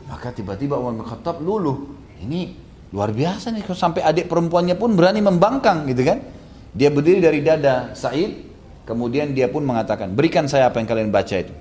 Maka 0.07 0.31
tiba-tiba 0.31 0.78
Umar 0.78 0.95
bin 0.95 1.05
Khattab 1.05 1.43
luluh. 1.43 1.93
Ini 2.23 2.55
luar 2.95 3.11
biasa 3.11 3.51
nih 3.51 3.66
sampai 3.66 4.07
adik 4.07 4.31
perempuannya 4.31 4.78
pun 4.78 4.95
berani 4.95 5.20
membangkang 5.20 5.91
gitu 5.91 6.07
kan. 6.07 6.23
Dia 6.70 6.95
berdiri 6.95 7.19
dari 7.19 7.43
dada 7.43 7.91
Said 7.99 8.53
Kemudian 8.85 9.32
dia 9.32 9.48
pun 9.48 9.65
mengatakan, 9.65 10.12
berikan 10.12 10.44
saya 10.44 10.69
apa 10.69 10.77
yang 10.77 10.89
kalian 10.89 11.09
baca 11.09 11.36
itu. 11.40 11.52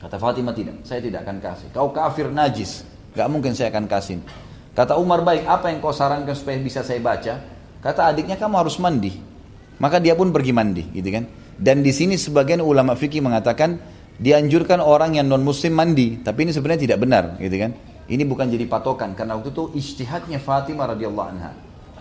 Kata 0.00 0.16
Fatimah 0.16 0.56
tidak, 0.56 0.80
saya 0.88 1.04
tidak 1.04 1.28
akan 1.28 1.36
kasih. 1.44 1.68
Kau 1.76 1.92
kafir 1.92 2.32
najis, 2.32 2.88
gak 3.12 3.28
mungkin 3.28 3.52
saya 3.52 3.68
akan 3.68 3.84
kasih. 3.84 4.24
Kata 4.72 4.96
Umar 4.96 5.20
baik, 5.20 5.44
apa 5.44 5.68
yang 5.68 5.84
kau 5.84 5.92
sarankan 5.92 6.32
supaya 6.32 6.56
bisa 6.56 6.80
saya 6.80 6.96
baca? 7.04 7.36
Kata 7.84 8.08
adiknya 8.08 8.40
kamu 8.40 8.56
harus 8.56 8.80
mandi. 8.80 9.12
Maka 9.76 10.00
dia 10.00 10.16
pun 10.16 10.32
pergi 10.32 10.52
mandi, 10.56 10.88
gitu 10.96 11.12
kan? 11.12 11.28
Dan 11.60 11.84
di 11.84 11.92
sini 11.92 12.16
sebagian 12.16 12.64
ulama 12.64 12.96
fikih 12.96 13.20
mengatakan 13.20 13.76
dianjurkan 14.16 14.80
orang 14.80 15.20
yang 15.20 15.28
non 15.28 15.44
muslim 15.44 15.76
mandi, 15.76 16.24
tapi 16.24 16.48
ini 16.48 16.56
sebenarnya 16.56 16.88
tidak 16.88 16.98
benar, 17.04 17.24
gitu 17.36 17.56
kan? 17.60 17.76
Ini 18.08 18.24
bukan 18.24 18.48
jadi 18.48 18.64
patokan 18.64 19.12
karena 19.12 19.36
waktu 19.36 19.52
itu 19.52 19.70
ijtihadnya 19.76 20.40
Fatimah 20.40 20.96
radhiyallahu 20.96 21.28
anha. 21.28 21.52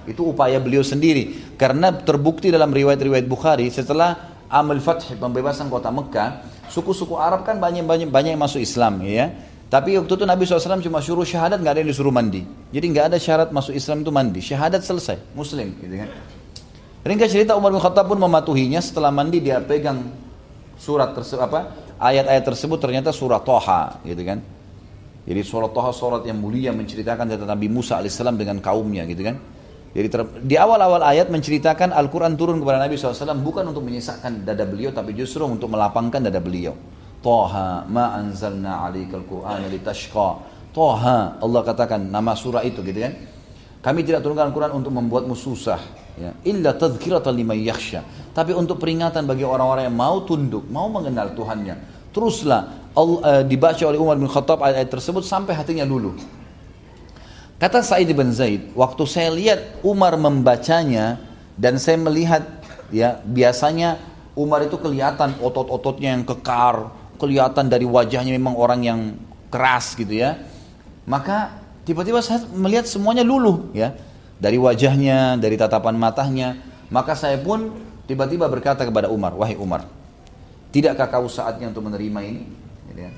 Itu 0.09 0.33
upaya 0.33 0.57
beliau 0.57 0.81
sendiri. 0.81 1.53
Karena 1.53 1.93
terbukti 1.93 2.49
dalam 2.49 2.73
riwayat-riwayat 2.73 3.29
Bukhari 3.29 3.69
setelah 3.69 4.41
Amal 4.49 4.81
Fath 4.81 5.13
pembebasan 5.13 5.69
kota 5.69 5.93
Mekah, 5.93 6.41
suku-suku 6.73 7.13
Arab 7.13 7.45
kan 7.45 7.61
banyak-banyak 7.61 8.09
banyak 8.09 8.33
yang 8.33 8.41
masuk 8.41 8.57
Islam 8.57 9.05
ya. 9.05 9.29
Tapi 9.69 10.01
waktu 10.01 10.09
itu 10.09 10.25
Nabi 10.25 10.49
SAW 10.49 10.81
cuma 10.81 10.97
suruh 10.97 11.21
syahadat 11.21 11.61
nggak 11.61 11.73
ada 11.77 11.81
yang 11.85 11.91
disuruh 11.93 12.09
mandi. 12.09 12.41
Jadi 12.73 12.85
nggak 12.89 13.05
ada 13.13 13.17
syarat 13.21 13.53
masuk 13.53 13.77
Islam 13.77 14.01
itu 14.01 14.09
mandi. 14.09 14.41
Syahadat 14.41 14.81
selesai, 14.81 15.37
Muslim 15.37 15.77
gitu 15.77 15.93
kan. 15.93 16.09
Ringkas 17.05 17.29
cerita 17.29 17.53
Umar 17.53 17.69
bin 17.69 17.77
Khattab 17.77 18.09
pun 18.09 18.17
mematuhinya 18.17 18.81
setelah 18.81 19.13
mandi 19.13 19.39
dia 19.45 19.61
pegang 19.61 20.09
surat 20.75 21.13
tersebut 21.13 21.45
apa 21.45 21.59
ayat-ayat 22.01 22.43
tersebut 22.49 22.81
ternyata 22.81 23.13
surat 23.13 23.45
Toha 23.45 24.01
gitu 24.01 24.25
kan. 24.25 24.41
Jadi 25.29 25.41
surat 25.45 25.69
Toha 25.69 25.93
surat 25.93 26.25
yang 26.25 26.41
mulia 26.41 26.73
menceritakan 26.73 27.29
tentang 27.29 27.53
Nabi 27.53 27.69
Musa 27.69 28.01
alaihissalam 28.01 28.33
dengan 28.41 28.57
kaumnya 28.57 29.05
gitu 29.05 29.21
kan. 29.21 29.37
Jadi 29.89 30.07
di 30.45 30.53
awal-awal 30.53 31.01
ayat 31.01 31.33
menceritakan 31.33 31.89
Al-Quran 31.89 32.37
turun 32.37 32.61
kepada 32.61 32.77
Nabi 32.77 32.93
SAW 32.93 33.41
bukan 33.41 33.73
untuk 33.73 33.81
menyesakkan 33.81 34.45
dada 34.45 34.61
beliau 34.69 34.93
tapi 34.93 35.17
justru 35.17 35.41
untuk 35.49 35.73
melapangkan 35.73 36.21
dada 36.21 36.37
beliau. 36.37 36.77
Toha 37.19 37.89
ma 37.89 38.13
anzalna 38.15 38.85
alaikal 38.85 39.25
Qur'an 39.25 39.65
litashqa. 39.65 40.29
Toha 40.69 41.41
Allah 41.41 41.61
katakan 41.65 42.05
nama 42.05 42.37
surah 42.37 42.61
itu 42.61 42.85
gitu 42.85 43.01
kan. 43.01 43.13
Kami 43.79 44.05
tidak 44.05 44.21
turunkan 44.21 44.53
Al-Quran 44.53 44.71
untuk 44.77 44.93
membuatmu 44.93 45.33
susah. 45.33 45.79
Ya. 46.19 46.35
Illa 46.45 46.75
tadhkiratan 46.75 47.31
liman 47.31 47.57
yakhsha. 47.57 48.03
Tapi 48.35 48.51
untuk 48.51 48.77
peringatan 48.77 49.23
bagi 49.23 49.47
orang-orang 49.47 49.87
yang 49.87 49.97
mau 49.97 50.21
tunduk, 50.27 50.67
mau 50.67 50.91
mengenal 50.91 51.31
Tuhannya. 51.31 51.79
Teruslah 52.11 52.91
Allah, 52.91 53.19
uh, 53.23 53.43
dibaca 53.47 53.79
oleh 53.87 53.95
Umar 53.95 54.19
bin 54.19 54.27
Khattab 54.27 54.59
ayat-ayat 54.59 54.91
tersebut 54.91 55.23
sampai 55.23 55.55
hatinya 55.55 55.87
luluh. 55.87 56.38
Kata 57.59 57.83
Sa'id 57.83 58.07
bin 58.15 58.31
Zaid, 58.31 58.71
waktu 58.71 59.03
saya 59.03 59.35
lihat 59.35 59.83
Umar 59.83 60.15
membacanya 60.15 61.19
dan 61.59 61.75
saya 61.75 61.99
melihat 61.99 62.39
ya 62.87 63.19
biasanya 63.27 63.99
Umar 64.31 64.63
itu 64.63 64.79
kelihatan 64.79 65.35
otot-ototnya 65.43 66.15
yang 66.15 66.23
kekar, 66.23 66.87
kelihatan 67.19 67.67
dari 67.67 67.83
wajahnya 67.83 68.31
memang 68.31 68.55
orang 68.55 68.79
yang 68.87 68.99
keras 69.51 69.91
gitu 69.99 70.15
ya. 70.23 70.39
Maka 71.03 71.59
tiba-tiba 71.83 72.23
saya 72.23 72.47
melihat 72.55 72.87
semuanya 72.87 73.27
luluh 73.27 73.67
ya. 73.75 73.91
Dari 74.39 74.55
wajahnya, 74.55 75.35
dari 75.35 75.59
tatapan 75.59 75.99
matanya. 75.99 76.55
Maka 76.87 77.11
saya 77.11 77.35
pun 77.43 77.75
tiba-tiba 78.07 78.47
berkata 78.47 78.87
kepada 78.87 79.11
Umar, 79.11 79.35
wahai 79.35 79.59
Umar, 79.59 79.83
tidakkah 80.71 81.11
kau 81.11 81.27
saatnya 81.27 81.67
untuk 81.67 81.83
menerima 81.91 82.19
ini? 82.23 82.47
Gitu 82.87 83.03
ya. 83.03 83.11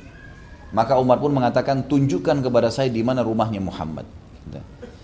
Maka 0.73 0.97
Umar 0.97 1.21
pun 1.21 1.29
mengatakan, 1.29 1.85
tunjukkan 1.85 2.41
kepada 2.41 2.73
saya 2.73 2.89
di 2.89 3.05
mana 3.05 3.21
rumahnya 3.21 3.61
Muhammad. 3.61 4.20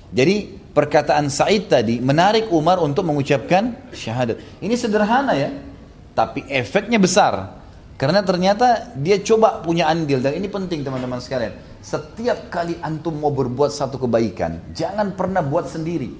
Jadi 0.07 0.35
perkataan 0.72 1.27
Said 1.27 1.68
tadi 1.68 1.99
menarik 1.99 2.47
Umar 2.49 2.80
untuk 2.80 3.03
mengucapkan 3.03 3.76
syahadat. 3.91 4.39
Ini 4.64 4.76
sederhana 4.80 5.35
ya, 5.35 5.51
tapi 6.15 6.47
efeknya 6.47 6.97
besar. 6.97 7.59
Karena 7.97 8.22
ternyata 8.22 8.93
dia 8.93 9.18
coba 9.26 9.57
punya 9.65 9.89
andil 9.89 10.22
dan 10.22 10.38
ini 10.38 10.45
penting 10.45 10.85
teman-teman 10.85 11.18
sekalian. 11.18 11.57
Setiap 11.81 12.53
kali 12.53 12.77
antum 12.80 13.18
mau 13.18 13.34
berbuat 13.34 13.73
satu 13.73 13.97
kebaikan, 13.97 14.69
jangan 14.72 15.18
pernah 15.18 15.41
buat 15.41 15.65
sendiri. 15.65 16.14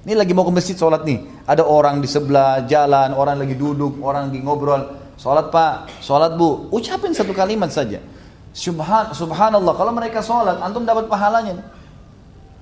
Ini 0.00 0.16
lagi 0.16 0.32
mau 0.32 0.48
ke 0.48 0.52
masjid 0.52 0.74
sholat 0.74 1.04
nih, 1.04 1.44
ada 1.44 1.62
orang 1.62 2.00
di 2.00 2.08
sebelah 2.08 2.64
jalan, 2.64 3.12
orang 3.12 3.36
lagi 3.36 3.52
duduk, 3.52 4.00
orang 4.00 4.32
lagi 4.32 4.40
ngobrol. 4.40 4.82
Sholat 5.20 5.52
pak, 5.52 6.00
sholat 6.00 6.40
bu, 6.40 6.72
ucapin 6.72 7.12
satu 7.12 7.36
kalimat 7.36 7.68
saja. 7.68 8.00
Subhan, 8.56 9.12
subhanallah, 9.12 9.76
kalau 9.76 9.92
mereka 9.92 10.24
sholat, 10.24 10.56
antum 10.64 10.88
dapat 10.88 11.06
pahalanya. 11.06 11.60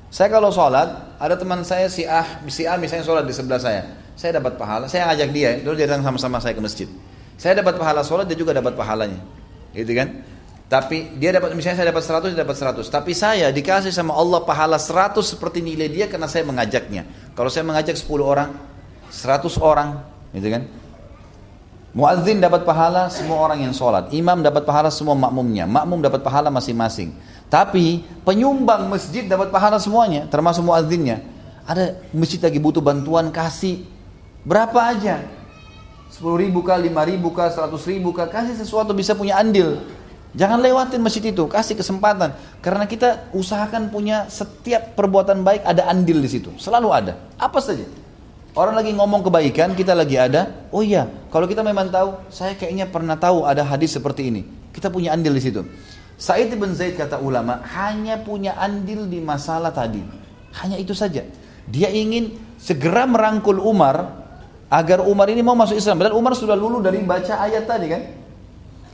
Saya 0.09 0.32
kalau 0.32 0.48
sholat, 0.48 0.89
ada 1.20 1.36
teman 1.36 1.60
saya 1.68 1.85
si 1.93 2.09
A, 2.09 2.24
si 2.48 2.64
A 2.64 2.80
misalnya 2.80 3.05
sholat 3.05 3.28
di 3.28 3.35
sebelah 3.36 3.60
saya. 3.60 3.85
Saya 4.16 4.40
dapat 4.40 4.56
pahala, 4.56 4.89
saya 4.89 5.05
ngajak 5.12 5.30
dia, 5.30 5.51
dulu 5.60 5.76
dia 5.76 5.85
datang 5.85 6.02
sama-sama 6.02 6.40
saya 6.40 6.56
ke 6.56 6.62
masjid. 6.64 6.89
Saya 7.36 7.60
dapat 7.60 7.76
pahala 7.76 8.01
sholat, 8.01 8.24
dia 8.24 8.35
juga 8.35 8.56
dapat 8.56 8.72
pahalanya. 8.72 9.20
Gitu 9.76 9.93
kan? 9.93 10.24
Tapi 10.68 11.16
dia 11.16 11.32
dapat 11.32 11.56
misalnya 11.56 11.80
saya 11.80 11.89
dapat 11.93 12.05
100, 12.05 12.36
dia 12.36 12.40
dapat 12.44 12.56
100. 12.56 12.89
Tapi 12.93 13.12
saya 13.16 13.47
dikasih 13.52 13.93
sama 13.93 14.12
Allah 14.16 14.44
pahala 14.44 14.76
100 14.76 15.16
seperti 15.24 15.64
nilai 15.64 15.89
dia 15.89 16.06
karena 16.09 16.28
saya 16.28 16.44
mengajaknya. 16.44 17.09
Kalau 17.36 17.48
saya 17.48 17.64
mengajak 17.64 17.97
10 17.97 18.09
orang, 18.20 18.52
100 19.09 19.60
orang, 19.60 20.02
gitu 20.36 20.48
kan? 20.52 20.68
Muadzin 21.97 22.36
dapat 22.36 22.68
pahala 22.68 23.09
semua 23.09 23.40
orang 23.40 23.64
yang 23.64 23.72
sholat. 23.72 24.12
Imam 24.12 24.44
dapat 24.44 24.68
pahala 24.68 24.93
semua 24.93 25.16
makmumnya. 25.16 25.64
Makmum 25.64 26.05
dapat 26.05 26.20
pahala 26.20 26.52
masing-masing. 26.52 27.16
Tapi 27.49 28.05
penyumbang 28.29 28.93
masjid 28.93 29.25
dapat 29.25 29.49
pahala 29.49 29.81
semuanya, 29.81 30.29
termasuk 30.29 30.65
muadzinnya. 30.69 31.25
Ada 31.65 32.01
masjid 32.12 32.41
lagi 32.41 32.61
butuh 32.61 32.81
bantuan 32.85 33.33
kasih 33.33 33.85
berapa 34.45 34.77
aja? 34.77 35.25
10 36.09 36.25
ribu 36.41 36.65
kah, 36.65 36.81
5 36.81 36.89
ribu 37.05 37.29
kah, 37.33 37.53
100 37.53 37.73
ribu 37.89 38.16
kah, 38.16 38.29
kasih 38.29 38.57
sesuatu 38.57 38.97
bisa 38.97 39.12
punya 39.12 39.37
andil. 39.37 39.81
Jangan 40.37 40.61
lewatin 40.61 41.01
masjid 41.01 41.25
itu, 41.25 41.45
kasih 41.49 41.77
kesempatan. 41.77 42.37
Karena 42.61 42.85
kita 42.85 43.33
usahakan 43.33 43.89
punya 43.89 44.29
setiap 44.29 44.93
perbuatan 44.93 45.41
baik 45.41 45.65
ada 45.65 45.89
andil 45.89 46.20
di 46.20 46.29
situ. 46.29 46.53
Selalu 46.61 46.89
ada. 46.93 47.12
Apa 47.41 47.61
saja. 47.65 47.85
Orang 48.53 48.77
lagi 48.77 48.93
ngomong 48.93 49.25
kebaikan, 49.25 49.73
kita 49.73 49.97
lagi 49.97 50.20
ada. 50.20 50.69
Oh 50.73 50.85
iya, 50.85 51.09
kalau 51.33 51.49
kita 51.49 51.65
memang 51.65 51.89
tahu, 51.89 52.16
saya 52.29 52.57
kayaknya 52.57 52.89
pernah 52.89 53.16
tahu 53.16 53.45
ada 53.45 53.65
hadis 53.65 53.97
seperti 53.97 54.29
ini. 54.29 54.43
Kita 54.73 54.93
punya 54.93 55.16
andil 55.16 55.33
di 55.37 55.43
situ. 55.45 55.65
Said 56.19 56.51
bin 56.51 56.74
Zaid 56.74 56.99
kata 56.99 57.23
ulama 57.23 57.62
hanya 57.78 58.19
punya 58.19 58.59
andil 58.59 59.07
di 59.07 59.23
masalah 59.23 59.70
tadi. 59.70 60.03
Hanya 60.59 60.74
itu 60.74 60.90
saja. 60.90 61.23
Dia 61.70 61.95
ingin 61.95 62.35
segera 62.59 63.07
merangkul 63.07 63.62
Umar 63.62 64.27
agar 64.66 65.07
Umar 65.07 65.31
ini 65.31 65.47
mau 65.47 65.55
masuk 65.55 65.78
Islam. 65.78 66.03
Dan 66.03 66.19
Umar 66.19 66.35
sudah 66.35 66.59
lulu 66.59 66.82
dari 66.82 66.99
baca 67.07 67.39
ayat 67.39 67.70
tadi 67.70 67.86
kan. 67.86 68.03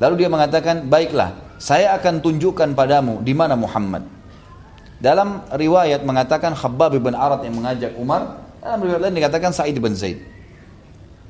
Lalu 0.05 0.15
dia 0.21 0.29
mengatakan, 0.29 0.85
baiklah, 0.85 1.57
saya 1.57 1.97
akan 1.97 2.21
tunjukkan 2.21 2.77
padamu 2.77 3.25
di 3.25 3.33
mana 3.33 3.57
Muhammad. 3.57 4.05
Dalam 5.01 5.49
riwayat 5.49 6.05
mengatakan 6.05 6.53
Khabbab 6.53 6.99
bin 7.01 7.17
Arad 7.17 7.41
yang 7.41 7.57
mengajak 7.57 7.97
Umar, 7.97 8.45
dalam 8.61 8.85
riwayat 8.85 9.01
lain 9.01 9.17
dikatakan 9.17 9.55
Said 9.57 9.77
bin 9.81 9.97
Zaid. 9.97 10.21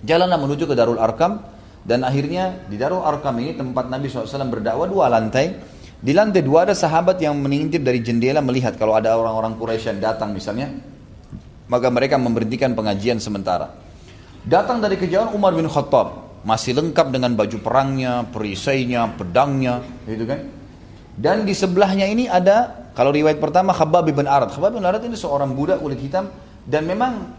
Jalanlah 0.03 0.37
menuju 0.43 0.66
ke 0.66 0.75
Darul 0.75 0.99
Arkam 0.99 1.39
dan 1.85 2.03
akhirnya 2.03 2.66
di 2.66 2.77
Darul 2.81 3.05
Arkam 3.05 3.37
ini 3.41 3.57
tempat 3.57 3.89
Nabi 3.89 4.09
SAW 4.09 4.53
berdakwah 4.53 4.89
dua 4.89 5.09
lantai 5.12 5.74
di 6.05 6.12
lantai 6.12 6.44
dua 6.44 6.68
ada 6.68 6.76
sahabat 6.76 7.16
yang 7.16 7.32
mengintip 7.40 7.81
dari 7.81 8.05
jendela 8.05 8.44
melihat 8.44 8.76
kalau 8.76 8.93
ada 8.93 9.16
orang-orang 9.16 9.56
Quraisy 9.56 9.97
yang 9.97 10.01
datang 10.05 10.36
misalnya. 10.36 10.68
Maka 11.64 11.89
mereka 11.89 12.20
memberhentikan 12.20 12.76
pengajian 12.76 13.16
sementara. 13.16 13.72
Datang 14.44 14.85
dari 14.85 15.01
kejauhan 15.01 15.32
Umar 15.32 15.56
bin 15.56 15.64
Khattab, 15.64 16.44
masih 16.44 16.76
lengkap 16.76 17.09
dengan 17.09 17.32
baju 17.32 17.56
perangnya, 17.56 18.28
perisainya, 18.28 19.09
pedangnya, 19.16 19.81
gitu 20.05 20.28
kan. 20.28 20.44
Dan 21.16 21.48
di 21.48 21.56
sebelahnya 21.56 22.05
ini 22.05 22.28
ada, 22.28 22.93
kalau 22.93 23.09
riwayat 23.09 23.40
pertama 23.40 23.72
Khabbab 23.72 24.05
bin 24.05 24.28
Arad. 24.28 24.52
Khabbab 24.52 24.76
bin 24.76 24.85
Arad 24.85 25.01
ini 25.09 25.16
seorang 25.16 25.56
budak 25.56 25.81
kulit 25.81 26.05
hitam 26.05 26.28
dan 26.68 26.85
memang 26.85 27.32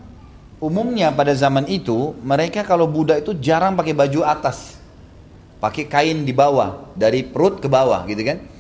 umumnya 0.57 1.13
pada 1.13 1.37
zaman 1.37 1.69
itu 1.69 2.17
mereka 2.25 2.65
kalau 2.65 2.89
budak 2.89 3.21
itu 3.21 3.37
jarang 3.37 3.77
pakai 3.77 3.93
baju 3.93 4.25
atas. 4.25 4.81
Pakai 5.61 5.85
kain 5.85 6.25
di 6.25 6.33
bawah, 6.33 6.89
dari 6.97 7.21
perut 7.21 7.61
ke 7.61 7.69
bawah 7.69 8.01
gitu 8.09 8.25
kan. 8.25 8.54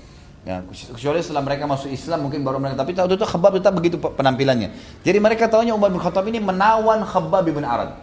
Ya, 0.45 0.61
kecuali 0.69 1.25
setelah 1.25 1.41
mereka 1.41 1.65
masuk 1.65 1.89
Islam 1.89 2.29
mungkin 2.29 2.45
baru 2.45 2.61
mereka 2.61 2.85
tapi 2.85 2.93
tahu 2.93 3.09
itu 3.09 3.25
Khabbab 3.25 3.57
tetap 3.57 3.73
begitu 3.73 3.97
penampilannya. 3.97 4.69
Jadi 5.01 5.17
mereka 5.17 5.49
tahunya 5.49 5.73
Umar 5.73 5.89
bin 5.89 5.97
Khattab 5.97 6.21
ini 6.29 6.37
menawan 6.37 7.01
Khabbab 7.01 7.49
bin 7.49 7.65
Arad. 7.65 7.97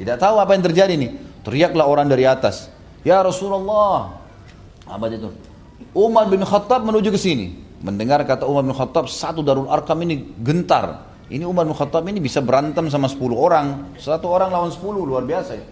Tidak 0.00 0.16
tahu 0.16 0.40
apa 0.40 0.56
yang 0.56 0.64
terjadi 0.64 0.96
nih. 0.96 1.12
Teriaklah 1.44 1.84
orang 1.84 2.08
dari 2.08 2.24
atas. 2.24 2.72
Ya 3.04 3.20
Rasulullah. 3.20 4.16
Apa 4.88 5.12
itu? 5.12 5.28
Umar 5.92 6.24
bin 6.32 6.40
Khattab 6.40 6.88
menuju 6.88 7.12
ke 7.12 7.20
sini. 7.20 7.52
Mendengar 7.84 8.24
kata 8.24 8.48
Umar 8.48 8.64
bin 8.64 8.72
Khattab, 8.72 9.12
satu 9.12 9.44
Darul 9.44 9.68
Arkam 9.68 10.00
ini 10.08 10.32
gentar. 10.40 11.12
Ini 11.28 11.44
Umar 11.44 11.68
bin 11.68 11.76
Khattab 11.76 12.08
ini 12.08 12.16
bisa 12.16 12.40
berantem 12.40 12.88
sama 12.88 13.12
10 13.12 13.20
orang. 13.36 13.92
Satu 14.00 14.32
orang 14.32 14.48
lawan 14.48 14.72
10, 14.72 14.80
luar 15.04 15.28
biasa 15.28 15.52
ya. 15.60 15.66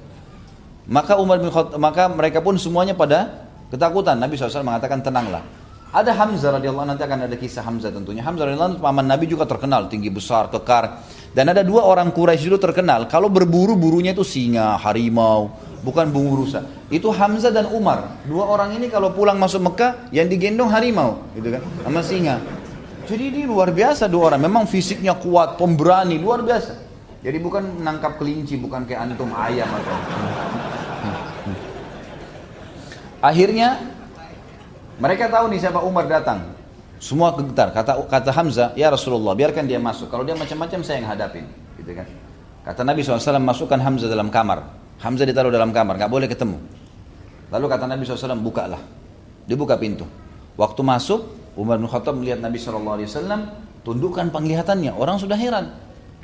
Maka 0.91 1.17
Umar 1.17 1.41
bin 1.41 1.49
Khattab, 1.49 1.81
maka 1.81 2.05
mereka 2.13 2.45
pun 2.45 2.61
semuanya 2.61 2.93
pada 2.93 3.49
ketakutan. 3.73 4.21
Nabi 4.21 4.37
SAW 4.37 4.61
mengatakan 4.61 5.01
tenanglah. 5.01 5.60
Ada 5.91 6.15
Hamzah 6.15 6.55
radhiyallahu 6.55 6.95
nanti 6.95 7.03
akan 7.03 7.27
ada 7.27 7.35
kisah 7.35 7.67
Hamzah 7.67 7.91
tentunya. 7.91 8.23
Hamzah 8.23 8.47
radhiyallahu 8.47 8.79
paman 8.79 9.11
Nabi 9.11 9.27
juga 9.27 9.43
terkenal 9.43 9.91
tinggi 9.91 10.07
besar, 10.07 10.47
kekar. 10.47 11.03
Dan 11.35 11.51
ada 11.51 11.67
dua 11.67 11.83
orang 11.83 12.15
Quraisy 12.15 12.47
dulu 12.47 12.63
terkenal 12.63 13.11
kalau 13.11 13.27
berburu 13.27 13.75
burunya 13.75 14.15
itu 14.15 14.23
singa, 14.23 14.79
harimau, 14.79 15.51
bukan 15.83 16.07
bungu 16.15 16.47
rusa. 16.47 16.63
Itu 16.95 17.11
Hamzah 17.11 17.51
dan 17.51 17.67
Umar. 17.75 18.23
Dua 18.23 18.47
orang 18.47 18.79
ini 18.79 18.87
kalau 18.87 19.11
pulang 19.11 19.35
masuk 19.35 19.67
Mekah 19.67 20.11
yang 20.15 20.31
digendong 20.31 20.71
harimau, 20.71 21.27
gitu 21.35 21.59
kan, 21.59 21.63
sama 21.83 22.03
singa. 22.07 22.39
Jadi 23.11 23.35
ini 23.35 23.43
luar 23.43 23.75
biasa 23.75 24.07
dua 24.07 24.31
orang. 24.31 24.47
Memang 24.47 24.71
fisiknya 24.71 25.19
kuat, 25.19 25.59
pemberani, 25.59 26.23
luar 26.23 26.47
biasa. 26.47 26.79
Jadi 27.19 27.39
bukan 27.43 27.83
menangkap 27.83 28.15
kelinci, 28.15 28.55
bukan 28.55 28.87
kayak 28.87 29.11
antum 29.11 29.35
ayam 29.35 29.67
atau. 29.67 29.99
Akhirnya 33.21 33.90
mereka 35.01 35.33
tahu 35.33 35.49
nih 35.49 35.59
siapa 35.65 35.81
Umar 35.81 36.05
datang. 36.05 36.45
Semua 37.01 37.33
getar. 37.33 37.73
Kata 37.73 37.97
kata 38.05 38.31
Hamzah, 38.37 38.77
ya 38.77 38.93
Rasulullah, 38.93 39.33
biarkan 39.33 39.65
dia 39.65 39.81
masuk. 39.81 40.13
Kalau 40.13 40.21
dia 40.21 40.37
macam-macam 40.37 40.85
saya 40.85 41.01
yang 41.01 41.09
hadapin, 41.09 41.49
gitu 41.81 41.97
kan. 41.97 42.05
Kata 42.61 42.85
Nabi 42.85 43.01
SAW, 43.01 43.41
masukkan 43.41 43.81
Hamzah 43.81 44.13
dalam 44.13 44.29
kamar. 44.29 44.61
Hamzah 45.01 45.25
ditaruh 45.25 45.49
dalam 45.49 45.73
kamar, 45.73 45.97
nggak 45.97 46.13
boleh 46.13 46.29
ketemu. 46.29 46.61
Lalu 47.49 47.67
kata 47.73 47.89
Nabi 47.89 48.05
SAW, 48.05 48.37
bukalah. 48.45 48.85
Dia 49.49 49.57
buka 49.57 49.81
pintu. 49.81 50.05
Waktu 50.61 50.81
masuk, 50.85 51.25
Umar 51.57 51.81
bin 51.81 51.89
Khattab 51.89 52.21
melihat 52.21 52.45
Nabi 52.45 52.61
SAW, 52.61 53.01
tundukkan 53.81 54.29
penglihatannya. 54.29 54.93
Orang 54.93 55.17
sudah 55.17 55.41
heran. 55.41 55.73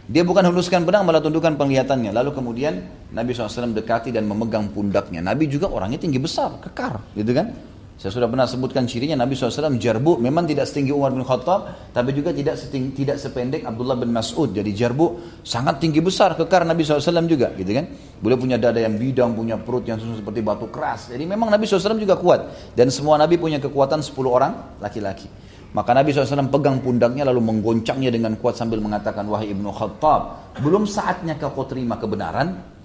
Dia 0.07 0.23
bukan 0.23 0.45
huluskan 0.53 0.85
pedang, 0.85 1.09
malah 1.09 1.25
tundukkan 1.25 1.57
penglihatannya. 1.57 2.13
Lalu 2.13 2.37
kemudian 2.37 2.85
Nabi 3.17 3.33
SAW 3.33 3.73
dekati 3.73 4.13
dan 4.13 4.29
memegang 4.29 4.69
pundaknya. 4.69 5.25
Nabi 5.25 5.49
juga 5.49 5.73
orangnya 5.73 5.97
tinggi 5.97 6.21
besar, 6.21 6.61
kekar, 6.61 7.01
gitu 7.17 7.33
kan. 7.33 7.57
Saya 7.97 8.13
sudah 8.13 8.29
pernah 8.29 8.45
sebutkan 8.45 8.85
cirinya 8.85 9.25
Nabi 9.25 9.33
SAW 9.33 9.81
jarbu 9.81 10.21
memang 10.21 10.45
tidak 10.45 10.69
setinggi 10.69 10.93
Umar 10.93 11.17
bin 11.17 11.25
Khattab 11.25 11.93
tapi 11.97 12.13
juga 12.13 12.29
tidak 12.29 12.61
setinggi, 12.61 12.93
tidak 12.93 13.17
sependek 13.17 13.65
Abdullah 13.65 13.97
bin 13.97 14.13
Mas'ud. 14.13 14.53
Jadi 14.53 14.69
jarbu 14.77 15.41
sangat 15.41 15.81
tinggi 15.81 16.05
besar 16.05 16.37
kekar 16.37 16.69
Nabi 16.69 16.85
SAW 16.85 17.25
juga 17.25 17.57
gitu 17.57 17.73
kan. 17.73 17.89
Beliau 18.21 18.37
punya 18.37 18.61
dada 18.61 18.77
yang 18.77 19.01
bidang, 19.01 19.33
punya 19.33 19.57
perut 19.57 19.89
yang 19.89 19.97
seperti 19.97 20.45
batu 20.45 20.69
keras. 20.69 21.09
Jadi 21.09 21.25
memang 21.25 21.49
Nabi 21.49 21.65
SAW 21.65 21.97
juga 21.97 22.21
kuat 22.21 22.73
dan 22.77 22.93
semua 22.93 23.17
Nabi 23.17 23.41
punya 23.41 23.57
kekuatan 23.65 24.05
10 24.05 24.13
orang 24.29 24.77
laki-laki. 24.77 25.33
Maka 25.73 25.97
Nabi 25.97 26.13
SAW 26.13 26.53
pegang 26.53 26.85
pundaknya 26.85 27.25
lalu 27.25 27.49
menggoncangnya 27.49 28.13
dengan 28.13 28.37
kuat 28.37 28.61
sambil 28.61 28.85
mengatakan 28.85 29.25
wahai 29.25 29.57
ibnu 29.57 29.73
Khattab 29.73 30.53
belum 30.61 30.85
saatnya 30.85 31.41
kau 31.41 31.65
terima 31.65 31.97
kebenaran 31.97 32.76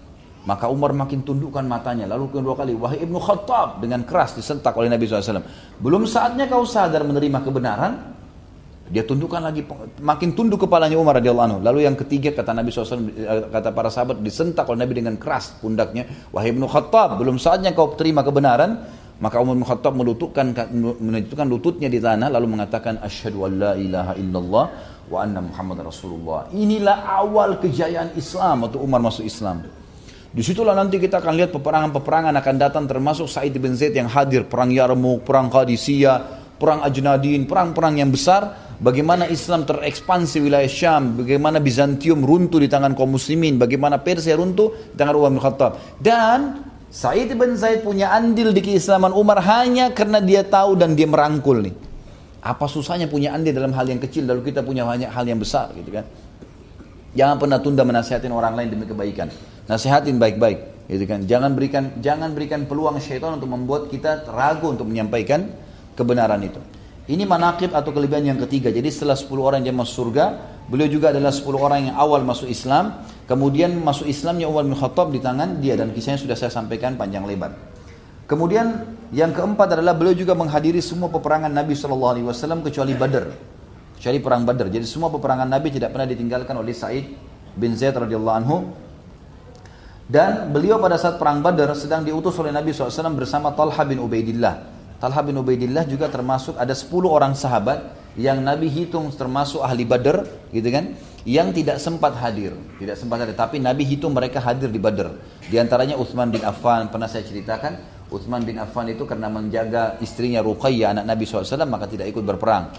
maka 0.41 0.65
Umar 0.65 0.89
makin 0.97 1.22
tundukkan 1.22 1.61
matanya. 1.61 2.09
Lalu 2.09 2.34
kedua 2.34 2.57
kali, 2.57 2.73
wahai 2.73 3.05
Ibnu 3.05 3.22
Khattab 3.22 3.77
dengan 3.77 4.01
keras 4.01 4.34
disentak 4.34 4.73
oleh 4.73 4.89
Nabi 4.89 5.05
SAW. 5.05 5.45
Belum 5.77 6.09
saatnya 6.09 6.49
kau 6.49 6.65
sadar 6.65 7.05
menerima 7.05 7.45
kebenaran, 7.45 7.93
dia 8.89 9.05
tundukkan 9.05 9.39
lagi, 9.39 9.61
makin 10.01 10.34
tunduk 10.34 10.65
kepalanya 10.65 10.97
Umar 10.97 11.22
radhiyallahu 11.22 11.47
anhu. 11.47 11.59
Lalu 11.61 11.85
yang 11.85 11.95
ketiga 11.95 12.34
kata 12.34 12.57
Nabi 12.57 12.73
SAW, 12.73 13.07
eh, 13.13 13.47
kata 13.53 13.69
para 13.69 13.93
sahabat 13.93 14.19
disentak 14.19 14.65
oleh 14.65 14.81
Nabi 14.81 14.93
dengan 14.97 15.15
keras 15.22 15.55
pundaknya. 15.61 16.09
Wahai 16.34 16.51
Ibnu 16.51 16.65
Khattab, 16.65 17.22
belum 17.22 17.38
saatnya 17.38 17.72
kau 17.77 17.93
terima 17.93 18.26
kebenaran. 18.26 18.99
Maka 19.22 19.38
Umar 19.38 19.53
bin 19.53 19.61
Khattab 19.61 19.93
melututkan, 19.93 20.49
lututnya 21.45 21.93
di 21.93 22.01
tanah 22.01 22.34
lalu 22.34 22.57
mengatakan 22.57 22.97
asyhadu 23.05 23.45
an 23.45 23.51
la 23.53 23.72
ilaha 23.77 24.18
illallah 24.18 24.65
wa 25.13 25.18
anna 25.22 25.45
Muhammad 25.45 25.85
Rasulullah. 25.85 26.49
Inilah 26.49 27.05
awal 27.05 27.61
kejayaan 27.61 28.18
Islam 28.18 28.65
atau 28.65 28.81
Umar 28.81 28.97
masuk 28.97 29.22
Islam. 29.22 29.61
Di 30.31 30.39
situlah 30.39 30.71
nanti 30.71 30.95
kita 30.95 31.19
akan 31.19 31.33
lihat 31.35 31.51
peperangan-peperangan 31.51 32.31
akan 32.39 32.55
datang 32.55 32.87
termasuk 32.87 33.27
Said 33.27 33.51
bin 33.59 33.75
Zaid 33.75 33.91
yang 33.91 34.07
hadir 34.07 34.47
perang 34.47 34.71
Yarmouk, 34.71 35.27
perang 35.27 35.51
Qadisiyah, 35.51 36.55
perang 36.55 36.79
Ajnadin, 36.87 37.43
perang-perang 37.43 37.99
yang 37.99 38.07
besar. 38.07 38.71
Bagaimana 38.81 39.29
Islam 39.29 39.67
terekspansi 39.67 40.41
wilayah 40.41 40.71
Syam, 40.71 41.19
bagaimana 41.19 41.61
Bizantium 41.61 42.23
runtuh 42.25 42.57
di 42.57 42.71
tangan 42.71 42.97
kaum 42.97 43.13
muslimin, 43.13 43.59
bagaimana 43.59 44.01
Persia 44.01 44.33
runtuh 44.33 44.73
di 44.89 44.97
tangan 44.97 45.13
Umar 45.19 45.31
bin 45.35 45.41
Khattab. 45.43 45.71
Dan 45.99 46.65
Said 46.87 47.29
bin 47.35 47.59
Zaid 47.59 47.83
punya 47.83 48.15
andil 48.15 48.55
di 48.55 48.63
keislaman 48.63 49.11
Umar 49.11 49.43
hanya 49.43 49.91
karena 49.91 50.23
dia 50.23 50.47
tahu 50.47 50.79
dan 50.79 50.95
dia 50.95 51.05
merangkul 51.11 51.59
nih. 51.59 51.75
Apa 52.41 52.65
susahnya 52.65 53.05
punya 53.05 53.35
andil 53.35 53.53
dalam 53.53 53.75
hal 53.75 53.85
yang 53.85 54.01
kecil 54.01 54.25
lalu 54.25 54.49
kita 54.49 54.65
punya 54.65 54.87
banyak 54.87 55.11
hal 55.11 55.27
yang 55.27 55.37
besar 55.37 55.69
gitu 55.77 55.93
kan. 55.93 56.07
Jangan 57.13 57.35
pernah 57.37 57.59
tunda 57.59 57.83
menasihatin 57.83 58.31
orang 58.31 58.55
lain 58.55 58.71
demi 58.71 58.87
kebaikan. 58.87 59.29
Nasihatin 59.72 60.19
baik-baik, 60.19 60.91
gitu 60.91 61.07
kan. 61.07 61.23
Jangan 61.23 61.56
berikan 61.56 61.95
jangan 62.03 62.35
berikan 62.35 62.68
peluang 62.68 62.99
syaitan 62.99 63.39
untuk 63.39 63.48
membuat 63.48 63.88
kita 63.88 64.27
ragu 64.27 64.68
untuk 64.68 64.84
menyampaikan 64.84 65.48
kebenaran 65.95 66.43
itu. 66.43 66.60
Ini 67.07 67.23
manakib 67.23 67.72
atau 67.72 67.95
kelebihan 67.95 68.35
yang 68.35 68.39
ketiga. 68.43 68.68
Jadi 68.68 68.91
setelah 68.91 69.15
10 69.15 69.31
orang 69.39 69.64
yang 69.64 69.80
masuk 69.80 70.11
surga, 70.11 70.26
beliau 70.68 70.91
juga 70.91 71.15
adalah 71.15 71.31
10 71.31 71.56
orang 71.56 71.80
yang 71.88 71.95
awal 71.95 72.19
masuk 72.27 72.52
Islam. 72.52 73.07
Kemudian 73.31 73.72
masuk 73.80 74.11
Islamnya 74.11 74.52
Umar 74.52 74.68
bin 74.68 74.76
Khattab 74.76 75.07
di 75.07 75.23
tangan 75.23 75.64
dia 75.64 75.80
dan 75.80 75.95
kisahnya 75.95 76.19
sudah 76.19 76.35
saya 76.35 76.52
sampaikan 76.52 76.99
panjang 76.99 77.23
lebar. 77.23 77.56
Kemudian 78.27 78.91
yang 79.15 79.31
keempat 79.31 79.80
adalah 79.80 79.95
beliau 79.95 80.15
juga 80.15 80.35
menghadiri 80.35 80.84
semua 80.84 81.07
peperangan 81.07 81.52
Nabi 81.52 81.76
SAW 81.76 82.60
kecuali 82.64 82.91
Badar. 82.95 83.31
Kecuali 83.95 84.19
perang 84.19 84.43
Badar. 84.43 84.68
Jadi 84.68 84.84
semua 84.84 85.07
peperangan 85.07 85.48
Nabi 85.48 85.72
tidak 85.72 85.95
pernah 85.95 86.07
ditinggalkan 86.07 86.56
oleh 86.60 86.76
Said 86.76 87.07
bin 87.56 87.76
Zaid 87.76 87.95
radhiyallahu 87.95 88.35
anhu 88.35 88.56
dan 90.11 90.51
beliau 90.51 90.75
pada 90.75 90.99
saat 90.99 91.15
perang 91.15 91.39
Badar 91.39 91.71
sedang 91.71 92.03
diutus 92.03 92.35
oleh 92.35 92.51
Nabi 92.51 92.75
SAW 92.75 93.15
bersama 93.15 93.55
Talha 93.55 93.88
bin 93.88 94.03
Ubaidillah. 94.03 94.67
Talha 94.99 95.21
bin 95.23 95.39
Ubaidillah 95.39 95.88
juga 95.88 96.11
termasuk 96.11 96.59
ada 96.59 96.75
10 96.75 96.91
orang 97.07 97.31
sahabat 97.31 97.95
yang 98.19 98.43
Nabi 98.43 98.67
hitung 98.67 99.07
termasuk 99.15 99.63
ahli 99.63 99.88
Badar, 99.88 100.27
gitu 100.51 100.67
kan? 100.67 100.99
Yang 101.23 101.63
tidak 101.63 101.77
sempat 101.79 102.19
hadir, 102.19 102.59
tidak 102.75 102.99
sempat 102.99 103.23
hadir. 103.23 103.39
Tapi 103.39 103.63
Nabi 103.63 103.88
hitung 103.88 104.11
mereka 104.11 104.43
hadir 104.43 104.67
di 104.67 104.83
Badar. 104.83 105.15
Di 105.47 105.55
antaranya 105.55 105.95
Utsman 105.95 106.27
bin 106.27 106.43
Affan 106.43 106.91
pernah 106.91 107.07
saya 107.07 107.23
ceritakan. 107.23 108.03
Utsman 108.11 108.43
bin 108.43 108.59
Affan 108.59 108.91
itu 108.91 109.07
karena 109.07 109.31
menjaga 109.31 109.95
istrinya 110.03 110.43
Ruqayyah 110.43 110.91
anak 110.91 111.07
Nabi 111.07 111.23
SAW 111.23 111.63
maka 111.63 111.88
tidak 111.88 112.11
ikut 112.11 112.27
berperang. 112.27 112.75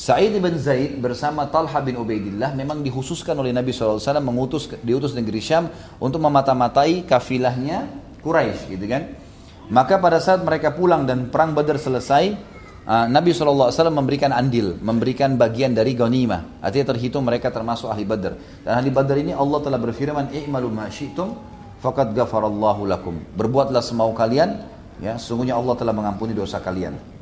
Sa'id 0.00 0.32
bin 0.32 0.56
Zaid 0.56 0.96
bersama 0.96 1.44
Talha 1.52 1.76
bin 1.84 1.92
Ubaidillah 2.00 2.56
memang 2.56 2.80
dikhususkan 2.80 3.36
oleh 3.36 3.52
Nabi 3.52 3.68
SAW 3.68 4.00
mengutus 4.24 4.64
diutus 4.80 5.12
negeri 5.12 5.44
Syam 5.44 5.68
untuk 6.00 6.24
memata-matai 6.24 7.04
kafilahnya 7.04 7.84
Quraisy 8.24 8.80
gitu 8.80 8.88
kan. 8.88 9.12
Maka 9.68 10.00
pada 10.00 10.16
saat 10.16 10.40
mereka 10.40 10.72
pulang 10.72 11.04
dan 11.04 11.28
perang 11.28 11.52
Badar 11.52 11.76
selesai, 11.76 12.32
uh, 12.88 13.12
Nabi 13.12 13.36
SAW 13.36 13.92
memberikan 13.92 14.32
andil, 14.32 14.80
memberikan 14.80 15.36
bagian 15.36 15.76
dari 15.76 15.92
ghanimah. 15.92 16.64
Artinya 16.64 16.96
terhitung 16.96 17.20
mereka 17.20 17.52
termasuk 17.52 17.92
ahli 17.92 18.08
Badar. 18.08 18.40
Dan 18.64 18.80
ahli 18.80 18.88
Badar 18.88 19.20
ini 19.20 19.36
Allah 19.36 19.60
telah 19.60 19.76
berfirman, 19.76 20.32
"I'malu 20.32 20.68
ma 20.72 20.88
syi'tum 20.88 21.36
faqad 21.84 22.16
ghafarallahu 22.16 22.88
lakum." 22.88 23.20
Berbuatlah 23.36 23.84
semau 23.84 24.16
kalian, 24.16 24.64
ya, 25.04 25.20
sungguhnya 25.20 25.60
Allah 25.60 25.76
telah 25.76 25.92
mengampuni 25.92 26.32
dosa 26.32 26.56
kalian. 26.56 27.19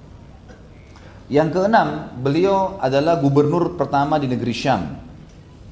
Yang 1.28 1.60
keenam, 1.60 2.16
beliau 2.24 2.80
adalah 2.80 3.20
gubernur 3.20 3.76
pertama 3.76 4.16
di 4.16 4.24
negeri 4.32 4.54
Syam. 4.56 4.96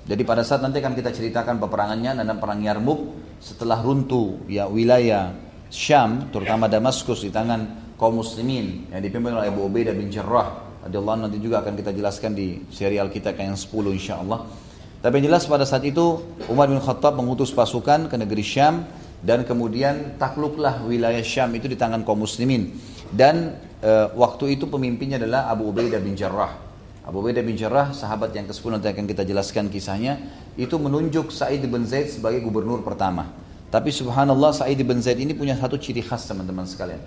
Jadi 0.05 0.23
pada 0.23 0.45
saat 0.45 0.61
nanti 0.61 0.79
akan 0.85 0.93
kita 0.93 1.11
ceritakan 1.11 1.57
peperangannya 1.57 2.21
dalam 2.21 2.37
perang 2.37 2.61
Yarmuk 2.61 3.01
setelah 3.41 3.81
runtuh 3.81 4.45
ya 4.47 4.69
wilayah 4.69 5.33
Syam, 5.73 6.29
terutama 6.29 6.69
Damaskus 6.69 7.25
di 7.25 7.33
tangan 7.33 7.89
kaum 7.97 8.21
muslimin 8.21 8.93
yang 8.93 9.01
dipimpin 9.01 9.33
oleh 9.33 9.49
Abu 9.49 9.65
Ubaidah 9.67 9.97
bin 9.97 10.13
Jarrah 10.13 10.67
radhiyallahu 10.87 11.27
nanti 11.27 11.43
juga 11.43 11.65
akan 11.65 11.75
kita 11.75 11.91
jelaskan 11.91 12.37
di 12.37 12.63
serial 12.71 13.11
kita 13.11 13.35
yang 13.35 13.59
10 13.59 13.73
insyaallah. 13.99 14.41
Tapi 15.03 15.13
yang 15.19 15.33
jelas 15.33 15.49
pada 15.49 15.65
saat 15.67 15.83
itu 15.83 16.23
Umar 16.53 16.71
bin 16.71 16.79
Khattab 16.79 17.19
mengutus 17.19 17.51
pasukan 17.51 18.07
ke 18.07 18.17
negeri 18.21 18.45
Syam 18.45 18.87
dan 19.25 19.43
kemudian 19.43 20.21
takluklah 20.21 20.87
wilayah 20.87 21.25
Syam 21.25 21.51
itu 21.59 21.67
di 21.67 21.75
tangan 21.75 22.07
kaum 22.07 22.23
muslimin. 22.23 22.77
Dan 23.11 23.59
e, 23.81 23.93
waktu 24.15 24.57
itu 24.57 24.69
pemimpinnya 24.69 25.21
adalah 25.21 25.51
Abu 25.51 25.73
Ubaidah 25.73 26.01
bin 26.01 26.17
Jarrah. 26.17 26.53
Abu 27.07 27.23
Ubaidah 27.23 27.43
bin 27.47 27.55
Jarrah, 27.55 27.95
sahabat 27.95 28.35
yang 28.35 28.51
ke-10 28.51 28.71
nanti 28.77 28.89
akan 28.91 29.05
kita 29.07 29.23
jelaskan 29.23 29.71
kisahnya, 29.71 30.19
itu 30.59 30.75
menunjuk 30.75 31.31
Sa'id 31.31 31.63
bin 31.63 31.87
Zaid 31.87 32.11
sebagai 32.11 32.43
gubernur 32.43 32.83
pertama. 32.83 33.31
Tapi 33.71 33.95
subhanallah 33.95 34.51
Sa'id 34.57 34.81
bin 34.83 34.99
Zaid 34.99 35.23
ini 35.23 35.35
punya 35.35 35.55
satu 35.55 35.79
ciri 35.79 36.03
khas 36.03 36.27
teman-teman 36.27 36.67
sekalian. 36.67 36.99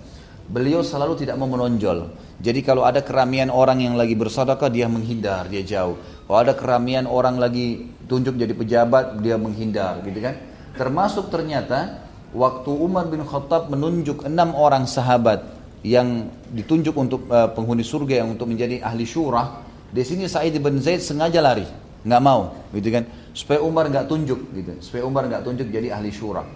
Beliau 0.50 0.82
selalu 0.82 1.22
tidak 1.22 1.38
mau 1.38 1.46
menonjol. 1.46 2.10
Jadi 2.42 2.60
kalau 2.66 2.82
ada 2.82 3.04
keramian 3.06 3.54
orang 3.54 3.86
yang 3.86 3.94
lagi 3.94 4.18
bersedekah 4.18 4.66
dia 4.66 4.90
menghindar, 4.90 5.46
dia 5.46 5.62
jauh. 5.62 5.94
Kalau 6.26 6.38
ada 6.42 6.58
keramian 6.58 7.06
orang 7.06 7.38
lagi 7.38 7.86
tunjuk 8.10 8.34
jadi 8.34 8.50
pejabat, 8.56 9.22
dia 9.22 9.38
menghindar, 9.38 10.02
gitu 10.02 10.18
kan? 10.18 10.34
Termasuk 10.74 11.30
ternyata 11.30 12.02
waktu 12.34 12.70
Umar 12.72 13.06
bin 13.06 13.22
Khattab 13.22 13.70
menunjuk 13.70 14.26
enam 14.26 14.56
orang 14.58 14.90
sahabat 14.90 15.59
yang 15.80 16.28
ditunjuk 16.52 16.92
untuk 16.92 17.24
uh, 17.32 17.48
penghuni 17.56 17.80
surga 17.80 18.24
yang 18.24 18.36
untuk 18.36 18.48
menjadi 18.48 18.84
ahli 18.84 19.08
syurah, 19.08 19.64
di 19.90 20.02
sini 20.04 20.28
Sa'id 20.28 20.54
bin 20.60 20.78
Zaid 20.78 21.00
sengaja 21.02 21.40
lari, 21.42 21.66
nggak 22.06 22.22
mau, 22.22 22.54
gitu 22.76 22.88
kan? 22.94 23.04
Supaya 23.34 23.58
Umar 23.64 23.88
nggak 23.90 24.06
tunjuk, 24.06 24.40
gitu. 24.54 24.72
Supaya 24.78 25.02
Umar 25.08 25.26
nggak 25.26 25.42
tunjuk 25.42 25.66
jadi 25.72 25.90
ahli 25.96 26.14
syura. 26.14 26.46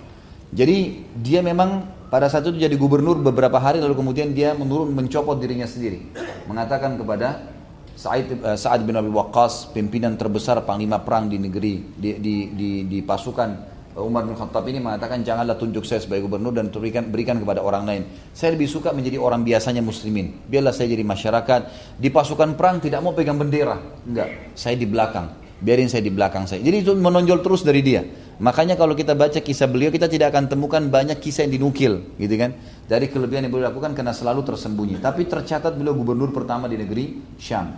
Jadi 0.54 1.02
dia 1.18 1.42
memang 1.42 1.82
pada 2.12 2.30
saat 2.30 2.46
itu 2.46 2.62
jadi 2.62 2.78
gubernur 2.78 3.18
beberapa 3.18 3.58
hari 3.58 3.82
lalu 3.82 3.98
kemudian 3.98 4.30
dia 4.30 4.54
menurun 4.54 4.94
mencopot 4.94 5.34
dirinya 5.40 5.66
sendiri, 5.66 6.14
mengatakan 6.46 6.94
kepada 6.94 7.50
Sa'id 7.98 8.38
uh, 8.38 8.54
Sa'ad 8.54 8.86
bin 8.86 8.94
Abi 8.94 9.10
Waqqas, 9.10 9.74
pimpinan 9.74 10.14
terbesar 10.14 10.62
panglima 10.62 11.02
perang 11.02 11.26
di 11.26 11.42
negeri 11.42 11.82
di 11.98 12.10
di 12.22 12.34
di, 12.54 12.70
di 12.86 12.98
pasukan 13.02 13.73
Umar 13.94 14.26
bin 14.26 14.34
Khattab 14.34 14.66
ini 14.66 14.82
mengatakan 14.82 15.22
janganlah 15.22 15.54
tunjuk 15.54 15.86
saya 15.86 16.02
sebagai 16.02 16.26
gubernur 16.26 16.50
dan 16.50 16.66
berikan, 16.66 17.06
berikan 17.14 17.38
kepada 17.38 17.62
orang 17.62 17.86
lain. 17.86 18.02
Saya 18.34 18.58
lebih 18.58 18.66
suka 18.66 18.90
menjadi 18.90 19.22
orang 19.22 19.46
biasanya 19.46 19.86
muslimin. 19.86 20.34
Biarlah 20.50 20.74
saya 20.74 20.90
jadi 20.90 21.06
masyarakat. 21.06 21.60
Di 22.02 22.10
pasukan 22.10 22.58
perang 22.58 22.82
tidak 22.82 22.98
mau 23.06 23.14
pegang 23.14 23.38
bendera. 23.38 23.78
Enggak, 24.02 24.50
saya 24.58 24.74
di 24.74 24.90
belakang. 24.90 25.30
Biarin 25.62 25.86
saya 25.86 26.02
di 26.02 26.10
belakang 26.10 26.50
saya. 26.50 26.58
Jadi 26.58 26.82
itu 26.82 26.90
menonjol 26.98 27.38
terus 27.38 27.62
dari 27.62 27.86
dia. 27.86 28.02
Makanya 28.42 28.74
kalau 28.74 28.98
kita 28.98 29.14
baca 29.14 29.38
kisah 29.38 29.70
beliau 29.70 29.94
kita 29.94 30.10
tidak 30.10 30.34
akan 30.34 30.50
temukan 30.50 30.82
banyak 30.90 31.22
kisah 31.22 31.46
yang 31.46 31.54
dinukil, 31.54 32.18
gitu 32.18 32.34
kan? 32.34 32.50
Dari 32.90 33.06
kelebihan 33.06 33.46
yang 33.46 33.54
beliau 33.54 33.70
lakukan 33.70 33.94
karena 33.94 34.10
selalu 34.10 34.42
tersembunyi. 34.42 34.98
Tapi 34.98 35.30
tercatat 35.30 35.70
beliau 35.78 35.94
gubernur 35.94 36.34
pertama 36.34 36.66
di 36.66 36.74
negeri 36.74 37.38
Syam. 37.38 37.70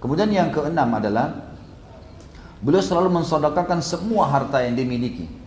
Kemudian 0.00 0.32
yang 0.32 0.48
keenam 0.48 0.88
adalah 0.96 1.52
beliau 2.64 2.80
selalu 2.80 3.12
mensodakakan 3.12 3.84
semua 3.84 4.24
harta 4.32 4.64
yang 4.64 4.72
dimiliki. 4.72 5.39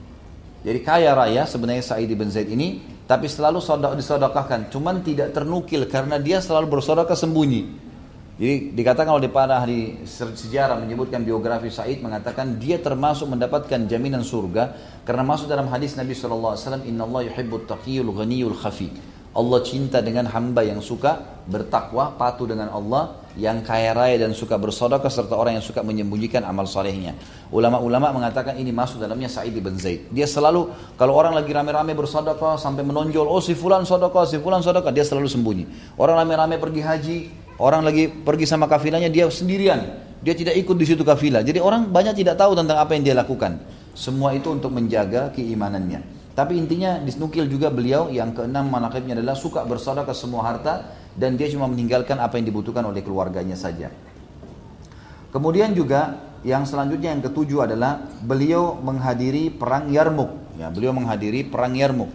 Jadi 0.63 0.79
kaya 0.79 1.11
raya 1.11 1.43
sebenarnya 1.43 1.83
Sa'id 1.83 2.07
bin 2.15 2.31
Zaid 2.31 2.47
ini, 2.47 2.79
tapi 3.03 3.27
selalu 3.27 3.59
sodak 3.59 3.99
disodokahkan. 3.99 4.71
Cuman 4.71 5.03
tidak 5.03 5.35
ternukil 5.35 5.85
karena 5.91 6.15
dia 6.17 6.39
selalu 6.39 6.79
bersodokah 6.79 7.19
sembunyi. 7.19 7.83
Jadi 8.33 8.73
dikatakan 8.73 9.13
oleh 9.13 9.29
para 9.29 9.61
ahli 9.61 10.01
sejarah 10.09 10.81
menyebutkan 10.81 11.21
biografi 11.21 11.69
Said 11.69 12.01
mengatakan 12.01 12.57
dia 12.57 12.81
termasuk 12.81 13.29
mendapatkan 13.29 13.85
jaminan 13.85 14.25
surga 14.25 14.73
karena 15.05 15.21
masuk 15.21 15.45
dalam 15.45 15.69
hadis 15.69 15.93
Nabi 15.93 16.17
SAW 16.17 16.57
Inna 16.81 17.05
Allah 17.05 17.29
yuhibbut 17.29 17.69
taqiyul 17.69 18.09
ghaniyul 18.09 18.57
khafi 18.57 18.89
Allah 19.33 19.59
cinta 19.65 20.01
dengan 20.01 20.29
hamba 20.29 20.61
yang 20.61 20.81
suka 20.81 21.41
bertakwa, 21.49 22.13
patuh 22.17 22.45
dengan 22.45 22.69
Allah, 22.69 23.17
yang 23.33 23.65
kaya 23.65 23.97
raya 23.97 24.21
dan 24.21 24.37
suka 24.37 24.61
bersodokah 24.61 25.09
serta 25.09 25.33
orang 25.33 25.57
yang 25.57 25.65
suka 25.65 25.81
menyembunyikan 25.81 26.45
amal 26.45 26.69
solehnya. 26.69 27.17
Ulama-ulama 27.49 28.13
mengatakan 28.13 28.57
ini 28.61 28.69
masuk 28.69 29.01
dalamnya 29.01 29.25
Sa'id 29.25 29.57
bin 29.57 29.73
Zaid. 29.77 30.09
Dia 30.13 30.29
selalu 30.29 30.69
kalau 30.95 31.17
orang 31.17 31.33
lagi 31.33 31.49
rame-rame 31.49 31.97
bersodokah 31.97 32.61
sampai 32.61 32.85
menonjol, 32.85 33.25
oh 33.25 33.41
si 33.41 33.57
fulan 33.57 33.85
sodokah, 33.89 34.29
si 34.29 34.37
fulan 34.37 34.61
sodokah, 34.61 34.93
dia 34.93 35.01
selalu 35.01 35.25
sembunyi. 35.25 35.65
Orang 35.97 36.21
rame-rame 36.21 36.61
pergi 36.61 36.81
haji, 36.85 37.17
orang 37.57 37.81
lagi 37.81 38.09
pergi 38.09 38.45
sama 38.45 38.69
kafilahnya 38.69 39.09
dia 39.09 39.25
sendirian. 39.29 39.81
Dia 40.23 40.37
tidak 40.37 40.55
ikut 40.55 40.77
di 40.79 40.85
situ 40.87 41.03
kafilah. 41.03 41.43
Jadi 41.43 41.59
orang 41.59 41.91
banyak 41.91 42.15
tidak 42.15 42.39
tahu 42.39 42.55
tentang 42.55 42.79
apa 42.79 42.95
yang 42.95 43.03
dia 43.03 43.15
lakukan. 43.17 43.59
Semua 43.91 44.31
itu 44.31 44.47
untuk 44.49 44.71
menjaga 44.71 45.35
keimanannya. 45.35 46.23
Tapi 46.33 46.57
intinya 46.57 46.97
disnukil 46.97 47.45
juga 47.45 47.69
beliau 47.69 48.09
yang 48.09 48.33
keenam 48.33 48.65
manakibnya 48.65 49.13
adalah 49.13 49.37
suka 49.37 49.61
bersedekah 49.69 50.17
semua 50.17 50.41
harta 50.49 51.02
dan 51.13 51.37
dia 51.37 51.49
cuma 51.49 51.69
meninggalkan 51.69 52.17
apa 52.17 52.41
yang 52.41 52.49
dibutuhkan 52.49 52.83
oleh 52.85 53.05
keluarganya 53.05 53.57
saja. 53.57 53.93
Kemudian 55.33 55.73
juga 55.73 56.33
yang 56.45 56.67
selanjutnya 56.67 57.15
yang 57.15 57.23
ketujuh 57.23 57.65
adalah 57.65 58.03
beliau 58.21 58.77
menghadiri 58.77 59.49
perang 59.49 59.89
Yarmuk. 59.89 60.59
Ya, 60.59 60.69
beliau 60.69 60.93
menghadiri 60.93 61.47
perang 61.47 61.73
Yarmuk. 61.73 62.11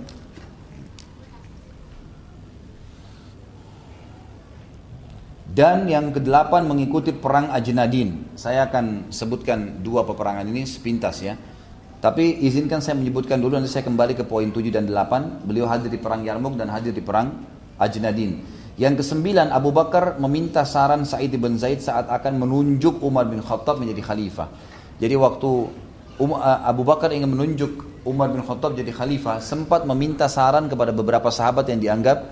Dan 5.58 5.90
yang 5.90 6.14
kedelapan 6.14 6.62
mengikuti 6.70 7.10
perang 7.10 7.50
Ajnadin. 7.50 8.30
Saya 8.38 8.70
akan 8.70 9.10
sebutkan 9.10 9.82
dua 9.82 10.06
peperangan 10.06 10.46
ini 10.46 10.62
sepintas 10.62 11.18
ya. 11.18 11.34
Tapi 11.98 12.46
izinkan 12.46 12.78
saya 12.78 12.94
menyebutkan 12.94 13.42
dulu 13.42 13.58
nanti 13.58 13.66
saya 13.66 13.82
kembali 13.82 14.14
ke 14.14 14.22
poin 14.22 14.46
7 14.46 14.70
dan 14.70 14.86
8. 14.86 15.42
Beliau 15.42 15.66
hadir 15.66 15.90
di 15.90 15.98
perang 15.98 16.22
Yarmuk 16.22 16.54
dan 16.54 16.70
hadir 16.70 16.94
di 16.94 17.02
perang 17.02 17.42
Ajnadin. 17.74 18.57
Yang 18.78 19.02
kesembilan 19.02 19.50
Abu 19.50 19.74
Bakar 19.74 20.22
meminta 20.22 20.62
saran 20.62 21.02
Sa'id 21.02 21.34
bin 21.34 21.58
Zaid 21.58 21.82
saat 21.82 22.06
akan 22.06 22.38
menunjuk 22.46 23.02
Umar 23.02 23.26
bin 23.26 23.42
Khattab 23.42 23.82
menjadi 23.82 24.06
khalifah. 24.06 24.46
Jadi 25.02 25.18
waktu 25.18 25.50
um, 26.22 26.38
Abu 26.38 26.86
Bakar 26.86 27.10
ingin 27.10 27.26
menunjuk 27.26 28.06
Umar 28.06 28.30
bin 28.30 28.38
Khattab 28.38 28.78
jadi 28.78 28.94
khalifah, 28.94 29.42
sempat 29.42 29.82
meminta 29.82 30.30
saran 30.30 30.70
kepada 30.70 30.94
beberapa 30.94 31.26
sahabat 31.26 31.66
yang 31.74 31.82
dianggap 31.82 32.22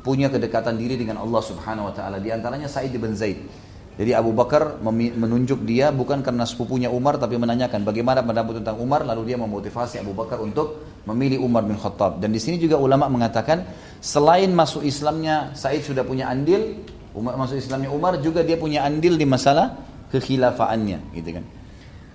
punya 0.00 0.32
kedekatan 0.32 0.80
diri 0.80 0.96
dengan 0.96 1.20
Allah 1.20 1.44
Subhanahu 1.44 1.92
wa 1.92 1.94
taala. 1.94 2.16
Di 2.16 2.32
antaranya 2.32 2.72
Sa'id 2.72 2.96
bin 2.96 3.12
Zaid. 3.12 3.44
Jadi 3.92 4.16
Abu 4.16 4.32
Bakar 4.32 4.80
menunjuk 4.80 5.68
dia 5.68 5.92
bukan 5.92 6.24
karena 6.24 6.48
sepupunya 6.48 6.88
Umar 6.88 7.20
tapi 7.20 7.36
menanyakan 7.36 7.84
bagaimana 7.84 8.24
pendapat 8.24 8.64
tentang 8.64 8.80
Umar 8.80 9.04
lalu 9.04 9.28
dia 9.28 9.36
memotivasi 9.36 10.00
Abu 10.00 10.16
Bakar 10.16 10.40
untuk 10.40 10.80
memilih 11.04 11.44
Umar 11.44 11.68
bin 11.68 11.76
Khattab. 11.76 12.16
Dan 12.16 12.32
di 12.32 12.40
sini 12.40 12.56
juga 12.56 12.80
ulama 12.80 13.12
mengatakan 13.12 13.68
selain 14.02 14.50
masuk 14.50 14.82
Islamnya 14.82 15.54
Said 15.54 15.86
sudah 15.86 16.02
punya 16.02 16.26
andil, 16.26 16.82
Umar 17.14 17.38
masuk 17.38 17.56
Islamnya 17.56 17.88
Umar 17.88 18.18
juga 18.18 18.42
dia 18.42 18.58
punya 18.58 18.82
andil 18.82 19.14
di 19.14 19.24
masalah 19.24 19.78
kekhilafaannya, 20.10 21.14
gitu 21.14 21.40
kan. 21.40 21.44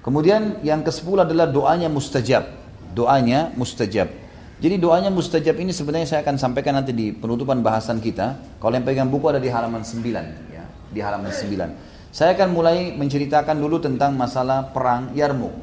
Kemudian 0.03 0.61
yang 0.61 0.83
ke-10 0.83 1.25
adalah 1.25 1.47
doanya 1.47 1.87
mustajab. 1.87 2.45
Doanya 2.91 3.55
mustajab. 3.55 4.11
Jadi 4.57 4.75
doanya 4.81 5.09
mustajab 5.13 5.55
ini 5.57 5.71
sebenarnya 5.71 6.07
saya 6.17 6.19
akan 6.25 6.35
sampaikan 6.35 6.77
nanti 6.77 6.91
di 6.91 7.13
penutupan 7.13 7.61
bahasan 7.63 8.03
kita. 8.03 8.59
Kalau 8.59 8.73
yang 8.73 8.85
pegang 8.85 9.09
buku 9.09 9.25
ada 9.29 9.41
di 9.41 9.49
halaman 9.49 9.85
9 9.85 10.47
di 10.91 10.99
halaman 11.03 11.31
9. 11.31 12.11
Saya 12.15 12.33
akan 12.33 12.49
mulai 12.55 12.95
menceritakan 12.95 13.59
dulu 13.59 13.77
tentang 13.83 14.15
masalah 14.15 14.71
perang 14.71 15.13
Yarmuk. 15.13 15.53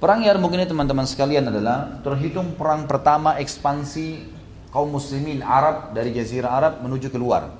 Perang 0.00 0.24
Yarmuk 0.24 0.52
ini 0.56 0.64
teman-teman 0.64 1.04
sekalian 1.04 1.50
adalah 1.50 2.00
terhitung 2.00 2.56
perang 2.56 2.88
pertama 2.88 3.36
ekspansi 3.36 4.39
kaum 4.70 4.90
muslimin 4.90 5.42
Arab 5.42 5.94
dari 5.94 6.14
jazirah 6.14 6.50
Arab 6.50 6.72
menuju 6.82 7.10
keluar. 7.10 7.50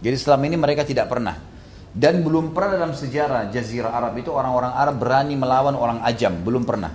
Jadi 0.00 0.16
selama 0.16 0.44
ini 0.48 0.56
mereka 0.60 0.84
tidak 0.84 1.08
pernah 1.08 1.36
dan 1.96 2.20
belum 2.20 2.52
pernah 2.52 2.76
dalam 2.76 2.92
sejarah 2.92 3.48
jazirah 3.48 3.88
Arab 3.88 4.20
itu 4.20 4.28
orang-orang 4.28 4.68
Arab 4.76 5.00
berani 5.00 5.32
melawan 5.32 5.72
orang 5.72 6.04
ajam, 6.04 6.44
belum 6.44 6.68
pernah. 6.68 6.92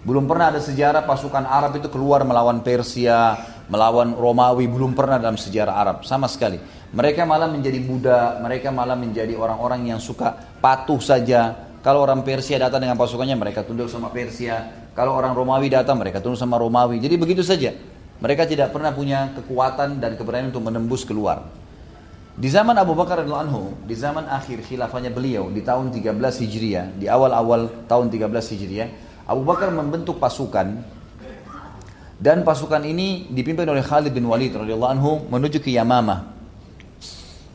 Belum 0.00 0.24
pernah 0.24 0.48
ada 0.48 0.64
sejarah 0.64 1.04
pasukan 1.04 1.44
Arab 1.44 1.76
itu 1.76 1.92
keluar 1.92 2.24
melawan 2.24 2.64
Persia, 2.64 3.36
melawan 3.68 4.16
Romawi, 4.16 4.64
belum 4.64 4.96
pernah 4.96 5.20
dalam 5.20 5.36
sejarah 5.36 5.76
Arab 5.76 5.96
sama 6.08 6.24
sekali. 6.24 6.56
Mereka 6.88 7.28
malah 7.28 7.52
menjadi 7.52 7.84
budak, 7.84 8.40
mereka 8.40 8.72
malah 8.72 8.96
menjadi 8.96 9.36
orang-orang 9.36 9.92
yang 9.92 10.00
suka 10.00 10.32
patuh 10.56 11.04
saja. 11.04 11.68
Kalau 11.84 12.00
orang 12.00 12.24
Persia 12.24 12.56
datang 12.56 12.80
dengan 12.80 12.96
pasukannya, 12.96 13.36
mereka 13.36 13.60
tunduk 13.60 13.92
sama 13.92 14.08
Persia. 14.08 14.88
Kalau 14.96 15.20
orang 15.20 15.36
Romawi 15.36 15.68
datang, 15.68 16.00
mereka 16.00 16.24
tunduk 16.24 16.40
sama 16.40 16.56
Romawi. 16.56 16.96
Jadi 16.96 17.20
begitu 17.20 17.44
saja. 17.44 17.76
Mereka 18.20 18.44
tidak 18.44 18.76
pernah 18.76 18.92
punya 18.92 19.32
kekuatan 19.32 19.96
dan 19.96 20.14
keberanian 20.20 20.52
untuk 20.52 20.64
menembus 20.64 21.08
keluar. 21.08 21.48
Di 22.36 22.48
zaman 22.48 22.76
Abu 22.76 22.92
Bakar 22.92 23.24
radhiyallahu 23.24 23.44
anhu, 23.48 23.62
di 23.84 23.96
zaman 23.96 24.28
akhir 24.28 24.64
khilafahnya 24.64 25.12
beliau 25.12 25.48
di 25.48 25.64
tahun 25.64 25.92
13 25.92 26.16
Hijriah, 26.16 26.86
di 26.96 27.08
awal-awal 27.08 27.88
tahun 27.88 28.12
13 28.12 28.28
Hijriah, 28.28 28.88
Abu 29.24 29.42
Bakar 29.44 29.72
membentuk 29.72 30.20
pasukan. 30.20 31.00
Dan 32.20 32.44
pasukan 32.44 32.84
ini 32.84 33.32
dipimpin 33.32 33.64
oleh 33.64 33.80
Khalid 33.80 34.12
bin 34.12 34.28
Walid 34.28 34.52
radhiyallahu 34.52 34.92
anhu 34.92 35.12
menuju 35.32 35.56
ke 35.64 35.72
Yamamah 35.72 36.28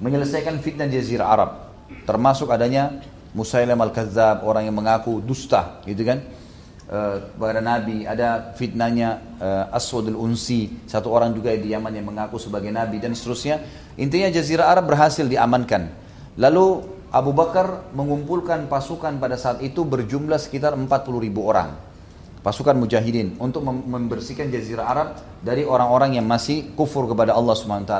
menyelesaikan 0.02 0.60
fitnah 0.60 0.90
Jazirah 0.90 1.28
Arab. 1.30 1.50
Termasuk 2.04 2.50
adanya 2.50 3.00
Musailam 3.36 3.78
al-Kadzab 3.78 4.48
orang 4.48 4.66
yang 4.66 4.76
mengaku 4.76 5.20
dusta 5.20 5.84
gitu 5.84 6.08
kan 6.08 6.24
uh, 6.90 7.32
kepada 7.36 7.62
Nabi 7.62 8.06
ada 8.06 8.54
fitnahnya 8.58 9.22
uh, 9.40 9.76
Aswad 9.76 10.10
al-Unsi 10.12 10.86
satu 10.90 11.14
orang 11.14 11.32
juga 11.34 11.54
di 11.54 11.72
Yaman 11.72 11.94
yang 11.94 12.10
mengaku 12.10 12.42
sebagai 12.42 12.70
Nabi 12.74 12.98
dan 12.98 13.14
seterusnya 13.14 13.62
intinya 13.96 14.30
Jazirah 14.30 14.72
Arab 14.72 14.90
berhasil 14.90 15.24
diamankan 15.24 15.90
lalu 16.36 16.96
Abu 17.16 17.32
Bakar 17.32 17.96
mengumpulkan 17.96 18.68
pasukan 18.68 19.16
pada 19.24 19.40
saat 19.40 19.64
itu 19.64 19.88
berjumlah 19.88 20.36
sekitar 20.36 20.76
40 20.76 20.92
ribu 21.24 21.48
orang. 21.48 21.72
Pasukan 22.44 22.76
mujahidin 22.76 23.40
untuk 23.40 23.64
membersihkan 23.64 24.52
jazirah 24.52 24.86
Arab 24.86 25.08
dari 25.40 25.64
orang-orang 25.64 26.20
yang 26.20 26.28
masih 26.28 26.76
kufur 26.76 27.08
kepada 27.08 27.32
Allah 27.32 27.56
SWT. 27.56 27.94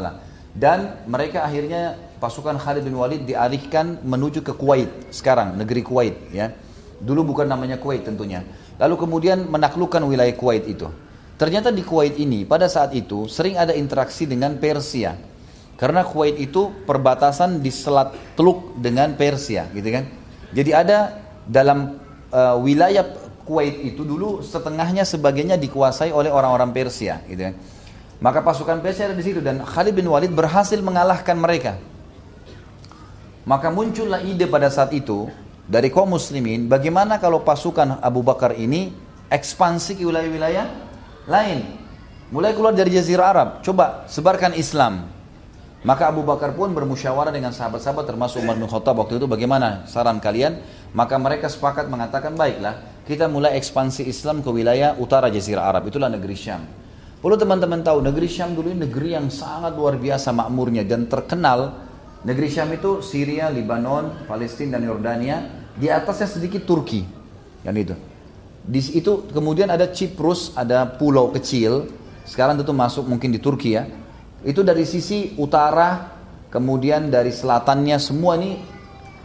Dan 0.52 1.08
mereka 1.08 1.48
akhirnya 1.48 1.96
pasukan 2.20 2.60
Khalid 2.60 2.84
bin 2.84 3.00
Walid 3.00 3.24
dialihkan 3.24 4.04
menuju 4.04 4.44
ke 4.44 4.52
Kuwait 4.52 4.92
sekarang, 5.16 5.56
negeri 5.56 5.80
Kuwait 5.80 6.16
ya. 6.36 6.52
Dulu 7.00 7.32
bukan 7.32 7.48
namanya 7.48 7.80
Kuwait 7.80 8.04
tentunya. 8.04 8.44
Lalu 8.76 8.96
kemudian 9.00 9.48
menaklukkan 9.48 10.04
wilayah 10.04 10.36
Kuwait 10.36 10.68
itu. 10.68 10.88
Ternyata 11.36 11.72
di 11.72 11.84
Kuwait 11.84 12.16
ini 12.16 12.48
pada 12.48 12.68
saat 12.72 12.96
itu 12.96 13.28
sering 13.28 13.60
ada 13.60 13.76
interaksi 13.76 14.24
dengan 14.28 14.56
Persia. 14.56 15.16
Karena 15.76 16.08
Kuwait 16.08 16.40
itu 16.40 16.72
perbatasan 16.88 17.60
di 17.60 17.68
Selat 17.68 18.16
Teluk 18.40 18.80
dengan 18.80 19.12
Persia, 19.20 19.68
gitu 19.76 19.92
kan. 19.92 20.08
Jadi 20.56 20.72
ada 20.72 21.20
dalam 21.44 22.00
uh, 22.32 22.56
wilayah 22.64 23.04
Kuwait 23.44 23.84
itu 23.84 24.08
dulu 24.08 24.40
setengahnya 24.40 25.04
sebagainya 25.04 25.60
dikuasai 25.60 26.16
oleh 26.16 26.32
orang-orang 26.32 26.72
Persia, 26.72 27.20
gitu 27.28 27.52
kan. 27.52 27.56
Maka 28.24 28.40
pasukan 28.40 28.80
Persia 28.80 29.12
ada 29.12 29.16
di 29.20 29.26
situ 29.28 29.44
dan 29.44 29.60
Khalid 29.60 29.92
bin 29.92 30.08
Walid 30.08 30.32
berhasil 30.32 30.80
mengalahkan 30.80 31.36
mereka. 31.36 31.76
Maka 33.44 33.68
muncullah 33.68 34.24
ide 34.24 34.48
pada 34.48 34.72
saat 34.72 34.96
itu 34.96 35.28
dari 35.66 35.90
kaum 35.90 36.14
muslimin, 36.14 36.70
bagaimana 36.70 37.18
kalau 37.18 37.42
pasukan 37.42 37.98
Abu 38.02 38.22
Bakar 38.22 38.54
ini 38.54 38.94
ekspansi 39.34 39.98
ke 39.98 40.04
wilayah-wilayah 40.06 40.66
lain. 41.26 41.66
Mulai 42.30 42.54
keluar 42.58 42.74
dari 42.74 42.94
Jazirah 42.94 43.28
Arab, 43.34 43.50
coba 43.62 44.06
sebarkan 44.10 44.58
Islam, 44.58 45.10
maka 45.86 46.10
Abu 46.10 46.26
Bakar 46.26 46.58
pun 46.58 46.74
bermusyawarah 46.74 47.30
dengan 47.30 47.54
sahabat-sahabat 47.54 48.10
termasuk 48.10 48.42
Umar 48.42 48.58
bin 48.58 48.66
Khattab 48.66 48.98
waktu 48.98 49.22
itu 49.22 49.30
bagaimana 49.30 49.86
saran 49.86 50.18
kalian? 50.18 50.58
Maka 50.98 51.22
mereka 51.22 51.46
sepakat 51.46 51.86
mengatakan 51.86 52.34
baiklah 52.34 52.82
kita 53.06 53.30
mulai 53.30 53.54
ekspansi 53.54 54.10
Islam 54.10 54.42
ke 54.42 54.50
wilayah 54.50 54.98
utara 54.98 55.30
Jazirah 55.30 55.70
Arab 55.70 55.86
itulah 55.86 56.10
negeri 56.10 56.34
Syam. 56.34 56.66
Perlu 57.22 57.38
teman-teman 57.38 57.86
tahu 57.86 58.02
negeri 58.02 58.26
Syam 58.26 58.58
dulu 58.58 58.74
ini 58.74 58.90
negeri 58.90 59.14
yang 59.14 59.30
sangat 59.30 59.78
luar 59.78 60.02
biasa 60.02 60.34
makmurnya 60.34 60.82
dan 60.90 61.06
terkenal 61.06 61.85
negeri 62.26 62.50
Syam 62.50 62.74
itu 62.74 63.00
Syria, 63.06 63.54
Lebanon, 63.54 64.26
Palestina 64.26 64.82
dan 64.82 64.90
Yordania 64.90 65.38
di 65.78 65.88
atasnya 65.88 66.28
sedikit 66.28 66.66
Turki 66.66 67.06
yang 67.62 67.78
itu. 67.78 67.96
Di 68.66 68.82
itu 68.98 69.30
kemudian 69.30 69.70
ada 69.70 69.86
Cyprus, 69.94 70.52
ada 70.58 70.90
pulau 70.90 71.30
kecil 71.30 71.86
sekarang 72.26 72.58
tentu 72.58 72.74
masuk 72.74 73.06
mungkin 73.06 73.30
di 73.30 73.38
Turki 73.38 73.78
ya 73.78 73.86
itu 74.46 74.62
dari 74.62 74.86
sisi 74.86 75.34
utara, 75.42 76.14
kemudian 76.54 77.10
dari 77.10 77.34
selatannya 77.34 77.98
semua 77.98 78.38
ini 78.38 78.62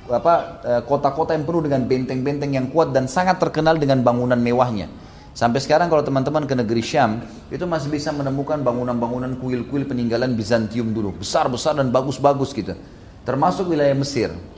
eh, 0.09 0.83
kota-kota 0.89 1.37
yang 1.37 1.45
penuh 1.45 1.69
dengan 1.69 1.85
benteng-benteng 1.85 2.57
yang 2.57 2.67
kuat 2.73 2.97
dan 2.97 3.05
sangat 3.05 3.37
terkenal 3.37 3.77
dengan 3.77 4.01
bangunan 4.01 4.41
mewahnya. 4.41 4.89
Sampai 5.41 5.57
sekarang 5.65 5.89
kalau 5.89 6.05
teman-teman 6.05 6.45
ke 6.45 6.53
negeri 6.53 6.85
Syam, 6.85 7.25
itu 7.49 7.65
masih 7.65 7.89
bisa 7.89 8.13
menemukan 8.13 8.61
bangunan-bangunan 8.61 9.41
kuil-kuil 9.41 9.89
peninggalan 9.89 10.37
Bizantium 10.37 10.93
dulu. 10.93 11.17
Besar-besar 11.17 11.81
dan 11.81 11.89
bagus-bagus 11.89 12.53
gitu. 12.53 12.77
Termasuk 13.25 13.73
wilayah 13.73 13.97
Mesir. 13.97 14.37